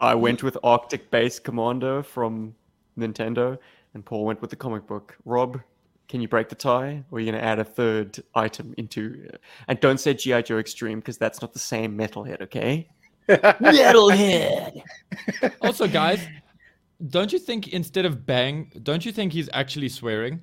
I 0.00 0.14
went 0.14 0.42
with 0.42 0.56
Arctic 0.64 1.10
Base 1.10 1.38
Commando 1.38 2.02
from 2.02 2.54
Nintendo, 2.98 3.58
and 3.94 4.04
Paul 4.04 4.24
went 4.24 4.40
with 4.40 4.50
the 4.50 4.56
comic 4.56 4.86
book. 4.86 5.16
Rob, 5.24 5.60
can 6.08 6.20
you 6.22 6.28
break 6.28 6.48
the 6.48 6.54
tie, 6.54 7.04
or 7.10 7.18
are 7.18 7.20
you 7.20 7.30
going 7.30 7.40
to 7.40 7.46
add 7.46 7.58
a 7.58 7.64
third 7.64 8.18
item 8.34 8.74
into? 8.78 9.28
And 9.68 9.78
don't 9.80 9.98
say 9.98 10.14
GI 10.14 10.42
Joe 10.42 10.58
Extreme 10.58 11.00
because 11.00 11.18
that's 11.18 11.42
not 11.42 11.52
the 11.52 11.58
same 11.58 11.96
Metalhead, 11.96 12.40
okay? 12.42 12.88
Metalhead. 13.28 14.82
also, 15.60 15.86
guys, 15.86 16.26
don't 17.08 17.32
you 17.32 17.38
think 17.38 17.68
instead 17.68 18.06
of 18.06 18.24
bang, 18.24 18.72
don't 18.82 19.04
you 19.04 19.12
think 19.12 19.34
he's 19.34 19.50
actually 19.52 19.90
swearing? 19.90 20.40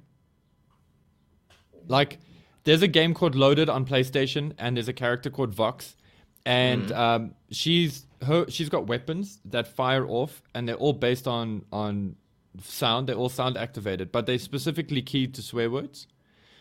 Like, 1.88 2.20
there's 2.64 2.84
a 2.84 2.88
game 2.88 3.14
called 3.14 3.36
Loaded 3.36 3.70
on 3.70 3.86
PlayStation, 3.86 4.54
and 4.60 4.78
there's 4.78 4.88
a 4.88 4.94
character 4.94 5.32
called 5.32 5.54
Vox, 5.54 5.96
and 6.46 6.92
um, 6.92 7.34
she's 7.50 8.06
her 8.24 8.46
she's 8.50 8.70
got 8.70 8.88
weapons 8.88 9.40
that 9.46 9.68
fire 9.68 10.08
off, 10.08 10.42
and 10.54 10.68
they're 10.68 10.76
all 10.76 10.94
based 10.94 11.28
on 11.28 11.64
on 11.72 12.16
sound. 12.62 13.08
They're 13.08 13.16
all 13.16 13.30
sound 13.30 13.58
activated, 13.58 14.12
but 14.12 14.26
they 14.26 14.38
specifically 14.38 15.02
keyed 15.02 15.34
to 15.36 15.42
swear 15.42 15.70
words. 15.70 16.08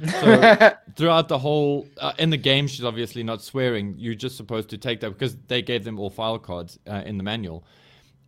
So 0.02 0.72
throughout 0.96 1.28
the 1.28 1.38
whole 1.38 1.86
uh, 1.98 2.12
in 2.18 2.30
the 2.30 2.36
game, 2.36 2.66
she's 2.66 2.84
obviously 2.84 3.22
not 3.22 3.42
swearing. 3.42 3.94
You're 3.96 4.14
just 4.14 4.36
supposed 4.36 4.68
to 4.70 4.78
take 4.78 5.00
that 5.00 5.10
because 5.10 5.36
they 5.48 5.62
gave 5.62 5.84
them 5.84 5.98
all 5.98 6.10
file 6.10 6.38
cards 6.38 6.78
uh, 6.88 7.02
in 7.06 7.16
the 7.16 7.24
manual, 7.24 7.64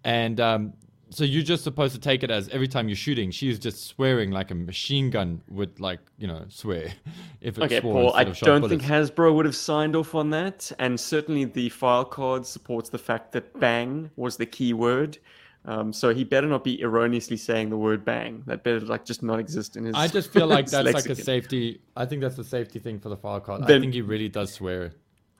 and 0.04 0.40
um, 0.40 0.72
so 1.10 1.24
you're 1.24 1.42
just 1.42 1.64
supposed 1.64 1.94
to 1.94 2.00
take 2.00 2.22
it 2.22 2.30
as 2.30 2.48
every 2.48 2.68
time 2.68 2.88
you're 2.88 2.96
shooting, 2.96 3.30
she's 3.30 3.58
just 3.58 3.86
swearing 3.86 4.30
like 4.30 4.50
a 4.50 4.54
machine 4.54 5.10
gun 5.10 5.40
would 5.48 5.78
like 5.80 6.00
you 6.18 6.26
know 6.26 6.44
swear. 6.48 6.92
If 7.40 7.58
it 7.58 7.64
Okay, 7.64 7.80
swore 7.80 7.94
Paul, 7.94 8.12
I 8.14 8.22
instead 8.22 8.28
of 8.28 8.36
shot 8.36 8.46
don't 8.46 8.68
think. 8.68 8.82
Hasbro 8.82 9.34
would 9.34 9.44
have 9.44 9.54
signed 9.56 9.94
off 9.94 10.14
on 10.14 10.30
that, 10.30 10.72
and 10.78 10.98
certainly 10.98 11.44
the 11.44 11.68
file 11.68 12.04
card 12.04 12.44
supports 12.44 12.88
the 12.88 12.98
fact 12.98 13.32
that 13.32 13.58
bang 13.60 14.10
was 14.16 14.36
the 14.36 14.46
key 14.46 14.72
word. 14.72 15.18
Um, 15.66 15.92
so 15.92 16.14
he 16.14 16.24
better 16.24 16.46
not 16.46 16.62
be 16.62 16.80
erroneously 16.82 17.36
saying 17.36 17.70
the 17.70 17.76
word 17.76 18.04
bang. 18.04 18.42
That 18.46 18.62
better 18.62 18.80
like 18.80 19.04
just 19.04 19.22
not 19.22 19.40
exist 19.40 19.76
in 19.76 19.84
his. 19.84 19.94
I 19.94 20.06
just 20.08 20.32
feel 20.32 20.46
like 20.46 20.66
that's 20.70 20.94
like 20.94 21.06
a 21.06 21.14
safety. 21.14 21.80
I 21.96 22.06
think 22.06 22.22
that's 22.22 22.38
a 22.38 22.44
safety 22.44 22.78
thing 22.78 23.00
for 23.00 23.08
the 23.08 23.16
file 23.16 23.40
card. 23.40 23.62
I 23.62 23.66
Then- 23.66 23.80
think 23.80 23.94
he 23.94 24.02
really 24.02 24.28
does 24.28 24.52
swear. 24.52 24.92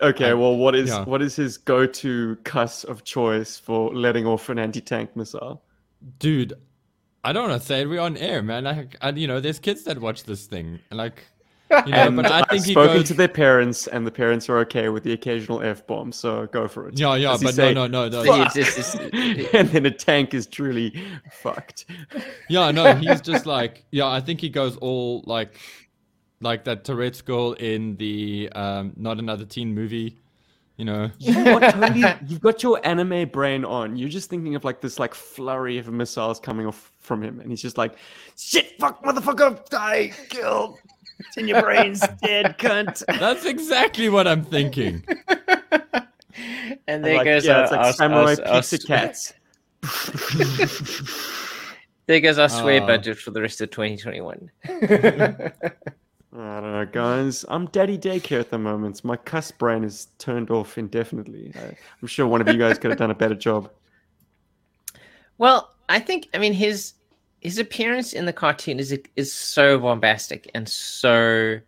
Okay, 0.03 0.35
well, 0.35 0.57
what 0.57 0.75
is 0.75 0.91
yeah. 0.91 1.05
what 1.05 1.22
is 1.22 1.37
his 1.37 1.57
go-to 1.57 2.37
cuss 2.45 2.84
of 2.84 3.05
choice 3.05 3.57
for 3.57 3.95
letting 3.95 4.26
off 4.26 4.51
an 4.51 4.59
anti-tank 4.59 5.17
missile? 5.17 5.63
dude 6.18 6.53
i 7.25 7.33
don't 7.33 7.49
want 7.49 7.61
to 7.61 7.67
say 7.67 7.83
it 7.83 7.88
we're 7.88 8.01
on 8.01 8.17
air 8.17 8.42
man 8.42 8.64
like 8.64 8.96
I, 9.01 9.11
you 9.11 9.26
know 9.26 9.41
there's 9.41 9.59
kids 9.59 9.84
that 9.84 9.99
watch 10.01 10.25
this 10.25 10.46
thing 10.46 10.79
like 10.91 11.25
you 11.71 11.76
know 11.93 11.97
And 11.99 12.17
but 12.17 12.26
i 12.26 12.41
I've 12.41 12.49
think 12.49 12.64
he 12.64 12.72
spoken 12.72 12.97
goes 12.99 13.09
to 13.09 13.14
their 13.14 13.29
parents, 13.29 13.87
and 13.87 14.07
the 14.07 14.11
parents 14.11 14.49
are 14.49 14.59
okay 14.59 14.88
with 14.88 15.03
the 15.03 15.13
occasional 15.13 15.63
f-bomb. 15.63 16.13
So 16.13 16.47
go 16.47 16.68
for 16.68 16.88
it. 16.88 16.99
yeah 16.99 17.14
yeah 17.17 17.33
Does 17.33 17.43
but 17.43 17.55
say, 17.55 17.75
no 17.75 17.87
no 17.87 18.09
no 18.09 18.22
no 18.22 18.25
But 18.26 18.53
he's 18.53 18.67
just- 18.75 18.95
it's- 18.97 19.49
and 19.55 19.68
then 19.71 19.87
a 19.87 19.91
tank 19.91 20.34
is 20.34 20.47
truly 20.47 20.95
fucked. 21.33 21.87
yeah 22.49 22.71
no 22.71 22.95
he's 22.95 23.21
just 23.21 23.47
like 23.47 23.84
yeah 23.91 24.07
i 24.07 24.21
think 24.21 24.41
he 24.41 24.49
goes 24.49 24.76
all 24.79 25.22
like 25.26 25.59
like 26.41 26.64
that 26.64 26.84
tourette's 26.84 27.22
girl 27.22 27.53
in 27.55 27.97
the 27.97 28.49
um 28.55 28.93
not 28.97 29.18
another 29.18 29.45
teen 29.45 29.75
movie 29.75 30.17
you 30.76 30.84
know 30.84 31.11
You 31.18 31.33
are 31.57 31.61
totally, 31.72 32.05
you've 32.26 32.43
got 32.43 32.63
your 32.63 32.79
anime 32.87 33.30
brain 33.30 33.64
on. 33.64 33.97
You're 33.97 34.11
just 34.11 34.29
thinking 34.29 34.55
of 34.57 34.63
like 34.63 34.83
this 34.83 34.99
like 34.99 35.14
flurry 35.14 35.79
of 35.79 35.88
missiles 35.91 36.38
coming 36.38 36.67
off 36.67 36.93
from 37.01 37.22
him, 37.22 37.41
and 37.41 37.49
he's 37.49 37.63
just 37.63 37.79
like, 37.79 37.97
"Shit, 38.37 38.79
fuck, 38.79 39.03
motherfucker, 39.03 39.67
die, 39.71 40.13
kill." 40.29 40.79
It's 41.18 41.37
in 41.37 41.49
your 41.49 41.63
brain's 41.63 42.01
dead, 42.22 42.59
cunt. 42.59 43.03
that's 43.18 43.45
exactly 43.47 44.09
what 44.09 44.26
i'm 44.29 44.45
thinking 44.45 45.03
and 46.88 47.05
there 47.05 47.17
like, 47.17 47.25
goes 47.25 47.47
yeah, 47.47 47.59
our, 47.59 47.63
it's 47.64 47.72
like 47.72 47.80
our- 47.80 47.93
samurai 47.93 48.34
our- 48.45 48.49
our- 48.49 48.61
pizza 48.63 48.79
cats. 48.79 49.33
There 52.09 52.21
goes 52.21 52.38
our 52.38 52.49
swear 52.49 52.80
Ah. 52.83 52.87
budget 52.87 53.18
for 53.18 53.33
the 53.33 53.43
rest 53.43 53.61
of 53.61 53.71
2021. 53.72 54.49
I 54.64 55.51
don't 56.33 56.72
know, 56.72 56.87
guys. 56.93 57.45
I'm 57.49 57.67
daddy 57.67 57.99
daycare 57.99 58.38
at 58.38 58.51
the 58.51 58.59
moment. 58.59 59.05
My 59.05 59.17
cuss 59.17 59.51
brain 59.51 59.83
is 59.83 60.07
turned 60.18 60.51
off 60.53 60.79
indefinitely. 60.79 61.53
I'm 62.01 62.07
sure 62.07 62.29
one 62.29 62.41
of 62.41 62.47
you 62.47 62.59
guys 62.59 62.79
could 62.79 62.91
have 62.93 62.99
done 62.99 63.11
a 63.11 63.14
better 63.14 63.34
job. 63.34 63.71
well, 65.38 65.75
I 65.88 65.99
think 65.99 66.29
I 66.33 66.38
mean 66.38 66.53
his 66.53 66.93
his 67.47 67.59
appearance 67.59 68.13
in 68.13 68.27
the 68.27 68.33
cartoon 68.33 68.81
is 68.81 68.99
is 69.14 69.33
so 69.33 69.79
bombastic 69.79 70.51
and 70.53 70.68
so 70.68 71.61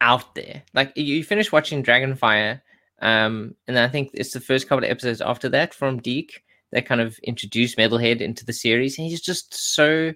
out 0.00 0.34
there. 0.34 0.62
Like 0.72 0.90
you 0.96 1.22
finish 1.22 1.52
watching 1.52 1.82
Dragonfire, 1.82 2.62
Um, 3.02 3.56
and 3.66 3.78
I 3.78 3.88
think 3.88 4.10
it's 4.14 4.32
the 4.32 4.40
first 4.40 4.68
couple 4.68 4.84
of 4.84 4.90
episodes 4.90 5.20
after 5.20 5.48
that 5.50 5.74
from 5.74 6.00
DiC 6.00 6.42
that 6.70 6.86
kind 6.86 7.00
of 7.00 7.18
introduced 7.18 7.76
Metalhead 7.76 8.20
into 8.20 8.46
the 8.46 8.52
series, 8.54 8.96
and 8.96 9.06
he's 9.06 9.20
just 9.20 9.52
so 9.74 10.14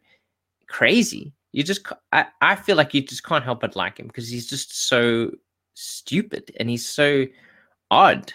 crazy. 0.69 1.35
You 1.53 1.63
just, 1.63 1.87
I, 2.13 2.27
I 2.41 2.55
feel 2.55 2.77
like 2.77 2.95
you 2.95 3.03
just 3.03 3.25
can't 3.25 3.45
help 3.45 3.61
but 3.61 3.77
like 3.77 3.99
him 3.99 4.07
because 4.07 4.29
he's 4.29 4.47
just 4.47 4.89
so 4.89 5.31
stupid 5.75 6.53
and 6.59 6.71
he's 6.71 6.89
so 6.89 7.27
odd. 7.91 8.33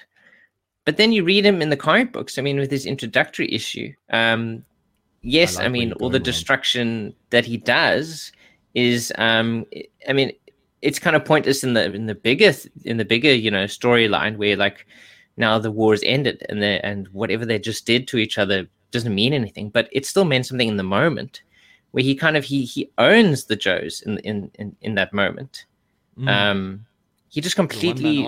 But 0.86 0.98
then 0.98 1.12
you 1.12 1.24
read 1.24 1.45
him 1.45 1.62
in 1.62 1.70
the 1.70 1.78
comic 1.78 2.12
books. 2.12 2.38
I 2.38 2.41
mean, 2.41 2.60
with 2.60 2.72
his 2.72 2.86
introductory 2.86 3.52
issue, 3.53 3.94
um, 4.12 4.64
yes, 5.22 5.56
I, 5.56 5.60
like 5.60 5.65
I 5.65 5.69
mean 5.69 5.93
all 5.93 6.10
the 6.10 6.19
destruction 6.19 7.14
that 7.30 7.45
he 7.45 7.57
does 7.57 8.31
is, 8.73 9.11
um, 9.18 9.65
I 10.07 10.14
mean, 10.14 10.31
it's 10.81 10.99
kind 10.99 11.15
of 11.15 11.26
pointless 11.26 11.64
in 11.64 11.73
the 11.73 11.91
in 11.93 12.07
the 12.07 12.15
bigger 12.15 12.53
in 12.85 12.98
the 12.98 13.06
bigger 13.06 13.34
you 13.34 13.52
know 13.52 13.65
storyline 13.65 14.38
where 14.38 14.56
like 14.56 14.88
now 15.38 15.60
the 15.60 15.72
war 15.72 15.93
is 15.93 16.03
ended 16.06 16.43
and 16.49 16.61
they 16.61 16.80
and 16.81 17.07
whatever 17.10 17.45
they 17.45 17.60
just 17.60 17.85
did 17.85 18.07
to 18.07 18.18
each 18.18 18.38
other 18.38 18.68
doesn't 18.91 19.15
mean 19.15 19.34
anything, 19.34 19.69
but 19.69 19.88
it 19.91 20.06
still 20.06 20.26
meant 20.26 20.45
something 20.45 20.68
in 20.68 20.77
the 20.77 20.84
moment 20.84 21.41
where 21.91 22.03
he 22.03 22.15
kind 22.15 22.38
of 22.38 22.43
he 22.43 22.64
he 22.64 22.89
owns 22.98 23.45
the 23.45 23.56
Joes 23.56 24.02
in 24.06 24.18
in 24.19 24.52
in, 24.56 24.76
in 24.81 24.95
that 24.95 25.14
moment. 25.14 25.65
Mm. 26.18 26.30
Um, 26.30 26.85
he 27.30 27.39
just 27.39 27.56
completely 27.56 28.27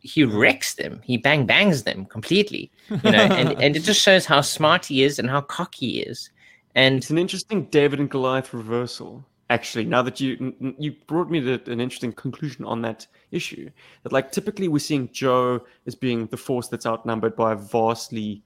he 0.00 0.24
wrecks 0.24 0.74
them. 0.74 1.00
He 1.04 1.16
bang 1.16 1.44
bangs 1.44 1.82
them 1.82 2.06
completely. 2.06 2.70
You 2.88 3.10
know, 3.10 3.18
and 3.40 3.60
and 3.60 3.76
it 3.76 3.80
just 3.80 4.00
shows 4.00 4.26
how 4.26 4.40
smart 4.40 4.86
he 4.86 5.02
is 5.02 5.18
and 5.18 5.28
how 5.28 5.40
cocky 5.40 5.90
he 5.90 6.00
is. 6.00 6.30
And 6.74 6.96
it's 6.96 7.10
an 7.10 7.18
interesting 7.18 7.64
David 7.66 8.00
and 8.00 8.10
Goliath 8.10 8.52
reversal. 8.52 9.24
Actually, 9.50 9.84
now 9.84 10.02
that 10.02 10.20
you 10.20 10.54
you 10.78 10.96
brought 11.06 11.30
me 11.30 11.40
to 11.40 11.70
an 11.70 11.80
interesting 11.80 12.12
conclusion 12.12 12.64
on 12.64 12.80
that 12.82 13.06
issue, 13.30 13.68
that 14.02 14.12
like 14.12 14.32
typically 14.32 14.68
we're 14.68 14.78
seeing 14.78 15.10
Joe 15.12 15.60
as 15.86 15.94
being 15.94 16.26
the 16.26 16.36
force 16.36 16.68
that's 16.68 16.86
outnumbered 16.86 17.36
by 17.36 17.52
a 17.52 17.56
vastly, 17.56 18.42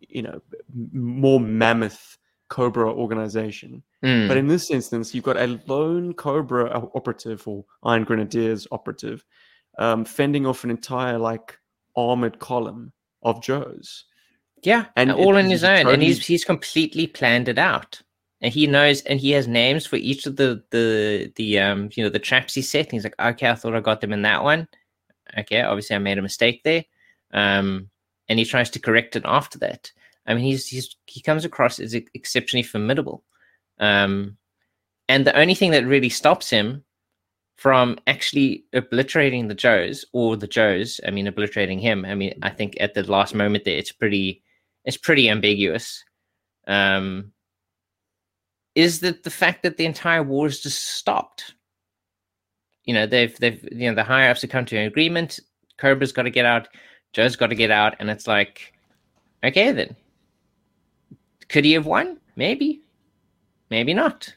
you 0.00 0.22
know, 0.22 0.40
more 0.92 1.40
mammoth 1.40 2.16
Cobra 2.48 2.92
organization. 2.92 3.82
Mm. 4.04 4.28
But 4.28 4.36
in 4.36 4.46
this 4.46 4.70
instance, 4.70 5.14
you've 5.14 5.24
got 5.24 5.36
a 5.36 5.60
lone 5.66 6.14
Cobra 6.14 6.70
operative 6.94 7.46
or 7.46 7.64
Iron 7.82 8.04
Grenadiers 8.04 8.66
operative 8.70 9.24
um, 9.78 10.04
fending 10.04 10.46
off 10.46 10.64
an 10.64 10.70
entire 10.70 11.18
like 11.18 11.58
armored 11.96 12.38
column 12.38 12.92
of 13.22 13.42
Joes. 13.42 14.04
Yeah, 14.62 14.86
and 14.96 15.10
all 15.10 15.36
on 15.36 15.46
his 15.46 15.64
own, 15.64 15.76
totally... 15.84 15.94
and 15.94 16.02
he's 16.02 16.26
he's 16.26 16.44
completely 16.44 17.06
planned 17.06 17.48
it 17.48 17.58
out, 17.58 18.00
and 18.40 18.52
he 18.52 18.66
knows, 18.66 19.00
and 19.02 19.18
he 19.18 19.30
has 19.30 19.48
names 19.48 19.86
for 19.86 19.96
each 19.96 20.26
of 20.26 20.36
the 20.36 20.62
the 20.70 21.32
the 21.36 21.58
um 21.58 21.90
you 21.94 22.02
know 22.02 22.10
the 22.10 22.18
traps 22.18 22.54
he 22.54 22.62
set. 22.62 22.86
And 22.86 22.92
he's 22.92 23.04
like, 23.04 23.18
okay, 23.18 23.48
I 23.48 23.54
thought 23.54 23.74
I 23.74 23.80
got 23.80 24.00
them 24.00 24.12
in 24.12 24.22
that 24.22 24.44
one. 24.44 24.68
Okay, 25.38 25.62
obviously 25.62 25.96
I 25.96 26.00
made 26.00 26.18
a 26.18 26.22
mistake 26.22 26.62
there, 26.64 26.84
um, 27.32 27.88
and 28.28 28.38
he 28.38 28.44
tries 28.44 28.70
to 28.70 28.78
correct 28.78 29.16
it 29.16 29.22
after 29.24 29.58
that. 29.60 29.92
I 30.26 30.34
mean, 30.34 30.44
he's 30.44 30.66
he's 30.66 30.94
he 31.06 31.22
comes 31.22 31.44
across 31.44 31.80
as 31.80 31.94
exceptionally 31.94 32.62
formidable, 32.62 33.24
um, 33.78 34.36
and 35.08 35.26
the 35.26 35.36
only 35.36 35.54
thing 35.54 35.70
that 35.70 35.86
really 35.86 36.10
stops 36.10 36.50
him 36.50 36.84
from 37.56 37.98
actually 38.06 38.64
obliterating 38.72 39.48
the 39.48 39.54
Joes 39.54 40.06
or 40.14 40.34
the 40.34 40.46
Joes, 40.46 40.98
I 41.06 41.10
mean, 41.10 41.26
obliterating 41.26 41.78
him. 41.78 42.06
I 42.06 42.14
mean, 42.14 42.38
I 42.42 42.48
think 42.48 42.74
at 42.80 42.94
the 42.94 43.02
last 43.10 43.34
moment 43.34 43.64
there, 43.64 43.76
it's 43.76 43.92
pretty 43.92 44.42
it's 44.84 44.96
pretty 44.96 45.28
ambiguous. 45.28 46.04
Um, 46.66 47.32
is 48.74 49.00
that 49.00 49.24
the 49.24 49.30
fact 49.30 49.62
that 49.62 49.76
the 49.76 49.86
entire 49.86 50.22
war 50.22 50.46
has 50.46 50.60
just 50.60 50.84
stopped? 50.84 51.54
You 52.84 52.94
know, 52.94 53.06
they've 53.06 53.36
they've 53.38 53.62
you 53.72 53.88
know 53.88 53.94
the 53.94 54.04
higher 54.04 54.30
ups 54.30 54.42
have 54.42 54.50
come 54.50 54.64
to 54.66 54.76
an 54.76 54.86
agreement. 54.86 55.40
Cobra's 55.76 56.12
got 56.12 56.22
to 56.22 56.30
get 56.30 56.44
out. 56.44 56.68
Joe's 57.12 57.36
got 57.36 57.48
to 57.48 57.54
get 57.54 57.70
out, 57.70 57.96
and 57.98 58.08
it's 58.08 58.26
like, 58.26 58.72
okay, 59.42 59.72
then 59.72 59.96
could 61.48 61.64
he 61.64 61.72
have 61.72 61.86
won? 61.86 62.18
Maybe, 62.36 62.80
maybe 63.70 63.92
not. 63.92 64.32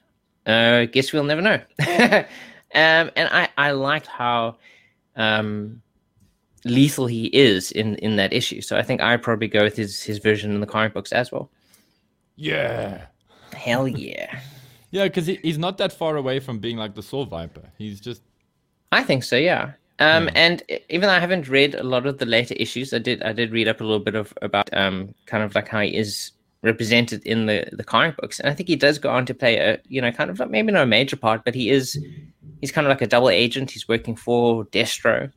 Uh, 0.46 0.86
guess 0.86 1.14
we'll 1.14 1.24
never 1.24 1.42
know. 1.42 1.62
um, 1.80 2.26
and 3.16 3.30
I, 3.32 3.48
I 3.56 3.72
liked 3.72 4.08
how 4.08 4.58
um, 5.16 5.82
lethal 6.66 7.08
he 7.08 7.26
is 7.28 7.72
in, 7.72 7.96
in 7.96 8.16
that 8.18 8.34
issue. 8.34 8.62
So 8.62 8.78
I 8.78 8.84
think 8.84 9.02
I'd 9.02 9.22
probably 9.22 9.48
go 9.48 9.64
with 9.64 9.76
his, 9.76 10.02
his 10.02 10.20
version 10.20 10.54
in 10.54 10.62
the 10.62 10.68
comic 10.68 10.94
books 10.94 11.12
as 11.12 11.32
well. 11.32 11.52
Yeah. 12.36 13.06
Hell 13.54 13.88
yeah. 13.88 14.40
yeah, 14.92 15.06
because 15.06 15.28
he, 15.28 15.40
he's 15.44 15.58
not 15.58 15.78
that 15.78 15.94
far 15.94 16.16
away 16.16 16.40
from 16.40 16.60
being 16.60 16.78
like 16.78 16.96
the 16.96 17.04
Soul 17.04 17.26
Viper. 17.26 17.64
He's 17.78 18.00
just. 18.00 18.22
I 18.92 19.04
think 19.04 19.24
so, 19.24 19.36
yeah. 19.36 19.74
Um, 20.00 20.26
yeah. 20.26 20.32
and 20.36 20.64
even 20.90 21.08
though 21.08 21.14
I 21.14 21.20
haven't 21.20 21.48
read 21.48 21.76
a 21.76 21.84
lot 21.84 22.06
of 22.06 22.18
the 22.18 22.26
later 22.26 22.56
issues, 22.58 22.94
I 22.94 23.00
did 23.00 23.22
I 23.22 23.32
did 23.32 23.52
read 23.52 23.68
up 23.68 23.80
a 23.80 23.84
little 23.84 24.00
bit 24.00 24.16
of 24.16 24.34
about 24.42 24.70
um 24.76 25.14
kind 25.28 25.44
of 25.44 25.54
like 25.54 25.68
how 25.68 25.82
he 25.82 25.96
is 25.96 26.32
represented 26.64 27.24
in 27.26 27.46
the 27.46 27.68
the 27.74 27.84
comic 27.84 28.16
books 28.18 28.40
and 28.40 28.50
i 28.50 28.54
think 28.54 28.70
he 28.70 28.76
does 28.76 28.98
go 28.98 29.10
on 29.10 29.26
to 29.26 29.34
play 29.34 29.58
a 29.58 29.78
you 29.90 30.02
know 30.02 30.12
kind 30.12 30.30
of 30.30 30.40
like 30.40 30.50
maybe 30.50 30.72
not 30.72 30.84
a 30.84 30.88
major 30.88 31.18
part 31.18 31.44
but 31.44 31.54
he 31.54 31.70
is 31.70 32.02
he's 32.62 32.72
kind 32.72 32.88
of 32.88 32.90
like 32.90 33.02
a 33.02 33.08
double 33.08 33.30
agent 33.30 33.70
he's 33.70 33.88
working 33.88 34.16
for 34.16 34.64
destro 34.68 35.30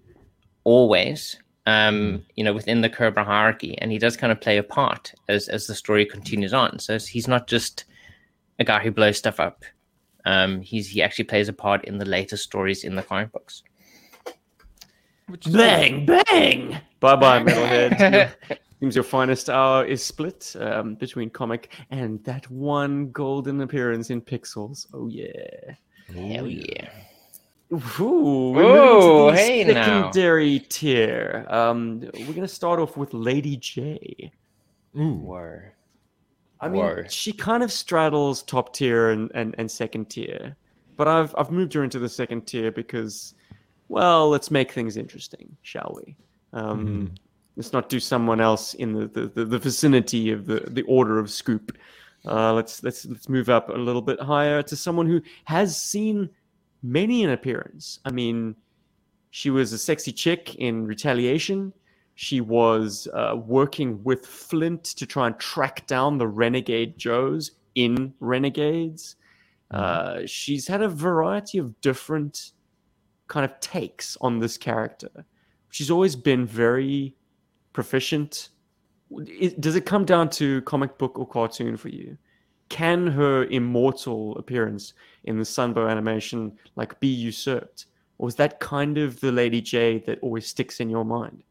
always 0.66 1.36
um 1.66 2.24
you 2.34 2.44
know 2.44 2.52
within 2.52 2.80
the 2.80 2.90
cobra 2.90 3.24
hierarchy 3.24 3.76
and 3.78 3.90
he 3.90 3.98
does 3.98 4.16
kind 4.16 4.32
of 4.32 4.40
play 4.40 4.56
a 4.58 4.62
part 4.62 5.12
as 5.28 5.48
as 5.48 5.66
the 5.66 5.74
story 5.74 6.04
continues 6.04 6.52
on. 6.52 6.78
So 6.78 6.98
he's 6.98 7.28
not 7.28 7.46
just 7.46 7.84
a 8.58 8.64
guy 8.64 8.82
who 8.82 8.90
blows 8.90 9.16
stuff 9.16 9.40
up. 9.40 9.64
Um 10.24 10.60
he's 10.60 10.88
he 10.88 11.02
actually 11.02 11.24
plays 11.24 11.48
a 11.48 11.52
part 11.52 11.84
in 11.84 11.98
the 11.98 12.04
later 12.04 12.36
stories 12.36 12.84
in 12.84 12.96
the 12.96 13.02
comic 13.02 13.32
books. 13.32 13.62
Bang 15.50 16.04
bang! 16.06 16.78
Bye 17.00 17.16
bye 17.16 17.42
metalhead 17.42 18.34
Seems 18.80 18.94
your 18.94 19.04
finest 19.04 19.48
hour 19.48 19.86
is 19.86 20.04
split 20.04 20.54
um, 20.60 20.96
between 20.96 21.30
comic 21.30 21.74
and 21.90 22.22
that 22.24 22.50
one 22.50 23.10
golden 23.10 23.62
appearance 23.62 24.10
in 24.10 24.20
Pixels. 24.20 24.86
Oh 24.92 25.08
yeah, 25.08 25.74
hell 26.14 26.46
yeah. 26.46 26.90
Ooh, 27.72 28.52
we're 28.54 29.34
hey 29.34 29.66
secondary 29.66 30.58
now. 30.58 30.64
tier. 30.68 31.46
Um, 31.48 32.00
we're 32.14 32.32
gonna 32.32 32.46
start 32.46 32.78
off 32.78 32.96
with 32.96 33.12
Lady 33.12 33.56
Jaye. 33.56 34.30
Ooh. 34.98 35.14
Word. 35.14 35.72
I 36.60 36.68
mean, 36.68 36.80
Word. 36.80 37.12
she 37.12 37.32
kind 37.32 37.62
of 37.62 37.70
straddles 37.70 38.42
top 38.42 38.72
tier 38.72 39.10
and, 39.10 39.30
and, 39.34 39.54
and 39.58 39.70
second 39.70 40.08
tier, 40.08 40.56
but 40.96 41.08
I've 41.08 41.34
I've 41.36 41.50
moved 41.50 41.72
her 41.74 41.82
into 41.82 41.98
the 41.98 42.08
second 42.08 42.46
tier 42.46 42.70
because, 42.70 43.34
well, 43.88 44.28
let's 44.30 44.50
make 44.50 44.72
things 44.72 44.96
interesting, 44.96 45.56
shall 45.62 46.00
we? 46.04 46.16
Um, 46.52 46.86
mm-hmm 46.86 47.14
let's 47.56 47.72
not 47.72 47.88
do 47.88 47.98
someone 47.98 48.40
else 48.40 48.74
in 48.74 48.92
the, 48.92 49.06
the, 49.08 49.26
the, 49.28 49.44
the 49.44 49.58
vicinity 49.58 50.30
of 50.30 50.46
the, 50.46 50.60
the 50.68 50.82
order 50.82 51.18
of 51.18 51.30
scoop. 51.30 51.76
Uh, 52.26 52.52
let's 52.52 52.82
let's 52.82 53.06
let's 53.06 53.28
move 53.28 53.48
up 53.48 53.68
a 53.68 53.72
little 53.72 54.02
bit 54.02 54.20
higher 54.20 54.62
to 54.62 54.74
someone 54.74 55.06
who 55.06 55.20
has 55.44 55.80
seen 55.80 56.28
many 56.86 57.24
an 57.24 57.30
appearance. 57.30 58.00
I 58.04 58.10
mean, 58.10 58.56
she 59.30 59.50
was 59.50 59.72
a 59.72 59.78
sexy 59.78 60.12
chick 60.12 60.54
in 60.56 60.86
Retaliation. 60.86 61.72
She 62.14 62.40
was 62.40 63.08
uh, 63.12 63.36
working 63.36 64.02
with 64.02 64.24
Flint 64.24 64.84
to 64.84 65.06
try 65.06 65.26
and 65.26 65.38
track 65.38 65.86
down 65.86 66.18
the 66.18 66.28
Renegade 66.28 66.96
Joes 66.96 67.52
in 67.74 68.14
Renegades. 68.20 69.16
Mm-hmm. 69.72 70.22
Uh, 70.22 70.26
she's 70.26 70.66
had 70.66 70.82
a 70.82 70.88
variety 70.88 71.58
of 71.58 71.78
different 71.80 72.52
kind 73.28 73.44
of 73.44 73.58
takes 73.60 74.16
on 74.20 74.38
this 74.38 74.56
character. 74.56 75.26
She's 75.70 75.90
always 75.90 76.16
been 76.16 76.46
very 76.46 77.14
proficient? 77.76 78.48
Does 79.60 79.76
it 79.76 79.84
come 79.86 80.04
down 80.04 80.30
to 80.30 80.62
comic 80.62 80.98
book 80.98 81.18
or 81.18 81.26
cartoon 81.28 81.76
for 81.76 81.90
you? 81.90 82.16
Can 82.68 83.06
her 83.06 83.44
immortal 83.44 84.36
appearance 84.38 84.94
in 85.24 85.38
the 85.38 85.44
Sunbow 85.44 85.90
animation 85.90 86.52
like 86.74 86.98
be 87.00 87.08
usurped? 87.08 87.86
Or 88.18 88.28
is 88.28 88.34
that 88.36 88.60
kind 88.60 88.98
of 88.98 89.20
the 89.20 89.30
Lady 89.30 89.60
Jaye 89.60 90.04
that 90.06 90.18
always 90.20 90.46
sticks 90.46 90.80
in 90.80 90.88
your 90.88 91.04
mind? 91.04 91.42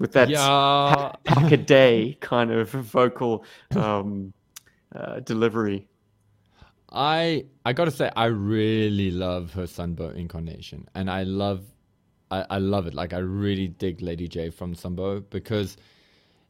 With 0.00 0.12
that 0.12 0.28
yeah. 0.28 1.12
pack 1.24 1.52
a 1.52 1.56
day 1.56 2.16
kind 2.20 2.50
of 2.50 2.70
vocal 2.70 3.44
um, 3.76 4.32
uh, 4.94 5.20
delivery. 5.20 5.86
I 6.90 7.46
I 7.64 7.72
gotta 7.72 7.90
say 7.90 8.10
I 8.16 8.26
really 8.26 9.10
love 9.10 9.52
her 9.54 9.62
Sunbow 9.62 10.14
incarnation, 10.14 10.88
and 10.94 11.10
I 11.10 11.22
love 11.22 11.64
I, 12.30 12.44
I 12.50 12.58
love 12.58 12.86
it. 12.86 12.94
Like 12.94 13.12
I 13.12 13.18
really 13.18 13.68
dig 13.68 14.02
Lady 14.02 14.28
Jaye 14.28 14.52
from 14.52 14.74
Sunbow 14.74 15.24
because 15.30 15.76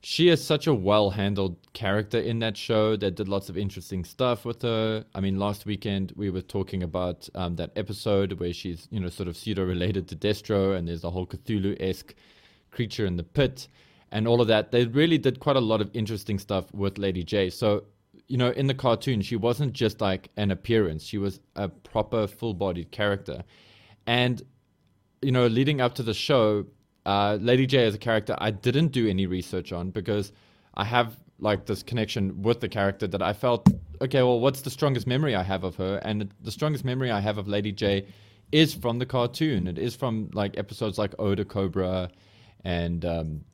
she 0.02 0.28
is 0.28 0.44
such 0.44 0.66
a 0.66 0.74
well 0.74 1.10
handled 1.10 1.56
character 1.74 2.18
in 2.18 2.40
that 2.40 2.56
show 2.56 2.96
that 2.96 3.14
did 3.14 3.28
lots 3.28 3.48
of 3.48 3.56
interesting 3.56 4.04
stuff 4.04 4.44
with 4.44 4.62
her. 4.62 5.04
I 5.14 5.20
mean, 5.20 5.38
last 5.38 5.64
weekend 5.64 6.12
we 6.16 6.28
were 6.28 6.42
talking 6.42 6.82
about 6.82 7.28
um, 7.36 7.54
that 7.56 7.70
episode 7.76 8.32
where 8.40 8.52
she's, 8.52 8.88
you 8.90 8.98
know, 8.98 9.08
sort 9.08 9.28
of 9.28 9.36
pseudo 9.36 9.64
related 9.64 10.08
to 10.08 10.16
Destro 10.16 10.76
and 10.76 10.88
there's 10.88 11.04
a 11.04 11.10
whole 11.10 11.26
Cthulhu 11.26 11.76
esque 11.80 12.14
creature 12.72 13.06
in 13.06 13.16
the 13.16 13.22
pit 13.22 13.68
and 14.10 14.26
all 14.26 14.40
of 14.40 14.48
that. 14.48 14.72
They 14.72 14.86
really 14.86 15.18
did 15.18 15.38
quite 15.38 15.56
a 15.56 15.60
lot 15.60 15.80
of 15.80 15.88
interesting 15.94 16.40
stuff 16.40 16.72
with 16.74 16.98
Lady 16.98 17.22
Jaye. 17.24 17.52
So, 17.52 17.84
you 18.26 18.36
know, 18.36 18.50
in 18.50 18.66
the 18.66 18.74
cartoon, 18.74 19.22
she 19.22 19.36
wasn't 19.36 19.72
just 19.72 20.00
like 20.00 20.30
an 20.36 20.50
appearance, 20.50 21.04
she 21.04 21.18
was 21.18 21.38
a 21.54 21.68
proper 21.68 22.26
full 22.26 22.54
bodied 22.54 22.90
character. 22.90 23.44
And 24.08 24.42
you 25.22 25.30
know, 25.30 25.46
leading 25.46 25.80
up 25.80 25.94
to 25.94 26.02
the 26.02 26.12
show, 26.12 26.66
uh, 27.04 27.38
Lady 27.40 27.66
Jaye 27.66 27.86
as 27.86 27.94
a 27.94 27.98
character, 27.98 28.36
I 28.38 28.50
didn't 28.50 28.88
do 28.88 29.08
any 29.08 29.26
research 29.26 29.72
on 29.72 29.90
because 29.90 30.32
I 30.74 30.84
have 30.84 31.16
like 31.38 31.66
this 31.66 31.82
connection 31.82 32.42
with 32.42 32.60
the 32.60 32.68
character 32.68 33.06
that 33.08 33.22
I 33.22 33.32
felt 33.32 33.68
okay. 34.00 34.22
Well, 34.22 34.40
what's 34.40 34.62
the 34.62 34.70
strongest 34.70 35.06
memory 35.06 35.34
I 35.34 35.42
have 35.42 35.64
of 35.64 35.76
her? 35.76 35.96
And 35.96 36.32
the 36.40 36.52
strongest 36.52 36.84
memory 36.84 37.10
I 37.10 37.20
have 37.20 37.38
of 37.38 37.48
Lady 37.48 37.72
Jaye 37.72 38.06
is 38.52 38.74
from 38.74 38.98
the 38.98 39.06
cartoon. 39.06 39.66
It 39.66 39.78
is 39.78 39.96
from 39.96 40.30
like 40.34 40.56
episodes 40.58 40.98
like 40.98 41.14
Oda 41.18 41.44
Cobra, 41.44 42.10
and 42.64 43.04
um, 43.04 43.44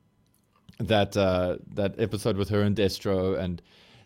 that 0.79 1.17
uh, 1.17 1.57
that 1.73 1.99
episode 1.99 2.37
with 2.37 2.49
her 2.49 2.61
and 2.61 2.75
Destro, 2.75 3.39
and 3.39 3.61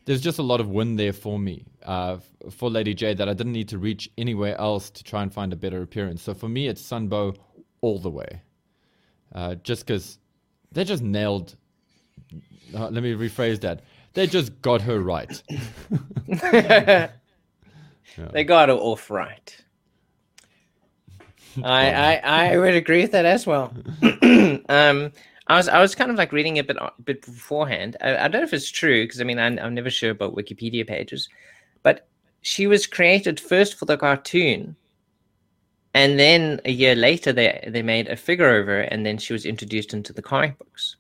there's 0.06 0.22
just 0.22 0.40
a 0.40 0.44
lot 0.44 0.61
of 0.61 0.70
win 0.70 0.95
there 0.95 1.14
for 1.14 1.40
me 1.40 1.65
uh, 1.84 2.18
for 2.52 2.70
Lady 2.70 2.95
Jaye 2.95 3.18
that 3.18 3.28
I 3.28 3.34
didn't 3.34 3.53
need 3.53 3.70
to 3.70 3.78
reach 3.78 4.10
anywhere 4.18 4.60
else 4.60 4.90
to 4.91 5.03
try 5.03 5.24
and 5.24 5.34
find 5.34 5.52
a 5.53 5.56
better 5.56 5.82
appearance. 5.82 6.22
So 6.22 6.34
for 6.34 6.49
me, 6.49 6.68
it's 6.68 6.82
Sunbow 6.82 7.36
all 7.82 7.99
the 7.99 8.10
way, 8.10 8.41
uh, 9.34 9.55
just 9.55 9.85
because 9.85 10.19
they 10.72 10.84
just 10.84 11.03
nailed. 11.03 11.55
Uh, 12.73 12.89
let 12.89 13.03
me 13.03 13.14
rephrase 13.14 13.61
that. 13.61 13.81
They 14.14 14.27
just 14.27 14.61
got 14.61 14.81
her 14.81 14.99
right. 14.99 15.41
They 18.31 18.43
got 18.43 18.69
her 18.69 18.76
off 18.76 19.10
right. 19.10 19.57
I, 21.64 21.93
I 21.93 22.15
I 22.51 22.57
would 22.57 22.73
agree 22.73 23.01
with 23.01 23.11
that 23.11 23.26
as 23.26 23.45
well. 23.45 23.73
um, 24.69 25.11
I 25.47 25.57
was 25.57 25.68
I 25.68 25.80
was 25.80 25.95
kind 25.95 26.10
of 26.10 26.18
like 26.18 26.31
reading 26.31 26.57
a 26.60 26.64
bit 26.64 26.77
a 26.77 26.91
bit 27.03 27.26
beforehand. 27.26 27.97
I, 28.01 28.18
I 28.18 28.27
don't 28.27 28.41
know 28.41 28.43
if 28.43 28.53
it's 28.53 28.72
true 28.72 29.03
because 29.03 29.22
I 29.22 29.23
mean 29.23 29.39
I, 29.39 29.47
I'm 29.47 29.73
never 29.73 29.89
sure 29.89 30.11
about 30.11 30.35
Wikipedia 30.35 30.88
pages, 30.88 31.30
but 31.84 32.07
she 32.41 32.68
was 32.68 32.88
created 32.88 33.39
first 33.39 33.76
for 33.76 33.85
the 33.85 33.97
cartoon, 33.97 34.76
and 35.94 36.20
then 36.20 36.60
a 36.65 36.72
year 36.72 36.95
later 36.95 37.32
they 37.34 37.64
they 37.68 37.82
made 37.82 38.07
a 38.07 38.15
figure 38.15 38.60
of 38.60 38.68
her, 38.68 38.82
and 38.82 39.06
then 39.06 39.18
she 39.18 39.34
was 39.34 39.45
introduced 39.45 39.94
into 39.94 40.14
the 40.14 40.22
comic 40.22 40.57
books. 40.57 40.98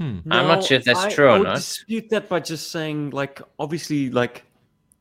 I'm 0.00 0.22
not 0.24 0.62
sure 0.62 0.76
if 0.76 0.84
that's 0.84 1.00
I- 1.00 1.10
true 1.10 1.26
or 1.26 1.30
I 1.30 1.38
would 1.38 1.48
not. 1.48 1.56
dispute 1.56 2.08
that 2.10 2.28
by 2.28 2.38
just 2.38 2.70
saying, 2.70 3.10
like, 3.10 3.42
obviously, 3.58 4.10
like, 4.10 4.44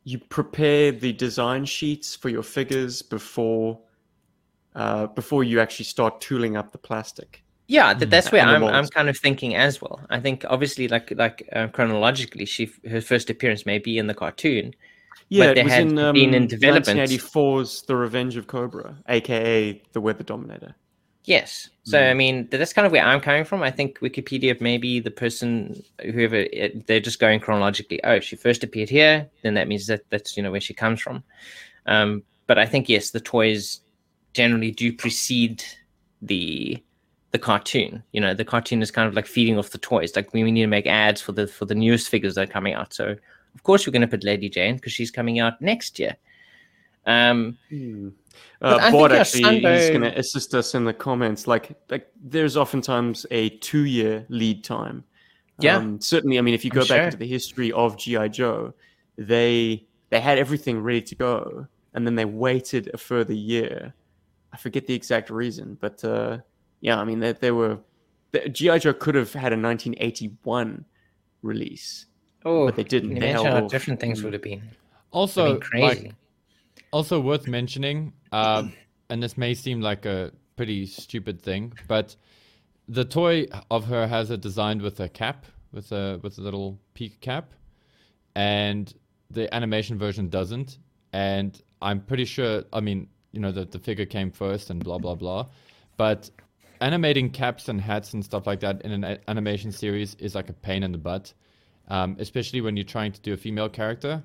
you 0.05 0.17
prepare 0.17 0.91
the 0.91 1.13
design 1.13 1.65
sheets 1.65 2.15
for 2.15 2.29
your 2.29 2.41
figures 2.41 3.03
before, 3.03 3.79
uh, 4.73 5.05
before 5.05 5.43
you 5.43 5.59
actually 5.59 5.85
start 5.85 6.19
tooling 6.19 6.57
up 6.57 6.71
the 6.71 6.79
plastic. 6.79 7.43
Yeah, 7.67 7.93
that, 7.93 8.09
that's 8.09 8.31
where 8.31 8.41
I'm. 8.41 8.63
I'm 8.63 8.87
kind 8.87 9.09
of 9.09 9.17
thinking 9.17 9.53
as 9.53 9.81
well. 9.81 9.99
I 10.09 10.19
think 10.19 10.45
obviously, 10.49 10.87
like 10.87 11.11
like 11.11 11.47
uh, 11.53 11.67
chronologically, 11.67 12.45
she 12.45 12.71
her 12.89 13.01
first 13.01 13.29
appearance 13.29 13.65
may 13.67 13.77
be 13.77 13.97
in 13.99 14.07
the 14.07 14.13
cartoon. 14.15 14.73
Yeah, 15.29 15.53
they 15.53 15.61
it 15.61 15.63
was 15.65 15.73
in 15.73 15.99
um, 15.99 16.13
been 16.13 16.33
in 16.33 16.47
development. 16.47 16.99
1984's 16.99 17.81
The 17.83 17.95
Revenge 17.95 18.37
of 18.37 18.47
Cobra, 18.47 18.95
aka 19.09 19.81
The 19.91 20.01
Weather 20.01 20.23
Dominator. 20.23 20.75
Yes. 21.25 21.69
So 21.83 22.01
I 22.01 22.13
mean, 22.13 22.47
that's 22.49 22.71
kind 22.71 22.85
of 22.85 22.91
where 22.93 23.03
I'm 23.03 23.19
coming 23.19 23.43
from. 23.43 23.61
I 23.61 23.69
think 23.69 23.99
Wikipedia 23.99 24.59
maybe 24.61 25.01
the 25.01 25.11
person 25.11 25.81
whoever 26.01 26.35
it, 26.35 26.87
they're 26.87 27.01
just 27.01 27.19
going 27.19 27.41
chronologically. 27.41 28.01
Oh, 28.05 28.21
she 28.21 28.37
first 28.37 28.63
appeared 28.63 28.89
here, 28.89 29.29
then 29.41 29.53
that 29.55 29.67
means 29.67 29.87
that 29.87 30.09
that's 30.09 30.37
you 30.37 30.43
know 30.43 30.51
where 30.51 30.61
she 30.61 30.73
comes 30.73 31.01
from. 31.01 31.23
Um, 31.85 32.23
but 32.45 32.57
I 32.57 32.65
think 32.65 32.87
yes, 32.87 33.11
the 33.11 33.19
toys 33.19 33.81
generally 34.33 34.71
do 34.71 34.93
precede 34.93 35.63
the 36.21 36.81
the 37.31 37.39
cartoon. 37.39 38.03
You 38.13 38.21
know, 38.21 38.33
the 38.33 38.45
cartoon 38.45 38.81
is 38.81 38.91
kind 38.91 39.07
of 39.07 39.13
like 39.13 39.27
feeding 39.27 39.57
off 39.57 39.71
the 39.71 39.77
toys. 39.77 40.15
Like 40.15 40.33
we, 40.33 40.43
we 40.43 40.51
need 40.51 40.61
to 40.61 40.67
make 40.67 40.87
ads 40.87 41.21
for 41.21 41.33
the 41.33 41.47
for 41.47 41.65
the 41.65 41.75
newest 41.75 42.07
figures 42.07 42.35
that 42.35 42.49
are 42.49 42.51
coming 42.51 42.73
out. 42.73 42.93
So 42.93 43.17
of 43.57 43.63
course 43.63 43.87
we're 43.87 43.91
going 43.91 44.01
to 44.03 44.07
put 44.07 44.23
Lady 44.23 44.49
Jane 44.49 44.75
because 44.75 44.93
she's 44.93 45.09
coming 45.11 45.39
out 45.39 45.59
next 45.61 45.97
year. 45.99 46.15
Um, 47.07 47.57
But 48.59 48.67
I 48.67 48.75
Uh, 48.75 48.79
think 48.79 48.93
Bod 48.93 49.11
our 49.11 49.17
actually 49.19 49.39
he's 49.43 49.63
Sunbow- 49.63 49.89
going 49.89 50.01
to 50.01 50.17
assist 50.19 50.53
us 50.53 50.75
in 50.75 50.83
the 50.85 50.93
comments. 50.93 51.47
Like, 51.47 51.75
like 51.89 52.07
there's 52.23 52.55
oftentimes 52.57 53.25
a 53.31 53.49
two-year 53.49 54.25
lead 54.29 54.63
time. 54.63 55.03
Yeah. 55.59 55.77
Um, 55.77 55.99
certainly. 56.01 56.37
I 56.37 56.41
mean, 56.41 56.53
if 56.53 56.63
you 56.65 56.71
I'm 56.71 56.75
go 56.75 56.81
back 56.81 56.87
sure. 56.97 57.03
into 57.05 57.17
the 57.17 57.27
history 57.27 57.71
of 57.71 57.97
GI 57.97 58.29
Joe, 58.29 58.73
they 59.17 59.85
they 60.09 60.19
had 60.21 60.37
everything 60.37 60.79
ready 60.81 61.01
to 61.01 61.15
go, 61.15 61.67
and 61.93 62.05
then 62.05 62.15
they 62.15 62.25
waited 62.25 62.91
a 62.93 62.97
further 62.97 63.33
year. 63.33 63.93
I 64.53 64.57
forget 64.57 64.85
the 64.87 64.93
exact 64.93 65.29
reason, 65.29 65.77
but 65.81 66.03
uh, 66.03 66.39
yeah, 66.81 66.99
I 66.99 67.03
mean, 67.05 67.19
they, 67.19 67.33
they 67.33 67.51
were 67.51 67.79
the, 68.31 68.49
GI 68.49 68.79
Joe 68.79 68.93
could 68.93 69.15
have 69.15 69.31
had 69.33 69.53
a 69.53 69.57
1981 69.57 70.83
release. 71.41 72.06
Oh, 72.47 72.65
But 72.65 72.75
they 72.75 72.83
didn't. 72.83 73.09
can 73.09 73.17
you 73.17 73.21
They 73.21 73.29
imagine 73.31 73.51
how 73.51 73.63
off. 73.65 73.71
different 73.71 73.99
things 73.99 74.19
Mm. 74.19 74.23
would 74.25 74.33
have 74.33 74.41
been. 74.41 74.61
Also, 75.11 75.43
I 75.45 75.49
mean, 75.53 75.59
crazy. 75.61 76.03
like, 76.07 76.15
also 76.91 77.19
worth 77.19 77.47
mentioning, 77.47 78.13
um, 78.31 78.73
and 79.09 79.21
this 79.23 79.37
may 79.37 79.53
seem 79.53 79.81
like 79.81 80.05
a 80.05 80.31
pretty 80.55 80.85
stupid 80.85 81.41
thing, 81.41 81.73
but 81.87 82.15
the 82.87 83.05
toy 83.05 83.45
of 83.69 83.85
her 83.85 84.07
has 84.07 84.29
a 84.29 84.37
design 84.37 84.81
with 84.81 84.99
a 84.99 85.09
cap, 85.09 85.45
with 85.71 85.91
a 85.91 86.19
with 86.23 86.37
a 86.37 86.41
little 86.41 86.79
peak 86.93 87.19
cap, 87.21 87.53
and 88.35 88.93
the 89.31 89.53
animation 89.53 89.97
version 89.97 90.29
doesn't. 90.29 90.77
And 91.13 91.61
I'm 91.81 92.01
pretty 92.01 92.25
sure. 92.25 92.63
I 92.73 92.79
mean, 92.79 93.07
you 93.31 93.39
know, 93.39 93.51
that 93.51 93.71
the 93.71 93.79
figure 93.79 94.05
came 94.05 94.31
first, 94.31 94.69
and 94.69 94.83
blah 94.83 94.97
blah 94.97 95.15
blah, 95.15 95.47
but 95.97 96.29
animating 96.79 97.29
caps 97.31 97.69
and 97.69 97.81
hats 97.81 98.13
and 98.13 98.23
stuff 98.23 98.45
like 98.45 98.59
that 98.59 98.81
in 98.83 98.91
an 98.91 99.03
a- 99.03 99.19
animation 99.27 99.71
series 99.71 100.13
is 100.15 100.35
like 100.35 100.49
a 100.49 100.53
pain 100.53 100.83
in 100.83 100.91
the 100.91 100.97
butt, 100.97 101.33
um, 101.89 102.15
especially 102.19 102.61
when 102.61 102.75
you're 102.77 102.83
trying 102.83 103.11
to 103.11 103.21
do 103.21 103.33
a 103.33 103.37
female 103.37 103.69
character 103.69 104.23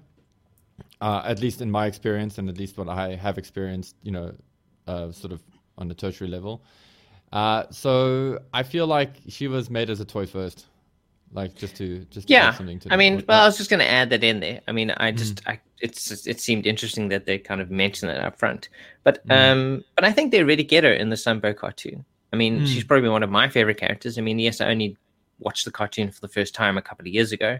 uh, 1.00 1.22
at 1.24 1.40
least 1.40 1.60
in 1.60 1.70
my 1.70 1.86
experience 1.86 2.38
and 2.38 2.48
at 2.48 2.58
least 2.58 2.78
what 2.78 2.88
I 2.88 3.14
have 3.16 3.38
experienced, 3.38 3.96
you 4.02 4.12
know, 4.12 4.32
uh, 4.86 5.10
sort 5.12 5.32
of 5.32 5.40
on 5.78 5.88
the 5.88 5.94
tertiary 5.94 6.30
level. 6.30 6.62
Uh, 7.32 7.64
so 7.70 8.38
I 8.52 8.62
feel 8.62 8.86
like 8.86 9.14
she 9.28 9.48
was 9.48 9.70
made 9.70 9.90
as 9.90 10.00
a 10.00 10.04
toy 10.04 10.26
first, 10.26 10.66
like 11.32 11.54
just 11.56 11.76
to 11.76 12.04
just 12.10 12.28
to 12.28 12.34
Yeah, 12.34 12.52
something 12.52 12.78
to 12.80 12.92
I 12.92 12.96
mean, 12.96 13.24
well, 13.26 13.42
I 13.42 13.46
was 13.46 13.56
just 13.56 13.70
going 13.70 13.80
to 13.80 13.88
add 13.90 14.10
that 14.10 14.22
in 14.22 14.40
there. 14.40 14.60
I 14.68 14.72
mean, 14.72 14.90
I 14.90 15.12
just, 15.12 15.40
I, 15.48 15.58
it's, 15.80 16.08
just- 16.08 16.26
it 16.26 16.40
seemed 16.40 16.66
interesting 16.66 17.08
that 17.08 17.24
they 17.24 17.38
kind 17.38 17.60
of 17.60 17.70
mentioned 17.70 18.12
it 18.12 18.18
up 18.18 18.38
front, 18.38 18.68
but, 19.02 19.24
um, 19.30 19.82
but 19.96 20.04
I 20.04 20.12
think 20.12 20.30
they 20.30 20.44
really 20.44 20.64
get 20.64 20.84
her 20.84 20.92
in 20.92 21.08
the 21.08 21.16
Sunbow 21.16 21.56
cartoon. 21.56 22.04
I 22.32 22.36
mean, 22.36 22.64
she's 22.64 22.84
probably 22.84 23.08
one 23.08 23.22
of 23.22 23.30
my 23.30 23.48
favorite 23.48 23.78
characters. 23.78 24.18
I 24.18 24.20
mean, 24.20 24.38
yes, 24.38 24.60
I 24.60 24.66
only 24.68 24.96
watched 25.38 25.64
the 25.64 25.70
cartoon 25.70 26.10
for 26.10 26.20
the 26.20 26.28
first 26.28 26.54
time 26.54 26.78
a 26.78 26.82
couple 26.82 27.02
of 27.02 27.12
years 27.12 27.32
ago. 27.32 27.58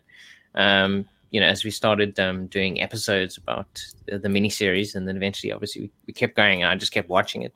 Um, 0.55 1.07
you 1.31 1.41
know, 1.41 1.47
as 1.47 1.65
we 1.65 1.71
started 1.71 2.19
um, 2.21 2.47
doing 2.49 2.83
episodes 2.83 3.39
about 3.39 3.83
the, 4.07 4.19
the 4.19 4.29
miniseries, 4.29 4.95
and 4.95 5.09
then 5.09 5.17
eventually, 5.17 5.53
obviously, 5.53 5.83
we, 5.83 5.91
we 6.09 6.13
kept 6.13 6.37
going. 6.37 6.63
And 6.63 6.71
I 6.71 6.77
just 6.77 6.93
kept 6.93 7.09
watching 7.09 7.43
it. 7.43 7.55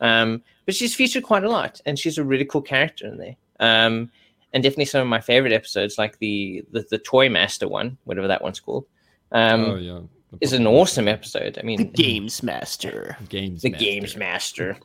Um, 0.00 0.42
but 0.66 0.74
she's 0.74 0.94
featured 0.94 1.22
quite 1.22 1.44
a 1.44 1.48
lot, 1.48 1.80
and 1.86 1.98
she's 1.98 2.18
a 2.18 2.24
really 2.24 2.44
cool 2.44 2.62
character 2.62 3.06
in 3.06 3.18
there. 3.18 3.36
Um, 3.60 4.10
and 4.52 4.62
definitely 4.62 4.86
some 4.86 5.02
of 5.02 5.06
my 5.06 5.20
favorite 5.20 5.52
episodes, 5.52 5.98
like 5.98 6.18
the 6.18 6.64
the, 6.72 6.84
the 6.90 6.98
Toy 6.98 7.28
Master 7.28 7.68
one, 7.68 7.96
whatever 8.04 8.28
that 8.28 8.42
one's 8.42 8.60
called, 8.60 8.86
um, 9.30 9.64
oh 9.64 9.76
yeah, 9.76 10.00
is 10.40 10.52
an 10.52 10.66
awesome 10.66 11.08
episode. 11.08 11.58
I 11.58 11.62
mean, 11.62 11.78
the 11.78 11.84
Games 11.84 12.42
Master. 12.42 13.16
games. 13.28 13.62
the 13.62 13.70
master. 13.70 13.84
Games 13.84 14.16
Master. 14.16 14.78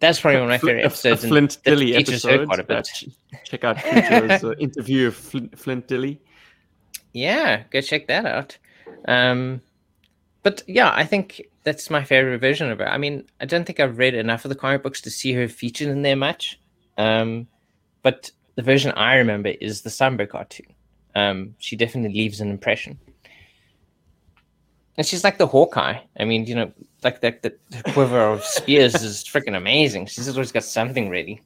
That's 0.00 0.20
probably 0.20 0.40
one 0.40 0.50
of 0.50 0.50
my 0.50 0.58
favorite 0.58 0.84
episodes. 0.84 1.24
A 1.24 1.28
Flint 1.28 1.58
Dille 1.64 1.94
episode. 1.96 2.46
quite 2.46 2.58
a 2.58 2.62
Uh, 2.62 2.66
bit. 2.66 2.84
ch- 2.92 3.08
check 3.44 3.64
out 3.64 3.76
Cujo's 3.76 4.42
uh, 4.44 4.52
interview 4.58 5.08
of 5.08 5.14
Flint, 5.16 5.58
Flint 5.58 5.86
Dille. 5.88 6.18
Yeah, 7.12 7.62
go 7.70 7.80
check 7.80 8.08
that 8.08 8.26
out. 8.26 8.58
Um, 9.06 9.60
but 10.42 10.62
yeah, 10.66 10.90
I 10.92 11.04
think 11.04 11.42
that's 11.62 11.90
my 11.90 12.02
favorite 12.02 12.38
version 12.40 12.70
of 12.70 12.78
her. 12.80 12.88
I 12.88 12.98
mean, 12.98 13.24
I 13.40 13.44
don't 13.46 13.64
think 13.64 13.78
I've 13.78 13.98
read 13.98 14.14
enough 14.14 14.44
of 14.44 14.48
the 14.48 14.54
comic 14.56 14.82
books 14.82 15.00
to 15.02 15.10
see 15.10 15.32
her 15.34 15.46
featured 15.48 15.88
in 15.88 16.02
there 16.02 16.16
much. 16.16 16.58
Um, 16.98 17.46
but 18.02 18.30
the 18.56 18.62
version 18.62 18.92
I 18.92 19.14
remember 19.14 19.50
is 19.60 19.82
the 19.82 19.90
Sunbow 19.90 20.28
cartoon. 20.28 20.66
Um, 21.14 21.54
she 21.58 21.76
definitely 21.76 22.16
leaves 22.18 22.40
an 22.40 22.50
impression. 22.50 22.98
And 24.96 25.06
she's 25.06 25.24
like 25.24 25.38
the 25.38 25.46
Hawkeye. 25.46 25.98
I 26.18 26.24
mean, 26.24 26.46
you 26.46 26.54
know, 26.54 26.72
like 27.04 27.20
that 27.20 27.42
the, 27.42 27.54
quiver 27.92 28.20
of 28.20 28.44
spears 28.44 28.94
is 29.02 29.22
freaking 29.24 29.56
amazing. 29.56 30.06
She's 30.06 30.28
always 30.28 30.52
got 30.52 30.64
something 30.64 31.10
ready. 31.10 31.42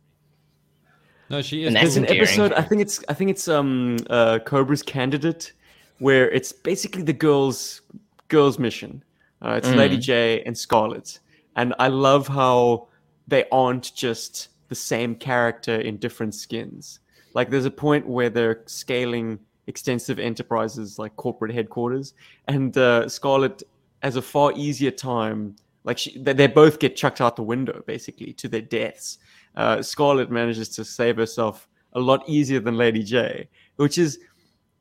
No, 1.30 1.42
she 1.42 1.62
is. 1.62 1.68
And 1.68 1.76
that's 1.76 1.96
an 1.96 2.08
episode. 2.08 2.52
I 2.52 2.62
think 2.62 2.80
it's. 2.80 3.04
I 3.08 3.14
think 3.14 3.30
it's 3.30 3.48
um 3.48 3.98
uh 4.08 4.38
Cobra's 4.46 4.82
candidate, 4.82 5.52
where 5.98 6.30
it's 6.30 6.52
basically 6.52 7.02
the 7.02 7.12
girls 7.12 7.82
girls 8.28 8.58
mission. 8.58 9.02
Uh, 9.40 9.52
it's 9.52 9.68
Lady 9.68 9.96
Jaye 9.96 10.42
and 10.46 10.56
Scarlett, 10.56 11.20
and 11.54 11.74
I 11.78 11.88
love 11.88 12.26
how 12.26 12.88
they 13.28 13.44
aren't 13.52 13.94
just 13.94 14.48
the 14.68 14.74
same 14.74 15.14
character 15.14 15.76
in 15.76 15.96
different 15.98 16.34
skins. 16.34 17.00
Like 17.34 17.50
there's 17.50 17.66
a 17.66 17.70
point 17.70 18.06
where 18.06 18.30
they're 18.30 18.62
scaling 18.66 19.38
extensive 19.68 20.18
enterprises 20.18 20.98
like 20.98 21.14
corporate 21.16 21.54
headquarters, 21.54 22.14
and 22.48 22.76
uh, 22.76 23.08
Scarlett 23.08 23.62
has 24.02 24.16
a 24.16 24.22
far 24.22 24.52
easier 24.56 24.90
time. 24.90 25.56
Like 25.84 25.98
she, 25.98 26.18
they, 26.18 26.32
they 26.32 26.46
both 26.46 26.78
get 26.78 26.96
chucked 26.96 27.20
out 27.20 27.36
the 27.36 27.42
window 27.42 27.82
basically 27.86 28.32
to 28.34 28.48
their 28.48 28.60
deaths. 28.60 29.18
Uh, 29.56 29.82
Scarlett 29.82 30.30
manages 30.30 30.68
to 30.70 30.84
save 30.84 31.16
herself 31.16 31.68
a 31.94 32.00
lot 32.00 32.22
easier 32.28 32.60
than 32.60 32.76
Lady 32.76 33.02
Jaye, 33.02 33.48
which 33.76 33.98
is 33.98 34.18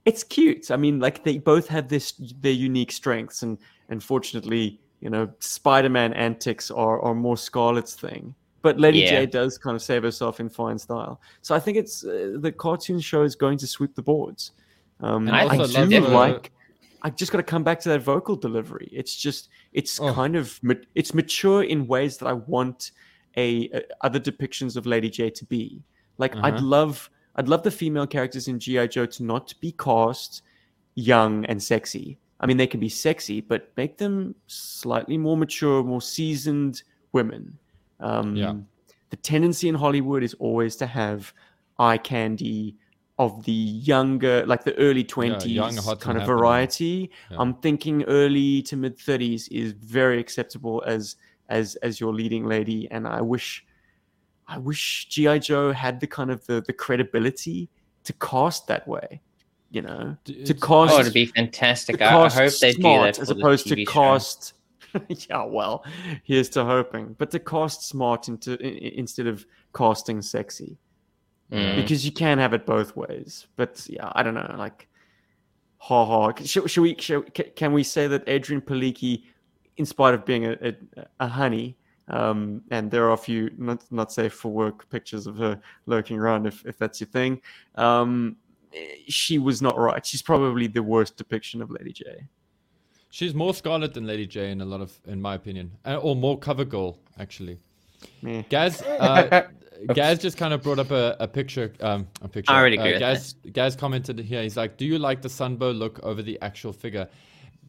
it's 0.05 0.23
cute. 0.23 0.71
I 0.71 0.77
mean, 0.77 0.99
like 0.99 1.23
they 1.23 1.37
both 1.37 1.67
have 1.67 1.87
this 1.87 2.13
their 2.41 2.51
unique 2.51 2.91
strengths, 2.91 3.43
and 3.43 3.57
unfortunately, 3.89 4.79
you 5.01 5.09
know, 5.09 5.29
Spider-Man 5.39 6.13
antics 6.13 6.71
are 6.71 7.01
are 7.01 7.15
more 7.15 7.37
Scarlett's 7.37 7.95
thing. 7.95 8.35
But 8.61 8.79
Lady 8.79 8.99
Yeah. 8.99 9.21
J 9.21 9.25
does 9.27 9.57
kind 9.57 9.75
of 9.75 9.81
save 9.81 10.03
herself 10.03 10.39
in 10.39 10.49
fine 10.49 10.77
style. 10.77 11.21
So 11.41 11.55
I 11.55 11.59
think 11.59 11.77
it's 11.77 12.03
uh, 12.03 12.37
the 12.39 12.51
cartoon 12.51 12.99
show 12.99 13.23
is 13.23 13.35
going 13.35 13.57
to 13.59 13.67
sweep 13.67 13.95
the 13.95 14.01
boards. 14.01 14.51
Um, 14.99 15.27
And 15.27 15.35
I, 15.35 15.45
I 15.45 15.85
do 15.85 15.99
like. 16.01 16.51
I 17.03 17.09
just 17.09 17.31
got 17.31 17.37
to 17.37 17.43
come 17.43 17.63
back 17.63 17.79
to 17.81 17.89
that 17.89 18.01
vocal 18.01 18.35
delivery. 18.35 18.89
It's 18.91 19.15
just 19.15 19.49
it's 19.73 19.99
Oh. 19.99 20.13
kind 20.13 20.35
of 20.35 20.59
it's 20.95 21.13
mature 21.13 21.63
in 21.63 21.87
ways 21.87 22.17
that 22.17 22.27
I 22.27 22.33
want 22.33 22.91
a, 23.35 23.69
a 23.73 23.81
other 24.01 24.19
depictions 24.19 24.75
of 24.75 24.85
Lady 24.85 25.09
Jaye 25.09 25.33
to 25.35 25.45
be. 25.45 25.83
Like 26.17 26.35
I'd 26.37 26.55
Uh-huh. 26.55 26.65
love 26.65 27.09
I'd 27.35 27.47
love 27.47 27.61
the 27.61 27.71
female 27.71 28.07
characters 28.07 28.47
in 28.47 28.57
GI 28.59 28.87
Joe 28.87 29.05
to 29.05 29.23
not 29.23 29.53
be 29.61 29.71
cast 29.73 30.41
young 30.95 31.45
and 31.45 31.61
sexy. 31.61 32.17
I 32.39 32.47
mean, 32.47 32.57
they 32.57 32.65
can 32.67 32.79
be 32.79 32.89
sexy, 32.89 33.41
but 33.41 33.71
make 33.77 33.97
them 33.97 34.33
slightly 34.47 35.17
more 35.17 35.37
mature, 35.37 35.83
more 35.83 36.01
seasoned 36.01 36.81
women. 37.11 37.57
Um, 37.99 38.35
Yeah. 38.35 38.55
The 39.11 39.17
tendency 39.17 39.69
in 39.69 39.75
Hollywood 39.75 40.23
is 40.23 40.33
always 40.35 40.75
to 40.77 40.87
have 40.87 41.31
eye 41.79 41.97
candy 41.99 42.75
of 43.19 43.43
the 43.45 43.51
younger, 43.51 44.45
like 44.45 44.63
the 44.63 44.75
early 44.77 45.03
twenties 45.03 45.51
young, 45.51 45.75
kind 45.99 46.17
of 46.19 46.25
variety. 46.27 47.09
Yeah. 47.31 47.37
I'm 47.39 47.55
thinking 47.55 48.03
early 48.03 48.61
to 48.63 48.77
mid 48.77 48.99
thirties 48.99 49.47
is 49.49 49.71
very 49.73 50.19
acceptable 50.19 50.83
as 50.85 51.15
as 51.49 51.75
as 51.77 51.99
your 51.99 52.13
leading 52.13 52.45
lady, 52.45 52.87
and 52.91 53.07
I 53.07 53.21
wish 53.21 53.65
I 54.47 54.57
wish 54.59 55.07
GI 55.09 55.39
Joe 55.39 55.71
had 55.71 55.99
the 55.99 56.07
kind 56.07 56.29
of 56.31 56.45
the 56.45 56.61
the 56.61 56.73
credibility 56.73 57.69
to 58.03 58.13
cast 58.13 58.67
that 58.67 58.87
way. 58.87 59.21
You 59.71 59.81
know, 59.81 60.15
to 60.25 60.33
it's- 60.33 60.59
cast 60.61 60.93
Oh, 60.93 60.99
it'd 60.99 61.13
be 61.13 61.25
fantastic. 61.25 61.97
to 61.97 62.03
I, 62.05 62.07
I 62.07 62.11
cast 62.29 62.37
hope 62.37 62.53
they 62.61 62.71
do 62.73 62.81
smart 62.81 63.15
that 63.15 63.21
as 63.21 63.29
opposed 63.31 63.67
to 63.67 63.75
TV 63.75 63.87
cast. 63.87 64.53
yeah, 65.09 65.43
well, 65.43 65.83
here's 66.23 66.49
to 66.51 66.63
hoping, 66.63 67.15
but 67.17 67.29
to 67.31 67.39
cast 67.39 67.87
smart 67.87 68.29
into 68.29 68.53
i- 68.53 68.65
i- 68.67 68.91
instead 68.95 69.27
of 69.27 69.45
casting 69.75 70.21
sexy, 70.21 70.77
Mm. 71.51 71.77
because 71.77 72.05
you 72.05 72.11
can 72.11 72.39
have 72.39 72.53
it 72.53 72.65
both 72.65 72.95
ways. 72.95 73.47
But 73.55 73.85
yeah, 73.89 74.11
I 74.13 74.23
don't 74.23 74.33
know, 74.33 74.55
like, 74.57 74.87
ha 75.77 76.05
ha. 76.05 76.33
Should, 76.43 76.69
should 76.69 76.81
we? 76.81 76.95
Should, 76.99 77.33
can 77.55 77.71
we 77.71 77.83
say 77.83 78.07
that 78.07 78.25
Adrianne 78.25 78.61
Palicki, 78.61 79.23
in 79.77 79.85
spite 79.85 80.13
of 80.13 80.25
being 80.25 80.45
a, 80.45 80.57
a, 80.61 80.75
a 81.21 81.27
honey, 81.27 81.77
um, 82.09 82.61
and 82.71 82.91
there 82.91 83.05
are 83.05 83.13
a 83.13 83.17
few 83.17 83.49
not 83.57 83.83
not 83.91 84.11
safe 84.11 84.33
for 84.33 84.49
work 84.49 84.89
pictures 84.89 85.25
of 85.25 85.37
her 85.37 85.59
lurking 85.85 86.17
around, 86.17 86.47
if 86.47 86.65
if 86.65 86.77
that's 86.77 86.99
your 86.99 87.07
thing, 87.07 87.41
um, 87.75 88.35
she 89.07 89.39
was 89.39 89.61
not 89.61 89.77
right. 89.77 90.05
She's 90.05 90.21
probably 90.21 90.67
the 90.67 90.83
worst 90.83 91.15
depiction 91.15 91.61
of 91.61 91.71
Lady 91.71 91.93
Jaye. 91.93 92.27
She's 93.09 93.33
more 93.33 93.53
Scarlett 93.53 93.93
than 93.93 94.05
Lady 94.05 94.27
Jaye 94.27 94.51
in 94.51 94.61
a 94.61 94.65
lot 94.65 94.81
of, 94.81 94.91
in 95.05 95.21
my 95.21 95.35
opinion, 95.35 95.71
uh, 95.85 95.95
or 95.95 96.15
more 96.15 96.37
cover 96.37 96.65
girl 96.65 96.99
actually. 97.17 97.57
Meh. 98.21 98.43
Gaz, 98.49 98.81
uh, 98.99 99.47
Gaz 99.93 100.19
just 100.19 100.37
kind 100.37 100.53
of 100.53 100.61
brought 100.63 100.79
up 100.79 100.91
a, 100.91 101.15
a 101.19 101.27
picture. 101.27 101.73
Um, 101.81 102.07
a 102.21 102.27
picture. 102.27 102.51
I 102.51 102.59
already 102.59 102.77
uh, 102.77 102.81
agree 102.81 102.91
with 102.93 102.99
Gaz, 102.99 103.35
Gaz 103.51 103.75
commented 103.75 104.19
here. 104.19 104.43
He's 104.43 104.57
like, 104.57 104.77
"Do 104.77 104.85
you 104.85 104.97
like 104.99 105.21
the 105.21 105.29
Sunbow 105.29 105.77
look 105.77 105.99
over 106.03 106.21
the 106.21 106.39
actual 106.41 106.73
figure?" 106.73 107.07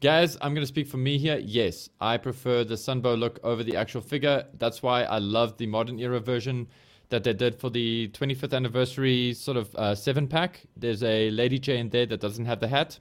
Gaz, 0.01 0.39
I'm 0.41 0.55
going 0.55 0.63
to 0.63 0.69
speak 0.69 0.87
for 0.87 0.97
me 0.97 1.19
here. 1.19 1.41
Yes, 1.43 1.89
I 2.01 2.19
prefer 2.19 2.63
the 2.63 2.77
Sunbow 2.77 3.19
look 3.19 3.41
over 3.43 3.65
the 3.65 3.77
actual 3.77 4.01
figure. 4.01 4.45
That's 4.59 4.83
why 4.83 5.03
I 5.03 5.19
love 5.19 5.57
the 5.57 5.67
modern 5.67 5.99
era 5.99 6.21
version 6.21 6.69
that 7.09 7.25
they 7.25 7.33
did 7.33 7.59
for 7.59 7.71
the 7.71 8.09
25th 8.09 8.55
anniversary 8.55 9.33
sort 9.35 9.57
of 9.57 9.75
uh, 9.75 9.95
seven 9.95 10.29
pack. 10.29 10.61
There's 10.77 11.03
a 11.03 11.31
Lady 11.31 11.59
Jaye 11.59 11.79
in 11.79 11.89
there 11.89 12.07
that 12.07 12.21
doesn't 12.21 12.45
have 12.45 12.61
the 12.61 12.69
hat, 12.69 12.99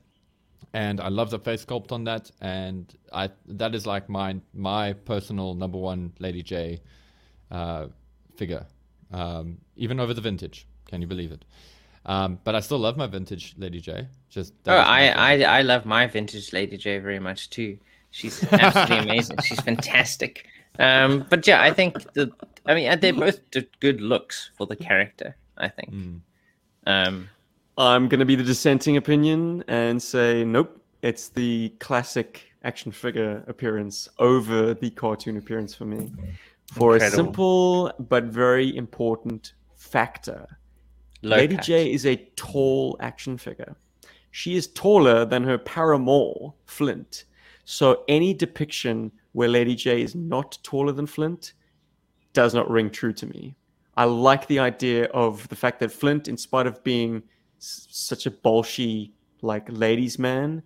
and 0.74 1.00
I 1.00 1.10
love 1.10 1.30
the 1.30 1.40
face 1.40 1.66
sculpt 1.66 1.92
on 1.92 2.04
that. 2.06 2.32
And 2.42 2.92
I 3.14 3.30
that 3.48 3.76
is 3.76 3.86
like 3.86 4.10
my 4.10 4.38
my 4.54 4.94
personal 4.94 5.54
number 5.54 5.78
one 5.78 6.14
Lady 6.20 6.42
Jaye 6.42 6.80
uh, 7.52 7.88
figure, 8.36 8.66
um, 9.12 9.58
even 9.76 10.00
over 10.00 10.14
the 10.14 10.22
vintage. 10.22 10.68
Can 10.88 11.02
you 11.02 11.08
believe 11.08 11.32
it? 11.32 11.44
Um, 12.06 12.40
but 12.44 12.56
I 12.56 12.62
still 12.62 12.80
love 12.80 12.96
my 12.96 13.08
vintage 13.08 13.54
Lady 13.58 13.82
Jaye. 13.82 14.08
Just 14.30 14.54
Oh, 14.66 14.76
I. 14.76 15.08
I 15.10 15.60
I 15.60 15.62
love 15.62 15.86
my 15.86 16.08
vintage 16.08 16.54
Lady 16.54 16.78
Jaye 16.78 17.02
very 17.02 17.20
much 17.20 17.50
too. 17.50 17.78
She's 18.12 18.42
absolutely 18.54 18.98
amazing. 19.12 19.38
She's 19.44 19.60
fantastic. 19.60 20.48
Um, 20.80 21.26
but 21.30 21.46
yeah, 21.46 21.62
I 21.62 21.74
think 21.74 22.02
the 22.14 22.32
I 22.66 22.76
mean 22.76 23.00
they're 23.00 23.14
both 23.14 23.40
d- 23.52 23.68
good 23.80 24.00
looks 24.00 24.52
for 24.58 24.66
the 24.66 24.76
character. 24.76 25.36
I 25.58 25.68
think. 25.68 25.92
Mm. 25.92 26.20
Um, 26.86 27.30
I'm 27.78 28.08
going 28.08 28.20
to 28.20 28.26
be 28.26 28.36
the 28.36 28.44
dissenting 28.44 28.96
opinion 28.98 29.64
and 29.68 30.02
say 30.02 30.44
nope. 30.46 30.82
It's 31.02 31.30
the 31.30 31.70
classic 31.80 32.44
action 32.64 32.92
figure 32.92 33.44
appearance 33.48 34.08
over 34.18 34.74
the 34.74 34.90
cartoon 34.92 35.38
appearance 35.38 35.76
for 35.76 35.86
me, 35.86 36.12
for 36.72 36.96
a 36.96 37.00
simple 37.16 37.92
but 38.00 38.26
very 38.26 38.76
important 38.76 39.54
factor. 39.76 40.60
low 41.22 41.38
Lady. 41.38 41.58
J 41.58 41.92
is 41.92 42.06
a 42.06 42.16
tall 42.36 42.98
action 43.00 43.38
figure. 43.38 43.76
She 44.32 44.56
is 44.56 44.68
taller 44.68 45.26
than 45.26 45.44
her 45.44 45.58
paramour, 45.58 46.54
Flint. 46.66 47.26
So 47.66 48.04
any 48.08 48.34
depiction 48.34 49.12
where 49.32 49.50
Lady 49.50 49.76
Jaye 49.76 50.04
is 50.04 50.16
not 50.16 50.58
taller 50.64 50.92
than 50.92 51.08
Flint 51.08 51.54
does 52.34 52.54
not 52.54 52.70
ring 52.70 52.90
true 52.90 53.14
to 53.14 53.26
me. 53.26 53.56
I 53.96 54.04
like 54.04 54.46
the 54.48 54.60
idea 54.60 55.06
of 55.06 55.48
the 55.48 55.56
fact 55.56 55.80
that 55.80 55.92
Flint, 55.92 56.28
in 56.28 56.38
spite 56.38 56.68
of 56.68 56.84
being 56.84 57.24
s- 57.58 57.88
such 57.90 58.26
a 58.28 58.32
bolshy, 58.32 59.12
like 59.42 59.66
ladies' 59.70 60.20
man, 60.20 60.62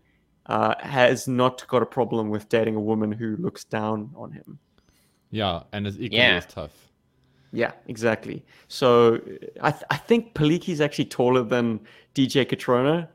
uh, 0.48 0.76
has 0.80 1.28
not 1.28 1.66
got 1.68 1.82
a 1.82 1.86
problem 1.86 2.30
with 2.30 2.50
dating 2.50 2.76
a 2.76 2.80
woman 2.82 3.12
who 3.12 3.38
looks 3.38 3.64
down 3.64 4.12
on 4.16 4.32
him. 4.34 4.60
Yeah, 5.32 5.64
and 5.72 5.88
it's 5.88 5.98
equally 5.98 6.18
Yeah. 6.22 6.36
as 6.38 6.46
tough. 6.46 6.72
Yeah, 7.54 7.72
exactly. 7.88 8.46
So 8.68 9.20
I, 9.62 9.72
th- 9.72 9.84
I 9.90 9.98
think 9.98 10.34
Palicki's 10.36 10.80
actually 10.80 11.06
taller 11.06 11.44
than 11.44 11.82
DJ 12.16 12.46
Cotrona. 12.46 13.08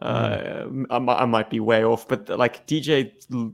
Uh, 0.00 0.66
I, 0.90 0.96
I 0.96 1.24
might 1.24 1.50
be 1.50 1.60
way 1.60 1.84
off, 1.84 2.06
but 2.06 2.28
like 2.28 2.66
DJ 2.66 3.12
l- 3.34 3.52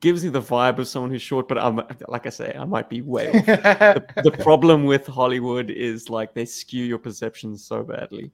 gives 0.00 0.24
me 0.24 0.30
the 0.30 0.42
vibe 0.42 0.78
of 0.78 0.88
someone 0.88 1.10
who's 1.10 1.22
short. 1.22 1.46
But 1.48 1.58
I'm 1.58 1.80
like 2.08 2.26
I 2.26 2.30
say, 2.30 2.54
I 2.58 2.64
might 2.64 2.88
be 2.90 3.00
way 3.02 3.28
off. 3.28 3.46
the, 3.46 4.04
the 4.24 4.30
problem 4.42 4.84
with 4.84 5.06
Hollywood 5.06 5.70
is 5.70 6.10
like 6.10 6.34
they 6.34 6.44
skew 6.44 6.84
your 6.84 6.98
perceptions 6.98 7.64
so 7.64 7.82
badly. 7.84 8.32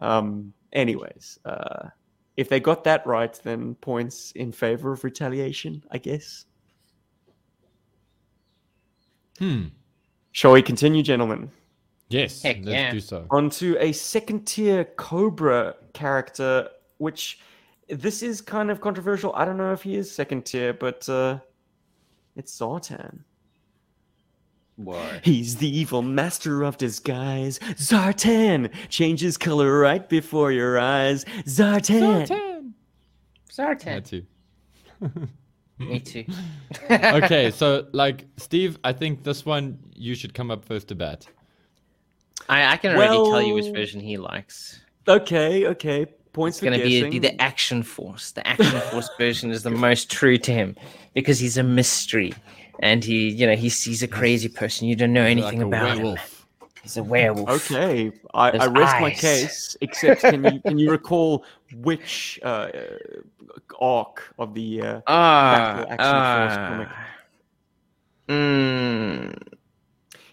Um, 0.00 0.52
anyways, 0.72 1.38
uh, 1.46 1.88
if 2.36 2.48
they 2.48 2.60
got 2.60 2.84
that 2.84 3.06
right, 3.06 3.32
then 3.42 3.74
points 3.76 4.32
in 4.32 4.52
favor 4.52 4.92
of 4.92 5.02
retaliation, 5.02 5.82
I 5.90 5.98
guess. 5.98 6.44
Hmm. 9.40 9.64
Shall 10.32 10.52
we 10.52 10.62
continue, 10.62 11.02
gentlemen? 11.02 11.50
Yes, 12.10 12.42
Heck 12.42 12.58
let's 12.58 12.68
yeah. 12.68 12.92
do 12.92 13.00
so. 13.00 13.26
onto 13.30 13.76
a 13.80 13.92
second 13.92 14.44
tier 14.46 14.84
Cobra 14.84 15.74
character, 15.94 16.68
which 16.98 17.40
this 17.88 18.22
is 18.22 18.40
kind 18.40 18.70
of 18.70 18.80
controversial. 18.80 19.32
I 19.34 19.44
don't 19.44 19.56
know 19.56 19.72
if 19.72 19.82
he 19.82 19.96
is 19.96 20.10
second 20.12 20.44
tier, 20.44 20.72
but 20.74 21.08
uh, 21.08 21.38
it's 22.36 22.56
Zartan. 22.58 23.20
Why? 24.76 25.20
He's 25.22 25.56
the 25.56 25.68
evil 25.68 26.02
master 26.02 26.62
of 26.62 26.78
disguise. 26.78 27.58
Zartan 27.76 28.70
changes 28.88 29.36
color 29.36 29.78
right 29.78 30.08
before 30.08 30.52
your 30.52 30.78
eyes. 30.78 31.24
Zartan. 31.46 32.26
Zartan. 32.26 32.72
Zartan. 33.50 33.82
Had 33.82 34.04
to. 34.06 34.22
Me 35.80 35.98
too. 35.98 36.24
okay, 36.90 37.50
so 37.50 37.86
like 37.92 38.26
Steve, 38.36 38.78
I 38.84 38.92
think 38.92 39.24
this 39.24 39.46
one 39.46 39.78
you 39.94 40.14
should 40.14 40.34
come 40.34 40.50
up 40.50 40.64
first 40.64 40.88
to 40.88 40.94
bat. 40.94 41.26
I, 42.48 42.72
I 42.72 42.76
can 42.76 42.96
already 42.96 43.14
tell 43.14 43.42
you 43.42 43.54
which 43.54 43.72
version 43.72 44.00
he 44.00 44.16
likes. 44.16 44.80
Okay, 45.08 45.66
okay. 45.66 46.06
Points 46.32 46.58
It's 46.58 46.60
for 46.60 46.66
going 46.66 46.78
to 46.78 46.84
be, 46.84 47.00
guessing. 47.00 47.10
be 47.10 47.18
the 47.18 47.40
Action 47.40 47.82
Force. 47.82 48.32
The 48.32 48.46
Action 48.46 48.80
Force 48.92 49.08
version 49.18 49.50
is 49.50 49.62
the 49.62 49.70
most 49.70 50.10
true 50.10 50.38
to 50.38 50.52
him 50.52 50.76
because 51.14 51.38
he's 51.38 51.56
a 51.56 51.62
mystery, 51.62 52.34
and 52.80 53.02
he, 53.02 53.30
you 53.30 53.46
know, 53.46 53.56
he 53.56 53.68
sees 53.68 54.02
a 54.02 54.08
crazy 54.08 54.48
person. 54.48 54.86
You 54.86 54.96
don't 54.96 55.12
know 55.12 55.24
anything 55.24 55.58
like 55.58 55.64
a 55.64 55.66
about 55.66 55.98
him. 55.98 56.18
Werewolf. 56.82 56.82
He's 56.82 56.96
a 56.96 57.02
werewolf. 57.02 57.70
Okay, 57.70 58.12
I, 58.34 58.50
I 58.50 58.66
rest 58.66 59.00
my 59.00 59.10
case. 59.10 59.76
Except, 59.80 60.20
can 60.22 60.44
you 60.44 60.60
can 60.60 60.78
you 60.78 60.90
recall 60.98 61.44
which 61.74 62.38
uh, 62.42 62.68
arc 63.80 64.32
of 64.38 64.54
the 64.54 64.80
uh, 64.82 65.00
Battle 65.06 65.86
Action 65.90 65.98
Force 65.98 66.88
ah. 66.88 67.06
Mm, 68.28 69.36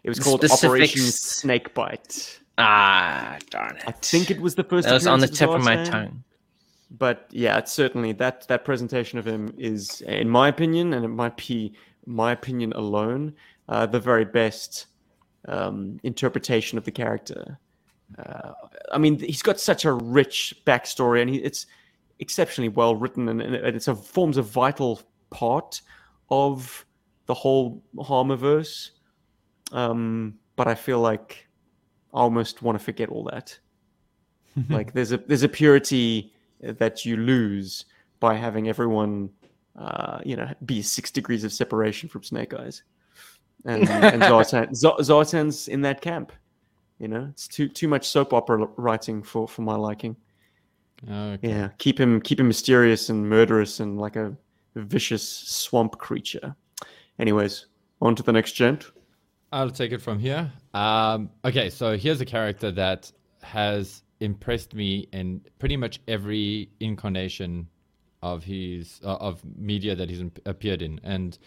It 0.03 0.10
was 0.10 0.18
The 0.19 0.24
called 0.24 0.45
Operation 0.45 1.02
specifics- 1.02 1.41
Snakebite. 1.41 2.40
ah, 2.57 3.38
darn 3.49 3.78
it. 3.78 3.84
I 3.88 3.91
think 3.91 4.32
it 4.32 4.40
was 4.40 4.56
the 4.56 4.64
first. 4.64 4.88
that 4.88 4.94
was 4.94 5.07
on 5.07 5.19
the 5.19 5.28
tip 5.28 5.49
of 5.49 5.64
my 5.64 5.76
Zartan, 5.78 5.91
tongue. 5.91 6.24
But 6.91 7.28
yeah, 7.32 7.57
it's 7.57 7.72
certainly 7.74 8.14
that 8.14 8.48
that 8.48 8.64
presentation 8.64 9.19
of 9.19 9.26
him 9.28 9.53
is, 9.57 10.02
in 10.02 10.30
my 10.30 10.48
opinion, 10.48 10.94
and 10.94 11.03
it 11.03 11.10
might 11.10 11.36
be 11.36 11.74
my 12.06 12.32
opinion 12.32 12.72
alone, 12.74 13.34
uh, 13.68 13.86
the 13.86 13.99
very 13.99 14.24
best 14.26 14.86
um, 15.48 15.99
interpretation 16.03 16.78
of 16.78 16.86
the 16.86 16.91
character. 16.91 17.60
Uh, 18.18 18.52
I 18.91 18.98
mean, 18.98 19.19
he's 19.19 19.41
got 19.41 19.60
such 19.60 19.86
a 19.86 19.91
rich 19.91 20.53
backstory, 20.65 21.22
and 21.22 21.30
he, 21.30 21.38
it's 21.38 21.65
exceptionally 22.19 22.69
well 22.69 22.95
written, 22.95 23.28
and, 23.30 23.41
and 23.41 23.56
it's 23.56 23.88
a 23.88 23.95
forms 23.95 24.38
a 24.38 24.41
vital 24.41 25.02
part 25.30 25.82
of 26.30 26.86
the 27.26 27.34
whole 27.34 27.84
Hamaverse. 27.95 28.91
um, 29.72 30.40
but 30.56 30.68
I 30.68 30.76
feel 30.76 30.99
like 30.99 31.48
I 32.14 32.19
almost 32.19 32.61
want 32.61 32.78
to 32.78 32.84
forget 32.84 33.10
all 33.10 33.24
that. 33.26 33.57
like 34.69 34.94
there's 34.94 35.11
a 35.11 35.18
there's 35.18 35.44
a 35.44 35.49
purity 35.49 36.34
that 36.61 37.06
you 37.06 37.18
lose 37.18 37.86
by 38.19 38.34
having 38.34 38.68
everyone, 38.68 39.30
uh, 39.78 40.19
you 40.26 40.36
know, 40.36 40.52
be 40.65 40.82
six 40.82 41.11
degrees 41.11 41.44
of 41.44 41.53
separation 41.53 42.10
from 42.10 42.24
Snake 42.24 42.53
Eyes, 42.53 42.82
and, 43.66 43.90
and 43.90 44.22
Zartan, 44.24 44.74
Z- 44.76 44.88
Zartan's 45.00 45.68
in 45.68 45.82
that 45.82 46.02
camp. 46.02 46.32
You 47.00 47.08
know, 47.08 47.28
it's 47.30 47.48
too 47.48 47.68
too 47.68 47.88
much 47.88 48.08
soap 48.08 48.34
opera 48.34 48.68
writing 48.78 49.22
for 49.22 49.48
for 49.48 49.62
my 49.62 49.76
liking. 49.76 50.16
Okay. 51.08 51.50
Yeah, 51.50 51.70
keep 51.78 52.00
him 52.00 52.20
keep 52.22 52.40
him 52.40 52.48
mysterious 52.48 53.10
and 53.10 53.30
murderous 53.30 53.80
and 53.80 54.00
like 54.00 54.16
a 54.16 54.36
vicious 54.76 55.28
swamp 55.28 55.98
creature. 56.00 56.56
Anyways, 57.20 57.68
on 58.02 58.16
to 58.16 58.24
the 58.24 58.32
next 58.32 58.54
gent. 58.54 58.92
I'll 59.52 59.70
take 59.70 59.92
it 59.92 60.02
from 60.02 60.20
here. 60.20 60.52
Um, 60.74 61.30
okay, 61.46 61.70
so 61.70 61.98
here's 61.98 62.20
a 62.20 62.26
character 62.26 62.72
that 62.72 63.12
has 63.44 64.04
impressed 64.20 64.74
me 64.74 65.08
in 65.14 65.42
pretty 65.60 65.78
much 65.78 66.00
every 66.08 66.70
incarnation 66.80 67.68
of 68.22 68.44
his 68.44 69.00
uh, 69.04 69.16
of 69.16 69.42
media 69.56 69.96
that 69.96 70.10
he's 70.10 70.24
appeared 70.46 70.82
in, 70.82 71.00
and 71.04 71.38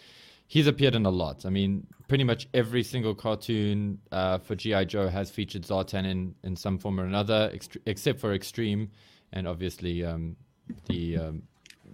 he's 0.51 0.67
appeared 0.67 0.95
in 0.95 1.05
a 1.05 1.09
lot. 1.09 1.45
I 1.45 1.49
mean, 1.49 1.87
pretty 2.09 2.25
much 2.25 2.45
every 2.53 2.83
single 2.83 3.15
cartoon 3.15 3.99
uh, 4.11 4.37
for 4.37 4.53
GI 4.53 4.83
Joe 4.83 5.07
has 5.07 5.31
featured 5.31 5.61
Zartan 5.61 6.05
in 6.05 6.35
in 6.43 6.57
some 6.57 6.77
form 6.77 6.99
or 6.99 7.05
another, 7.05 7.49
ext- 7.55 7.77
except 7.85 8.19
for 8.19 8.33
Extreme, 8.33 8.91
and 9.31 9.47
obviously 9.47 10.03
um, 10.03 10.35
the 10.87 11.17
um, 11.17 11.43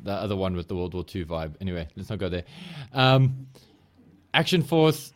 the 0.02 0.12
other 0.12 0.36
one 0.36 0.56
with 0.56 0.68
the 0.70 0.76
World 0.76 0.96
War 0.96 1.06
II 1.14 1.26
vibe. 1.26 1.56
Anyway, 1.62 1.88
let's 1.96 2.10
not 2.10 2.18
go 2.18 2.30
there. 2.30 2.46
Um, 2.94 3.46
Action 4.34 4.64
Force, 4.64 5.14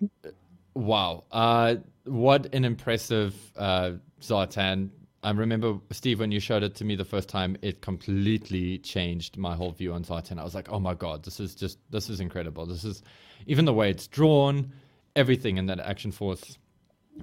wow, 0.76 1.23
uh, 1.31 1.77
what 2.03 2.53
an 2.53 2.63
impressive 2.63 3.34
uh, 3.57 3.93
Zartan. 4.22 4.91
I 5.23 5.31
remember 5.31 5.80
Steve 5.91 6.19
when 6.19 6.31
you 6.31 6.39
showed 6.39 6.61
it 6.61 6.76
to 6.76 6.85
me 6.85 6.95
the 6.95 7.05
first 7.05 7.27
time, 7.27 7.57
it 7.63 7.81
completely 7.81 8.77
changed 8.77 9.35
my 9.35 9.55
whole 9.55 9.72
view 9.72 9.93
on 9.93 10.03
Zartan. 10.03 10.39
I 10.39 10.43
was 10.43 10.53
like, 10.53 10.69
oh 10.72 10.80
my 10.80 10.93
god, 10.93 11.23
this 11.23 11.39
is 11.39 11.55
just 11.55 11.80
this 11.89 12.07
is 12.07 12.19
incredible. 12.19 12.68
This 12.68 12.84
is 12.84 13.01
even 13.45 13.65
the 13.65 13.73
way 13.73 13.89
it's 13.89 14.07
drawn, 14.07 14.72
everything 15.15 15.57
in 15.57 15.65
that 15.68 15.80
Action 15.80 16.11
Force 16.11 16.57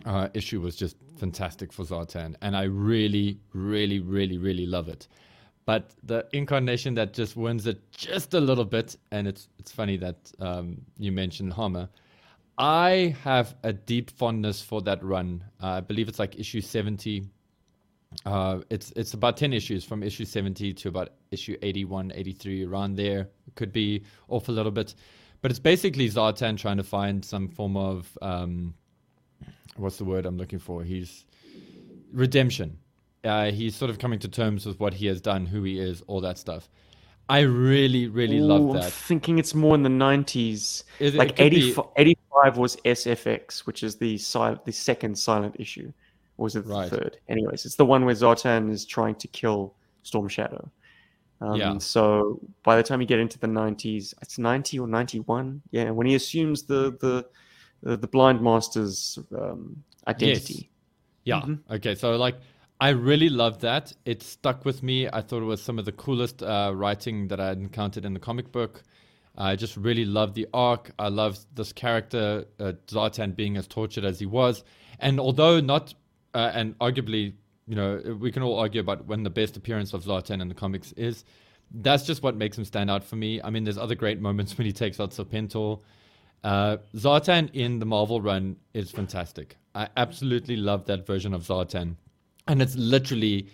uh, 0.05 0.28
issue 0.35 0.61
was 0.61 0.77
just 0.77 0.97
fantastic 1.19 1.73
for 1.73 1.85
Zartan, 1.85 2.36
and 2.43 2.57
I 2.57 2.65
really, 2.65 3.40
really, 3.53 4.01
really, 4.01 4.39
really 4.39 4.66
love 4.66 4.89
it. 4.89 5.09
But 5.65 5.90
the 6.03 6.27
incarnation 6.32 6.95
that 6.95 7.12
just 7.12 7.36
wins 7.36 7.66
it 7.66 7.93
just 7.93 8.35
a 8.35 8.40
little 8.40 8.65
bit, 8.65 8.97
and 9.11 9.28
it's 9.28 9.49
it's 9.59 9.73
funny 9.73 9.97
that 9.99 10.32
um, 10.40 10.82
you 10.99 11.12
mentioned 11.12 11.53
Hama. 11.53 11.90
I 12.57 13.15
have 13.23 13.55
a 13.62 13.73
deep 13.73 14.11
fondness 14.11 14.62
for 14.62 14.82
that 14.82 15.03
run. 15.05 15.45
Uh, 15.62 15.66
I 15.66 15.81
believe 15.81 16.09
it's 16.09 16.19
like 16.19 16.39
issue 16.39 16.61
seventy. 16.61 17.24
Uh, 18.24 18.61
it's 18.70 18.90
it's 18.97 19.12
about 19.12 19.36
10 19.36 19.53
issues 19.53 19.85
from 19.85 20.03
issue 20.03 20.24
70 20.24 20.73
to 20.73 20.89
about 20.89 21.11
issue 21.31 21.59
81 21.61 22.11
83 22.15 22.65
around 22.65 22.97
there 22.97 23.28
could 23.55 23.70
be 23.70 24.03
off 24.28 24.49
a 24.49 24.53
little 24.53 24.73
bit 24.73 24.95
but 25.43 25.51
it's 25.51 25.60
basically 25.60 26.09
zartan 26.09 26.56
trying 26.59 26.77
to 26.77 26.82
find 26.85 27.24
some 27.24 27.48
form 27.48 27.77
of 27.77 28.16
um, 28.23 28.74
what's 29.77 29.97
the 29.97 30.05
word 30.05 30.27
i'm 30.27 30.36
looking 30.36 30.59
for 30.59 30.82
he's 30.82 31.24
redemption 32.12 32.78
uh, 33.24 33.51
he's 33.51 33.74
sort 33.74 33.90
of 33.90 33.98
coming 33.98 34.19
to 34.19 34.28
terms 34.28 34.65
with 34.65 34.78
what 34.81 34.94
he 34.94 35.06
has 35.06 35.20
done 35.20 35.44
who 35.47 35.62
he 35.65 35.78
is 35.78 36.02
all 36.06 36.20
that 36.20 36.39
stuff 36.39 36.69
i 37.28 37.40
really 37.40 38.06
really 38.09 38.39
Ooh, 38.39 38.44
love 38.47 38.60
I'm 38.77 38.81
that 38.81 38.93
thinking 38.93 39.39
it's 39.39 39.55
more 39.55 39.74
in 39.74 39.82
the 39.82 39.90
90s. 39.90 40.85
It- 40.98 41.15
it 41.15 41.19
like 41.19 41.36
could 41.36 41.51
be- 41.51 41.69
85, 41.70 41.85
85 41.97 42.56
was 42.56 42.77
SFX, 42.85 43.60
which 43.66 43.82
is 43.82 43.97
the 43.97 44.16
sil- 44.16 44.62
the 44.65 44.73
second 44.73 45.19
silent 45.19 45.56
issue. 45.59 45.93
Or 46.39 46.44
was 46.44 46.56
it 46.56 46.65
the 46.66 46.73
Right. 46.73 46.89
third? 46.89 47.19
Anyways, 47.28 47.66
it's 47.66 47.74
the 47.77 47.85
one 47.85 48.05
where 48.06 48.15
Zartan 48.15 48.70
is 48.70 48.86
trying 48.86 49.16
to 49.16 49.28
kill 49.28 49.74
Storm 50.05 50.28
Shadow. 50.28 50.70
Um, 51.40 51.56
Yeah. 51.56 51.78
So 51.78 52.40
by 52.65 52.77
the 52.77 52.82
time 52.82 53.01
you 53.01 53.06
get 53.06 53.19
into 53.20 53.39
the 53.39 53.47
90s, 53.47 54.15
it's 54.23 54.39
90 54.39 54.78
or 54.78 54.89
91. 54.89 55.62
Yeah, 55.70 55.90
when 55.90 56.06
he 56.06 56.15
assumes 56.15 56.65
the 56.65 56.97
the 57.01 57.27
the, 57.82 57.97
the 57.97 58.09
blind 58.09 58.40
master's 58.43 59.19
um, 59.36 59.85
identity. 60.06 60.70
Yeah. 61.24 61.43
Mhm. 61.43 61.60
Okay. 61.70 61.94
So 61.94 62.16
like, 62.16 62.36
I 62.81 62.90
really 62.90 63.28
loved 63.28 63.60
that. 63.60 63.93
It 64.05 64.23
stuck 64.23 64.65
with 64.65 64.82
me. 64.82 65.09
I 65.12 65.20
thought 65.20 65.43
it 65.43 65.47
was 65.47 65.62
some 65.62 65.78
of 65.78 65.85
the 65.85 65.93
coolest 65.93 66.43
uh, 66.43 66.73
writing 66.74 67.28
that 67.28 67.40
I 67.40 67.48
had 67.48 67.59
encountered 67.59 68.05
in 68.05 68.15
the 68.15 68.20
comic 68.20 68.51
book. 68.52 68.82
I 69.36 69.55
just 69.55 69.77
really 69.77 70.05
loved 70.05 70.35
the 70.35 70.48
arc. 70.52 70.90
I 70.98 71.09
loved 71.09 71.40
this 71.55 71.73
character, 71.73 72.44
uh, 72.59 72.73
Zartan, 72.89 73.36
being 73.36 73.56
as 73.56 73.69
tortured 73.69 74.05
as 74.05 74.19
he 74.19 74.27
was. 74.27 74.65
And 74.98 75.20
although 75.20 75.60
not, 75.60 75.94
uh, 76.35 76.51
and 76.55 76.77
arguably, 76.81 77.35
you 77.69 77.77
know, 77.77 78.16
we 78.19 78.32
can 78.32 78.43
all 78.43 78.59
argue 78.59 78.81
about 78.81 79.07
when 79.07 79.23
the 79.23 79.31
best 79.31 79.57
appearance 79.57 79.93
of 79.93 80.03
Zartan 80.05 80.40
in 80.40 80.49
the 80.49 80.55
comics 80.55 80.93
is. 80.93 81.24
That's 81.70 82.07
just 82.07 82.23
what 82.23 82.35
makes 82.35 82.57
him 82.57 82.65
stand 82.65 82.90
out 82.90 83.05
for 83.05 83.16
me. 83.16 83.43
I 83.43 83.51
mean, 83.51 83.65
there's 83.65 83.77
other 83.77 83.95
great 83.95 84.20
moments 84.20 84.57
when 84.59 84.66
he 84.66 84.73
takes 84.73 84.99
out 84.99 85.11
Serpentor. 85.11 85.81
Uh, 86.43 86.78
Zartan 86.97 87.51
in 87.53 87.78
the 87.78 87.85
Marvel 87.85 88.23
run 88.23 88.57
is 88.73 88.90
fantastic. 88.90 89.57
I 89.74 89.89
absolutely 89.97 90.57
love 90.57 90.86
that 90.86 91.07
version 91.07 91.35
of 91.35 91.43
Zartan. 91.43 91.97
And 92.47 92.62
it's 92.62 92.74
literally 92.77 93.49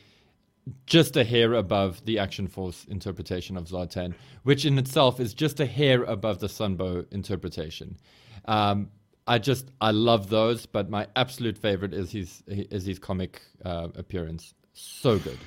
just 0.86 1.16
a 1.16 1.24
hair 1.24 1.55
above 1.55 2.05
the 2.05 2.19
Action 2.20 2.47
Force 2.47 2.86
interpretation 2.89 3.57
of 3.57 3.66
Zartan, 3.66 4.15
which 4.45 4.65
in 4.65 4.78
itself 4.78 5.19
is 5.19 5.35
just 5.35 5.59
a 5.59 5.66
hair 5.66 6.05
above 6.05 6.39
the 6.39 6.47
Sunbow 6.47 7.12
interpretation. 7.12 7.99
Um, 8.45 8.91
I 9.27 9.39
just 9.39 9.71
I 9.81 9.91
love 9.91 10.29
those, 10.29 10.67
but 10.67 10.91
my 10.91 11.07
absolute 11.17 11.57
favorite 11.57 11.95
is 11.95 12.11
his 12.13 12.43
is 12.47 12.85
his 12.85 12.99
comic 12.99 13.41
uh, 13.65 13.89
appearance. 13.95 14.55
So 14.75 15.19
good, 15.19 15.39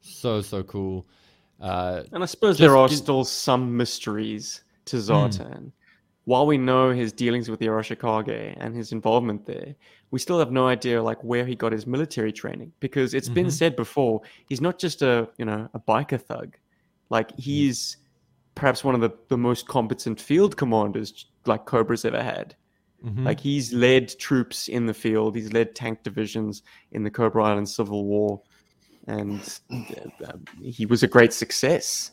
so 0.00 0.42
so 0.42 0.62
cool. 0.62 1.06
Uh, 1.60 2.02
And 2.12 2.22
I 2.22 2.26
suppose 2.26 2.58
there 2.58 2.76
are 2.76 2.88
still 2.88 3.24
some 3.24 3.76
mysteries 3.76 4.64
to 4.86 4.96
Hmm. 4.96 5.02
Zartan. 5.12 5.72
While 6.24 6.46
we 6.46 6.56
know 6.56 6.90
his 6.90 7.12
dealings 7.12 7.48
with 7.48 7.58
the 7.58 7.66
Arashikage 7.66 8.54
and 8.58 8.76
his 8.76 8.92
involvement 8.92 9.44
there, 9.44 9.74
we 10.12 10.20
still 10.20 10.38
have 10.38 10.52
no 10.52 10.68
idea 10.68 11.02
like 11.02 11.22
where 11.24 11.44
he 11.44 11.56
got 11.56 11.72
his 11.72 11.84
military 11.86 12.32
training. 12.32 12.72
Because 12.78 13.12
it's 13.14 13.28
been 13.28 13.46
Mhm. 13.46 13.52
said 13.52 13.76
before, 13.76 14.20
he's 14.48 14.60
not 14.60 14.78
just 14.78 15.02
a 15.02 15.28
you 15.38 15.44
know 15.46 15.68
a 15.74 15.80
biker 15.80 16.20
thug. 16.20 16.56
Like 17.10 17.32
he's 17.38 17.96
perhaps 18.54 18.84
one 18.84 18.94
of 18.94 19.00
the, 19.00 19.10
the 19.28 19.38
most 19.38 19.66
competent 19.66 20.20
field 20.20 20.56
commanders 20.56 21.26
like 21.46 21.64
Cobra's 21.64 22.04
ever 22.04 22.22
had. 22.22 22.54
Mhm. 23.04 23.24
Like 23.24 23.40
he's 23.40 23.72
led 23.72 24.16
troops 24.18 24.68
in 24.68 24.86
the 24.86 24.94
field, 24.94 25.36
he's 25.36 25.52
led 25.52 25.74
tank 25.74 26.02
divisions 26.02 26.62
in 26.92 27.02
the 27.02 27.10
Cobra 27.10 27.44
Island 27.44 27.68
Civil 27.68 28.04
War, 28.04 28.40
and 29.06 29.40
uh, 29.70 30.32
he 30.62 30.86
was 30.86 31.02
a 31.02 31.08
great 31.08 31.32
success. 31.32 32.12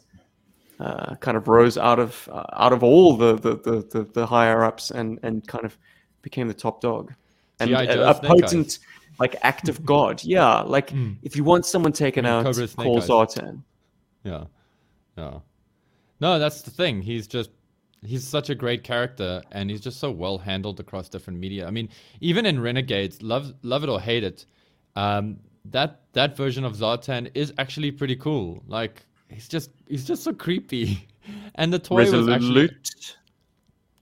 Uh, 0.79 1.15
kind 1.15 1.35
of 1.35 1.49
rose 1.49 1.77
out 1.77 1.99
of 1.99 2.29
uh, 2.31 2.45
out 2.53 2.71
of 2.71 2.83
all 2.83 3.17
the 3.17 3.35
the, 3.35 3.57
the, 3.57 3.87
the, 3.91 4.03
the 4.13 4.25
higher 4.25 4.63
ups 4.63 4.91
and 4.91 5.19
and 5.23 5.45
kind 5.47 5.65
of 5.65 5.77
became 6.21 6.47
the 6.47 6.53
top 6.53 6.81
dog. 6.81 7.13
And 7.59 7.71
a, 7.71 8.09
a 8.09 8.13
potent 8.13 8.79
like 9.19 9.35
act 9.41 9.67
of 9.69 9.85
God. 9.85 10.23
Yeah, 10.23 10.61
like 10.61 10.91
Mm. 10.91 11.17
if 11.21 11.35
you 11.35 11.43
want 11.43 11.65
someone 11.65 11.91
taken 11.91 12.23
mean, 12.23 12.31
out, 12.33 12.55
call 12.77 12.97
Eyes. 12.97 13.07
Zartan. 13.07 13.61
Yeah. 14.23 14.45
Yeah. 15.17 15.39
No, 16.21 16.39
that's 16.39 16.61
the 16.61 16.71
thing. 16.71 17.01
He's 17.01 17.27
just 17.27 17.49
he's 18.03 18.27
such 18.27 18.49
a 18.49 18.55
great 18.55 18.83
character 18.83 19.41
and 19.51 19.69
he's 19.69 19.81
just 19.81 19.99
so 19.99 20.11
well 20.11 20.37
handled 20.37 20.79
across 20.79 21.09
different 21.09 21.39
media. 21.39 21.67
I 21.67 21.71
mean, 21.71 21.89
even 22.21 22.45
in 22.45 22.59
Renegades, 22.59 23.21
love 23.21 23.53
love 23.63 23.83
it 23.83 23.89
or 23.89 23.99
hate 23.99 24.23
it, 24.23 24.45
um, 24.95 25.37
that 25.65 26.01
that 26.13 26.35
version 26.35 26.63
of 26.63 26.73
Zartan 26.73 27.29
is 27.35 27.53
actually 27.57 27.91
pretty 27.91 28.15
cool. 28.15 28.63
Like 28.67 29.03
he's 29.29 29.47
just 29.47 29.71
he's 29.87 30.05
just 30.05 30.23
so 30.23 30.33
creepy. 30.33 31.07
And 31.55 31.71
the 31.71 31.77
toy 31.77 32.09
was 32.11 32.27
actually 32.27 32.71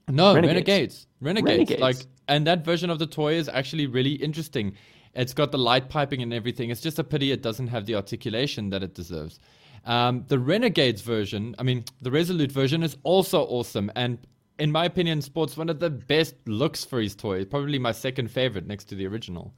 no, 0.08 0.34
Renegades. 0.34 0.54
Renegades. 0.54 1.06
Renegades. 1.20 1.70
Renegades. 1.70 1.80
Like, 1.80 2.06
and 2.28 2.46
that 2.46 2.64
version 2.64 2.90
of 2.90 2.98
the 2.98 3.06
toy 3.06 3.34
is 3.34 3.48
actually 3.48 3.86
really 3.86 4.12
interesting. 4.12 4.74
It's 5.14 5.34
got 5.34 5.52
the 5.52 5.58
light 5.58 5.88
piping 5.88 6.22
and 6.22 6.32
everything. 6.32 6.70
It's 6.70 6.80
just 6.80 6.98
a 6.98 7.04
pity 7.04 7.32
it 7.32 7.42
doesn't 7.42 7.68
have 7.68 7.86
the 7.86 7.94
articulation 7.94 8.70
that 8.70 8.82
it 8.82 8.94
deserves. 8.94 9.40
Um, 9.84 10.24
the 10.28 10.38
Renegades 10.38 11.00
version, 11.02 11.54
I 11.58 11.62
mean, 11.62 11.84
the 12.02 12.10
Resolute 12.10 12.52
version 12.52 12.82
is 12.82 12.96
also 13.02 13.44
awesome. 13.44 13.90
And 13.96 14.18
in 14.58 14.70
my 14.72 14.84
opinion, 14.84 15.22
sports 15.22 15.56
one 15.56 15.68
of 15.68 15.78
the 15.80 15.90
best 15.90 16.34
looks 16.46 16.84
for 16.84 17.00
his 17.00 17.14
toy. 17.14 17.44
Probably 17.44 17.78
my 17.78 17.92
second 17.92 18.30
favorite 18.30 18.66
next 18.66 18.84
to 18.86 18.94
the 18.94 19.06
original. 19.06 19.54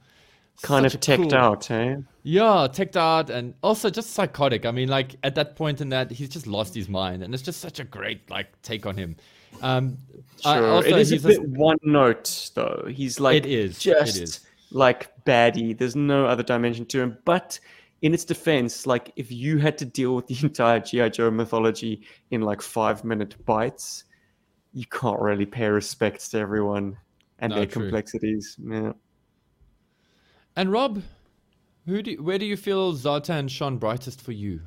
Kind 0.61 0.83
Such 0.85 0.95
of 0.95 0.99
teched 1.01 1.23
cool- 1.31 1.35
out, 1.35 1.71
eh? 1.71 1.95
yeah, 2.23 2.67
teched 2.71 2.95
out 2.95 3.29
and 3.31 3.55
also 3.63 3.89
just 3.89 4.11
psychotic. 4.11 4.65
I 4.65 4.71
mean, 4.71 4.89
like 4.89 5.15
at 5.23 5.33
that 5.35 5.55
point 5.55 5.81
in 5.81 5.89
that, 5.89 6.11
he's 6.11 6.29
just 6.29 6.45
lost 6.45 6.75
his 6.75 6.87
mind, 6.87 7.23
and 7.23 7.33
it's 7.33 7.41
just 7.41 7.61
such 7.61 7.79
a 7.79 7.83
great 7.83 8.29
like 8.29 8.61
take 8.61 8.85
on 8.85 8.95
him. 8.95 9.15
Um, 9.61 9.97
Sure. 10.43 10.67
also, 10.67 10.87
it 10.89 10.97
is 10.99 11.11
a 11.11 11.15
he's 11.15 11.25
a- 11.25 11.27
bit 11.29 11.41
one 11.49 11.77
note 11.83 12.51
though. 12.53 12.85
He's 12.91 13.19
like 13.19 13.37
It 13.37 13.45
is, 13.47 13.79
just 13.79 14.17
is. 14.17 14.39
like 14.71 15.09
baddie. 15.25 15.75
There's 15.75 15.95
no 15.95 16.25
other 16.25 16.43
dimension 16.43 16.85
to 16.87 17.01
him. 17.01 17.17
But 17.25 17.59
in 18.01 18.13
its 18.13 18.25
defense, 18.25 18.85
like 18.87 19.11
if 19.15 19.31
you 19.31 19.57
had 19.57 19.77
to 19.77 19.85
deal 19.85 20.15
with 20.15 20.27
the 20.27 20.37
entire 20.43 20.79
GI 20.79 21.11
Joe 21.11 21.29
mythology 21.31 22.01
in 22.31 22.41
like 22.41 22.61
five 22.61 23.03
minute 23.03 23.35
bites, 23.45 24.05
you 24.73 24.85
can't 24.87 25.19
really 25.19 25.45
pay 25.45 25.67
respects 25.67 26.29
to 26.29 26.39
everyone 26.39 26.97
and 27.39 27.51
No, 27.51 27.57
their 27.57 27.65
true. 27.65 27.81
complexities. 27.83 28.57
Yeah. 28.63 28.93
And 30.55 30.71
Rob, 30.71 31.01
who 31.85 32.01
do 32.01 32.13
where 32.23 32.37
do 32.37 32.45
you 32.45 32.57
feel 32.57 32.93
Zartan 32.93 33.49
shone 33.49 33.77
brightest 33.77 34.21
for 34.21 34.31
you? 34.31 34.61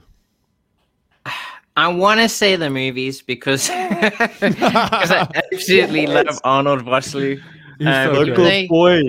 I 1.76 1.88
want 1.88 2.20
to 2.20 2.28
say 2.28 2.54
the 2.56 2.70
movies 2.70 3.20
because 3.20 3.68
because 4.00 5.10
I 5.10 5.28
absolutely 5.52 6.06
love 6.06 6.38
Arnold 6.44 6.84
Vosloo. 6.84 7.40
He's 7.78 7.86
Um, 7.88 8.14
so 8.14 8.22
even 8.22 8.26
good. 8.26 8.28
Local 8.28 8.44
they- 8.44 8.66
boy. 8.68 9.00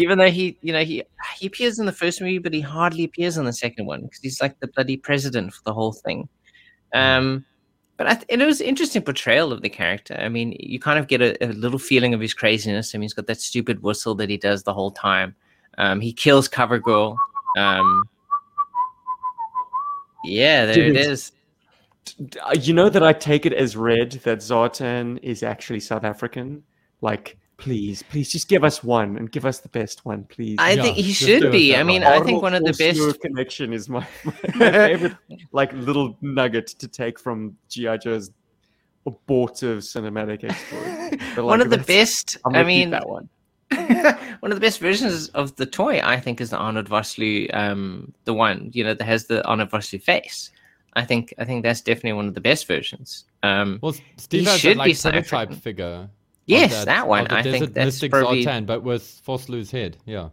Even 0.00 0.18
though 0.18 0.30
he, 0.30 0.56
you 0.62 0.72
know, 0.72 0.84
he 0.84 1.02
he 1.36 1.46
appears 1.46 1.78
in 1.78 1.86
the 1.86 1.92
first 1.92 2.20
movie, 2.20 2.38
but 2.38 2.54
he 2.54 2.60
hardly 2.60 3.04
appears 3.04 3.36
in 3.36 3.44
the 3.44 3.52
second 3.52 3.86
one 3.86 4.02
because 4.02 4.20
he's 4.20 4.40
like 4.40 4.58
the 4.60 4.68
bloody 4.68 4.96
president 4.96 5.52
for 5.52 5.62
the 5.64 5.74
whole 5.74 5.92
thing. 5.92 6.28
Um, 6.92 7.44
but 7.96 8.06
I 8.06 8.14
th- 8.14 8.26
it 8.28 8.44
was 8.44 8.60
an 8.60 8.66
interesting 8.66 9.02
portrayal 9.02 9.52
of 9.52 9.60
the 9.62 9.68
character. 9.68 10.16
I 10.18 10.28
mean, 10.28 10.56
you 10.58 10.80
kind 10.80 10.98
of 10.98 11.06
get 11.06 11.20
a, 11.20 11.44
a 11.44 11.48
little 11.52 11.78
feeling 11.78 12.14
of 12.14 12.20
his 12.20 12.34
craziness. 12.34 12.94
I 12.94 12.98
mean, 12.98 13.02
he's 13.02 13.14
got 13.14 13.26
that 13.26 13.40
stupid 13.40 13.82
whistle 13.82 14.14
that 14.16 14.30
he 14.30 14.36
does 14.38 14.62
the 14.62 14.72
whole 14.72 14.90
time. 14.90 15.34
Um, 15.78 16.00
he 16.00 16.12
kills 16.12 16.48
CoverGirl. 16.48 17.16
Um, 17.58 18.04
yeah, 20.24 20.66
there 20.66 20.78
it 20.78 20.94
Dude. 20.94 20.96
is. 20.96 21.32
Uh, 22.46 22.56
You 22.58 22.74
know 22.74 22.88
that 22.88 23.02
I 23.02 23.12
take 23.12 23.46
it 23.46 23.52
as 23.52 23.76
read 23.76 24.12
that 24.24 24.38
Zartan 24.38 25.18
is 25.22 25.42
actually 25.42 25.80
South 25.80 26.04
African. 26.04 26.62
Like, 27.02 27.38
please, 27.60 28.02
please, 28.02 28.30
just 28.30 28.48
give 28.48 28.64
us 28.64 28.82
one 28.82 29.16
and 29.16 29.30
give 29.30 29.44
us 29.44 29.60
the 29.60 29.68
best 29.68 30.04
one, 30.04 30.24
please. 30.24 30.56
I 30.58 30.72
Yeah, 30.72 30.82
think 30.82 30.96
he 30.96 31.12
should 31.12 31.52
be. 31.52 31.76
I 31.76 31.82
mean. 31.82 32.02
I 32.02 32.20
think 32.20 32.42
one 32.42 32.54
of 32.54 32.64
the 32.64 32.72
best. 32.72 33.20
connection 33.20 33.72
is 33.72 33.88
my, 33.88 34.04
my, 34.24 34.32
my 34.56 34.72
favorite, 34.72 35.16
like 35.52 35.72
little 35.74 36.16
nugget 36.22 36.66
to 36.66 36.88
take 36.88 37.18
from 37.20 37.56
GI 37.68 37.98
Joe's 37.98 38.30
abortive 39.06 39.78
cinematic 39.78 40.44
exploit. 40.44 41.20
But, 41.36 41.44
One 41.44 41.60
of 41.60 41.70
the 41.70 41.78
best. 41.78 42.38
I'm 42.44 42.54
I 42.54 42.62
gonna 42.62 42.64
keep 42.70 42.78
mean, 42.78 42.90
that 42.90 43.08
one. 43.08 43.28
one 44.40 44.50
of 44.50 44.56
the 44.56 44.60
best 44.60 44.80
versions 44.80 45.28
of 45.28 45.54
the 45.56 45.66
toy, 45.66 46.00
I 46.02 46.18
think, 46.18 46.40
is 46.40 46.50
the 46.50 46.56
Arnold 46.56 46.88
Vosloo, 46.88 47.52
um, 47.54 48.12
the 48.24 48.34
one 48.34 48.70
you 48.72 48.82
know 48.82 48.94
that 48.94 49.04
has 49.04 49.26
the 49.26 49.44
Arnold 49.46 49.70
Vosloo 49.70 50.02
face. 50.02 50.50
I 50.94 51.04
think 51.04 51.32
I 51.38 51.44
think 51.44 51.62
that's 51.62 51.80
definitely 51.80 52.14
one 52.14 52.26
of 52.26 52.34
the 52.34 52.40
best 52.40 52.66
versions. 52.66 53.24
Um, 53.42 53.78
Well, 53.82 53.94
Steve 54.16 54.46
has 54.46 54.60
should 54.60 54.78
that, 54.78 54.84
be 54.84 54.90
like 54.90 54.96
South 54.96 55.12
prototype 55.28 55.54
figure. 55.54 56.08
Yes, 56.46 56.84
that, 56.84 57.06
one. 57.08 57.22
of 57.22 57.28
the 57.28 57.36
I 57.36 57.42
think 57.42 57.74
that's 57.74 57.86
Mystic 57.86 58.12
probably. 58.12 58.44
Zartan, 58.44 58.66
but 58.66 58.82
with 58.82 59.22
Vosloo's 59.26 59.70
head. 59.70 59.96
Yeah. 60.04 60.30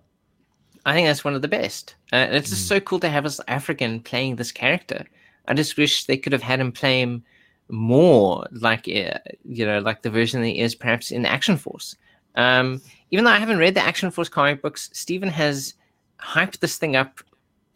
I 0.85 0.93
think 0.93 1.07
that's 1.07 1.25
one 1.25 1.35
of 1.35 1.41
the 1.41 1.49
best. 1.49 1.95
Uh, 2.13 2.17
and 2.17 2.35
it's 2.35 2.49
just 2.49 2.67
so 2.67 2.79
cool 2.79 2.99
to 3.01 3.09
have 3.09 3.25
us 3.25 3.41
African 3.47 3.99
playing 3.99 4.37
this 4.37 4.53
character. 4.53 5.05
I 5.47 5.53
just 5.53 5.77
wish 5.77 6.05
they 6.05 6.17
could 6.17 6.31
have 6.31 6.41
had 6.41 6.59
him 6.59 6.71
play 6.71 7.01
him 7.01 7.23
more 7.69 8.47
like 8.51 8.87
uh, 8.87 9.19
you 9.43 9.65
know 9.65 9.79
like 9.79 10.01
the 10.01 10.09
version 10.09 10.41
that 10.41 10.47
he 10.47 10.59
is 10.59 10.75
perhaps 10.75 11.11
in 11.11 11.25
Action 11.25 11.57
Force. 11.57 11.95
Um, 12.35 12.81
even 13.11 13.25
though 13.25 13.31
I 13.31 13.39
haven't 13.39 13.57
read 13.57 13.75
the 13.75 13.81
Action 13.81 14.11
Force 14.11 14.29
comic 14.29 14.61
books, 14.61 14.89
Stephen 14.93 15.29
has 15.29 15.73
hyped 16.19 16.59
this 16.59 16.77
thing 16.77 16.95
up 16.95 17.19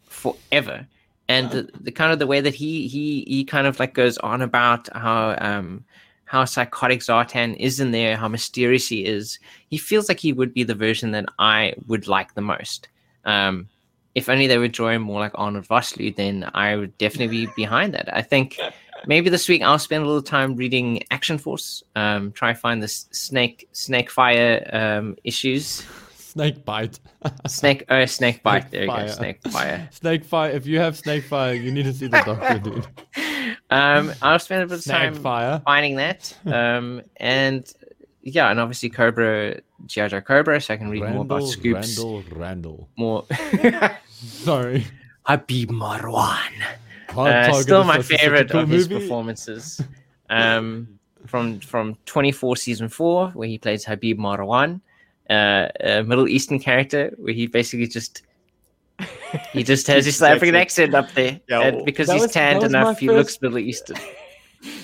forever. 0.04 0.86
And 1.28 1.50
the, 1.50 1.70
the 1.80 1.92
kind 1.92 2.12
of 2.12 2.18
the 2.18 2.26
way 2.26 2.40
that 2.40 2.54
he 2.54 2.86
he 2.88 3.24
he 3.26 3.44
kind 3.44 3.66
of 3.66 3.78
like 3.78 3.94
goes 3.94 4.18
on 4.18 4.42
about 4.42 4.88
how 4.94 5.36
um 5.38 5.84
how 6.32 6.46
psychotic 6.46 7.00
Zartan 7.00 7.54
is 7.58 7.78
in 7.78 7.90
there, 7.90 8.16
how 8.16 8.26
mysterious 8.26 8.88
he 8.88 9.04
is. 9.04 9.38
He 9.68 9.76
feels 9.76 10.08
like 10.08 10.18
he 10.18 10.32
would 10.32 10.54
be 10.54 10.62
the 10.62 10.74
version 10.74 11.10
that 11.10 11.26
I 11.38 11.74
would 11.88 12.08
like 12.08 12.32
the 12.32 12.40
most. 12.40 12.88
Um, 13.26 13.68
if 14.14 14.30
only 14.30 14.46
they 14.46 14.56
would 14.56 14.72
draw 14.72 14.88
him 14.88 15.02
more 15.02 15.20
like 15.20 15.32
Arnold 15.34 15.68
Vosloo, 15.68 16.16
then 16.16 16.50
I 16.54 16.76
would 16.76 16.96
definitely 16.96 17.44
be 17.44 17.52
behind 17.56 17.92
that. 17.92 18.08
I 18.16 18.22
think 18.22 18.58
maybe 19.06 19.28
this 19.28 19.46
week 19.46 19.60
I'll 19.60 19.78
spend 19.78 20.04
a 20.04 20.06
little 20.06 20.22
time 20.22 20.56
reading 20.56 21.02
Action 21.10 21.36
Force. 21.36 21.84
Um, 21.96 22.32
try 22.32 22.54
find 22.54 22.82
the 22.82 22.88
snake 22.88 23.68
snake 23.72 24.10
fire 24.10 24.66
um, 24.72 25.16
issues. 25.24 25.84
Snake 26.16 26.64
bite. 26.64 26.98
Snake 27.46 27.84
oh 27.90 28.06
snake 28.06 28.42
bite. 28.42 28.70
There 28.70 28.84
you 28.84 28.88
fire. 28.88 29.06
go. 29.06 29.12
Snake 29.12 29.42
fire. 29.50 29.88
snake 29.92 30.24
fire. 30.24 30.50
If 30.50 30.66
you 30.66 30.78
have 30.78 30.96
snake 30.96 31.24
fire, 31.24 31.52
you 31.52 31.70
need 31.70 31.82
to 31.82 31.92
see 31.92 32.06
the 32.06 32.22
doctor, 32.24 32.58
dude. 32.58 32.86
Um, 33.72 34.12
I'll 34.20 34.38
spend 34.38 34.62
a 34.62 34.66
bit 34.66 34.78
of 34.78 34.84
time 34.84 35.14
fire. 35.14 35.60
finding 35.64 35.96
that. 35.96 36.36
Um, 36.46 37.02
and 37.16 37.70
yeah, 38.22 38.50
and 38.50 38.60
obviously 38.60 38.90
Cobra, 38.90 39.60
G.I. 39.86 40.08
Joe 40.08 40.20
Cobra, 40.20 40.60
so 40.60 40.74
I 40.74 40.76
can 40.76 40.88
read 40.90 41.00
more 41.02 41.22
about 41.22 41.36
Randall, 41.36 41.46
Scoops. 41.48 41.98
Randall, 41.98 42.22
Randall. 42.36 42.88
More. 42.96 43.24
Sorry. 44.10 44.86
Habib 45.24 45.70
Marwan. 45.70 46.52
Uh, 47.16 47.52
still 47.54 47.84
my 47.84 47.96
as 47.98 48.06
such 48.06 48.14
a 48.16 48.18
favorite 48.18 48.50
cool 48.50 48.60
of 48.60 48.68
his 48.68 48.88
movie. 48.88 49.02
performances. 49.04 49.80
Um, 50.30 50.98
from 51.26 51.60
from 51.60 51.94
24 52.06 52.56
season 52.56 52.88
four, 52.88 53.28
where 53.30 53.46
he 53.46 53.58
plays 53.58 53.84
Habib 53.84 54.18
Marwan, 54.18 54.80
uh, 55.28 55.68
a 55.80 56.02
Middle 56.02 56.26
Eastern 56.26 56.58
character, 56.58 57.12
where 57.18 57.34
he 57.34 57.46
basically 57.46 57.86
just 57.86 58.22
he 59.52 59.62
just 59.62 59.86
has 59.86 59.96
his 60.04 60.06
His 60.06 60.16
South 60.18 60.36
African 60.36 60.54
accent. 60.56 60.94
accent 60.94 61.08
up 61.10 61.14
there, 61.14 61.40
Yeah, 61.48 61.60
and 61.68 61.84
because 61.84 62.06
that 62.08 62.14
he's 62.14 62.22
was- 62.22 62.32
tanned 62.32 62.62
was 62.62 62.72
my 62.72 62.80
enough, 62.80 62.98
he 62.98 63.06
first- 63.06 63.16
looks 63.18 63.42
Middle 63.42 63.58
Eastern. 63.58 63.96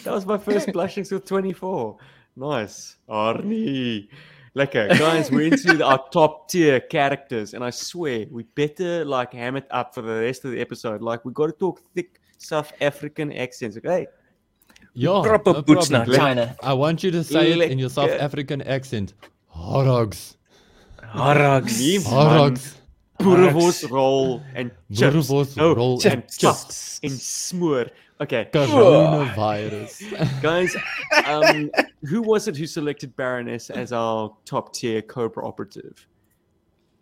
That 0.03 0.13
was 0.13 0.27
my 0.27 0.39
first 0.39 0.67
blushings 0.69 1.13
with 1.13 1.25
24. 1.25 1.97
Nice. 2.35 2.97
Arnie. 3.09 4.09
Lekker. 4.57 4.99
Guys, 4.99 5.31
we're 5.31 5.53
into 5.53 5.85
our 5.91 6.01
top 6.11 6.49
tier 6.49 6.81
characters, 6.81 7.55
and 7.55 7.63
I 7.63 7.71
swear 7.71 8.27
we 8.29 8.43
better 8.57 9.05
like 9.05 9.33
ham 9.35 9.55
it 9.55 9.67
up 9.71 9.95
for 9.95 10.03
the 10.03 10.21
rest 10.23 10.45
of 10.45 10.51
the 10.51 10.61
episode. 10.61 11.01
Like 11.01 11.25
we 11.25 11.33
gotta 11.33 11.53
talk 11.53 11.81
thick 11.95 12.21
South 12.39 12.73
African 12.81 13.33
accents, 13.33 13.77
okay? 13.77 14.09
Yeah, 14.95 15.21
Proper 15.25 15.53
no 15.53 15.63
boots 15.63 15.89
problem. 15.91 16.11
now, 16.11 16.17
China. 16.17 16.57
I 16.61 16.73
want 16.73 17.05
you 17.05 17.13
to 17.13 17.23
say 17.23 17.53
it 17.53 17.71
in 17.71 17.79
your 17.79 17.91
South 17.91 18.11
African 18.11 18.63
accent. 18.63 19.15
Horogs. 19.55 20.35
Horogs. 21.05 21.79
Nee, 21.79 21.99
man. 21.99 22.07
Horogs. 22.07 22.75
Boerewors 23.19 23.91
roll 23.91 24.43
and 24.55 24.71
chips. 24.93 25.15
Boerewors 25.29 25.57
no, 25.57 25.75
roll 25.75 25.97
and 26.05 26.13
and 26.13 26.23
chips. 26.25 26.39
chips. 26.39 27.01
and 27.03 27.13
smoor. 27.13 27.87
Okay, 28.21 28.49
Coronavirus. 28.53 30.41
guys, 30.43 30.75
um, 31.27 31.71
who 32.09 32.21
was 32.23 32.49
it 32.49 32.57
who 32.57 32.67
selected 32.67 33.15
Baroness 33.17 33.71
as 33.71 33.93
our 33.93 34.35
top 34.45 34.75
tier 34.75 35.03
Cobra 35.03 35.47
operative? 35.47 36.07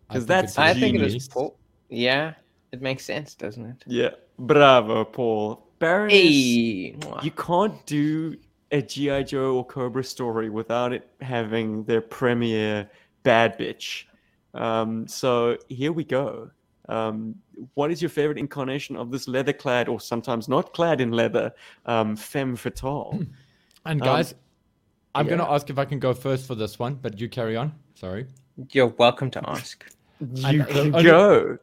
Because 0.07 0.25
that's 0.25 0.57
I 0.57 0.73
think 0.73 0.95
it 0.95 0.99
genius. 0.99 1.13
was 1.15 1.27
Paul. 1.27 1.57
Yeah, 1.89 2.33
it 2.71 2.81
makes 2.81 3.03
sense, 3.03 3.33
doesn't 3.35 3.65
it? 3.65 3.83
Yeah, 3.87 4.11
bravo, 4.39 5.03
Paul. 5.05 5.67
Baroness. 5.79 6.13
Hey, 6.13 6.95
you 7.23 7.31
can't 7.31 7.83
do 7.85 8.35
a 8.71 8.81
GI 8.81 9.23
Joe 9.25 9.55
or 9.57 9.65
Cobra 9.65 10.03
story 10.03 10.49
without 10.49 10.93
it 10.93 11.09
having 11.21 11.83
their 11.85 12.01
premiere 12.01 12.89
bad 13.23 13.57
bitch. 13.57 14.03
Um, 14.57 15.07
so 15.07 15.57
here 15.69 15.91
we 15.91 16.03
go. 16.03 16.51
Um, 16.89 17.35
what 17.73 17.91
is 17.91 18.01
your 18.01 18.09
favorite 18.09 18.37
incarnation 18.37 18.95
of 18.95 19.11
this 19.11 19.27
leather-clad, 19.27 19.89
or 19.89 19.99
sometimes 19.99 20.47
not 20.47 20.73
clad 20.73 21.01
in 21.01 21.11
leather, 21.11 21.53
um, 21.85 22.15
femme 22.15 22.55
fatale? 22.55 23.19
And 23.85 24.01
Um, 24.01 24.05
guys, 24.05 24.35
I'm 25.15 25.27
yeah. 25.27 25.37
gonna 25.37 25.49
ask 25.49 25.69
if 25.69 25.77
I 25.77 25.85
can 25.85 25.99
go 25.99 26.13
first 26.13 26.45
for 26.45 26.55
this 26.55 26.77
one, 26.77 26.95
but 26.95 27.21
you 27.21 27.29
carry 27.29 27.55
on. 27.55 27.73
Sorry. 27.95 28.25
you're 28.71 28.87
welcome 28.87 29.29
to 29.31 29.49
ask. 29.49 29.85
you 30.19 30.27
the 30.63 30.65
can 30.65 30.95
only- 30.95 31.03
go. 31.03 31.57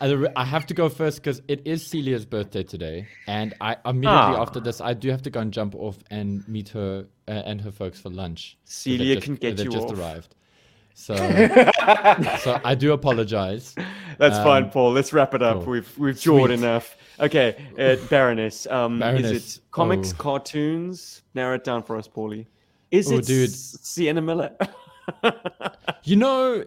I, 0.00 0.26
I 0.36 0.44
have 0.44 0.66
to 0.66 0.74
go 0.74 0.88
first 0.88 1.18
because 1.22 1.40
it 1.48 1.62
is 1.66 1.86
Celia's 1.86 2.24
birthday 2.26 2.62
today, 2.62 3.08
and 3.26 3.52
I 3.60 3.76
immediately 3.84 4.36
Ah. 4.36 4.42
after 4.42 4.60
this 4.60 4.80
I 4.80 4.92
do 4.94 5.10
have 5.10 5.22
to 5.22 5.30
go 5.30 5.40
and 5.40 5.52
jump 5.52 5.74
off 5.74 5.98
and 6.10 6.46
meet 6.48 6.68
her 6.70 7.06
uh, 7.28 7.30
and 7.30 7.60
her 7.62 7.70
folks 7.72 7.98
for 8.00 8.10
lunch. 8.10 8.56
they've 8.64 8.70
Celia 8.72 9.14
just- 9.16 9.24
can 9.24 9.34
get 9.36 9.56
they've 9.56 9.66
you 9.66 9.72
just 9.72 9.88
off. 9.88 9.98
arrived. 9.98 10.34
So, 10.98 11.14
so 12.40 12.58
I 12.64 12.74
do 12.74 12.92
apologize. 12.92 13.74
That's 14.16 14.38
fine, 14.38 14.64
Um, 14.64 14.70
Paul. 14.70 14.92
Let's 14.92 15.12
wrap 15.12 15.34
it 15.34 15.42
up. 15.42 15.58
cool. 15.62 15.72
We've 15.72 15.98
we've 15.98 16.18
jawed 16.18 16.50
enough. 16.50 16.96
Okay, 17.20 17.54
uh, 17.78 17.96
Baroness. 18.08 18.66
Um, 18.66 18.94
is 18.94 19.00
Baroness, 19.00 19.56
it 19.58 19.62
comics, 19.72 20.12
oh. 20.12 20.16
cartoons? 20.16 21.20
Narrow 21.34 21.56
it 21.56 21.64
down 21.64 21.82
for 21.82 21.96
us, 21.98 22.08
Paulie. 22.08 22.46
Is 22.90 23.12
Oh, 23.12 23.16
it 23.18 23.26
dude. 23.26 23.50
Sienna 23.50 24.22
Miller? 24.22 24.52
You 26.02 26.16
know, 26.16 26.64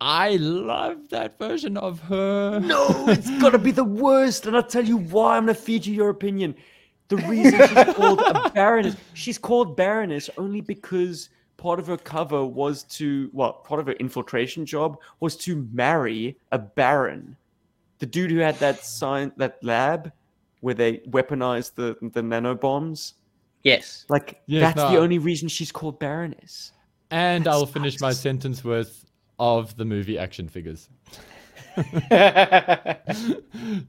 I 0.00 0.36
love 0.36 1.08
that 1.10 1.38
version 1.38 1.76
of 1.76 2.00
her. 2.02 2.60
no, 2.60 2.86
it's 3.08 3.28
gotta 3.40 3.58
be 3.58 3.70
the 3.72 3.84
worst, 3.84 4.46
and 4.46 4.54
I'll 4.56 4.62
tell 4.62 4.84
you 4.84 4.96
why. 4.98 5.36
I'm 5.36 5.42
gonna 5.44 5.54
feed 5.54 5.84
you 5.86 5.94
your 5.94 6.08
opinion. 6.10 6.54
The 7.08 7.16
reason 7.16 7.58
she's 7.68 7.94
called 7.94 8.20
a 8.20 8.50
Baroness, 8.54 8.96
she's 9.14 9.38
called 9.38 9.76
Baroness 9.76 10.30
only 10.38 10.60
because 10.60 11.28
part 11.56 11.78
of 11.78 11.86
her 11.86 11.96
cover 11.96 12.44
was 12.44 12.82
to, 12.84 13.30
well, 13.32 13.52
part 13.52 13.80
of 13.80 13.86
her 13.86 13.92
infiltration 13.94 14.66
job 14.66 14.98
was 15.20 15.36
to 15.36 15.68
marry 15.72 16.36
a 16.50 16.58
Baron. 16.58 17.36
The 17.98 18.06
dude 18.06 18.30
who 18.30 18.38
had 18.38 18.58
that 18.58 18.84
sign, 18.84 19.32
that 19.36 19.62
lab 19.62 20.12
where 20.60 20.74
they 20.74 20.98
weaponized 21.08 21.74
the, 21.74 21.96
the 22.12 22.22
nano 22.22 22.54
bombs. 22.54 23.14
Yes. 23.62 24.04
Like, 24.08 24.40
Yes, 24.46 24.74
that's 24.74 24.90
the 24.92 24.98
only 24.98 25.18
reason 25.18 25.48
she's 25.48 25.70
called 25.70 25.98
Baroness. 25.98 26.72
And 27.10 27.46
I'll 27.46 27.60
That's 27.60 27.72
finish 27.72 28.00
my 28.00 28.12
sentence 28.12 28.64
with 28.64 29.04
of 29.38 29.76
the 29.76 29.84
movie 29.84 30.18
action 30.18 30.48
figures. 30.48 30.88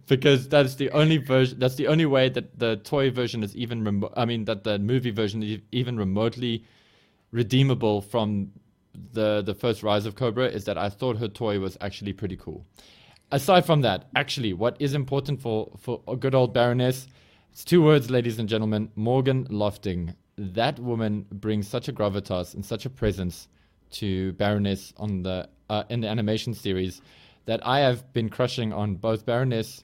because 0.07 0.48
that's 0.48 0.76
the 0.76 0.90
only 0.91 1.18
version 1.18 1.60
that's 1.60 1.76
the 1.76 1.88
only 1.88 2.06
way 2.06 2.30
that 2.30 2.57
the 2.57 2.77
toy 2.77 3.11
version 3.11 3.44
is 3.44 3.53
even 3.57 3.84
remo- 3.84 4.14
I 4.15 4.23
mean 4.23 4.45
that 4.45 4.64
the 4.64 4.80
movie 4.80 5.11
version 5.11 5.44
is 5.44 5.60
even 5.73 5.98
remotely 5.98 6.65
redeemable 7.34 7.99
from 8.01 8.51
the 9.11 9.41
the 9.41 9.55
first 9.55 9.84
rise 9.84 10.05
of 10.05 10.15
Cobra 10.15 10.47
is 10.47 10.65
that 10.65 10.77
I 10.77 10.89
thought 10.89 11.18
her 11.18 11.27
toy 11.27 11.60
was 11.60 11.77
actually 11.81 12.14
pretty 12.14 12.38
cool. 12.38 12.65
Aside 13.31 13.65
from 13.65 13.81
that, 13.81 14.07
actually, 14.15 14.53
what 14.53 14.77
is 14.80 14.93
important 14.93 15.41
for 15.41 15.72
for 15.80 16.01
a 16.07 16.15
good 16.15 16.35
old 16.35 16.53
Baroness? 16.53 17.07
It's 17.51 17.65
two 17.65 17.84
words, 17.84 18.10
ladies 18.10 18.39
and 18.39 18.47
gentlemen. 18.47 18.91
Morgan 18.95 19.45
Lofting. 19.49 20.15
That 20.38 20.80
woman 20.80 21.26
brings 21.31 21.68
such 21.68 21.88
a 21.88 21.93
gravitas 21.93 22.55
and 22.55 22.65
such 22.65 22.85
a 22.85 22.89
presence 22.89 23.47
to 23.91 24.34
Baroness 24.34 24.93
on 24.97 25.23
the 25.23 25.49
uh, 25.69 25.84
in 25.89 26.01
the 26.01 26.07
animation 26.07 26.53
series 26.53 27.01
that 27.45 27.65
I 27.65 27.80
have 27.80 28.14
been 28.14 28.30
crushing 28.30 28.72
on 28.72 28.95
both 28.95 29.26
Baroness 29.26 29.84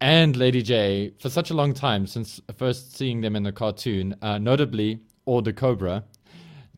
and 0.00 0.36
Lady 0.36 0.62
Jaye 0.62 1.18
for 1.20 1.30
such 1.30 1.50
a 1.50 1.54
long 1.54 1.72
time 1.72 2.06
since 2.06 2.40
first 2.56 2.96
seeing 2.96 3.22
them 3.22 3.34
in 3.36 3.42
the 3.42 3.52
cartoon, 3.52 4.14
uh, 4.20 4.38
notably 4.38 5.00
or 5.24 5.40
the 5.42 5.52
Cobra, 5.52 6.04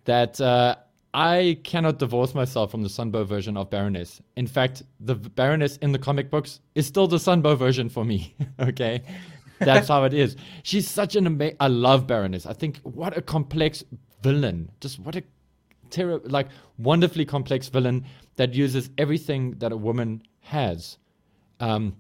that 0.07 0.41
uh, 0.41 0.77
I 1.15 1.59
cannot 1.63 1.99
divorce 1.99 2.35
myself 2.35 2.71
from 2.71 2.83
the 2.83 2.89
Sunbow 2.89 3.27
version 3.27 3.57
of 3.57 3.71
Baroness. 3.71 4.21
In 4.37 4.47
fact, 4.47 4.83
the 4.99 5.15
Baroness 5.15 5.77
in 5.79 5.93
the 5.93 5.99
comic 5.99 6.31
books 6.31 6.61
is 6.75 6.87
still 6.87 7.07
the 7.07 7.19
Sunbow 7.19 7.57
version 7.57 7.89
for 7.89 8.05
me. 8.05 8.35
okay, 8.61 9.03
that's 9.59 9.89
how 9.89 10.05
it 10.05 10.15
is. 10.15 10.37
She's 10.63 10.89
such 10.89 11.15
an 11.15 11.27
amazing. 11.27 11.57
I 11.61 11.69
love 11.69 12.07
Baroness. 12.07 12.47
I 12.47 12.55
think 12.55 12.79
what 12.83 13.17
a 13.17 13.23
complex 13.23 13.85
villain. 14.23 14.71
Just 14.81 14.99
what 14.99 15.15
a 15.15 15.23
terror, 15.91 16.21
like 16.25 16.49
wonderfully 16.79 17.25
complex 17.25 17.69
villain 17.69 18.05
that 18.37 18.55
uses 18.55 18.91
everything 18.99 19.53
that 19.59 19.73
a 19.73 19.77
woman 19.77 20.23
has. 20.41 20.99
Um, 21.61 21.97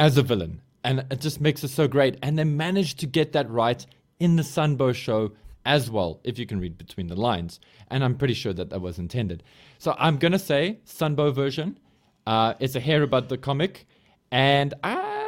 as 0.00 0.16
a 0.16 0.22
villain. 0.22 0.62
And 0.82 1.04
it 1.10 1.20
just 1.20 1.40
makes 1.40 1.62
it 1.62 1.68
so 1.68 1.86
great. 1.86 2.16
And 2.22 2.38
they 2.38 2.44
managed 2.44 2.98
to 3.00 3.06
get 3.06 3.32
that 3.32 3.48
right 3.50 3.84
in 4.18 4.36
the 4.36 4.42
Sunbow 4.42 4.94
show 4.94 5.32
as 5.64 5.90
well, 5.90 6.20
if 6.24 6.38
you 6.38 6.46
can 6.46 6.60
read 6.60 6.78
between 6.78 7.06
the 7.08 7.16
lines. 7.16 7.60
And 7.90 8.02
I'm 8.04 8.14
pretty 8.16 8.34
sure 8.34 8.52
that 8.52 8.70
that 8.70 8.80
was 8.80 8.98
intended. 8.98 9.42
So 9.78 9.94
I'm 9.98 10.16
going 10.18 10.32
to 10.32 10.38
say 10.38 10.78
Sunbow 10.86 11.34
version. 11.34 11.78
Uh, 12.26 12.54
it's 12.60 12.74
a 12.76 12.80
hair 12.80 13.02
about 13.02 13.28
the 13.28 13.38
comic. 13.38 13.86
And 14.30 14.74
I, 14.84 15.26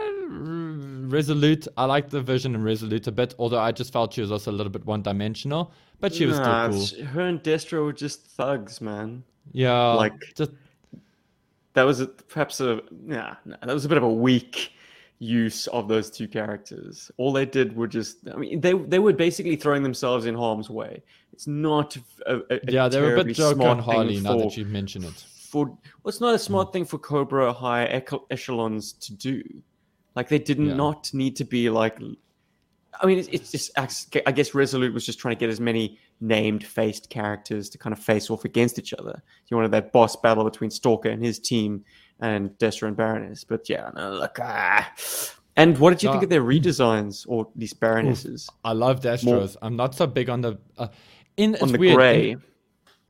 Resolute, 1.08 1.68
I 1.76 1.84
like 1.84 2.08
the 2.10 2.22
version 2.22 2.54
in 2.54 2.62
Resolute 2.62 3.06
a 3.06 3.12
bit, 3.12 3.34
although 3.38 3.58
I 3.58 3.72
just 3.72 3.92
felt 3.92 4.14
she 4.14 4.20
was 4.20 4.32
also 4.32 4.50
a 4.50 4.54
little 4.54 4.72
bit 4.72 4.86
one 4.86 5.02
dimensional. 5.02 5.72
But 6.00 6.14
she 6.14 6.26
was 6.26 6.38
Nah, 6.38 6.70
still 6.70 6.98
cool. 6.98 7.06
Her 7.12 7.22
and 7.22 7.42
Destro 7.42 7.84
were 7.84 7.92
just 7.92 8.26
thugs, 8.26 8.80
man. 8.80 9.22
Yeah. 9.52 9.92
like- 9.94 10.14
just 10.36 10.52
That 11.74 11.82
was 11.82 12.00
a, 12.00 12.06
perhaps 12.06 12.60
a 12.60 12.80
yeah, 13.06 13.36
nah, 13.44 13.56
that 13.62 13.72
was 13.72 13.84
a 13.84 13.88
bit 13.88 13.98
of 13.98 14.04
a 14.04 14.12
weak 14.12 14.72
use 15.22 15.68
of 15.68 15.86
those 15.86 16.10
two 16.10 16.26
characters. 16.26 17.10
All 17.16 17.32
they 17.32 17.46
did 17.46 17.76
were 17.76 17.86
just 17.86 18.28
I 18.28 18.36
mean 18.36 18.60
they 18.60 18.72
they 18.72 18.98
were 18.98 19.12
basically 19.12 19.54
throwing 19.54 19.84
themselves 19.84 20.26
in 20.26 20.34
harm's 20.34 20.68
way. 20.68 21.02
It's 21.32 21.46
not 21.46 21.96
a, 22.26 22.38
a, 22.50 22.60
yeah, 22.68 22.88
they 22.88 23.00
were 23.00 23.14
a 23.14 23.24
bit 23.24 23.36
Joker 23.36 23.62
and 23.62 23.80
Harley 23.80 24.20
now 24.20 24.36
that 24.36 24.56
you 24.56 24.64
mention 24.64 25.04
it. 25.04 25.24
for 25.50 25.66
well, 25.66 25.78
it's 26.06 26.20
not 26.20 26.34
a 26.34 26.38
smart 26.38 26.68
hmm. 26.68 26.72
thing 26.72 26.84
for 26.84 26.98
Cobra 26.98 27.52
high 27.52 27.84
echelons 28.30 28.94
to 28.94 29.14
do. 29.14 29.42
Like 30.16 30.28
they 30.28 30.40
did 30.40 30.58
Yeah. 30.58 30.74
not 30.74 31.14
need 31.14 31.36
to 31.36 31.44
be 31.44 31.70
like. 31.70 31.98
I 33.00 33.06
mean, 33.06 33.18
it's, 33.18 33.28
it's 33.28 33.50
just. 33.50 33.70
I 34.26 34.32
guess 34.32 34.54
Resolute 34.54 34.92
was 34.92 35.06
just 35.06 35.18
trying 35.18 35.34
to 35.34 35.40
get 35.40 35.48
as 35.48 35.60
many 35.60 35.98
named, 36.20 36.64
faced 36.64 37.08
characters 37.08 37.70
to 37.70 37.78
kind 37.78 37.92
of 37.92 37.98
face 37.98 38.28
off 38.28 38.44
against 38.44 38.78
each 38.78 38.92
other. 38.92 39.22
You 39.48 39.56
wanted 39.56 39.70
that 39.70 39.92
boss 39.92 40.14
battle 40.14 40.44
between 40.44 40.70
Stalker 40.70 41.08
and 41.08 41.24
his 41.24 41.38
team, 41.38 41.84
and 42.20 42.50
Destro 42.58 42.88
and 42.88 42.96
Baroness. 42.96 43.44
But 43.44 43.68
yeah, 43.68 43.90
no, 43.94 44.12
look. 44.12 44.38
Ah. 44.40 44.92
And 45.56 45.76
what 45.78 45.90
did 45.90 46.02
you 46.02 46.10
think 46.10 46.22
of 46.22 46.30
their 46.30 46.42
redesigns, 46.42 47.26
or 47.28 47.46
these 47.54 47.74
Baronesses 47.74 48.48
I 48.64 48.72
love 48.72 49.00
Destro's. 49.00 49.56
I'm 49.60 49.76
not 49.76 49.94
so 49.94 50.06
big 50.06 50.30
on 50.30 50.40
the. 50.40 50.58
Uh, 50.78 50.88
in 51.36 51.56
on 51.60 51.72
the 51.72 51.78
weird. 51.78 51.96
grey? 51.96 52.30
In, 52.30 52.42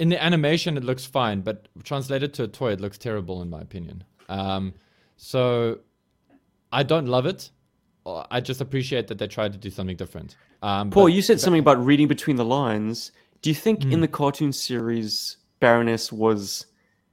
in 0.00 0.08
the 0.08 0.22
animation, 0.22 0.76
it 0.76 0.82
looks 0.82 1.04
fine, 1.06 1.42
but 1.42 1.68
translated 1.84 2.34
to 2.34 2.44
a 2.44 2.48
toy, 2.48 2.72
it 2.72 2.80
looks 2.80 2.98
terrible 2.98 3.42
in 3.42 3.48
my 3.50 3.60
opinion. 3.60 4.02
Um, 4.28 4.74
so 5.16 5.78
I 6.72 6.82
don't 6.82 7.06
love 7.06 7.26
it. 7.26 7.50
I 8.04 8.40
just 8.40 8.60
appreciate 8.60 9.06
that 9.08 9.18
they 9.18 9.28
tried 9.28 9.52
to 9.52 9.58
do 9.58 9.70
something 9.70 9.96
different. 9.96 10.34
Um, 10.62 10.90
Paul, 10.90 11.04
but 11.04 11.12
you 11.12 11.22
said 11.22 11.40
something 11.40 11.60
about 11.60 11.84
reading 11.84 12.08
between 12.08 12.34
the 12.34 12.44
lines. 12.44 13.12
Do 13.42 13.50
you 13.50 13.54
think 13.54 13.84
Hmm. 13.84 13.92
in 13.92 14.00
the 14.00 14.08
cartoon 14.08 14.52
series 14.52 15.36
Baroness 15.60 16.10
was 16.10 16.66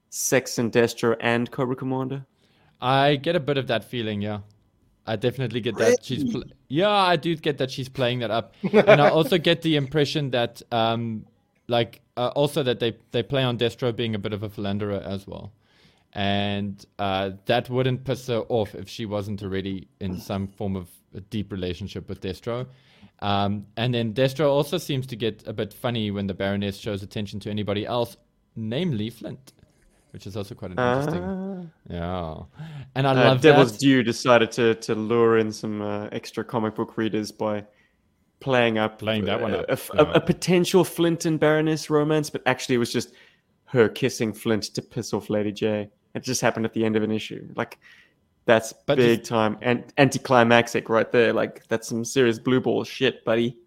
Sex 0.09 0.57
and 0.57 0.71
Destro 0.71 1.15
and 1.19 1.49
Cobra 1.51 1.75
Commander? 1.75 2.25
I 2.81 3.15
get 3.15 3.35
a 3.35 3.39
bit 3.39 3.57
of 3.57 3.67
that 3.67 3.83
feeling. 3.83 4.21
Yeah, 4.21 4.39
I 5.05 5.15
definitely 5.15 5.61
get 5.61 5.77
that 5.77 6.03
she's. 6.03 6.23
Pl- 6.23 6.43
yeah, 6.67 6.89
I 6.89 7.15
do 7.15 7.35
get 7.35 7.57
that 7.57 7.71
she's 7.71 7.89
playing 7.89 8.19
that 8.19 8.31
up, 8.31 8.53
and 8.63 9.01
I 9.01 9.09
also 9.09 9.37
get 9.37 9.61
the 9.61 9.75
impression 9.75 10.31
that, 10.31 10.61
um, 10.71 11.25
like, 11.67 12.01
uh, 12.15 12.27
also 12.35 12.63
that 12.63 12.79
they 12.79 12.95
they 13.11 13.23
play 13.23 13.43
on 13.43 13.57
Destro 13.57 13.95
being 13.95 14.15
a 14.15 14.19
bit 14.19 14.33
of 14.33 14.43
a 14.43 14.49
philanderer 14.49 15.01
as 15.03 15.27
well, 15.27 15.51
and 16.13 16.85
uh, 16.97 17.31
that 17.45 17.69
wouldn't 17.69 18.05
piss 18.05 18.27
her 18.27 18.43
off 18.49 18.75
if 18.75 18.87
she 18.87 19.05
wasn't 19.05 19.43
already 19.43 19.87
in 19.99 20.17
some 20.19 20.47
form 20.47 20.75
of 20.75 20.89
a 21.13 21.21
deep 21.21 21.51
relationship 21.51 22.07
with 22.07 22.21
Destro. 22.21 22.67
Um, 23.21 23.65
and 23.75 23.93
then 23.93 24.13
Destro 24.13 24.49
also 24.49 24.77
seems 24.77 25.05
to 25.07 25.15
get 25.15 25.45
a 25.45 25.51
bit 25.53 25.73
funny 25.73 26.09
when 26.11 26.27
the 26.27 26.33
Baroness 26.33 26.77
shows 26.77 27.03
attention 27.03 27.39
to 27.41 27.49
anybody 27.49 27.85
else, 27.85 28.15
namely 28.55 29.09
Flint, 29.09 29.51
which 30.11 30.25
is 30.27 30.35
also 30.37 30.55
quite 30.55 30.71
an 30.71 30.79
interesting. 30.79 31.23
Ah. 31.23 31.63
Yeah, 31.89 32.43
and 32.95 33.07
I 33.07 33.11
Uh, 33.11 33.15
love 33.29 33.41
Devil's 33.41 33.71
that. 33.73 33.79
Due 33.79 34.03
decided 34.03 34.51
to, 34.53 34.75
to 34.75 34.95
lure 34.95 35.37
in 35.37 35.51
some 35.51 35.81
uh, 35.81 36.07
extra 36.11 36.43
comic 36.43 36.75
book 36.75 36.97
readers 36.97 37.31
by 37.31 37.63
playing 38.39 38.77
up 38.77 38.99
Playing 38.99 39.25
that 39.25 39.41
one 39.41 39.53
uh, 39.53 39.57
up, 39.59 39.69
a, 39.69 39.79
yeah. 39.95 40.01
a- 40.01 40.11
a 40.13 40.21
potential 40.21 40.83
Flint 40.83 41.25
and 41.25 41.39
Baroness 41.39 41.89
romance, 41.89 42.29
but 42.29 42.41
actually 42.45 42.75
it 42.75 42.79
was 42.79 42.91
just 42.93 43.13
her 43.65 43.87
kissing 43.89 44.33
Flint 44.33 44.63
to 44.63 44.81
piss 44.81 45.13
off 45.13 45.29
Lady 45.29 45.51
Jaye. 45.51 45.89
It 46.15 46.23
just 46.23 46.41
happened 46.41 46.65
at 46.65 46.73
the 46.73 46.83
end 46.85 46.95
of 46.95 47.03
an 47.03 47.11
issue. 47.11 47.47
Like 47.55 47.77
that's 48.45 48.73
But 48.73 48.97
big 48.97 49.19
just- 49.19 49.29
time 49.29 49.57
and 49.61 49.83
anticlimactic 49.97 50.89
right 50.89 51.11
there. 51.11 51.33
Like 51.33 51.67
that's 51.67 51.87
some 51.87 52.03
serious 52.03 52.39
blue 52.39 52.61
ball 52.61 52.83
shit, 52.83 53.23
buddy. 53.25 53.57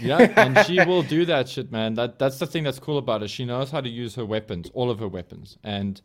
Yeah, 0.00 0.32
and 0.36 0.66
she 0.66 0.82
will 0.84 1.02
do 1.02 1.24
that 1.26 1.48
shit, 1.48 1.70
man. 1.70 1.94
That 1.94 2.18
that's 2.18 2.38
the 2.38 2.46
thing 2.46 2.64
that's 2.64 2.78
cool 2.78 2.98
about 2.98 3.20
her. 3.20 3.28
She 3.28 3.44
knows 3.44 3.70
how 3.70 3.80
to 3.80 3.88
use 3.88 4.14
her 4.14 4.24
weapons, 4.24 4.70
all 4.74 4.90
of 4.90 4.98
her 4.98 5.08
weapons, 5.08 5.58
and 5.62 6.00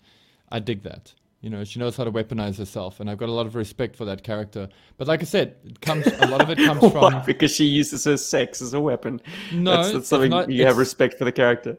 I 0.51 0.59
dig 0.59 0.83
that. 0.83 1.13
You 1.41 1.49
know, 1.49 1.63
she 1.63 1.79
knows 1.79 1.95
how 1.95 2.03
to 2.03 2.11
weaponize 2.11 2.57
herself, 2.57 2.99
and 2.99 3.09
I've 3.09 3.17
got 3.17 3.29
a 3.29 3.31
lot 3.31 3.45
of 3.45 3.55
respect 3.55 3.95
for 3.95 4.03
that 4.05 4.23
character. 4.23 4.67
But 4.97 5.07
like 5.07 5.21
I 5.21 5.25
said, 5.25 5.55
it 5.63 5.79
comes 5.79 6.05
a 6.07 6.27
lot 6.27 6.41
of 6.41 6.49
it 6.49 6.57
comes 6.57 6.81
Why? 6.83 6.89
from 6.89 7.23
because 7.25 7.55
she 7.55 7.63
uses 7.65 8.03
her 8.03 8.17
sex 8.17 8.61
as 8.61 8.73
a 8.73 8.79
weapon. 8.81 9.21
No, 9.53 9.77
that's, 9.77 9.93
that's 9.93 10.07
something 10.09 10.29
not- 10.31 10.49
you 10.51 10.65
have 10.65 10.77
respect 10.77 11.17
for 11.17 11.23
the 11.25 11.31
character. 11.31 11.77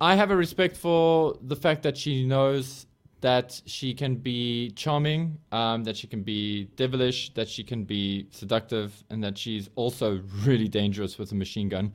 I 0.00 0.14
have 0.14 0.30
a 0.30 0.36
respect 0.36 0.76
for 0.76 1.36
the 1.42 1.56
fact 1.56 1.82
that 1.82 1.96
she 1.96 2.26
knows 2.26 2.86
that 3.20 3.60
she 3.66 3.94
can 3.94 4.16
be 4.16 4.70
charming, 4.72 5.38
um, 5.52 5.84
that 5.84 5.96
she 5.96 6.06
can 6.06 6.22
be 6.22 6.64
devilish, 6.76 7.32
that 7.34 7.48
she 7.48 7.64
can 7.64 7.84
be 7.84 8.26
seductive, 8.30 9.02
and 9.10 9.24
that 9.24 9.38
she's 9.38 9.70
also 9.74 10.20
really 10.44 10.68
dangerous 10.68 11.18
with 11.18 11.32
a 11.32 11.34
machine 11.34 11.68
gun, 11.68 11.92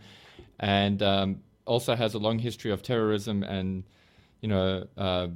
and 0.59 1.01
um, 1.03 1.39
also 1.65 1.95
has 1.95 2.13
a 2.13 2.19
long 2.19 2.39
history 2.39 2.71
of 2.71 2.81
terrorism 2.81 3.43
and, 3.43 3.83
you 4.41 4.49
know, 4.49 4.87
uh, 4.97 5.27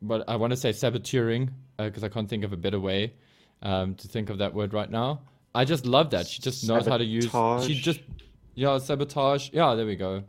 what 0.00 0.28
I 0.28 0.36
want 0.36 0.52
to 0.52 0.56
say 0.56 0.70
saboteuring, 0.70 1.50
because 1.76 2.02
I 2.02 2.08
can't 2.08 2.28
think 2.28 2.44
of 2.44 2.52
a 2.52 2.56
better 2.56 2.80
way 2.80 3.14
um, 3.62 3.94
to 3.96 4.08
think 4.08 4.30
of 4.30 4.38
that 4.38 4.54
word 4.54 4.72
right 4.72 4.90
now. 4.90 5.20
I 5.54 5.64
just 5.64 5.84
love 5.84 6.10
that 6.10 6.26
she 6.26 6.40
just 6.40 6.66
knows 6.66 6.86
how 6.86 6.96
to 6.96 7.04
use. 7.04 7.30
She 7.64 7.74
just 7.74 8.00
yeah, 8.54 8.78
sabotage. 8.78 9.50
Yeah, 9.52 9.74
there 9.74 9.86
we 9.86 9.96
go 9.96 10.24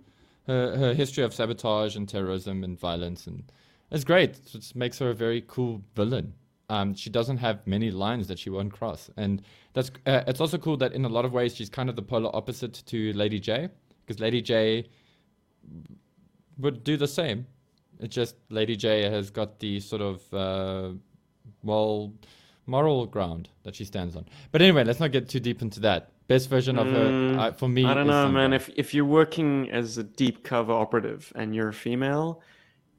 her, 0.47 0.77
her 0.77 0.93
history 0.93 1.23
of 1.23 1.33
sabotage 1.33 1.95
and 1.95 2.07
terrorism 2.07 2.63
and 2.63 2.79
violence 2.79 3.27
and 3.27 3.43
it's 3.91 4.03
great. 4.03 4.39
It 4.53 4.71
makes 4.75 4.99
her 4.99 5.09
a 5.09 5.13
very 5.13 5.43
cool 5.47 5.81
villain. 5.95 6.33
Um, 6.69 6.95
she 6.95 7.09
doesn't 7.09 7.37
have 7.37 7.67
many 7.67 7.91
lines 7.91 8.27
that 8.29 8.39
she 8.39 8.49
won't 8.49 8.71
cross, 8.71 9.09
and 9.17 9.41
that's 9.73 9.91
uh, 10.05 10.21
it's 10.25 10.39
also 10.39 10.57
cool 10.57 10.77
that 10.77 10.93
in 10.93 11.03
a 11.03 11.09
lot 11.09 11.25
of 11.25 11.33
ways 11.33 11.53
she's 11.55 11.69
kind 11.69 11.89
of 11.89 11.95
the 11.97 12.01
polar 12.01 12.33
opposite 12.33 12.73
to 12.87 13.11
Lady 13.13 13.41
Jaye, 13.41 13.69
because 14.05 14.21
Lady 14.21 14.41
Jaye 14.41 14.85
would 16.57 16.83
do 16.83 16.97
the 16.97 17.07
same. 17.07 17.45
It's 17.99 18.15
just 18.15 18.35
Lady 18.49 18.77
Jaye 18.77 19.11
has 19.11 19.29
got 19.29 19.59
the 19.59 19.79
sort 19.79 20.01
of 20.01 20.33
uh, 20.33 20.89
well 21.63 22.13
moral 22.65 23.05
ground 23.05 23.49
that 23.63 23.75
she 23.75 23.83
stands 23.85 24.15
on. 24.15 24.25
But 24.51 24.61
anyway, 24.61 24.83
let's 24.83 24.99
not 24.99 25.11
get 25.11 25.27
too 25.27 25.39
deep 25.39 25.61
into 25.61 25.79
that. 25.81 26.11
Best 26.27 26.49
version 26.49 26.79
of 26.79 26.87
her 26.87 27.09
Mm, 27.09 27.37
uh, 27.39 27.51
for 27.51 27.67
me. 27.67 27.83
I 27.85 27.93
don't 27.93 28.07
know, 28.07 28.29
man. 28.29 28.53
If 28.53 28.69
if 28.77 28.93
you're 28.93 29.03
working 29.03 29.69
as 29.71 29.97
a 29.97 30.03
deep 30.03 30.43
cover 30.43 30.71
operative 30.71 31.33
and 31.35 31.53
you're 31.53 31.67
a 31.69 31.73
female, 31.73 32.41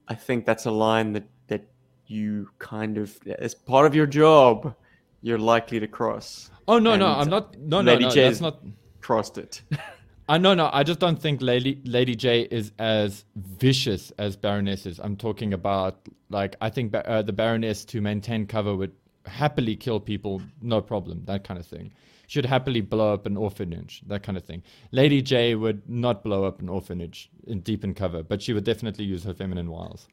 I 0.09 0.15
think 0.15 0.47
that's 0.47 0.67
a 0.67 0.71
line 0.71 1.13
that 1.13 1.29
that 1.49 1.65
you 2.07 2.49
kind 2.59 2.99
of 2.99 3.19
as 3.39 3.55
part 3.55 3.87
of 3.87 3.95
your 3.95 4.07
job, 4.07 4.75
you're 5.23 5.39
likely 5.39 5.81
to 5.81 5.87
cross. 5.87 6.51
Oh 6.69 6.79
no, 6.79 6.97
no, 6.97 7.07
I'm 7.07 7.29
not. 7.29 7.59
No, 7.59 7.81
no, 7.81 7.93
Lady 7.93 8.05
no. 8.05 8.11
J 8.11 8.25
That's 8.25 8.41
not. 8.41 8.61
Crossed 9.01 9.39
it. 9.39 9.63
I 10.29 10.39
no, 10.39 10.55
no. 10.55 10.71
I 10.73 10.85
just 10.85 11.01
don't 11.01 11.21
think 11.21 11.43
Lady 11.43 11.81
Lady 11.85 12.15
Jaye 12.15 12.47
is 12.51 12.73
as 12.79 13.25
vicious 13.37 14.13
as 14.19 14.37
Baroness 14.37 14.87
is. 14.87 15.01
I'm 15.01 15.17
talking 15.17 15.53
about 15.53 16.09
like 16.31 16.57
I 16.61 16.71
think 16.71 16.95
uh, 16.95 17.23
the 17.23 17.33
Baroness 17.33 17.85
to 17.87 18.01
maintain 18.01 18.47
cover 18.47 18.77
would 18.77 18.93
happily 19.27 19.77
kill 19.77 20.01
people, 20.01 20.43
no 20.61 20.81
problem, 20.81 21.25
that 21.27 21.45
kind 21.45 21.59
of 21.59 21.67
thing. 21.67 21.93
She'd 22.33 22.47
happily 22.47 22.81
blow 22.81 23.13
up 23.13 23.27
an 23.27 23.37
orphanage, 23.37 24.01
that 24.07 24.23
kind 24.23 24.39
of 24.39 24.45
thing. 24.45 24.63
Lady 24.91 25.23
Jaye 25.23 25.61
would 25.61 25.87
not 25.87 26.25
blow 26.25 26.47
up 26.47 26.63
an 26.63 26.71
orphanage 26.71 27.29
in 27.47 27.61
deep 27.61 27.85
in 27.85 27.93
cover, 27.93 28.23
but 28.23 28.41
she 28.41 28.55
would 28.55 28.65
definitely 28.65 29.05
use 29.05 29.23
her 29.25 29.35
feminine 29.35 29.71
wiles 29.71 30.09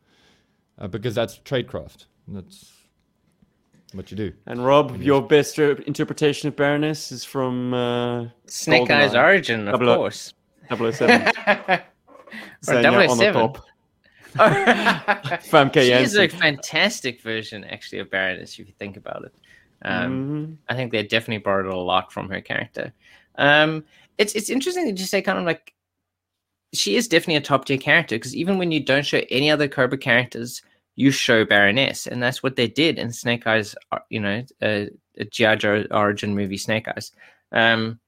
uh, 0.80 0.88
because 0.90 1.16
that's 1.16 1.40
tradecraft. 1.46 2.08
That's 2.28 2.74
what 3.94 4.12
you 4.12 4.18
do. 4.18 4.34
And 4.48 4.66
Rob, 4.66 5.02
your 5.02 5.22
best 5.22 5.58
interpretation 5.60 6.50
of 6.50 6.58
Baroness 6.58 7.14
is 7.14 7.24
from 7.24 7.74
uh, 7.74 8.26
Snake 8.48 8.92
Eyes 8.92 9.16
Origin, 9.16 9.70
of 9.70 9.80
Double 9.80 9.90
O- 9.92 9.96
course. 9.96 10.34
007. 10.70 11.32
Or 12.68 12.74
Saying 12.74 12.84
you're 12.84 13.10
on 13.10 13.18
007. 13.18 13.34
top. 13.34 13.66
Famke 14.36 15.82
she 15.82 15.94
is 15.94 16.18
a 16.18 16.28
fantastic 16.28 17.22
version, 17.22 17.64
actually, 17.64 18.00
of 18.00 18.12
Baroness, 18.12 18.60
if 18.60 18.68
you 18.68 18.74
think 18.78 18.98
about 18.98 19.24
it. 19.24 19.34
Um, 19.84 20.28
Mhm. 20.28 20.58
I 20.70 20.76
think 20.76 20.92
they 20.92 21.04
definitely 21.04 21.44
borrowed 21.44 21.68
a 21.68 21.76
lot 21.78 22.12
from 22.12 22.30
her 22.30 22.42
character. 22.42 22.94
Um, 23.36 23.86
it's 24.18 24.36
it's 24.36 24.50
interesting 24.50 24.86
that 24.88 25.00
you 25.00 25.06
say 25.06 25.22
kind 25.22 25.40
of 25.40 25.46
like 25.46 25.74
she 26.74 26.96
is 26.96 27.08
definitely 27.08 27.36
a 27.38 27.42
top 27.42 27.66
tier 27.66 27.78
character 27.78 28.16
because 28.16 28.36
even 28.36 28.58
when 28.58 28.72
you 28.72 28.80
don't 28.84 29.06
show 29.06 29.22
any 29.30 29.50
other 29.50 29.68
Cobra 29.68 29.98
characters, 29.98 30.62
you 30.96 31.12
show 31.12 31.46
Baroness, 31.46 32.06
and 32.08 32.22
that's 32.22 32.44
what 32.44 32.56
they 32.56 32.68
did 32.68 33.00
in 33.00 33.12
Snake 33.12 33.48
Eyes. 33.48 33.76
uh, 33.92 34.00
You 34.10 34.20
know, 34.20 34.44
a, 34.62 34.90
a 35.18 35.26
GI 35.26 35.56
Joe 35.56 35.86
origin 35.92 36.36
movie, 36.36 36.58
Snake 36.58 36.88
Eyes. 36.88 37.12
Um, 37.52 38.00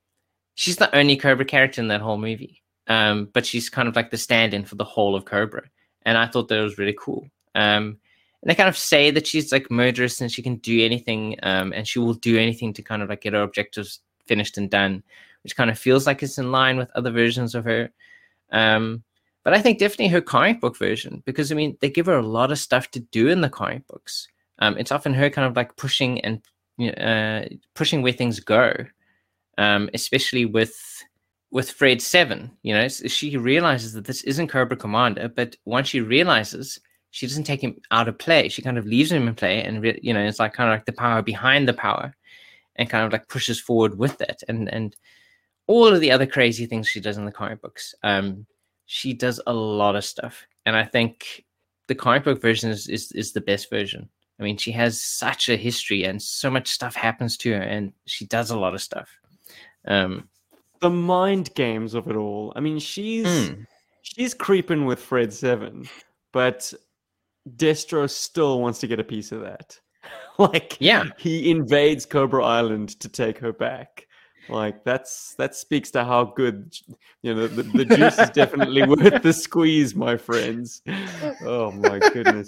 she's 0.55 0.77
the 0.77 0.95
only 0.95 1.17
Cobra 1.17 1.45
character 1.45 1.81
in 1.81 1.89
that 1.89 2.01
whole 2.01 2.17
movie, 2.17 2.61
um, 2.87 3.29
but 3.33 3.45
she's 3.45 3.69
kind 3.69 3.87
of 3.87 3.95
like 3.95 4.11
the 4.11 4.17
stand-in 4.17 4.65
for 4.65 4.75
the 4.75 4.85
whole 4.85 5.15
of 5.15 5.25
Cobra, 5.25 5.63
and 6.03 6.17
I 6.17 6.27
thought 6.27 6.47
that 6.49 6.61
was 6.61 6.77
really 6.77 6.97
cool. 6.99 7.29
Um, 7.55 7.99
and 8.41 8.49
they 8.49 8.55
kind 8.55 8.69
of 8.69 8.77
say 8.77 9.11
that 9.11 9.27
she's 9.27 9.51
like 9.51 9.69
murderous 9.69 10.19
and 10.21 10.31
she 10.31 10.41
can 10.41 10.55
do 10.57 10.83
anything 10.83 11.37
um, 11.43 11.73
and 11.73 11.87
she 11.87 11.99
will 11.99 12.13
do 12.13 12.37
anything 12.37 12.73
to 12.73 12.81
kind 12.81 13.01
of 13.01 13.09
like 13.09 13.21
get 13.21 13.33
her 13.33 13.41
objectives 13.41 13.99
finished 14.25 14.57
and 14.57 14.69
done 14.69 15.03
which 15.43 15.55
kind 15.55 15.69
of 15.69 15.79
feels 15.79 16.05
like 16.05 16.21
it's 16.21 16.37
in 16.37 16.51
line 16.51 16.77
with 16.77 16.91
other 16.95 17.11
versions 17.11 17.55
of 17.55 17.63
her. 17.65 17.89
Um, 18.51 19.03
but 19.43 19.53
i 19.53 19.61
think 19.61 19.79
definitely 19.79 20.09
her 20.09 20.21
comic 20.21 20.61
book 20.61 20.77
version 20.77 21.23
because 21.25 21.51
i 21.51 21.55
mean 21.55 21.75
they 21.81 21.89
give 21.89 22.05
her 22.05 22.17
a 22.17 22.25
lot 22.25 22.51
of 22.51 22.59
stuff 22.59 22.91
to 22.91 22.99
do 22.99 23.27
in 23.29 23.41
the 23.41 23.49
comic 23.49 23.87
books. 23.87 24.27
Um, 24.59 24.77
it's 24.77 24.91
often 24.91 25.13
her 25.13 25.29
kind 25.29 25.47
of 25.47 25.55
like 25.55 25.75
pushing 25.77 26.21
and 26.21 26.41
uh, 26.97 27.47
pushing 27.73 28.01
where 28.01 28.13
things 28.13 28.39
go 28.39 28.73
um, 29.57 29.89
especially 29.93 30.45
with 30.45 30.75
with 31.51 31.71
fred 31.71 32.01
7 32.01 32.51
you 32.61 32.73
know? 32.73 32.87
She 32.87 33.37
realizes 33.37 33.93
that 33.93 34.05
this 34.05 34.23
isn't 34.23 34.49
cobra 34.49 34.77
commander 34.77 35.29
but 35.29 35.55
once 35.65 35.87
she 35.87 36.01
realizes 36.01 36.79
she 37.11 37.27
doesn't 37.27 37.43
take 37.43 37.61
him 37.61 37.79
out 37.91 38.07
of 38.07 38.17
play. 38.17 38.49
She 38.49 38.61
kind 38.61 38.77
of 38.77 38.85
leaves 38.85 39.11
him 39.11 39.27
in 39.27 39.35
play, 39.35 39.63
and 39.63 39.81
re- 39.81 39.99
you 40.01 40.13
know, 40.13 40.25
it's 40.25 40.39
like 40.39 40.53
kind 40.53 40.69
of 40.69 40.73
like 40.73 40.85
the 40.85 40.93
power 40.93 41.21
behind 41.21 41.67
the 41.67 41.73
power, 41.73 42.15
and 42.77 42.89
kind 42.89 43.05
of 43.05 43.11
like 43.11 43.27
pushes 43.27 43.59
forward 43.59 43.97
with 43.97 44.19
it, 44.21 44.43
and 44.47 44.67
and 44.73 44.95
all 45.67 45.87
of 45.87 45.99
the 46.01 46.11
other 46.11 46.25
crazy 46.25 46.65
things 46.65 46.87
she 46.87 46.99
does 46.99 47.17
in 47.17 47.25
the 47.25 47.31
comic 47.31 47.61
books. 47.61 47.93
Um, 48.03 48.45
she 48.85 49.13
does 49.13 49.39
a 49.45 49.53
lot 49.53 49.95
of 49.95 50.03
stuff, 50.03 50.45
and 50.65 50.75
I 50.75 50.85
think 50.85 51.45
the 51.87 51.95
comic 51.95 52.23
book 52.23 52.41
version 52.41 52.69
is 52.69 52.87
is, 52.87 53.11
is 53.11 53.33
the 53.33 53.41
best 53.41 53.69
version. 53.69 54.09
I 54.39 54.43
mean, 54.43 54.57
she 54.57 54.71
has 54.71 54.99
such 55.01 55.49
a 55.49 55.55
history, 55.55 56.05
and 56.05 56.21
so 56.21 56.49
much 56.49 56.69
stuff 56.69 56.95
happens 56.95 57.37
to 57.37 57.51
her, 57.51 57.61
and 57.61 57.93
she 58.05 58.25
does 58.25 58.49
a 58.49 58.57
lot 58.57 58.73
of 58.73 58.81
stuff. 58.81 59.09
Um, 59.85 60.29
The 60.81 60.89
mind 60.89 61.53
games 61.55 61.93
of 61.93 62.07
it 62.07 62.15
all. 62.15 62.53
I 62.55 62.59
mean, 62.59 62.79
she's 62.79 63.27
mm, 63.27 63.67
she's 64.01 64.33
creeping 64.33 64.85
with 64.85 64.99
Fred 64.99 65.31
Seven, 65.31 65.87
but 66.31 66.73
Destro 67.49 68.09
still 68.09 68.61
wants 68.61 68.79
to 68.79 68.87
get 68.87 68.99
a 68.99 69.03
piece 69.03 69.31
of 69.31 69.41
that. 69.41 69.79
like, 70.37 70.77
Yeah. 70.79 71.05
he 71.17 71.49
invades 71.51 72.05
Cobra 72.05 72.43
Island 72.43 72.99
to 72.99 73.09
take 73.09 73.37
her 73.39 73.53
back. 73.53 74.07
Like 74.49 74.83
that's 74.83 75.35
that 75.35 75.55
speaks 75.55 75.91
to 75.91 76.03
how 76.03 76.25
good 76.25 76.75
you 77.21 77.33
know 77.33 77.47
the, 77.47 77.63
the 77.63 77.85
juice 77.85 78.17
is 78.19 78.31
definitely 78.31 78.83
worth 78.87 79.21
the 79.21 79.31
squeeze, 79.31 79.95
my 79.95 80.17
friends. 80.17 80.81
Oh 81.45 81.71
my 81.71 81.99
goodness. 81.99 82.47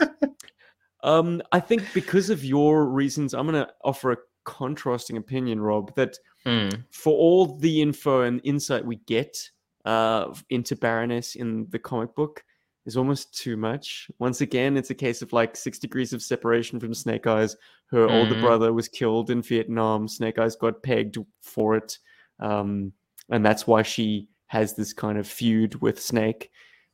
Um, 1.04 1.42
I 1.52 1.60
think 1.60 1.84
because 1.94 2.30
of 2.30 2.44
your 2.44 2.86
reasons, 2.86 3.34
I'm 3.34 3.46
gonna 3.46 3.70
offer 3.84 4.12
a 4.14 4.18
contrasting 4.44 5.18
opinion, 5.18 5.62
Rob, 5.62 5.94
that 5.96 6.18
mm, 6.46 6.84
for 6.92 7.14
all 7.14 7.58
the 7.58 7.82
info 7.82 8.22
and 8.22 8.42
insight 8.44 8.86
we 8.86 8.98
get 9.06 9.38
uh, 9.86 10.34
into 10.50 10.76
Baroness 10.76 11.36
in 11.36 11.68
the 11.70 11.80
comic 11.80 12.16
book 12.16 12.44
is 12.86 12.98
almost 12.98 13.34
too 13.38 13.56
much. 13.58 14.10
Once 14.20 14.42
again, 14.42 14.76
it's 14.78 14.90
a 14.90 14.96
case 14.96 15.22
of 15.22 15.32
like 15.34 15.56
six 15.56 15.80
degrees 15.80 16.14
of 16.14 16.22
separation 16.22 16.80
from 16.80 16.94
Snake 16.94 17.26
Eyes. 17.28 17.56
Her 17.88 18.10
older 18.10 18.36
Mhm. 18.36 18.42
brother 18.42 18.74
was 18.74 18.88
killed 18.90 19.30
in 19.30 19.42
Vietnam. 19.42 20.08
Snake 20.08 20.38
Eyes 20.40 20.56
got 20.56 20.84
pegged 20.84 21.18
for 21.42 21.76
it. 21.76 21.98
Um, 22.40 22.92
and 23.30 23.46
that's 23.46 23.66
why 23.68 23.84
she 23.84 24.28
has 24.48 24.76
this 24.76 24.94
kind 24.94 25.18
of 25.18 25.28
feud 25.28 25.76
with 25.82 26.00
Snake 26.00 26.52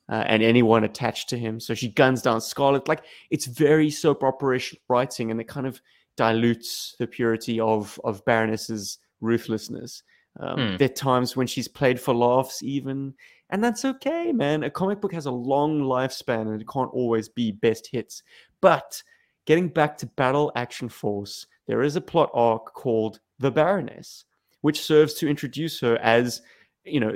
uh, 0.10 0.24
and 0.28 0.42
anyone 0.44 0.84
attached 0.84 1.30
to 1.30 1.38
him. 1.38 1.60
So 1.60 1.74
she 1.74 1.90
guns 1.90 2.22
down 2.22 2.42
Scarlet. 2.42 2.88
Like 2.88 3.04
it's 3.30 3.46
very 3.46 3.90
soap 3.90 4.24
opera 4.24 4.60
writing 4.90 5.32
and 5.32 5.40
it 5.42 5.48
kind 5.48 5.66
of 5.68 5.82
dilutes 6.18 6.96
the 7.00 7.08
purity 7.08 7.60
of, 7.60 8.00
of 8.04 8.24
Baroness's 8.26 9.00
ruthlessness. 9.22 10.04
Um, 10.40 10.72
Hmm. 10.72 10.78
There 10.78 10.86
are 10.90 10.94
times 10.94 11.36
when 11.36 11.48
she's 11.48 11.68
played 11.68 12.00
for 12.00 12.14
laughs, 12.14 12.62
even, 12.64 13.14
and 13.50 13.64
that's 13.64 13.86
okay, 13.86 14.32
man. 14.32 14.64
A 14.64 14.70
comic 14.70 15.02
book 15.02 15.14
has 15.14 15.26
a 15.26 15.32
long 15.32 15.82
lifespan 15.82 16.42
and 16.42 16.62
it 16.62 16.68
can't 16.68 16.92
always 16.94 17.30
be 17.30 17.52
best 17.52 17.88
hits. 17.92 18.24
But 18.62 19.02
getting 19.46 19.70
back 19.70 19.98
to 19.98 20.06
Battle 20.06 20.52
Action 20.56 20.90
Force, 20.90 21.48
there 21.68 21.82
is 21.82 21.96
a 21.96 22.02
plot 22.02 22.30
arc 22.34 22.74
called 22.74 23.20
The 23.40 23.52
Baroness, 23.52 24.26
which 24.62 24.82
serves 24.82 25.16
to 25.16 25.28
introduce 25.28 25.80
her 25.80 25.98
as, 25.98 26.42
you 26.84 27.00
know, 27.00 27.12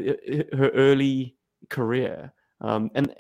her 0.54 0.70
early 0.70 1.36
career. 1.70 2.34
Um, 2.62 2.90
and 2.96 3.14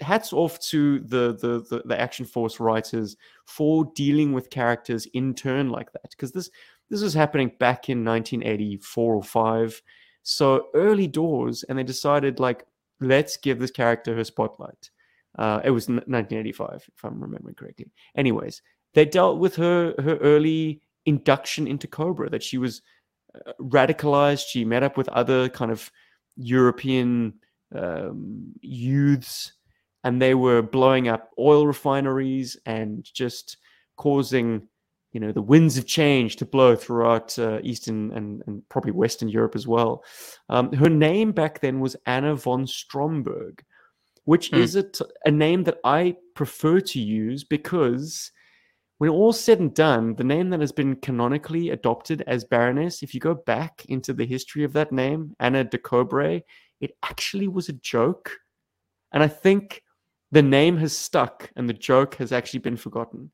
hats 0.00 0.32
off 0.32 0.58
to 0.58 0.98
the, 1.00 1.36
the 1.40 1.64
the 1.70 1.82
the 1.84 2.00
Action 2.00 2.26
Force 2.26 2.58
writers 2.58 3.16
for 3.46 3.90
dealing 3.94 4.32
with 4.32 4.50
characters 4.50 5.06
in 5.14 5.34
turn 5.34 5.70
like 5.70 5.92
that, 5.92 6.10
because 6.10 6.32
this 6.32 6.50
this 6.90 7.02
was 7.02 7.14
happening 7.14 7.52
back 7.58 7.88
in 7.88 8.04
1984 8.04 9.14
or 9.14 9.22
five, 9.22 9.80
so 10.22 10.68
early 10.74 11.06
doors, 11.06 11.64
and 11.64 11.78
they 11.78 11.84
decided 11.84 12.40
like 12.40 12.66
let's 13.00 13.36
give 13.36 13.58
this 13.58 13.70
character 13.70 14.14
her 14.14 14.24
spotlight. 14.24 14.90
Uh, 15.38 15.60
it 15.64 15.70
was 15.70 15.88
n- 15.88 15.96
1985, 15.96 16.88
if 16.94 17.04
I'm 17.04 17.20
remembering 17.20 17.54
correctly. 17.54 17.90
Anyways, 18.16 18.62
they 18.94 19.04
dealt 19.04 19.38
with 19.38 19.56
her 19.56 19.94
her 19.98 20.16
early 20.18 20.82
induction 21.06 21.66
into 21.66 21.86
Cobra, 21.86 22.30
that 22.30 22.42
she 22.42 22.58
was 22.58 22.82
uh, 23.34 23.52
radicalized. 23.60 24.46
She 24.48 24.64
met 24.64 24.82
up 24.82 24.96
with 24.96 25.08
other 25.08 25.48
kind 25.48 25.70
of 25.70 25.90
European 26.36 27.34
um, 27.74 28.52
youths, 28.60 29.52
and 30.04 30.20
they 30.20 30.34
were 30.34 30.62
blowing 30.62 31.08
up 31.08 31.30
oil 31.38 31.66
refineries 31.66 32.56
and 32.66 33.04
just 33.04 33.56
causing, 33.96 34.68
you 35.12 35.20
know, 35.20 35.32
the 35.32 35.42
winds 35.42 35.76
of 35.76 35.86
change 35.86 36.36
to 36.36 36.46
blow 36.46 36.74
throughout 36.74 37.38
uh, 37.38 37.58
Eastern 37.62 38.12
and, 38.12 38.42
and 38.46 38.66
probably 38.68 38.92
Western 38.92 39.28
Europe 39.28 39.54
as 39.54 39.66
well. 39.66 40.02
Um, 40.48 40.72
her 40.72 40.88
name 40.88 41.32
back 41.32 41.60
then 41.60 41.80
was 41.80 41.96
Anna 42.06 42.34
von 42.34 42.66
Stromberg, 42.66 43.62
which 44.24 44.48
Hmm. 44.48 44.56
is 44.56 44.74
a, 44.76 44.82
t- 44.84 45.04
a 45.24 45.30
name 45.30 45.64
that 45.64 45.78
I 45.84 46.16
prefer 46.34 46.80
to 46.80 47.00
use 47.00 47.44
because 47.44 48.32
when 48.98 49.10
all 49.10 49.32
said 49.32 49.58
and 49.58 49.74
done, 49.74 50.14
the 50.14 50.24
name 50.24 50.50
that 50.50 50.60
has 50.60 50.72
been 50.72 50.96
canonically 50.96 51.70
adopted 51.70 52.22
as 52.26 52.44
Baroness, 52.44 53.02
if 53.02 53.14
you 53.14 53.20
go 53.20 53.34
back 53.34 53.84
into 53.88 54.12
the 54.12 54.24
history 54.24 54.62
of 54.64 54.72
that 54.74 54.92
name, 54.92 55.34
Anna 55.40 55.64
de 55.64 55.76
Cobre, 55.76 56.40
it 56.80 56.96
actually 57.02 57.48
was 57.48 57.68
a 57.68 57.74
joke. 57.74 58.38
And 59.12 59.22
I 59.22 59.28
think 59.28 59.82
the 60.30 60.42
name 60.42 60.78
has 60.78 60.96
stuck 60.96 61.50
and 61.56 61.68
the 61.68 61.74
joke 61.74 62.14
has 62.14 62.32
actually 62.32 62.60
been 62.60 62.76
forgotten. 62.76 63.30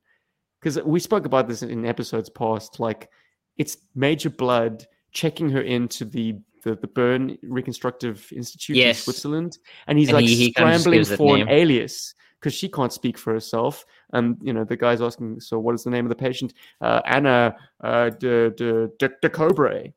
Because 0.61 0.81
we 0.83 0.99
spoke 1.01 1.25
about 1.27 1.49
this 1.49 1.63
in 1.63 1.85
episodes 1.87 2.29
past. 2.29 2.81
Like, 2.81 3.09
it's 3.57 3.77
Major 3.95 4.31
Bludd 4.31 4.85
checking 5.13 5.49
her 5.51 5.63
into 5.63 6.05
the 6.05 6.37
the, 6.65 6.75
the 6.75 6.89
Bern 6.89 7.39
Reconstructive 7.45 8.27
Institute 8.35 8.77
in 8.77 8.95
Switzerland, 9.05 9.59
and 9.87 9.97
he's 9.97 10.09
And 10.09 10.17
like 10.17 10.25
he- 10.27 10.35
he 10.35 10.53
kind 10.53 10.69
of 10.71 10.73
just 10.75 10.83
scrambling 10.85 11.05
for 11.17 11.37
an 11.43 11.49
alias 11.49 12.15
because 12.41 12.53
she 12.53 12.69
can't 12.69 12.93
speak 12.93 13.17
for 13.17 13.33
herself. 13.33 13.85
And 14.13 14.37
you 14.43 14.53
know, 14.53 14.65
the 14.65 14.77
guy's 14.77 15.01
asking, 15.01 15.39
"So, 15.41 15.59
what 15.61 15.77
is 15.77 15.85
the 15.85 15.91
name 15.91 16.05
of 16.05 16.09
the 16.09 16.17
patient?" 16.17 16.55
Uh, 16.81 17.01
Anna 17.07 17.55
uh, 17.85 18.11
de 18.11 18.51
de 18.51 18.89
de, 18.99 19.09
de 19.23 19.31
Cobre. 19.31 19.93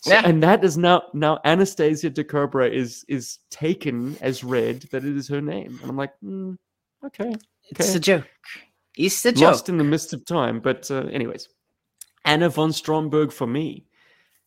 So- 0.00 0.12
Yeah. 0.12 0.22
and 0.24 0.42
that 0.42 0.64
is 0.64 0.78
now 0.78 1.02
now 1.12 1.40
Anastasia 1.44 2.08
de 2.08 2.24
Cobre 2.24 2.66
is 2.72 3.04
is 3.08 3.38
taken 3.50 4.16
as 4.22 4.42
read 4.42 4.82
that 4.92 5.04
it 5.04 5.14
is 5.14 5.28
her 5.28 5.42
name, 5.42 5.78
and 5.82 5.90
I'm 5.90 5.96
like, 5.98 6.14
mm, 6.24 6.56
okay, 7.04 7.34
It's 7.70 7.94
a 7.94 8.00
joke. 8.00 8.26
Joke. 9.36 9.52
lost 9.52 9.68
in 9.68 9.78
the 9.78 9.84
midst 9.84 10.12
of 10.12 10.24
time. 10.24 10.60
But 10.60 10.90
uh, 10.90 11.06
anyways, 11.06 11.48
Anna 12.24 12.48
von 12.48 12.72
Stromberg 12.72 13.32
for 13.32 13.46
me. 13.46 13.84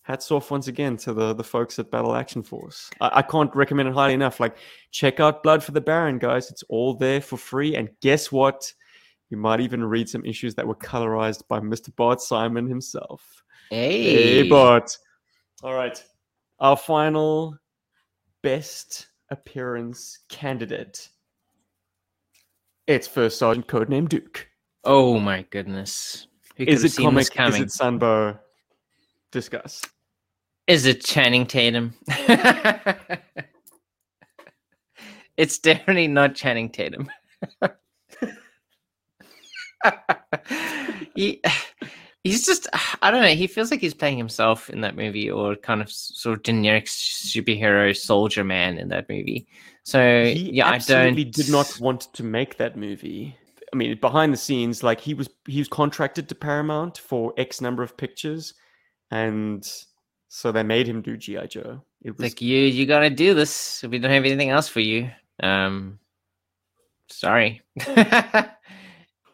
Hats 0.04 0.32
off 0.32 0.50
once 0.52 0.68
again 0.68 0.98
to 0.98 1.14
the 1.14 1.34
the 1.34 1.44
folks 1.44 1.78
at 1.80 1.92
Battle 1.92 2.16
Action 2.16 2.42
Force. 2.44 2.90
I, 3.00 3.10
I 3.16 3.22
can't 3.22 3.54
recommend 3.56 3.88
it 3.90 3.94
highly 3.94 4.14
enough. 4.14 4.40
Like, 4.40 4.58
check 4.92 5.20
out 5.20 5.44
Blood 5.44 5.64
for 5.64 5.72
the 5.72 5.82
Baron, 5.82 6.18
guys. 6.18 6.50
It's 6.50 6.64
all 6.70 6.96
there 6.96 7.22
for 7.22 7.38
free. 7.38 7.76
And 7.76 7.90
guess 8.02 8.32
what? 8.32 8.72
You 9.30 9.38
might 9.38 9.62
even 9.62 9.84
read 9.84 10.10
some 10.10 10.26
issues 10.26 10.56
that 10.56 10.68
were 10.68 10.76
colorized 10.76 11.48
by 11.48 11.60
Mr. 11.60 11.96
Bart 11.96 12.20
Simon 12.20 12.68
himself. 12.68 13.44
Hey, 13.70 14.42
Hey, 14.42 14.50
Bart. 14.50 14.98
All 15.64 15.74
right. 15.74 16.04
Our 16.60 16.76
final 16.76 17.58
best 18.42 19.08
appearance 19.30 20.20
candidate. 20.30 21.08
It's 22.92 23.08
First 23.08 23.40
Sergeant 23.40 23.68
Codename 23.68 24.10
Duke. 24.10 24.50
Oh 24.84 25.18
my 25.18 25.44
goodness. 25.50 26.28
Who 26.58 26.66
Is 26.66 26.84
it 26.84 27.02
comic? 27.02 27.22
Is 27.22 27.60
it 27.62 27.70
Sunbow? 27.70 28.38
Discuss. 29.32 29.82
Is 30.68 30.86
it 30.86 31.02
Channing 31.02 31.46
Tatum? 31.46 31.94
it's 35.38 35.58
definitely 35.60 36.10
not 36.10 36.36
Channing 36.36 36.70
Tatum. 36.70 37.10
he, 41.16 41.42
he's 42.26 42.46
just, 42.46 42.68
I 43.02 43.10
don't 43.10 43.22
know. 43.22 43.30
He 43.30 43.48
feels 43.48 43.72
like 43.72 43.80
he's 43.80 43.94
playing 43.94 44.18
himself 44.18 44.70
in 44.70 44.82
that 44.82 44.98
movie, 44.98 45.32
or 45.32 45.56
kind 45.56 45.82
of 45.82 45.90
sort 45.90 46.40
of 46.40 46.44
generic 46.44 46.88
superhero 46.88 47.96
soldier 47.96 48.44
man 48.44 48.78
in 48.78 48.90
that 48.90 49.08
movie. 49.08 49.48
So 49.84 50.26
He 50.26 50.52
yeah, 50.54 50.70
I 50.70 50.78
don't. 50.78 51.16
did 51.16 51.50
not 51.50 51.80
want 51.80 52.14
to 52.14 52.24
make 52.24 52.58
that 52.58 52.78
movie. 52.78 53.36
I 53.74 53.78
mean, 53.78 53.98
behind 54.00 54.34
the 54.34 54.38
scenes, 54.38 54.84
like 54.84 55.00
he 55.00 55.14
was 55.14 55.30
he 55.48 55.60
was 55.60 55.68
contracted 55.68 56.28
to 56.30 56.36
Paramount 56.36 56.98
for 56.98 57.34
X 57.38 57.62
number 57.62 57.84
of 57.84 57.98
pictures, 57.98 58.54
and 59.10 59.68
so 60.28 60.52
they 60.52 60.64
made 60.64 60.88
him 60.88 61.02
do 61.02 61.18
GI 61.18 61.48
Joe. 61.48 61.82
It 62.04 62.12
was 62.12 62.20
like 62.20 62.42
you 62.42 62.58
you 62.60 62.86
gotta 62.86 63.10
do 63.10 63.34
this 63.34 63.84
we 63.88 64.00
don't 64.00 64.12
have 64.12 64.26
anything 64.26 64.50
else 64.50 64.68
for 64.68 64.80
you 64.80 65.10
um 65.44 66.00
sorry 67.10 67.62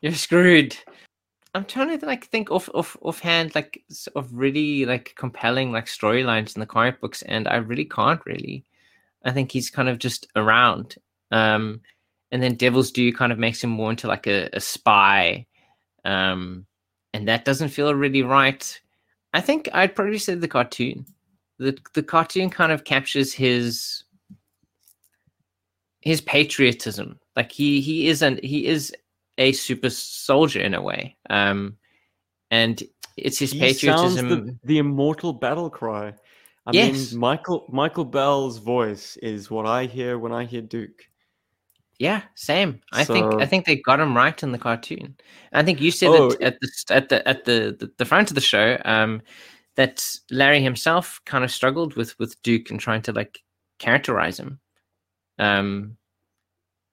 you're 0.01 0.13
screwed 0.13 0.75
i'm 1.53 1.65
trying 1.65 1.97
to 1.97 2.05
like 2.05 2.25
think 2.25 2.51
off 2.51 2.69
off 2.73 2.97
offhand 3.01 3.55
like 3.55 3.83
of 4.15 4.33
really 4.33 4.85
like 4.85 5.13
compelling 5.15 5.71
like 5.71 5.85
storylines 5.85 6.55
in 6.55 6.59
the 6.59 6.65
comic 6.65 6.99
books 6.99 7.21
and 7.23 7.47
i 7.47 7.55
really 7.55 7.85
can't 7.85 8.21
really 8.25 8.65
i 9.25 9.31
think 9.31 9.51
he's 9.51 9.69
kind 9.69 9.89
of 9.89 9.99
just 9.99 10.27
around. 10.35 10.95
Um 11.31 11.81
and 12.31 12.43
then 12.43 12.55
devil's 12.55 12.91
due 12.91 13.13
kind 13.13 13.31
of 13.31 13.39
makes 13.39 13.63
him 13.63 13.69
more 13.69 13.89
into 13.89 14.07
like 14.07 14.27
a, 14.27 14.49
a 14.53 14.59
spy. 14.59 15.45
Um 16.05 16.65
and 17.13 17.27
that 17.27 17.45
doesn't 17.45 17.69
feel 17.69 17.93
really 17.93 18.23
right. 18.23 18.81
I 19.33 19.41
think 19.41 19.69
i'd 19.73 19.95
probably 19.95 20.17
say 20.17 20.35
the 20.35 20.47
cartoon. 20.47 21.05
The 21.59 21.77
the 21.93 22.03
cartoon 22.03 22.49
kind 22.49 22.71
of 22.71 22.83
captures 22.83 23.33
his 23.33 24.03
his 26.01 26.21
patriotism. 26.21 27.19
Like 27.35 27.51
he 27.51 27.81
he 27.81 28.07
isn't 28.07 28.43
he 28.43 28.67
is 28.67 28.93
a 29.37 29.51
super 29.51 29.89
soldier 29.89 30.61
in 30.61 30.73
a 30.73 30.81
way. 30.81 31.17
Um 31.29 31.77
and 32.51 32.81
it's 33.17 33.39
his 33.39 33.51
he 33.51 33.59
patriotism 33.59 34.29
the, 34.29 34.57
the 34.63 34.77
immortal 34.77 35.33
battle 35.33 35.69
cry. 35.69 36.13
I 36.67 36.73
Yes. 36.73 37.11
mean, 37.13 37.19
Michael 37.19 37.65
Michael 37.71 38.05
Bell's 38.05 38.57
voice 38.59 39.15
is 39.17 39.49
what 39.49 39.65
I 39.65 39.85
hear 39.85 40.19
when 40.19 40.33
I 40.33 40.43
hear 40.45 40.61
Duke. 40.61 41.07
yeah 41.99 42.21
same 42.35 42.79
i 42.91 43.03
think 43.03 43.25
i 43.41 43.45
think 43.45 43.65
they 43.65 43.75
got 43.77 43.99
him 43.99 44.15
right 44.15 44.43
in 44.43 44.51
the 44.51 44.57
cartoon 44.59 45.15
i 45.53 45.63
think 45.63 45.81
you 45.81 45.89
said 45.89 46.09
Oh, 46.11 46.31
at 46.41 46.59
the 46.61 46.69
at 46.91 47.09
the 47.09 47.27
at 47.27 47.45
the, 47.45 47.75
the 47.79 47.91
the 47.97 48.05
front 48.05 48.29
of 48.29 48.35
the 48.35 48.41
show 48.41 48.77
um 48.85 49.19
that 49.75 50.05
larry 50.29 50.61
himself 50.61 51.19
kind 51.25 51.43
of 51.43 51.49
struggled 51.51 51.95
with 51.95 52.13
with 52.19 52.39
duke 52.43 52.69
and 52.69 52.79
trying 52.79 53.01
to 53.01 53.11
like 53.11 53.39
characterize 53.79 54.39
him 54.39 54.59
um 55.39 55.97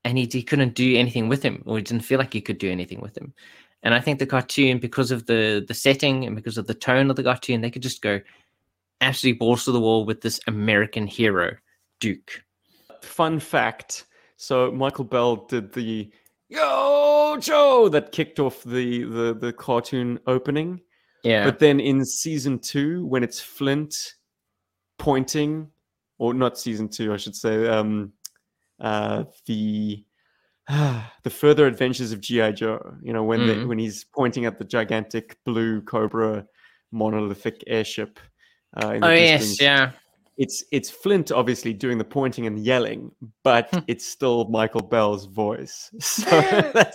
and 0.06 0.16
he, 0.16 0.24
he 0.30 0.42
couldn't 0.42 0.74
do 0.74 0.96
anything 0.96 1.28
with 1.28 1.42
him 1.42 1.62
or 1.66 1.76
he 1.76 1.82
didn't 1.82 2.04
feel 2.04 2.18
like 2.18 2.32
he 2.32 2.40
could 2.40 2.58
do 2.58 2.70
anything 2.70 3.00
with 3.02 3.14
him 3.18 3.34
and 3.82 3.92
i 3.94 4.00
think 4.00 4.18
the 4.18 4.26
cartoon 4.26 4.78
because 4.78 5.10
of 5.10 5.26
the 5.26 5.62
the 5.68 5.74
setting 5.74 6.24
and 6.24 6.34
because 6.34 6.56
of 6.56 6.66
the 6.66 6.74
tone 6.88 7.10
of 7.10 7.16
the 7.16 7.22
cartoon 7.22 7.60
they 7.60 7.70
could 7.70 7.82
just 7.82 8.00
go 8.00 8.18
absolutely 9.00 9.38
balls 9.38 9.64
to 9.64 9.72
the 9.72 9.80
wall 9.80 10.04
with 10.04 10.20
this 10.20 10.40
american 10.46 11.06
hero 11.06 11.56
duke 12.00 12.42
Fun 13.02 13.38
fact: 13.38 14.06
so 14.36 14.72
Michael 14.72 15.04
Bell 15.04 15.36
did 15.36 15.72
the 15.74 16.10
Yo 16.48 17.36
Joe 17.38 17.88
that 17.90 18.12
kicked 18.12 18.40
off 18.40 18.62
the 18.64 19.04
the 19.04 19.34
the 19.38 19.52
cartoon 19.52 20.18
opening. 20.26 20.80
yeah 21.22 21.44
But 21.44 21.58
then 21.58 21.80
in 21.80 22.02
season 22.06 22.58
two, 22.58 23.04
when 23.04 23.22
it's 23.22 23.40
Flint 23.40 24.14
pointing, 24.98 25.70
or 26.18 26.32
not 26.32 26.58
season 26.58 26.88
two, 26.88 27.12
I 27.12 27.18
should 27.18 27.36
say, 27.36 27.68
um, 27.68 28.12
uh, 28.80 29.24
the 29.46 30.02
the 30.68 31.30
further 31.30 31.66
adventures 31.66 32.12
of 32.12 32.22
GI 32.22 32.52
Joe. 32.54 32.96
You 33.02 33.12
know, 33.12 33.22
when 33.22 33.46
the, 33.46 33.54
Mhm. 33.54 33.68
when 33.68 33.78
he's 33.78 34.04
pointing 34.04 34.46
at 34.46 34.58
the 34.58 34.64
gigantic 34.64 35.36
blue 35.44 35.82
Cobra 35.82 36.46
monolithic 36.90 37.62
airship. 37.66 38.18
Uh, 38.76 38.98
oh 39.02 39.10
yes 39.10 39.60
yeah 39.60 39.92
It's 40.36 40.64
it's 40.72 40.90
Flint 40.90 41.30
obviously 41.30 41.72
doing 41.72 41.96
the 41.98 42.04
pointing 42.04 42.46
and 42.48 42.58
yelling, 42.58 43.12
but 43.44 43.68
Hmm. 43.70 43.78
it's 43.86 44.04
still 44.04 44.48
Michael 44.48 44.82
Bell's 44.82 45.26
voice. 45.26 45.90
So 46.00 46.26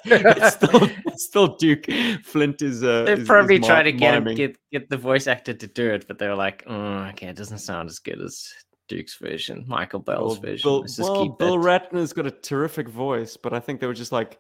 it's 0.06 0.56
still 0.56 0.84
it's 1.08 1.24
still 1.24 1.48
Duke. 1.56 1.86
Flint 2.26 2.62
is 2.62 2.84
uh, 2.84 3.04
They 3.04 3.14
is- 3.14 3.20
is 3.20 3.28
probably 3.28 3.60
mi- 3.60 3.68
to 3.68 3.92
get 3.94 4.14
him, 4.16 4.36
get 4.36 4.58
get 4.74 4.90
the 4.90 4.98
voice 4.98 5.26
actor 5.28 5.54
to 5.54 5.68
do 5.68 5.90
it, 5.96 6.06
but 6.08 6.20
they 6.20 6.28
were 6.28 6.36
like, 6.36 6.64
oh, 6.68 7.08
okay, 7.12 7.28
it 7.28 7.38
doesn't 7.38 7.60
sound 7.60 7.88
as 7.90 8.00
good 8.00 8.20
as 8.22 8.52
Duke's 8.90 9.16
version, 9.16 9.64
Michael 9.68 10.00
Bell's 10.02 10.34
Well, 10.40 10.42
version. 10.52 10.66
Bill, 10.68 10.86
well, 11.00 11.30
Bill. 11.30 11.58
Ratner's 11.60 12.12
got 12.12 12.26
a 12.28 12.32
terrific 12.32 12.90
voice, 12.90 13.38
but 13.38 13.54
I 13.54 13.60
think 13.62 13.80
they 13.80 13.88
were 13.88 13.94
just 14.04 14.12
like, 14.12 14.38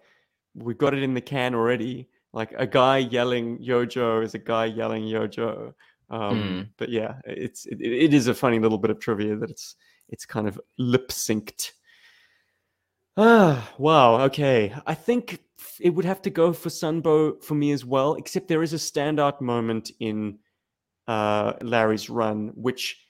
we 0.56 0.74
got 0.74 0.94
it 0.94 1.03
in 1.03 1.14
the 1.14 1.22
can 1.22 1.56
already. 1.56 2.10
Like 2.34 2.52
a 2.57 2.68
guy 2.68 2.98
yelling 2.98 3.60
"Yojo" 3.60 4.22
is 4.24 4.34
a 4.36 4.40
guy 4.40 4.66
yelling 4.66 5.03
"Yojo." 5.03 5.74
Um, 6.10 6.41
Hmm. 6.41 6.61
But 6.77 6.90
yeah, 6.90 7.15
it's 7.26 7.65
it, 7.65 7.81
it 7.81 8.14
is 8.14 8.27
a 8.27 8.34
funny 8.34 8.60
little 8.60 8.77
bit 8.77 8.91
of 8.91 8.99
trivia 8.99 9.36
that 9.38 9.49
it's 9.49 9.76
it's 10.10 10.26
kind 10.26 10.48
of 10.48 10.60
lip 10.77 11.10
synced. 11.10 11.72
Ah, 13.18 13.72
wow. 13.77 14.22
Okay, 14.22 14.73
I 14.86 14.95
think 14.95 15.40
it 15.80 15.91
would 15.91 16.06
have 16.06 16.22
to 16.23 16.30
go 16.30 16.53
for 16.53 16.69
Sunbow 16.69 17.44
for 17.44 17.56
me 17.56 17.72
as 17.72 17.86
well. 17.86 18.15
Except 18.15 18.48
there 18.48 18.64
is 18.64 18.73
a 18.73 18.77
standout 18.77 19.41
moment 19.41 19.91
in 19.99 20.40
uh, 21.07 21.53
Larry's 21.61 22.10
run, 22.10 22.52
which 22.56 23.06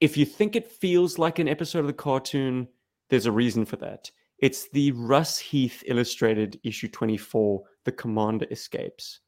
if 0.00 0.16
you 0.16 0.26
think 0.26 0.56
it 0.56 0.70
feels 0.70 1.18
like 1.18 1.38
an 1.38 1.48
episode 1.48 1.80
of 1.80 1.86
the 1.86 1.92
cartoon, 1.92 2.68
there's 3.08 3.26
a 3.26 3.32
reason 3.32 3.64
for 3.64 3.76
that. 3.76 4.10
It's 4.38 4.68
the 4.70 4.92
Russ 4.92 5.38
Heath 5.38 5.82
illustrated 5.86 6.60
issue 6.62 6.88
24, 6.88 7.62
The 7.84 7.92
Commander 7.92 8.46
Escapes, 8.50 9.20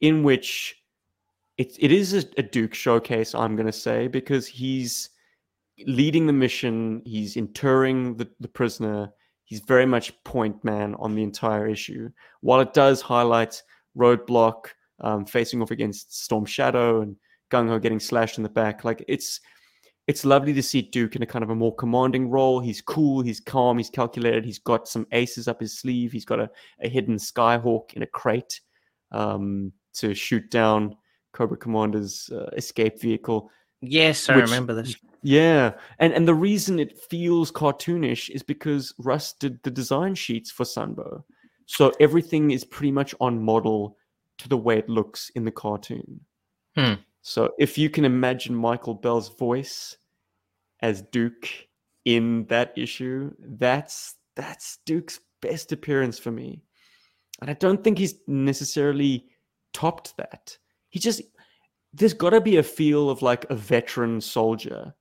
in 0.00 0.22
which 0.22 0.76
it, 1.58 1.76
it 1.78 1.92
is 1.92 2.14
a, 2.14 2.24
a 2.38 2.42
Duke 2.42 2.72
showcase, 2.72 3.34
I'm 3.34 3.56
going 3.56 3.66
to 3.66 3.72
say, 3.72 4.06
because 4.06 4.46
he's 4.46 5.10
leading 5.86 6.26
the 6.26 6.32
mission, 6.32 7.02
he's 7.04 7.36
interring 7.36 8.16
the, 8.16 8.28
the 8.38 8.48
prisoner, 8.48 9.12
he's 9.44 9.60
very 9.60 9.86
much 9.86 10.12
point 10.24 10.62
man 10.64 10.94
on 11.00 11.14
the 11.14 11.22
entire 11.22 11.66
issue. 11.66 12.08
While 12.40 12.60
it 12.60 12.74
does 12.74 13.02
highlight 13.02 13.60
Roadblock 13.96 14.66
um, 15.00 15.26
facing 15.26 15.60
off 15.60 15.72
against 15.72 16.22
Storm 16.24 16.46
Shadow 16.46 17.00
and 17.00 17.16
Gung 17.50 17.68
Ho 17.68 17.78
getting 17.78 18.00
slashed 18.00 18.38
in 18.38 18.44
the 18.44 18.48
back, 18.48 18.84
like 18.84 19.04
it's 19.08 19.40
it's 20.06 20.24
lovely 20.24 20.54
to 20.54 20.62
see 20.62 20.80
Duke 20.80 21.16
in 21.16 21.22
a 21.22 21.26
kind 21.26 21.42
of 21.42 21.50
a 21.50 21.54
more 21.54 21.74
commanding 21.74 22.30
role. 22.30 22.60
He's 22.60 22.80
cool, 22.80 23.20
he's 23.20 23.40
calm, 23.40 23.76
he's 23.76 23.90
calculated, 23.90 24.42
he's 24.42 24.58
got 24.58 24.88
some 24.88 25.06
aces 25.12 25.48
up 25.48 25.60
his 25.60 25.78
sleeve, 25.78 26.12
he's 26.12 26.24
got 26.24 26.40
a, 26.40 26.48
a 26.80 26.88
hidden 26.88 27.16
Skyhawk 27.16 27.92
in 27.92 28.02
a 28.02 28.06
crate 28.06 28.62
um, 29.12 29.70
to 29.94 30.14
shoot 30.14 30.50
down 30.50 30.96
Cobra 31.32 31.56
Commander's 31.56 32.30
uh, 32.30 32.50
escape 32.56 33.00
vehicle. 33.00 33.50
Yes, 33.80 34.28
I 34.28 34.36
which- 34.36 34.46
remember 34.46 34.74
this. 34.74 34.96
Yeah, 35.22 35.72
and 35.98 36.12
and 36.12 36.28
the 36.28 36.34
reason 36.34 36.78
it 36.78 36.96
feels 37.10 37.50
cartoonish 37.50 38.30
is 38.30 38.42
because 38.44 38.94
Russ 38.98 39.32
did 39.32 39.60
the 39.64 39.70
design 39.70 40.14
sheets 40.14 40.50
for 40.50 40.64
Sunbow, 40.64 41.24
so 41.66 41.92
everything 41.98 42.52
is 42.52 42.64
pretty 42.64 42.92
much 42.92 43.16
on 43.20 43.42
model 43.42 43.96
to 44.38 44.48
the 44.48 44.56
way 44.56 44.78
it 44.78 44.88
looks 44.88 45.30
in 45.34 45.44
the 45.44 45.50
cartoon. 45.50 46.20
Hmm. 46.76 46.94
So 47.22 47.52
if 47.58 47.76
you 47.76 47.90
can 47.90 48.04
imagine 48.04 48.54
Michael 48.54 48.94
Bell's 48.94 49.28
voice 49.36 49.96
as 50.80 51.02
Duke 51.02 51.48
in 52.04 52.46
that 52.46 52.72
issue, 52.76 53.34
that's 53.40 54.14
that's 54.36 54.78
Duke's 54.86 55.18
best 55.42 55.72
appearance 55.72 56.16
for 56.16 56.30
me, 56.30 56.62
and 57.40 57.50
I 57.50 57.54
don't 57.54 57.82
think 57.82 57.98
he's 57.98 58.14
necessarily 58.28 59.26
topped 59.72 60.16
that. 60.16 60.56
He 60.90 60.98
just 60.98 61.22
there's 61.94 62.14
got 62.14 62.30
to 62.30 62.40
be 62.40 62.56
a 62.58 62.62
feel 62.62 63.08
of 63.10 63.22
like 63.22 63.46
a 63.50 63.54
veteran 63.54 64.20
soldier. 64.20 64.94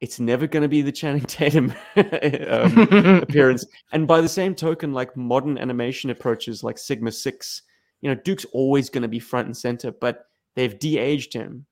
It's 0.00 0.20
never 0.20 0.46
going 0.46 0.62
to 0.62 0.68
be 0.68 0.82
the 0.82 0.92
Channing 0.92 1.22
Tatum 1.26 1.72
um, 1.96 2.78
appearance. 3.22 3.64
And 3.92 4.06
by 4.06 4.20
the 4.20 4.28
same 4.28 4.54
token, 4.54 4.92
like 4.92 5.16
modern 5.16 5.58
animation 5.58 6.10
approaches 6.10 6.62
like 6.62 6.76
Sigma 6.78 7.10
6, 7.10 7.62
you 8.02 8.10
know, 8.14 8.20
Duke's 8.22 8.44
always 8.52 8.90
going 8.90 9.02
to 9.02 9.08
be 9.08 9.18
front 9.18 9.46
and 9.46 9.56
center, 9.56 9.90
but 9.90 10.26
they've 10.54 10.78
de-aged 10.78 11.32
him. 11.32 11.64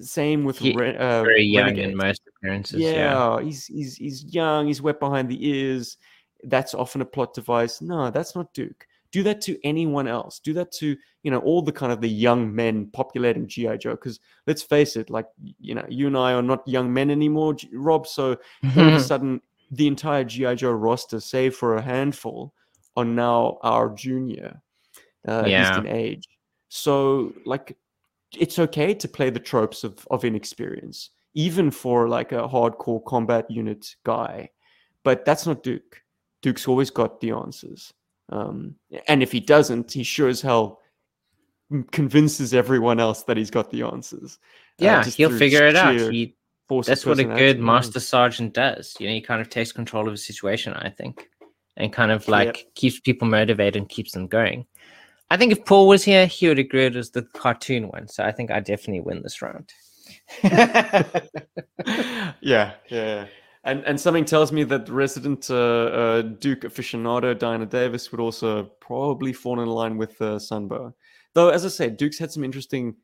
Same 0.00 0.44
with 0.44 0.58
He- 0.58 0.74
Re- 0.74 0.96
uh, 0.96 1.22
Very 1.22 1.44
young 1.44 1.66
Renegade. 1.66 1.90
in 1.90 1.96
most 1.96 2.22
appearances. 2.28 2.80
Yeah, 2.80 2.90
Yeah. 3.36 3.42
he's 3.42 3.66
he's 3.66 3.96
he's 3.96 4.24
young. 4.24 4.66
He's 4.66 4.82
wet 4.82 4.98
behind 4.98 5.28
the 5.28 5.46
ears. 5.48 5.98
That's 6.44 6.74
often 6.74 7.00
a 7.00 7.06
plot 7.06 7.32
device. 7.34 7.80
No, 7.80 8.10
that's 8.10 8.34
not 8.34 8.52
Duke. 8.54 8.86
Do 9.10 9.22
that 9.22 9.40
to 9.42 9.58
anyone 9.64 10.06
else. 10.06 10.38
Do 10.38 10.52
that 10.54 10.70
to 10.72 10.96
you 11.22 11.30
know 11.30 11.38
all 11.40 11.62
the 11.62 11.72
kind 11.72 11.92
of 11.92 12.00
the 12.00 12.08
young 12.08 12.54
men 12.54 12.90
populating 12.92 13.46
GI 13.48 13.78
Joe. 13.78 13.92
Because 13.92 14.20
let's 14.46 14.62
face 14.62 14.96
it, 14.96 15.08
like 15.10 15.26
you 15.60 15.74
know, 15.74 15.86
you 15.88 16.06
and 16.06 16.16
I 16.16 16.32
are 16.34 16.42
not 16.42 16.66
young 16.68 16.92
men 16.92 17.10
anymore, 17.10 17.56
Rob. 17.72 18.06
So 18.06 18.36
all 18.76 18.88
of 18.88 18.94
a 18.94 19.00
sudden, 19.00 19.40
the 19.70 19.86
entire 19.86 20.24
GI 20.24 20.56
Joe 20.56 20.72
roster, 20.72 21.20
save 21.20 21.54
for 21.54 21.76
a 21.76 21.82
handful, 21.82 22.52
are 22.96 23.04
now 23.04 23.58
our 23.62 23.88
junior, 23.94 24.60
uh, 25.26 25.44
Yeah. 25.46 25.60
least 25.60 25.78
in 25.78 25.86
age. 25.86 26.28
So 26.68 27.32
like, 27.46 27.76
it's 28.38 28.58
okay 28.58 28.92
to 28.94 29.08
play 29.08 29.30
the 29.30 29.40
tropes 29.40 29.84
of 29.84 30.06
of 30.10 30.24
inexperience, 30.24 31.10
even 31.34 31.70
for 31.70 32.08
like 32.08 32.32
a 32.32 32.46
hardcore 32.48 33.04
combat 33.06 33.50
unit 33.50 33.96
guy. 34.04 34.50
But 35.02 35.24
that's 35.24 35.46
not 35.46 35.62
Duke. 35.62 36.02
Duke's 36.42 36.68
always 36.68 36.90
got 36.90 37.20
the 37.20 37.30
answers. 37.30 37.94
Um, 38.30 38.74
and 39.06 39.22
if 39.22 39.32
he 39.32 39.40
doesn't, 39.40 39.92
he 39.92 40.02
sure 40.02 40.28
as 40.28 40.40
hell 40.40 40.80
convinces 41.90 42.54
everyone 42.54 43.00
else 43.00 43.24
that 43.24 43.36
he's 43.36 43.50
got 43.50 43.70
the 43.70 43.82
answers. 43.82 44.38
uh, 44.80 44.84
yeah, 44.84 45.02
just 45.02 45.16
he'll 45.16 45.36
figure 45.36 45.66
it 45.66 45.76
out. 45.76 45.94
He, 46.12 46.36
that's 46.86 47.06
what 47.06 47.18
a 47.18 47.24
good 47.24 47.60
master 47.60 48.00
sergeant 48.00 48.52
does. 48.52 48.94
You 49.00 49.08
know, 49.08 49.14
he 49.14 49.20
kind 49.22 49.40
of 49.40 49.48
takes 49.48 49.72
control 49.72 50.06
of 50.06 50.14
a 50.14 50.18
situation, 50.18 50.74
I 50.74 50.90
think, 50.90 51.28
and 51.76 51.92
kind 51.92 52.12
of 52.12 52.28
like 52.28 52.68
keeps 52.74 53.00
people 53.00 53.26
motivated 53.26 53.76
and 53.76 53.88
keeps 53.88 54.12
them 54.12 54.26
going. 54.26 54.66
I 55.30 55.36
think 55.36 55.52
if 55.52 55.64
Paul 55.64 55.88
was 55.88 56.04
here, 56.04 56.26
he 56.26 56.48
would 56.48 56.58
agree 56.58 56.86
it 56.86 56.94
was 56.94 57.10
the 57.10 57.22
cartoon 57.22 57.88
one. 57.88 58.08
So 58.08 58.24
I 58.24 58.32
think 58.32 58.50
I 58.50 58.60
definitely 58.60 59.00
win 59.00 59.22
this 59.22 59.42
round. 59.42 59.72
yeah, 62.40 62.72
yeah. 62.88 63.26
And 63.68 63.84
and 63.84 64.00
something 64.00 64.24
tells 64.24 64.50
me 64.50 64.64
that 64.64 64.88
resident 64.88 65.50
uh, 65.50 65.54
uh, 65.54 66.22
Duke 66.22 66.62
aficionado 66.62 67.38
Diana 67.38 67.66
Davis 67.66 68.10
would 68.10 68.20
also 68.20 68.64
probably 68.80 69.32
fall 69.32 69.60
in 69.60 69.68
line 69.68 69.98
with 69.98 70.20
uh, 70.22 70.38
Sunbow. 70.38 70.94
Though, 71.34 71.50
as 71.50 71.66
I 71.66 71.68
said, 71.68 71.98
Duke's 71.98 72.18
had 72.18 72.32
some 72.32 72.44
interesting 72.44 72.96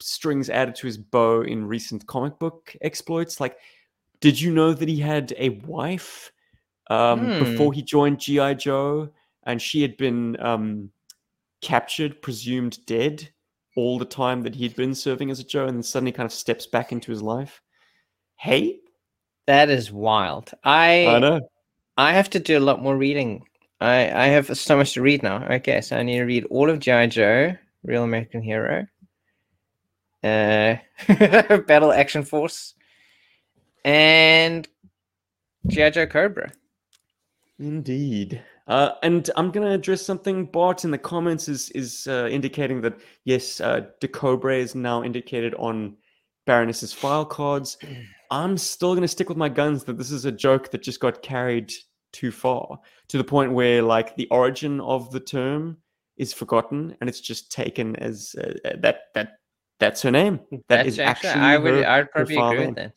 strings 0.00 0.48
added 0.48 0.76
to 0.76 0.86
his 0.86 0.98
bow 0.98 1.42
in 1.42 1.66
recent 1.66 2.06
comic 2.06 2.38
book 2.38 2.76
exploits. 2.80 3.40
Like, 3.40 3.56
did 4.20 4.40
you 4.40 4.52
know 4.52 4.72
that 4.72 4.88
he 4.88 5.00
had 5.00 5.34
a 5.36 5.48
wife 5.66 6.30
um, 6.90 7.32
Hmm. 7.32 7.38
before 7.38 7.72
he 7.72 7.82
joined 7.82 8.20
GI 8.20 8.54
Joe, 8.54 9.10
and 9.44 9.60
she 9.60 9.82
had 9.82 9.96
been 9.96 10.40
um, 10.40 10.90
captured, 11.60 12.22
presumed 12.22 12.78
dead, 12.86 13.28
all 13.76 13.98
the 13.98 14.04
time 14.04 14.42
that 14.42 14.54
he'd 14.54 14.76
been 14.76 14.94
serving 14.94 15.30
as 15.32 15.40
a 15.40 15.44
Joe, 15.44 15.66
and 15.66 15.76
then 15.76 15.82
suddenly 15.82 16.12
kind 16.12 16.26
of 16.26 16.32
steps 16.32 16.66
back 16.66 16.92
into 16.92 17.10
his 17.10 17.22
life. 17.22 17.60
Hey, 18.36 18.80
That 19.46 19.70
is 19.70 19.92
wild. 19.92 20.50
I 20.64 21.06
I 21.06 21.18
know. 21.18 21.40
I 21.96 22.12
have 22.12 22.30
to 22.30 22.40
do 22.40 22.58
a 22.58 22.60
lot 22.60 22.82
more 22.82 22.96
reading. 22.96 23.46
I 23.80 24.24
I 24.24 24.26
have 24.28 24.56
so 24.56 24.76
much 24.76 24.94
to 24.94 25.02
read 25.02 25.22
now. 25.22 25.44
Okay, 25.44 25.80
so 25.80 25.96
I 25.96 26.02
need 26.02 26.18
to 26.18 26.24
read 26.24 26.44
all 26.50 26.70
of 26.70 26.78
GI 26.78 27.08
Joe, 27.08 27.56
Real 27.82 28.04
American 28.04 28.42
Hero, 28.42 28.86
uh, 30.22 30.76
Battle 31.66 31.92
Action 31.92 32.22
Force, 32.22 32.74
and 33.84 34.66
GI 35.66 35.90
Joe 35.90 36.06
Cobra. 36.06 36.50
Indeed. 37.58 38.42
Uh, 38.66 38.92
and 39.02 39.30
I'm 39.36 39.50
going 39.50 39.66
to 39.66 39.74
address 39.74 40.00
something 40.00 40.46
Bart 40.46 40.84
in 40.84 40.90
the 40.90 40.98
comments 40.98 41.48
is 41.48 41.68
is 41.70 42.06
uh, 42.06 42.28
indicating 42.30 42.80
that 42.80 42.98
yes, 43.24 43.60
uh, 43.60 43.82
Decobre 44.00 44.58
is 44.58 44.74
now 44.74 45.02
indicated 45.02 45.54
on 45.56 45.96
Baroness's 46.46 46.92
file 46.92 47.24
cards. 47.24 47.76
I'm 48.30 48.58
still 48.58 48.92
going 48.92 49.02
to 49.02 49.08
stick 49.08 49.28
with 49.28 49.38
my 49.38 49.48
guns 49.48 49.84
that 49.84 49.98
this 49.98 50.10
is 50.10 50.24
a 50.24 50.32
joke 50.32 50.70
that 50.70 50.82
just 50.82 51.00
got 51.00 51.22
carried 51.22 51.72
too 52.12 52.30
far 52.30 52.78
to 53.08 53.18
the 53.18 53.24
point 53.24 53.52
where 53.52 53.82
like 53.82 54.14
the 54.16 54.28
origin 54.28 54.80
of 54.80 55.10
the 55.10 55.20
term 55.20 55.76
is 56.16 56.32
forgotten 56.32 56.96
and 57.00 57.08
it's 57.10 57.20
just 57.20 57.50
taken 57.50 57.96
as 57.96 58.34
uh, 58.38 58.54
uh, 58.64 58.76
that 58.78 59.00
that 59.14 59.32
that's 59.80 60.00
her 60.02 60.10
name. 60.10 60.38
That 60.50 60.62
That's 60.68 60.88
is 60.88 60.98
actually 61.00 61.30
I 61.30 61.58
would 61.58 61.74
her- 61.74 61.86
I 61.86 61.98
would 61.98 62.10
probably 62.10 62.36
agree 62.36 62.58
name. 62.58 62.66
with 62.68 62.76
that. 62.76 62.92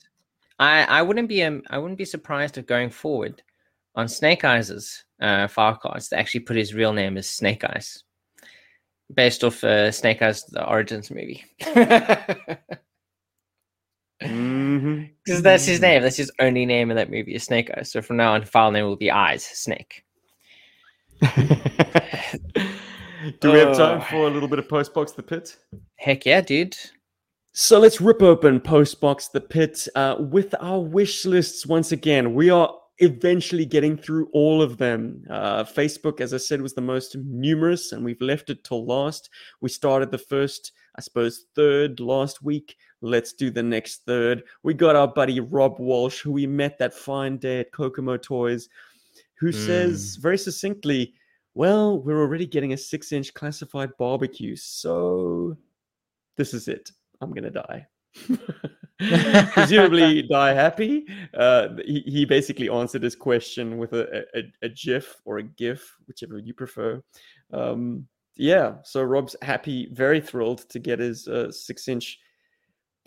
I 0.59 0.83
I 0.83 1.01
wouldn't 1.01 1.27
be 1.27 1.43
um 1.43 1.63
I 1.69 1.77
wouldn't 1.79 1.97
be 1.97 2.05
surprised 2.05 2.57
if 2.57 2.67
going 2.67 2.91
forward 2.91 3.41
on 3.95 4.07
Snake 4.07 4.43
Eyes' 4.45 5.03
uh, 5.19 5.47
file 5.47 5.75
cards 5.75 6.09
they 6.09 6.17
actually 6.17 6.41
put 6.41 6.55
his 6.55 6.75
real 6.75 6.93
name 6.93 7.17
as 7.17 7.27
Snake 7.27 7.63
Eyes, 7.63 8.03
based 9.11 9.43
off 9.43 9.63
uh, 9.63 9.91
Snake 9.91 10.21
Eyes 10.21 10.43
the 10.43 10.67
Origins 10.67 11.09
movie. 11.09 11.43
Mhm. 14.21 15.09
Because 15.23 15.41
that's 15.41 15.65
his 15.65 15.79
name. 15.79 16.01
That's 16.01 16.17
his 16.17 16.31
only 16.39 16.65
name 16.65 16.89
in 16.89 16.97
that 16.97 17.11
movie 17.11 17.35
is 17.35 17.43
Snake 17.43 17.69
Eyes. 17.77 17.91
So 17.91 18.01
from 18.01 18.17
now 18.17 18.33
on, 18.33 18.43
file 18.45 18.71
name 18.71 18.85
will 18.85 18.95
be 18.95 19.11
Eyes 19.11 19.43
Snake. 19.43 20.03
Do 23.41 23.51
we 23.51 23.59
have 23.59 23.75
time 23.75 23.97
Oh. 23.99 24.05
for 24.09 24.27
a 24.27 24.29
little 24.29 24.47
bit 24.47 24.59
of 24.59 24.67
Postbox 24.67 25.15
the 25.15 25.23
Pit? 25.23 25.57
Heck 25.97 26.25
yeah, 26.25 26.41
dude. 26.41 26.77
So 27.53 27.79
let's 27.79 27.99
rip 27.99 28.21
open 28.21 28.59
Postbox 28.59 29.31
the 29.31 29.41
Pit 29.41 29.87
uh, 29.95 30.15
with 30.19 30.53
our 30.59 30.79
wish 30.79 31.25
lists 31.25 31.65
once 31.65 31.91
again. 31.91 32.33
We 32.33 32.49
are 32.49 32.73
eventually 32.99 33.65
getting 33.65 33.97
through 33.97 34.29
all 34.33 34.61
of 34.61 34.77
them. 34.77 35.23
Uh, 35.29 35.63
Facebook, 35.63 36.21
as 36.21 36.33
I 36.33 36.37
said, 36.37 36.61
was 36.61 36.73
the 36.73 36.81
most 36.81 37.15
numerous, 37.17 37.91
and 37.91 38.05
we've 38.05 38.21
left 38.21 38.49
it 38.49 38.63
till 38.63 38.85
last. 38.85 39.29
We 39.61 39.69
started 39.69 40.11
the 40.11 40.17
first, 40.19 40.71
I 40.95 41.01
suppose, 41.01 41.45
third 41.55 41.99
last 41.99 42.43
week. 42.43 42.75
Let's 43.01 43.33
do 43.33 43.51
the 43.51 43.63
next 43.63 44.05
third. 44.05 44.43
We 44.63 44.73
got 44.73 44.95
our 44.95 45.07
buddy 45.07 45.39
Rob 45.39 45.79
Walsh, 45.79 46.21
who 46.21 46.31
we 46.31 46.47
met 46.47 46.79
that 46.79 46.93
fine 46.93 47.37
day 47.37 47.59
at 47.59 47.71
Kokomo 47.71 48.17
Toys, 48.17 48.69
who 49.39 49.51
says 49.51 50.15
very 50.15 50.37
succinctly, 50.37 51.13
Well, 51.53 51.99
we're 51.99 52.21
already 52.21 52.47
getting 52.47 52.73
a 52.73 52.77
six 52.77 53.11
inch 53.11 53.33
classified 53.33 53.91
barbecue, 53.99 54.55
so 54.55 55.57
this 56.37 56.53
is 56.53 56.67
it. 56.67 56.91
I'm 57.21 57.31
gonna 57.31 57.51
die. 57.51 57.87
Presumably 59.51 60.23
die 60.29 60.53
happy. 60.53 61.05
Uh, 61.33 61.69
he, 61.85 61.99
he 62.07 62.25
basically 62.25 62.69
answered 62.69 63.03
his 63.03 63.15
question 63.15 63.77
with 63.77 63.93
a, 63.93 64.25
a, 64.35 64.43
a 64.63 64.69
GIF 64.69 65.21
or 65.25 65.37
a 65.37 65.43
GIF, 65.43 65.97
whichever 66.07 66.39
you 66.39 66.53
prefer. 66.53 67.01
Um, 67.53 68.07
yeah, 68.35 68.75
so 68.83 69.03
Rob's 69.03 69.35
happy, 69.41 69.89
very 69.91 70.21
thrilled 70.21 70.67
to 70.69 70.79
get 70.79 70.99
his 70.99 71.27
uh, 71.27 71.51
six 71.51 71.87
inch 71.87 72.19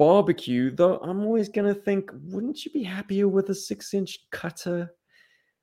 barbecue. 0.00 0.74
Though 0.74 0.96
I'm 0.98 1.20
always 1.26 1.50
gonna 1.50 1.74
think, 1.74 2.10
wouldn't 2.24 2.64
you 2.64 2.70
be 2.72 2.82
happier 2.82 3.28
with 3.28 3.50
a 3.50 3.54
six 3.54 3.92
inch 3.92 4.18
cutter? 4.32 4.90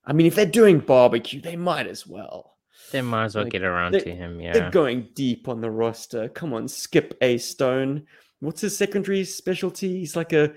I 0.06 0.14
mean, 0.14 0.28
if 0.28 0.36
they're 0.36 0.46
doing 0.46 0.78
barbecue, 0.80 1.42
they 1.42 1.56
might 1.56 1.88
as 1.88 2.06
well. 2.06 2.54
They 2.92 3.02
might 3.02 3.26
as 3.26 3.36
well 3.36 3.46
Like, 3.46 3.52
get 3.54 3.64
around 3.64 3.94
they- 3.94 4.02
to 4.02 4.16
him. 4.16 4.40
Yeah, 4.40 4.54
They're 4.54 4.70
going 4.70 5.10
deep 5.16 5.48
on 5.48 5.60
the 5.60 5.72
roster. 5.72 6.30
Come 6.30 6.54
on, 6.54 6.68
skip 6.68 7.18
A 7.22 7.40
Stone. 7.40 8.04
What's 8.40 8.62
his 8.62 8.78
secondary 8.78 9.24
specialty? 9.26 9.98
He's 10.00 10.16
like 10.16 10.32
a 10.34 10.54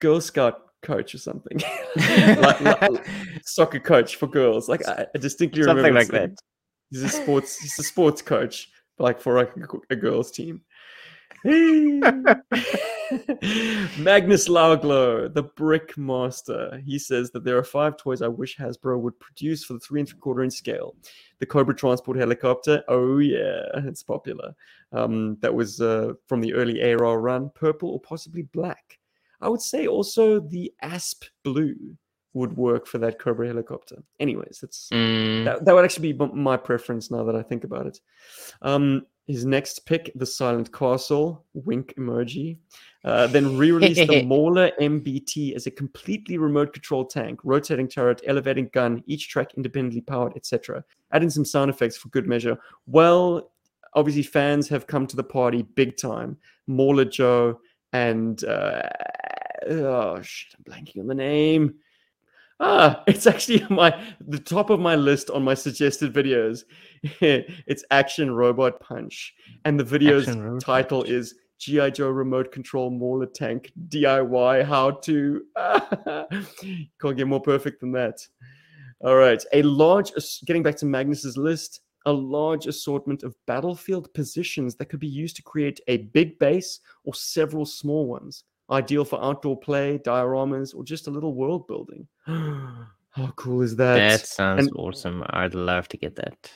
Girl 0.00 0.20
Scout 0.20 0.60
coach 0.82 1.14
or 1.14 1.18
something. 1.18 1.60
like, 1.96 2.60
like- 2.60 3.06
soccer 3.44 3.78
coach 3.78 4.16
for 4.16 4.26
girls. 4.26 4.68
Like 4.68 4.86
I, 4.88 5.06
I 5.14 5.18
distinctly 5.18 5.62
Something 5.62 5.84
remember 5.84 6.00
something 6.02 6.20
like 6.22 6.30
that. 6.30 6.42
He's 6.90 7.02
a 7.04 7.08
sports. 7.08 7.56
He's 7.60 7.78
a 7.78 7.84
sports 7.84 8.20
coach, 8.20 8.68
like 8.98 9.20
for 9.20 9.36
like 9.36 9.52
a, 9.56 9.94
a 9.94 9.96
girls 9.96 10.32
team. 10.32 10.62
Magnus 13.98 14.48
Lauglo, 14.48 15.32
the 15.32 15.42
Brick 15.56 15.96
Master. 15.98 16.80
He 16.84 16.98
says 16.98 17.30
that 17.32 17.44
there 17.44 17.58
are 17.58 17.64
five 17.64 17.96
toys 17.96 18.22
I 18.22 18.28
wish 18.28 18.56
Hasbro 18.56 19.00
would 19.00 19.18
produce 19.20 19.64
for 19.64 19.74
the 19.74 19.80
three 19.80 20.00
and 20.00 20.08
three 20.08 20.18
quarter 20.18 20.42
inch 20.42 20.54
scale. 20.54 20.96
The 21.38 21.46
Cobra 21.46 21.74
Transport 21.74 22.16
Helicopter. 22.16 22.82
Oh 22.88 23.18
yeah, 23.18 23.62
it's 23.74 24.02
popular. 24.02 24.54
Um, 24.92 25.36
that 25.40 25.54
was 25.54 25.80
uh, 25.80 26.14
from 26.26 26.40
the 26.40 26.54
early 26.54 26.80
ARAH 26.80 27.16
run. 27.16 27.50
Purple 27.54 27.90
or 27.90 28.00
possibly 28.00 28.42
black. 28.42 28.98
I 29.40 29.48
would 29.48 29.62
say 29.62 29.86
also 29.86 30.40
the 30.40 30.72
Asp 30.80 31.24
Blue 31.42 31.96
would 32.34 32.56
work 32.56 32.86
for 32.86 32.98
that 32.98 33.18
Cobra 33.18 33.46
helicopter. 33.46 34.02
Anyways, 34.20 34.58
that's 34.60 34.88
Mm, 34.90 35.44
that, 35.44 35.64
that 35.64 35.74
would 35.74 35.84
actually 35.84 36.12
be 36.12 36.26
my 36.26 36.56
preference 36.56 37.10
now 37.10 37.24
that 37.24 37.36
I 37.36 37.42
think 37.42 37.64
about 37.64 37.86
it. 37.86 38.00
Um, 38.62 39.06
his 39.26 39.44
next 39.44 39.86
pick, 39.86 40.10
the 40.16 40.26
Silent 40.26 40.72
Castle, 40.72 41.44
wink 41.54 41.94
emoji. 41.96 42.58
Uh, 43.04 43.26
then 43.28 43.56
re-release 43.56 44.06
the 44.06 44.22
Mauler 44.26 44.70
MBT 44.80 45.54
as 45.54 45.66
a 45.66 45.70
completely 45.70 46.38
remote 46.38 46.72
control 46.72 47.04
tank, 47.04 47.40
rotating 47.44 47.88
turret, 47.88 48.20
elevating 48.26 48.68
gun, 48.72 49.02
each 49.06 49.28
track 49.28 49.54
independently 49.56 50.00
powered, 50.00 50.36
etc. 50.36 50.84
Add 51.12 51.22
in 51.22 51.30
some 51.30 51.44
sound 51.44 51.70
effects 51.70 51.96
for 51.96 52.08
good 52.08 52.26
measure. 52.26 52.58
Well, 52.86 53.52
obviously 53.94 54.22
fans 54.22 54.68
have 54.68 54.86
come 54.86 55.06
to 55.06 55.16
the 55.16 55.24
party 55.24 55.62
big 55.62 55.96
time. 55.96 56.36
Mauler 56.66 57.04
Joe 57.04 57.60
and 57.92 58.42
uh, 58.44 58.88
oh 59.68 60.20
shit, 60.22 60.54
I'm 60.56 60.72
blanking 60.72 61.00
on 61.00 61.06
the 61.06 61.14
name. 61.14 61.74
Ah, 62.60 63.02
it's 63.06 63.26
actually 63.26 63.64
my 63.70 63.98
the 64.26 64.38
top 64.38 64.70
of 64.70 64.80
my 64.80 64.94
list 64.94 65.30
on 65.30 65.42
my 65.42 65.54
suggested 65.54 66.12
videos. 66.12 66.64
it's 67.20 67.84
Action 67.90 68.34
Robot 68.34 68.80
Punch, 68.80 69.34
and 69.64 69.78
the 69.78 69.84
video's 69.84 70.26
title 70.62 71.02
Punch. 71.02 71.10
is 71.10 71.34
GI 71.58 71.92
Joe 71.92 72.10
Remote 72.10 72.50
Control 72.50 72.90
Mauler 72.90 73.26
Tank 73.26 73.72
DIY 73.88 74.64
How 74.64 74.90
to. 74.90 75.42
Can't 77.00 77.16
get 77.16 77.26
more 77.28 77.40
perfect 77.40 77.80
than 77.80 77.92
that. 77.92 78.26
All 79.00 79.16
right, 79.16 79.42
a 79.52 79.62
large. 79.62 80.12
Getting 80.44 80.62
back 80.62 80.76
to 80.76 80.86
Magnus's 80.86 81.36
list, 81.36 81.80
a 82.06 82.12
large 82.12 82.66
assortment 82.66 83.22
of 83.22 83.36
battlefield 83.46 84.12
positions 84.14 84.74
that 84.76 84.86
could 84.86 85.00
be 85.00 85.06
used 85.06 85.36
to 85.36 85.42
create 85.42 85.80
a 85.88 85.98
big 85.98 86.38
base 86.38 86.80
or 87.04 87.14
several 87.14 87.64
small 87.64 88.06
ones, 88.06 88.44
ideal 88.72 89.04
for 89.04 89.22
outdoor 89.22 89.58
play, 89.58 89.98
dioramas, 89.98 90.74
or 90.74 90.82
just 90.84 91.06
a 91.06 91.10
little 91.10 91.34
world 91.34 91.66
building. 91.68 92.08
How 92.26 93.30
cool 93.36 93.60
is 93.62 93.76
that? 93.76 93.94
That 93.96 94.26
sounds 94.26 94.66
and- 94.66 94.76
awesome. 94.76 95.22
I'd 95.30 95.54
love 95.54 95.86
to 95.88 95.96
get 95.98 96.16
that. 96.16 96.50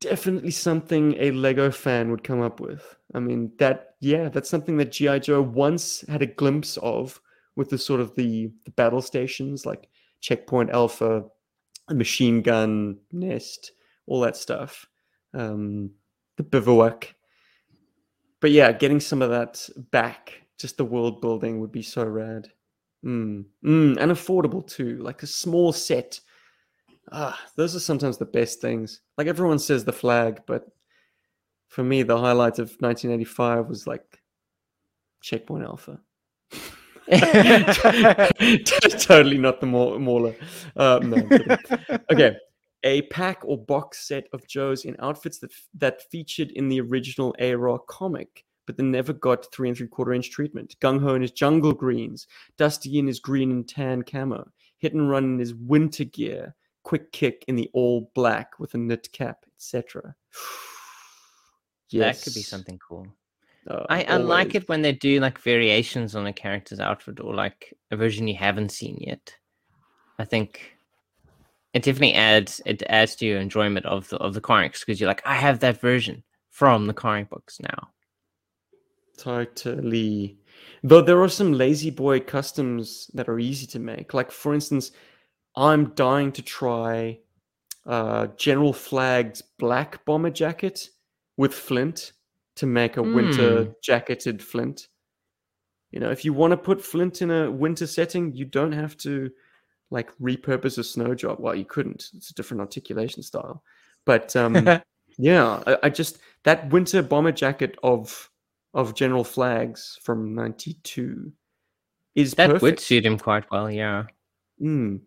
definitely 0.00 0.50
something 0.50 1.14
a 1.18 1.30
Lego 1.30 1.70
fan 1.70 2.10
would 2.10 2.22
come 2.22 2.42
up 2.42 2.60
with. 2.60 2.94
I 3.14 3.20
mean, 3.20 3.52
that 3.58 3.94
yeah, 4.00 4.28
that's 4.28 4.50
something 4.50 4.76
that 4.76 4.92
GI 4.92 5.20
Joe 5.20 5.40
once 5.40 6.04
had 6.08 6.20
a 6.20 6.26
glimpse 6.26 6.76
of 6.78 7.20
with 7.56 7.70
the 7.70 7.78
sort 7.78 8.00
of 8.00 8.14
the, 8.14 8.50
the 8.66 8.70
battle 8.72 9.00
stations 9.00 9.64
like 9.64 9.88
Checkpoint 10.20 10.70
Alpha, 10.70 11.24
machine 11.90 12.42
gun 12.42 12.98
nest, 13.12 13.72
all 14.06 14.20
that 14.20 14.36
stuff, 14.36 14.86
um, 15.32 15.90
the 16.36 16.42
bivouac. 16.42 17.14
But 18.40 18.50
yeah, 18.50 18.72
getting 18.72 19.00
some 19.00 19.22
of 19.22 19.30
that 19.30 19.66
back, 19.90 20.42
just 20.64 20.78
the 20.78 20.84
world 20.84 21.20
building 21.20 21.60
would 21.60 21.72
be 21.72 21.82
so 21.82 22.04
rad. 22.04 22.48
Mm, 23.04 23.44
mm, 23.62 23.96
and 23.98 24.10
affordable 24.10 24.66
too, 24.66 24.96
like 25.02 25.22
a 25.22 25.26
small 25.26 25.72
set 25.72 26.20
ah, 27.12 27.38
those 27.56 27.74
are 27.76 27.80
sometimes 27.80 28.18
the 28.18 28.24
best 28.24 28.60
things. 28.60 29.00
Like 29.16 29.26
everyone 29.26 29.58
says 29.58 29.84
the 29.84 29.92
flag, 29.92 30.40
but 30.46 30.66
for 31.68 31.82
me, 31.84 32.02
the 32.02 32.18
highlight 32.18 32.58
of 32.58 32.70
1985 32.80 33.68
was 33.68 33.86
like 33.86 34.20
Checkpoint 35.22 35.64
Alpha. 35.64 36.00
totally 39.04 39.38
not 39.38 39.60
the 39.60 39.66
Maul- 39.66 39.98
Mauler. 39.98 40.34
Uh, 40.76 41.00
no, 41.02 41.28
okay. 42.12 42.36
A 42.82 43.02
pack 43.02 43.42
or 43.44 43.58
box 43.58 44.06
set 44.06 44.26
of 44.32 44.46
Joes 44.46 44.84
in 44.84 44.96
outfits 44.98 45.38
that 45.38 45.52
that 45.74 46.02
featured 46.10 46.50
in 46.52 46.68
the 46.68 46.80
original 46.80 47.34
ARAH 47.38 47.78
comic, 47.88 48.44
but 48.66 48.76
then 48.76 48.90
never 48.90 49.12
got 49.12 49.52
three 49.52 49.68
and 49.68 49.76
three 49.76 49.86
quarter 49.86 50.12
inch 50.12 50.30
treatment. 50.30 50.76
Gung 50.80 51.00
Ho 51.00 51.14
in 51.14 51.22
his 51.22 51.32
jungle 51.32 51.72
greens, 51.72 52.26
Dusty 52.56 52.98
in 52.98 53.06
his 53.06 53.20
green 53.20 53.50
and 53.50 53.68
tan 53.68 54.02
camo, 54.02 54.48
Hit 54.78 54.94
and 54.94 55.10
Run 55.10 55.24
in 55.24 55.38
his 55.38 55.54
winter 55.54 56.04
gear, 56.04 56.54
Quick 56.82 57.12
Kick 57.12 57.44
in 57.48 57.56
the 57.56 57.70
all 57.72 58.10
black 58.14 58.58
with 58.58 58.74
a 58.74 58.78
knit 58.78 59.10
cap, 59.12 59.44
etc. 59.56 60.14
Yes. 61.90 62.18
That 62.18 62.24
could 62.24 62.34
be 62.34 62.42
something 62.42 62.78
cool. 62.86 63.06
Uh, 63.68 63.84
I, 63.88 64.04
I 64.04 64.16
like 64.16 64.54
it 64.54 64.68
when 64.68 64.82
they 64.82 64.92
do 64.92 65.20
like 65.20 65.38
variations 65.38 66.14
on 66.14 66.26
a 66.26 66.32
character's 66.32 66.80
outfit 66.80 67.20
or 67.20 67.34
like 67.34 67.72
a 67.90 67.96
version 67.96 68.28
you 68.28 68.36
haven't 68.36 68.72
seen 68.72 68.98
yet. 69.00 69.34
I 70.18 70.24
think 70.24 70.76
it 71.72 71.82
definitely 71.82 72.14
adds 72.14 72.60
it 72.66 72.82
adds 72.88 73.16
to 73.16 73.26
your 73.26 73.40
enjoyment 73.40 73.86
of 73.86 74.08
the 74.08 74.16
of 74.18 74.34
the 74.34 74.40
comics 74.40 74.80
because 74.80 75.00
you're 75.00 75.08
like, 75.08 75.22
I 75.24 75.34
have 75.34 75.60
that 75.60 75.80
version 75.80 76.22
from 76.50 76.86
the 76.86 76.94
comic 76.94 77.30
books 77.30 77.58
now. 77.60 77.88
Totally. 79.16 80.38
Though 80.82 81.00
there 81.00 81.22
are 81.22 81.28
some 81.28 81.52
lazy 81.52 81.90
boy 81.90 82.20
customs 82.20 83.10
that 83.14 83.28
are 83.28 83.38
easy 83.38 83.66
to 83.68 83.78
make. 83.78 84.12
Like 84.14 84.30
for 84.30 84.54
instance, 84.54 84.92
I'm 85.56 85.94
dying 85.94 86.32
to 86.32 86.42
try 86.42 87.20
uh, 87.86 88.28
General 88.36 88.72
Flagg's 88.72 89.42
black 89.42 90.04
bomber 90.04 90.30
jacket 90.30 90.90
with 91.36 91.54
Flint 91.54 92.12
to 92.56 92.66
make 92.66 92.96
a 92.96 93.02
winter 93.02 93.64
Hmm. 93.64 93.70
jacketed 93.82 94.42
Flint. 94.42 94.88
You 95.90 96.00
know, 96.00 96.10
if 96.10 96.24
you 96.24 96.32
want 96.32 96.50
to 96.50 96.56
put 96.56 96.82
Flint 96.82 97.22
in 97.22 97.30
a 97.30 97.50
winter 97.50 97.86
setting, 97.86 98.32
you 98.32 98.44
don't 98.44 98.72
have 98.72 98.96
to 98.98 99.30
like 99.90 100.16
repurpose 100.18 100.78
a 100.78 100.84
snow 100.84 101.14
job. 101.14 101.38
Well, 101.40 101.54
you 101.54 101.64
couldn't. 101.64 102.10
It's 102.14 102.30
a 102.30 102.34
different 102.34 102.60
articulation 102.60 103.22
style. 103.22 103.62
But 104.04 104.34
um, 104.34 104.68
yeah, 105.18 105.62
I, 105.66 105.78
I 105.84 105.88
just 105.90 106.18
that 106.44 106.70
winter 106.70 107.02
bomber 107.02 107.32
jacket 107.32 107.76
of 107.82 108.28
of 108.74 108.94
General 108.94 109.24
Flagg's 109.24 109.98
from 110.02 110.34
'92 110.34 111.32
is 112.14 112.34
that 112.34 112.46
perfect. 112.46 112.62
would 112.62 112.80
suit 112.80 113.06
him 113.06 113.18
quite 113.18 113.50
well, 113.50 113.70
yeah. 113.70 114.04
Mm. 114.62 115.00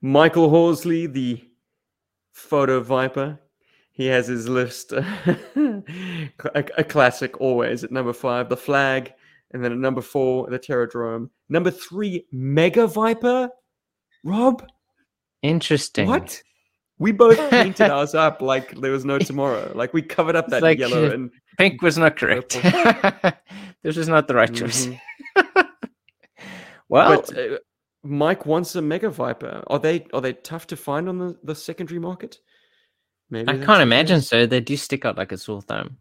Michael 0.00 0.50
Horsley, 0.50 1.06
the 1.06 1.42
photo 2.32 2.80
viper. 2.80 3.38
He 3.92 4.06
has 4.06 4.26
his 4.26 4.48
list. 4.48 4.92
a, 4.92 5.84
a 6.54 6.84
classic 6.84 7.40
always 7.40 7.84
at 7.84 7.92
number 7.92 8.12
five, 8.12 8.48
the 8.48 8.56
flag. 8.56 9.12
And 9.52 9.62
then 9.62 9.72
at 9.72 9.78
number 9.78 10.00
four, 10.00 10.48
the 10.48 10.58
Terrordrome. 10.58 11.28
Number 11.48 11.70
three, 11.70 12.26
Mega 12.32 12.86
Viper. 12.86 13.50
Rob, 14.24 14.66
Interesting. 15.42 16.06
what? 16.06 16.42
We 17.02 17.10
both 17.10 17.36
painted 17.50 17.90
ours 17.90 18.14
up 18.14 18.40
like 18.40 18.80
there 18.80 18.92
was 18.92 19.04
no 19.04 19.18
tomorrow. 19.18 19.72
Like 19.74 19.92
we 19.92 20.02
covered 20.02 20.36
up 20.36 20.46
that 20.48 20.62
like, 20.62 20.78
yellow 20.78 21.10
and 21.10 21.32
Pink 21.58 21.82
was 21.82 21.98
not 21.98 22.16
correct. 22.16 22.52
this 23.82 23.96
was 23.96 24.06
not 24.06 24.28
the 24.28 24.36
right 24.36 24.54
choice. 24.54 24.86
Mhm. 24.86 25.00
well, 26.88 27.20
but 27.20 27.36
uh, 27.36 27.58
Mike 28.04 28.46
wants 28.46 28.76
a 28.76 28.82
Mega 28.82 29.10
Viper. 29.10 29.64
Are 29.66 29.80
they 29.80 30.06
are 30.12 30.20
they 30.20 30.34
tough 30.34 30.68
to 30.68 30.76
find 30.76 31.08
on 31.08 31.18
the, 31.18 31.36
the 31.42 31.56
secondary 31.56 31.98
market? 31.98 32.38
Maybe 33.30 33.48
I 33.48 33.58
can't 33.58 33.82
imagine 33.82 34.20
so. 34.20 34.46
They 34.46 34.60
do 34.60 34.76
stick 34.76 35.04
out 35.04 35.18
like 35.18 35.32
a 35.32 35.38
sore 35.38 35.62
thumb. 35.62 35.96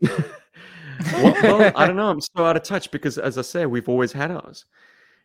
well, 0.00 1.34
well, 1.42 1.72
I 1.74 1.84
don't 1.84 1.96
know. 1.96 2.10
I'm 2.10 2.20
so 2.20 2.44
out 2.44 2.56
of 2.56 2.62
touch 2.62 2.92
because, 2.92 3.18
as 3.18 3.38
I 3.38 3.42
say, 3.42 3.66
we've 3.66 3.88
always 3.88 4.12
had 4.12 4.30
ours. 4.30 4.66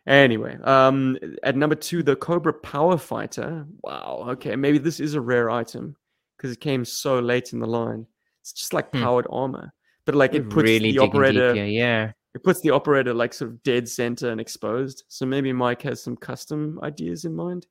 Anyway, 0.06 0.56
um, 0.64 1.16
at 1.42 1.56
number 1.56 1.74
two, 1.76 2.02
the 2.02 2.16
Cobra 2.16 2.52
Power 2.54 2.96
Fighter. 2.96 3.66
Wow. 3.82 4.24
Okay, 4.30 4.56
maybe 4.56 4.78
this 4.78 4.98
is 4.98 5.14
a 5.14 5.20
rare 5.20 5.50
item 5.50 5.94
because 6.36 6.52
it 6.52 6.60
came 6.60 6.84
so 6.84 7.18
late 7.20 7.52
in 7.52 7.58
the 7.60 7.66
line. 7.66 8.06
It's 8.40 8.52
just 8.52 8.72
like 8.72 8.90
Hmm. 8.92 9.02
powered 9.02 9.26
armor, 9.30 9.72
but 10.06 10.14
like 10.14 10.32
You're 10.32 10.42
it 10.42 10.50
puts 10.50 10.64
really 10.64 10.92
the 10.92 10.98
operator. 11.00 11.54
here, 11.54 11.66
yeah. 11.66 12.12
It 12.34 12.42
puts 12.44 12.60
the 12.60 12.70
operator 12.70 13.12
like 13.12 13.34
sort 13.34 13.50
of 13.50 13.62
dead 13.62 13.88
center 13.88 14.30
and 14.30 14.40
exposed. 14.40 15.04
So 15.08 15.26
maybe 15.26 15.52
Mike 15.52 15.82
has 15.82 16.02
some 16.02 16.16
custom 16.16 16.78
ideas 16.82 17.24
in 17.24 17.34
mind. 17.34 17.66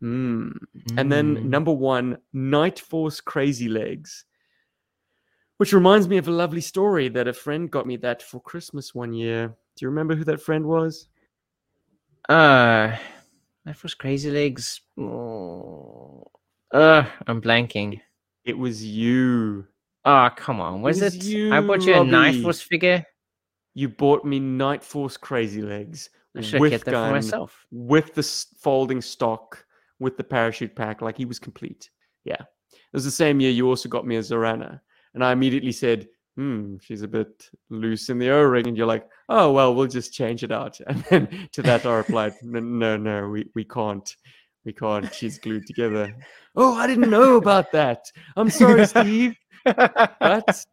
Hmm. 0.00 0.52
And 0.96 1.12
then 1.12 1.36
Mm. 1.36 1.44
number 1.44 1.72
one, 1.72 2.18
Night 2.32 2.78
Force 2.80 3.20
Crazy 3.20 3.68
Legs, 3.68 4.24
which 5.58 5.72
reminds 5.72 6.08
me 6.08 6.16
of 6.16 6.28
a 6.28 6.32
lovely 6.32 6.60
story 6.60 7.08
that 7.10 7.28
a 7.28 7.32
friend 7.32 7.70
got 7.70 7.86
me 7.86 7.96
that 7.98 8.22
for 8.22 8.40
Christmas 8.40 8.94
one 8.94 9.12
year. 9.12 9.48
Do 9.48 9.84
you 9.84 9.88
remember 9.88 10.14
who 10.14 10.24
that 10.24 10.40
friend 10.40 10.64
was? 10.66 11.08
Uh, 12.28 12.96
that 13.64 13.82
was 13.82 13.94
Crazy 13.94 14.30
Legs. 14.30 14.80
Oh. 14.98 16.30
Uh, 16.72 17.04
I'm 17.26 17.40
blanking. 17.40 18.00
It 18.44 18.56
was 18.56 18.84
you. 18.84 19.66
Oh, 20.04 20.30
come 20.34 20.60
on. 20.60 20.82
Was 20.82 21.00
was 21.00 21.14
it? 21.14 21.52
I 21.52 21.60
bought 21.60 21.82
you 21.82 21.94
a 21.94 22.04
Night 22.04 22.42
Force 22.42 22.60
figure. 22.60 23.04
You 23.74 23.88
bought 23.88 24.24
me 24.24 24.40
Night 24.40 24.82
Force 24.82 25.16
Crazy 25.16 25.62
Legs 25.62 26.10
I 26.36 26.40
should 26.40 26.60
with 26.60 26.70
get 26.70 26.84
that 26.84 26.90
gun, 26.92 27.08
for 27.08 27.14
myself. 27.14 27.66
with 27.70 28.14
the 28.14 28.22
folding 28.58 29.00
stock, 29.00 29.64
with 29.98 30.16
the 30.16 30.24
parachute 30.24 30.74
pack. 30.74 31.02
Like 31.02 31.16
he 31.16 31.24
was 31.24 31.38
complete. 31.38 31.90
Yeah. 32.24 32.42
It 32.72 32.96
was 32.96 33.04
the 33.04 33.10
same 33.10 33.40
year 33.40 33.50
you 33.50 33.68
also 33.68 33.88
got 33.88 34.06
me 34.06 34.16
a 34.16 34.20
Zarana. 34.20 34.80
And 35.14 35.24
I 35.24 35.32
immediately 35.32 35.72
said, 35.72 36.08
hmm, 36.36 36.76
she's 36.80 37.02
a 37.02 37.08
bit 37.08 37.50
loose 37.70 38.08
in 38.08 38.18
the 38.18 38.30
O 38.30 38.42
ring. 38.42 38.66
And 38.68 38.76
you're 38.76 38.86
like, 38.86 39.08
oh, 39.28 39.52
well, 39.52 39.74
we'll 39.74 39.86
just 39.86 40.12
change 40.12 40.42
it 40.42 40.52
out. 40.52 40.80
And 40.86 41.04
then 41.04 41.48
to 41.52 41.62
that, 41.62 41.86
I 41.86 41.96
replied, 41.96 42.34
no, 42.42 42.60
no, 42.60 42.96
no, 42.96 43.28
we, 43.28 43.46
we 43.54 43.64
can't. 43.64 44.14
We 44.64 44.72
can't. 44.72 45.12
She's 45.12 45.38
glued 45.38 45.66
together. 45.66 46.14
oh, 46.56 46.74
I 46.74 46.86
didn't 46.86 47.10
know 47.10 47.36
about 47.36 47.72
that. 47.72 48.04
I'm 48.36 48.50
sorry, 48.50 48.86
Steve. 48.86 49.34
But 49.64 50.64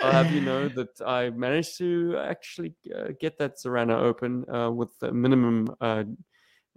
I'll 0.00 0.12
have 0.12 0.32
you 0.32 0.40
know 0.40 0.68
that 0.76 1.00
I 1.04 1.30
managed 1.30 1.78
to 1.78 2.16
actually 2.18 2.74
uh, 2.94 3.08
get 3.20 3.38
that 3.38 3.56
Zarana 3.56 4.00
open 4.00 4.44
uh, 4.52 4.70
with 4.70 4.96
the 5.00 5.12
minimum 5.12 5.74
uh, 5.80 6.04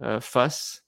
uh, 0.02 0.20
fuss. 0.20 0.80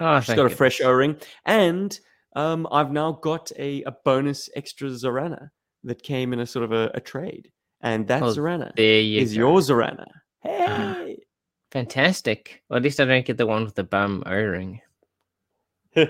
oh, 0.00 0.20
She's 0.20 0.34
got 0.34 0.46
a 0.46 0.50
fresh 0.50 0.80
O-ring, 0.80 1.16
and 1.44 1.98
um, 2.36 2.66
I've 2.70 2.92
now 2.92 3.12
got 3.12 3.50
a, 3.58 3.82
a 3.84 3.92
bonus 4.04 4.48
extra 4.54 4.88
Zarana 4.88 5.50
that 5.88 6.02
came 6.02 6.32
in 6.32 6.40
a 6.40 6.46
sort 6.46 6.64
of 6.64 6.72
a, 6.72 6.90
a 6.94 7.00
trade, 7.00 7.50
and 7.80 8.06
that 8.08 8.22
Oh, 8.22 8.26
Zarana 8.26 8.74
There 8.76 9.00
you 9.00 9.20
is 9.20 9.34
go. 9.34 9.38
your 9.38 9.58
Zarana. 9.60 10.06
Ah. 10.44 10.94
Hey. 11.04 11.18
Fantastic. 11.70 12.62
Well, 12.70 12.78
at 12.78 12.82
least 12.82 12.98
I 13.00 13.04
don't 13.04 13.26
get 13.26 13.36
the 13.36 13.46
one 13.46 13.64
with 13.64 13.74
the 13.74 13.84
bum 13.84 14.22
O-ring. 14.26 14.80
you 15.96 16.04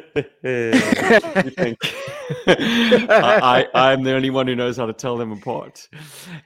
think 1.57 1.79
I, 2.47 3.67
I'm 3.75 4.03
the 4.03 4.13
only 4.15 4.31
one 4.31 4.47
who 4.47 4.55
knows 4.55 4.77
how 4.77 4.87
to 4.87 4.93
tell 4.93 5.17
them 5.17 5.33
apart. 5.33 5.89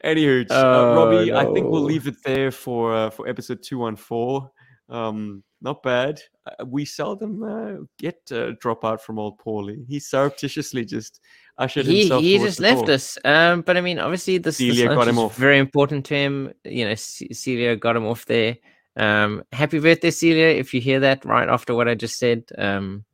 Anywho, 0.04 0.48
uh, 0.50 0.54
Oh, 0.54 0.94
Robbie, 0.94 1.32
I 1.32 1.44
think 1.52 1.66
we'll 1.68 1.82
leave 1.82 2.06
it 2.06 2.14
there 2.24 2.50
for 2.50 2.94
uh, 2.94 3.10
for 3.10 3.26
episode 3.28 3.62
two 3.62 3.78
one 3.78 3.96
four. 3.96 4.50
Um, 4.88 5.42
not 5.60 5.82
bad. 5.82 6.20
Uh, 6.46 6.64
we 6.66 6.84
seldom 6.84 7.42
uh, 7.42 7.84
get 7.98 8.16
uh, 8.30 8.52
dropout 8.62 9.00
from 9.00 9.18
old 9.18 9.38
Paulie. 9.38 9.84
He 9.88 9.98
surreptitiously 9.98 10.84
just 10.84 11.20
ushered 11.58 11.86
He 11.86 12.00
himself. 12.00 12.22
he 12.22 12.38
just 12.38 12.60
left 12.60 12.88
us. 12.88 13.18
Um, 13.24 13.62
but 13.62 13.76
I 13.76 13.80
mean, 13.80 13.98
obviously 13.98 14.38
this, 14.38 14.58
this 14.58 14.76
Celia 14.76 14.94
got 14.94 15.08
him 15.08 15.16
is 15.16 15.24
off. 15.24 15.36
very 15.36 15.58
important 15.58 16.04
to 16.06 16.14
him. 16.14 16.52
You 16.64 16.86
know, 16.86 16.94
Ce- 16.94 17.22
Celia 17.32 17.76
got 17.76 17.96
him 17.96 18.06
off 18.06 18.24
there. 18.26 18.56
Um, 18.96 19.42
happy 19.52 19.78
birthday, 19.78 20.10
Celia! 20.10 20.48
If 20.48 20.74
you 20.74 20.80
hear 20.80 21.00
that 21.00 21.24
right 21.24 21.48
after 21.48 21.74
what 21.74 21.88
I 21.88 21.94
just 21.94 22.18
said, 22.18 22.44
um, 22.58 23.04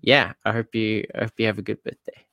yeah, 0.00 0.32
I 0.44 0.52
hope 0.52 0.74
you 0.74 1.04
I 1.14 1.24
hope 1.24 1.32
you 1.38 1.46
have 1.46 1.58
a 1.58 1.62
good 1.62 1.82
birthday. 1.82 2.24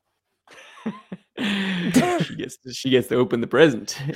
she 2.24 2.36
gets 2.36 2.56
to, 2.58 2.72
she 2.72 2.90
gets 2.90 3.08
to 3.08 3.16
open 3.16 3.40
the 3.40 3.46
present. 3.46 3.98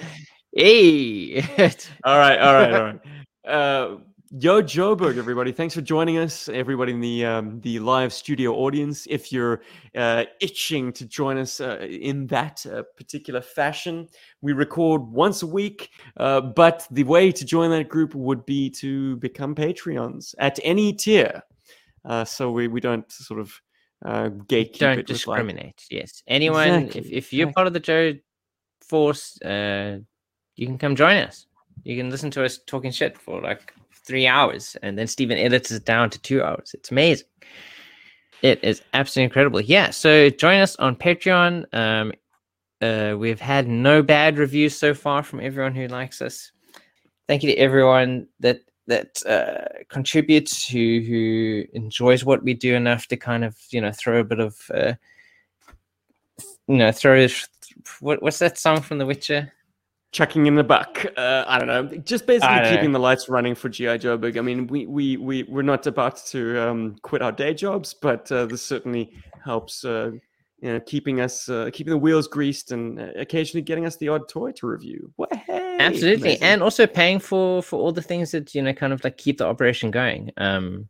Hey. 0.53 1.43
all 2.03 2.19
right, 2.19 2.39
all 2.41 2.55
right, 2.55 2.73
all 2.73 2.83
right. 2.83 3.01
Uh, 3.47 3.97
Yo, 4.39 4.63
Joburg, 4.63 5.19
everybody! 5.19 5.51
Thanks 5.51 5.75
for 5.75 5.81
joining 5.81 6.17
us, 6.19 6.49
everybody 6.49 6.93
in 6.93 7.01
the 7.01 7.25
um, 7.25 7.61
the 7.63 7.81
live 7.81 8.13
studio 8.13 8.55
audience. 8.55 9.05
If 9.11 9.33
you're 9.33 9.63
uh, 9.97 10.27
itching 10.41 10.93
to 10.93 11.05
join 11.05 11.37
us 11.37 11.61
uh, 11.61 11.79
in 11.81 12.29
that 12.29 12.65
uh, 12.65 12.85
particular 12.97 13.41
fashion, 13.41 14.09
we 14.41 14.53
record 14.53 15.03
once 15.03 15.43
a 15.43 15.49
week. 15.49 15.91
Uh, 16.17 16.43
but 16.43 16.87
the 16.93 17.03
way 17.03 17.33
to 17.33 17.45
join 17.45 17.71
that 17.71 17.89
group 17.89 18.15
would 18.15 18.47
be 18.47 18.71
to 18.71 19.17
become 19.17 19.53
Patreons 19.53 20.33
at 20.39 20.61
any 20.63 20.93
tier. 20.93 21.43
Uh, 22.05 22.25
so 22.25 22.53
we, 22.53 22.69
we 22.69 22.81
don't 22.81 23.11
sort 23.11 23.41
of 23.41 23.53
uh, 24.05 24.29
gatekeep 24.47 24.79
Don't 24.79 24.91
with, 24.91 24.99
like- 24.99 25.07
discriminate. 25.07 25.85
Yes. 25.91 26.23
Anyone, 26.29 26.69
if, 26.69 26.97
Exactly, 26.97 27.15
if 27.17 27.33
you're 27.33 27.53
part 27.53 27.67
of 27.67 27.73
the 27.73 27.81
Joe 27.81 28.13
Force, 28.81 29.43
uh, 29.43 29.99
you 30.55 30.67
can 30.69 30.79
come 30.79 30.95
join 30.95 31.17
us. 31.17 31.47
You 31.83 31.97
can 31.97 32.11
listen 32.11 32.31
to 32.31 32.45
us 32.45 32.61
talking 32.65 32.93
shit 32.93 33.19
for 33.19 33.41
like 33.41 33.75
three 34.05 34.27
hours, 34.27 34.77
and 34.83 34.99
then 34.99 35.07
Stephen 35.07 35.39
edits 35.39 35.71
it 35.71 35.85
down 35.85 36.11
to 36.11 36.19
two 36.21 36.43
hours. 36.43 36.73
It's 36.75 36.91
amazing. 36.91 37.27
It 38.43 38.63
is 38.65 38.83
absolutely 38.95 39.25
incredible. 39.25 39.61
Yeah. 39.61 39.91
So 39.91 40.31
join 40.31 40.61
us 40.61 40.77
on 40.77 40.97
Patreon. 40.97 41.73
Um, 41.75 42.13
uh, 42.81 43.15
we've 43.19 43.41
had 43.41 43.69
no 43.69 44.03
bad 44.03 44.39
reviews 44.39 44.77
so 44.77 44.95
far 44.95 45.23
from 45.23 45.41
everyone 45.41 45.75
who 45.75 45.87
likes 45.89 46.23
us. 46.23 46.51
Thank 47.29 47.43
you 47.43 47.51
to 47.51 47.57
everyone 47.59 48.27
that 48.41 48.61
that 48.87 49.25
uh, 49.27 49.85
contributes, 49.89 50.67
who 50.67 51.01
who 51.07 51.65
enjoys 51.75 52.25
what 52.25 52.43
we 52.43 52.55
do 52.55 52.75
enough 52.75 53.07
to 53.09 53.17
kind 53.17 53.45
of 53.45 53.57
you 53.71 53.81
know 53.81 53.93
throw 53.93 54.21
a 54.21 54.25
bit 54.25 54.41
of 54.41 54.57
uh, 54.75 54.95
you 56.67 56.77
know 56.77 56.91
throw 56.91 57.27
what, 58.01 58.23
what's 58.23 58.39
that 58.39 58.59
song 58.59 58.81
from 58.81 58.99
The 58.99 59.07
Witcher? 59.07 59.53
Chucking 60.13 60.47
in 60.47 60.55
the 60.55 60.65
buck. 60.65 61.05
Uh, 61.17 61.45
I 61.47 61.59
don't 61.59 61.69
know. 61.69 61.87
Just 61.99 62.27
basically 62.27 62.71
keeping 62.71 62.93
know. 62.93 62.99
the 62.99 63.03
lights 63.03 63.29
running 63.29 63.55
for 63.55 63.69
GI 63.69 63.99
Joe 63.99 64.17
Big. 64.17 64.37
I 64.37 64.41
mean, 64.41 64.67
we 64.67 64.87
we 64.87 65.17
we 65.17 65.43
we're 65.45 65.63
not 65.63 65.87
about 65.87 66.25
to 66.27 66.69
um, 66.69 66.97
quit 67.03 67.23
our 67.23 67.33
day 67.33 67.55
jobs, 67.55 67.95
but 67.95 68.31
uh, 68.33 68.47
this 68.47 68.63
certainly 68.63 69.13
helps. 69.45 69.85
Uh, 69.85 70.13
you 70.61 70.71
know, 70.71 70.81
keeping 70.81 71.21
us 71.23 71.49
uh, 71.49 71.71
keeping 71.73 71.91
the 71.91 71.99
wheels 71.99 72.29
greased 72.29 72.71
and 72.73 73.01
uh, 73.01 73.07
occasionally 73.17 73.63
getting 73.63 73.87
us 73.87 73.97
the 73.97 74.09
odd 74.09 74.29
toy 74.29 74.53
to 74.53 74.67
review. 74.67 75.11
What? 75.17 75.35
Hey, 75.35 75.79
Absolutely, 75.81 76.33
amazing. 76.33 76.43
and 76.43 76.63
also 76.63 76.87
paying 76.87 77.19
for 77.19 77.63
for 77.63 77.81
all 77.81 77.93
the 77.93 78.03
things 78.03 78.33
that 78.33 78.55
you 78.55 78.63
know 78.63 78.75
kind 78.75 78.93
of 78.93 79.03
like 79.03 79.17
keep 79.17 79.39
the 79.39 79.47
operation 79.47 79.91
going. 79.91 80.31
Um, 80.37 80.89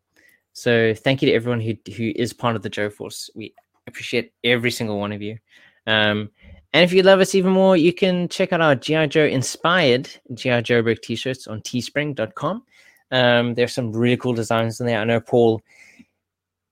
so 0.53 0.93
thank 0.95 1.23
you 1.23 1.27
to 1.29 1.35
everyone 1.35 1.61
who 1.61 1.75
who 1.97 2.13
is 2.17 2.33
part 2.33 2.57
of 2.57 2.63
the 2.63 2.69
Joe 2.69 2.91
Force. 2.91 3.31
We 3.37 3.55
appreciate 3.87 4.33
every 4.43 4.73
single 4.73 4.99
one 4.99 5.13
of 5.13 5.23
you. 5.23 5.39
Um, 5.87 6.31
and 6.73 6.85
if 6.85 6.93
you 6.93 7.03
love 7.03 7.21
us 7.21 7.35
even 7.35 7.53
more, 7.53 7.77
you 7.77 7.93
can 7.93 8.29
check 8.29 8.53
out 8.53 8.61
our 8.61 8.75
GI 8.75 9.09
Joe 9.09 9.25
inspired 9.25 10.09
GI 10.35 10.63
Joe 10.63 10.83
Brick 10.83 11.03
t-shirts 11.03 11.47
on 11.47 11.61
teespring.com. 11.63 12.63
Um, 13.11 13.55
there's 13.55 13.73
some 13.73 13.93
really 13.93 14.17
cool 14.17 14.35
designs 14.35 14.81
in 14.81 14.87
there. 14.87 15.01
I 15.01 15.05
know 15.05 15.21
Paul 15.21 15.63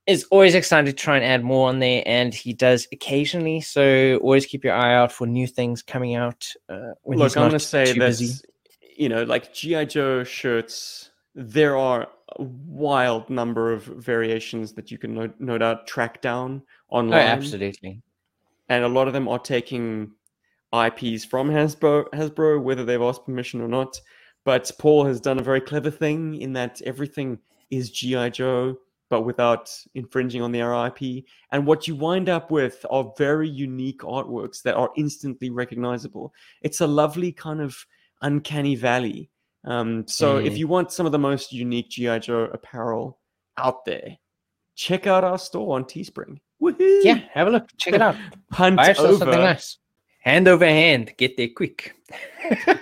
is 0.07 0.25
always 0.31 0.55
excited 0.55 0.87
to 0.87 0.93
try 0.93 1.16
and 1.16 1.25
add 1.25 1.45
more 1.45 1.69
on 1.69 1.81
there, 1.81 2.03
and 2.07 2.33
he 2.33 2.53
does 2.53 2.87
occasionally. 2.93 3.61
So 3.61 4.19
always 4.23 4.47
keep 4.47 4.65
your 4.65 4.75
eye 4.75 4.95
out 4.95 5.12
for 5.12 5.27
new 5.27 5.47
things 5.47 5.83
coming 5.83 6.15
out. 6.15 6.51
Uh, 6.69 6.93
when 7.03 7.19
Look, 7.19 7.37
I'm 7.37 7.43
going 7.43 7.53
to 7.53 7.59
say 7.59 7.93
that 7.99 8.20
you 8.97 9.09
know, 9.09 9.23
like 9.25 9.53
GI 9.53 9.87
Joe 9.87 10.25
shirts, 10.25 11.11
there 11.35 11.77
are 11.77 12.09
a 12.37 12.43
wild 12.43 13.31
number 13.31 13.73
of 13.73 13.85
variations 13.85 14.73
that 14.75 14.91
you 14.91 14.99
can 14.99 15.15
no, 15.15 15.31
no 15.39 15.59
doubt 15.59 15.87
track 15.87 16.20
down 16.20 16.62
Oh, 16.91 16.99
online. 16.99 17.20
absolutely. 17.20 18.03
And 18.69 18.85
a 18.85 18.89
lot 18.89 19.07
of 19.07 19.12
them 19.12 19.28
are 19.28 19.39
taking 19.39 20.12
IPs 20.73 21.24
from 21.24 21.49
Hasbro, 21.49 22.07
Hasbro, 22.12 22.62
whether 22.62 22.85
they've 22.85 23.01
asked 23.01 23.24
permission 23.24 23.61
or 23.61 23.69
not. 23.69 24.01
But 24.45 24.70
Paul 24.78 25.05
has 25.05 25.20
done 25.20 25.39
a 25.39 25.43
very 25.43 25.61
clever 25.61 25.90
thing 25.90 26.40
in 26.40 26.53
that 26.55 26.81
everything 26.82 27.39
is 27.70 27.90
GI 27.90 28.31
Joe, 28.31 28.77
but 29.11 29.23
without 29.23 29.70
infringing 29.95 30.43
on 30.43 30.53
their 30.53 30.73
IP. 30.86 31.24
And 31.53 31.66
what 31.66 31.89
you 31.89 31.95
wind 31.97 32.28
up 32.28 32.51
with 32.51 32.85
are 32.90 33.12
very 33.16 33.49
unique 33.49 34.01
artworks 34.01 34.62
that 34.62 34.74
are 34.77 34.90
instantly 34.97 35.51
recognizable. 35.51 36.32
It's 36.62 36.81
a 36.81 36.86
lovely 36.86 37.32
kind 37.32 37.61
of 37.61 37.77
uncanny 38.23 38.74
valley. 38.74 39.31
Um, 39.65 40.07
so 40.07 40.39
if 40.39 40.55
Mm. 40.55 40.59
you 40.59 40.69
want 40.69 40.93
some 40.93 41.07
of 41.07 41.12
the 41.12 41.19
most 41.19 41.53
unique 41.53 41.90
GI 41.90 42.20
Joe 42.20 42.45
apparel 42.53 43.19
out 43.57 43.85
there, 43.85 44.19
check 44.77 45.07
out 45.07 45.24
our 45.24 45.39
store 45.39 45.74
on 45.77 45.85
Teespring. 45.85 46.39
Woohoo! 46.61 47.01
Yeah, 47.03 47.21
have 47.33 47.49
a 47.49 47.51
look. 47.51 47.69
Check 47.77 47.95
it 47.95 48.03
out. 48.03 48.17
Hunt 48.53 48.77
Buy 48.77 48.95
over. 48.95 49.19
something 49.19 49.41
nice. 49.41 49.79
Hand 50.21 50.49
over 50.49 50.67
hand. 50.67 51.13
Get 51.17 51.37
there 51.37 51.49
quick. 51.55 51.95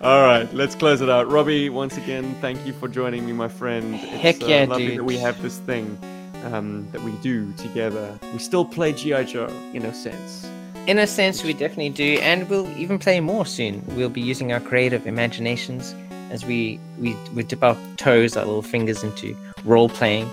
All 0.00 0.22
right, 0.22 0.46
let's 0.52 0.74
close 0.74 1.00
it 1.00 1.08
out. 1.08 1.30
Robbie, 1.30 1.70
once 1.70 1.96
again, 1.96 2.34
thank 2.42 2.66
you 2.66 2.74
for 2.74 2.88
joining 2.88 3.24
me, 3.24 3.32
my 3.32 3.48
friend. 3.48 3.94
It's 3.94 4.04
Heck 4.04 4.42
uh, 4.42 4.46
yeah, 4.46 4.64
lovely 4.66 4.88
that 4.88 4.96
dude. 4.96 5.06
we 5.06 5.16
have 5.16 5.40
this 5.40 5.58
thing 5.60 5.98
um, 6.44 6.86
that 6.92 7.00
we 7.00 7.12
do 7.22 7.50
together. 7.54 8.18
We 8.34 8.38
still 8.38 8.66
play 8.66 8.92
GI 8.92 9.24
Joe 9.24 9.48
in 9.72 9.86
a 9.86 9.94
sense. 9.94 10.46
In 10.86 10.98
a 10.98 11.06
sense, 11.06 11.42
we 11.42 11.54
definitely 11.54 11.88
do, 11.88 12.18
and 12.20 12.46
we'll 12.50 12.68
even 12.76 12.98
play 12.98 13.18
more 13.20 13.46
soon. 13.46 13.82
We'll 13.96 14.10
be 14.10 14.20
using 14.20 14.52
our 14.52 14.60
creative 14.60 15.06
imaginations 15.06 15.94
as 16.30 16.44
we 16.44 16.78
we, 16.98 17.16
we 17.34 17.42
dip 17.42 17.62
our 17.62 17.76
toes, 17.96 18.36
our 18.36 18.44
little 18.44 18.60
fingers 18.60 19.02
into 19.02 19.34
role 19.64 19.88
playing. 19.88 20.28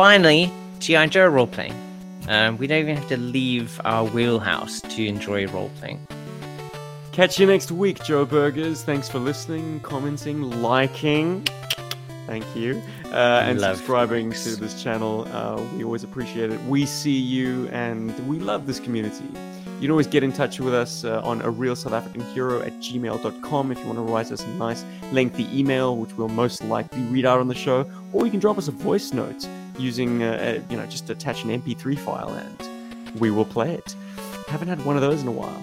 Finally, 0.00 0.50
GI 0.78 1.08
Joe 1.08 1.26
role 1.26 1.46
playing. 1.46 1.74
Um, 2.26 2.56
we 2.56 2.66
don't 2.66 2.78
even 2.78 2.96
have 2.96 3.08
to 3.08 3.18
leave 3.18 3.78
our 3.84 4.06
wheelhouse 4.06 4.80
to 4.80 5.06
enjoy 5.06 5.46
role 5.48 5.70
playing. 5.78 6.00
Catch 7.12 7.38
you 7.38 7.44
next 7.44 7.70
week, 7.70 8.02
Joe 8.02 8.24
Burgers. 8.24 8.82
Thanks 8.82 9.10
for 9.10 9.18
listening, 9.18 9.78
commenting, 9.80 10.62
liking. 10.62 11.46
Thank 12.26 12.46
you. 12.56 12.82
Uh, 13.12 13.42
and 13.44 13.60
Love 13.60 13.76
subscribing 13.76 14.32
to 14.32 14.56
this 14.56 14.82
channel. 14.82 15.28
Uh, 15.32 15.62
we 15.76 15.84
always 15.84 16.02
appreciate 16.02 16.50
it. 16.50 16.58
We 16.62 16.86
see 16.86 17.18
you 17.18 17.68
and 17.68 18.18
we 18.26 18.38
love 18.38 18.66
this 18.66 18.80
community. 18.80 19.26
You 19.26 19.82
can 19.82 19.90
always 19.90 20.06
get 20.06 20.22
in 20.22 20.32
touch 20.32 20.60
with 20.60 20.72
us 20.72 21.04
uh, 21.04 21.20
on 21.24 21.42
a 21.42 21.50
real 21.50 21.76
South 21.76 21.92
African 21.92 22.22
hero 22.32 22.62
at 22.62 22.72
gmail.com 22.80 23.70
if 23.70 23.78
you 23.78 23.84
want 23.84 23.98
to 23.98 24.02
write 24.02 24.32
us 24.32 24.42
a 24.42 24.48
nice 24.54 24.82
lengthy 25.12 25.46
email, 25.54 25.94
which 25.98 26.16
we'll 26.16 26.28
most 26.28 26.64
likely 26.64 27.02
read 27.02 27.26
out 27.26 27.38
on 27.38 27.48
the 27.48 27.54
show, 27.54 27.86
or 28.14 28.24
you 28.24 28.30
can 28.30 28.40
drop 28.40 28.56
us 28.56 28.66
a 28.66 28.72
voice 28.72 29.12
note 29.12 29.46
using, 29.78 30.22
uh, 30.22 30.58
uh, 30.58 30.62
you 30.70 30.76
know, 30.76 30.86
just 30.86 31.10
attach 31.10 31.44
an 31.44 31.50
MP3 31.60 31.98
file 31.98 32.30
and 32.30 33.20
we 33.20 33.30
will 33.30 33.44
play 33.44 33.72
it. 33.72 33.94
Haven't 34.48 34.68
had 34.68 34.84
one 34.84 34.96
of 34.96 35.02
those 35.02 35.22
in 35.22 35.28
a 35.28 35.32
while. 35.32 35.62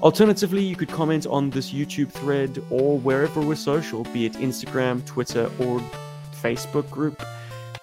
Alternatively, 0.00 0.62
you 0.62 0.76
could 0.76 0.88
comment 0.88 1.26
on 1.26 1.50
this 1.50 1.72
YouTube 1.72 2.10
thread 2.10 2.62
or 2.70 2.98
wherever 2.98 3.40
we're 3.40 3.56
social, 3.56 4.04
be 4.04 4.26
it 4.26 4.34
Instagram, 4.34 5.04
Twitter, 5.06 5.50
or 5.58 5.82
Facebook 6.40 6.88
group. 6.90 7.20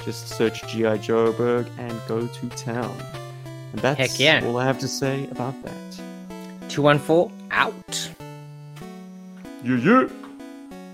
Just 0.04 0.30
search 0.30 0.66
G.I. 0.68 1.00
Joeberg 1.00 1.68
and 1.78 2.00
go 2.08 2.26
to 2.26 2.50
town. 2.50 2.96
And 3.74 3.82
that's 3.82 4.00
Heck 4.00 4.20
yeah. 4.20 4.46
all 4.46 4.58
I 4.58 4.66
have 4.66 4.80
to 4.80 4.88
say 4.88 5.28
about 5.30 5.62
that. 5.64 6.00
214 6.70 7.36
out. 7.52 8.10
Yeah, 9.64 9.76
yeah. 9.78 10.08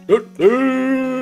Yeah, 0.07 0.17
yeah. 0.39 1.20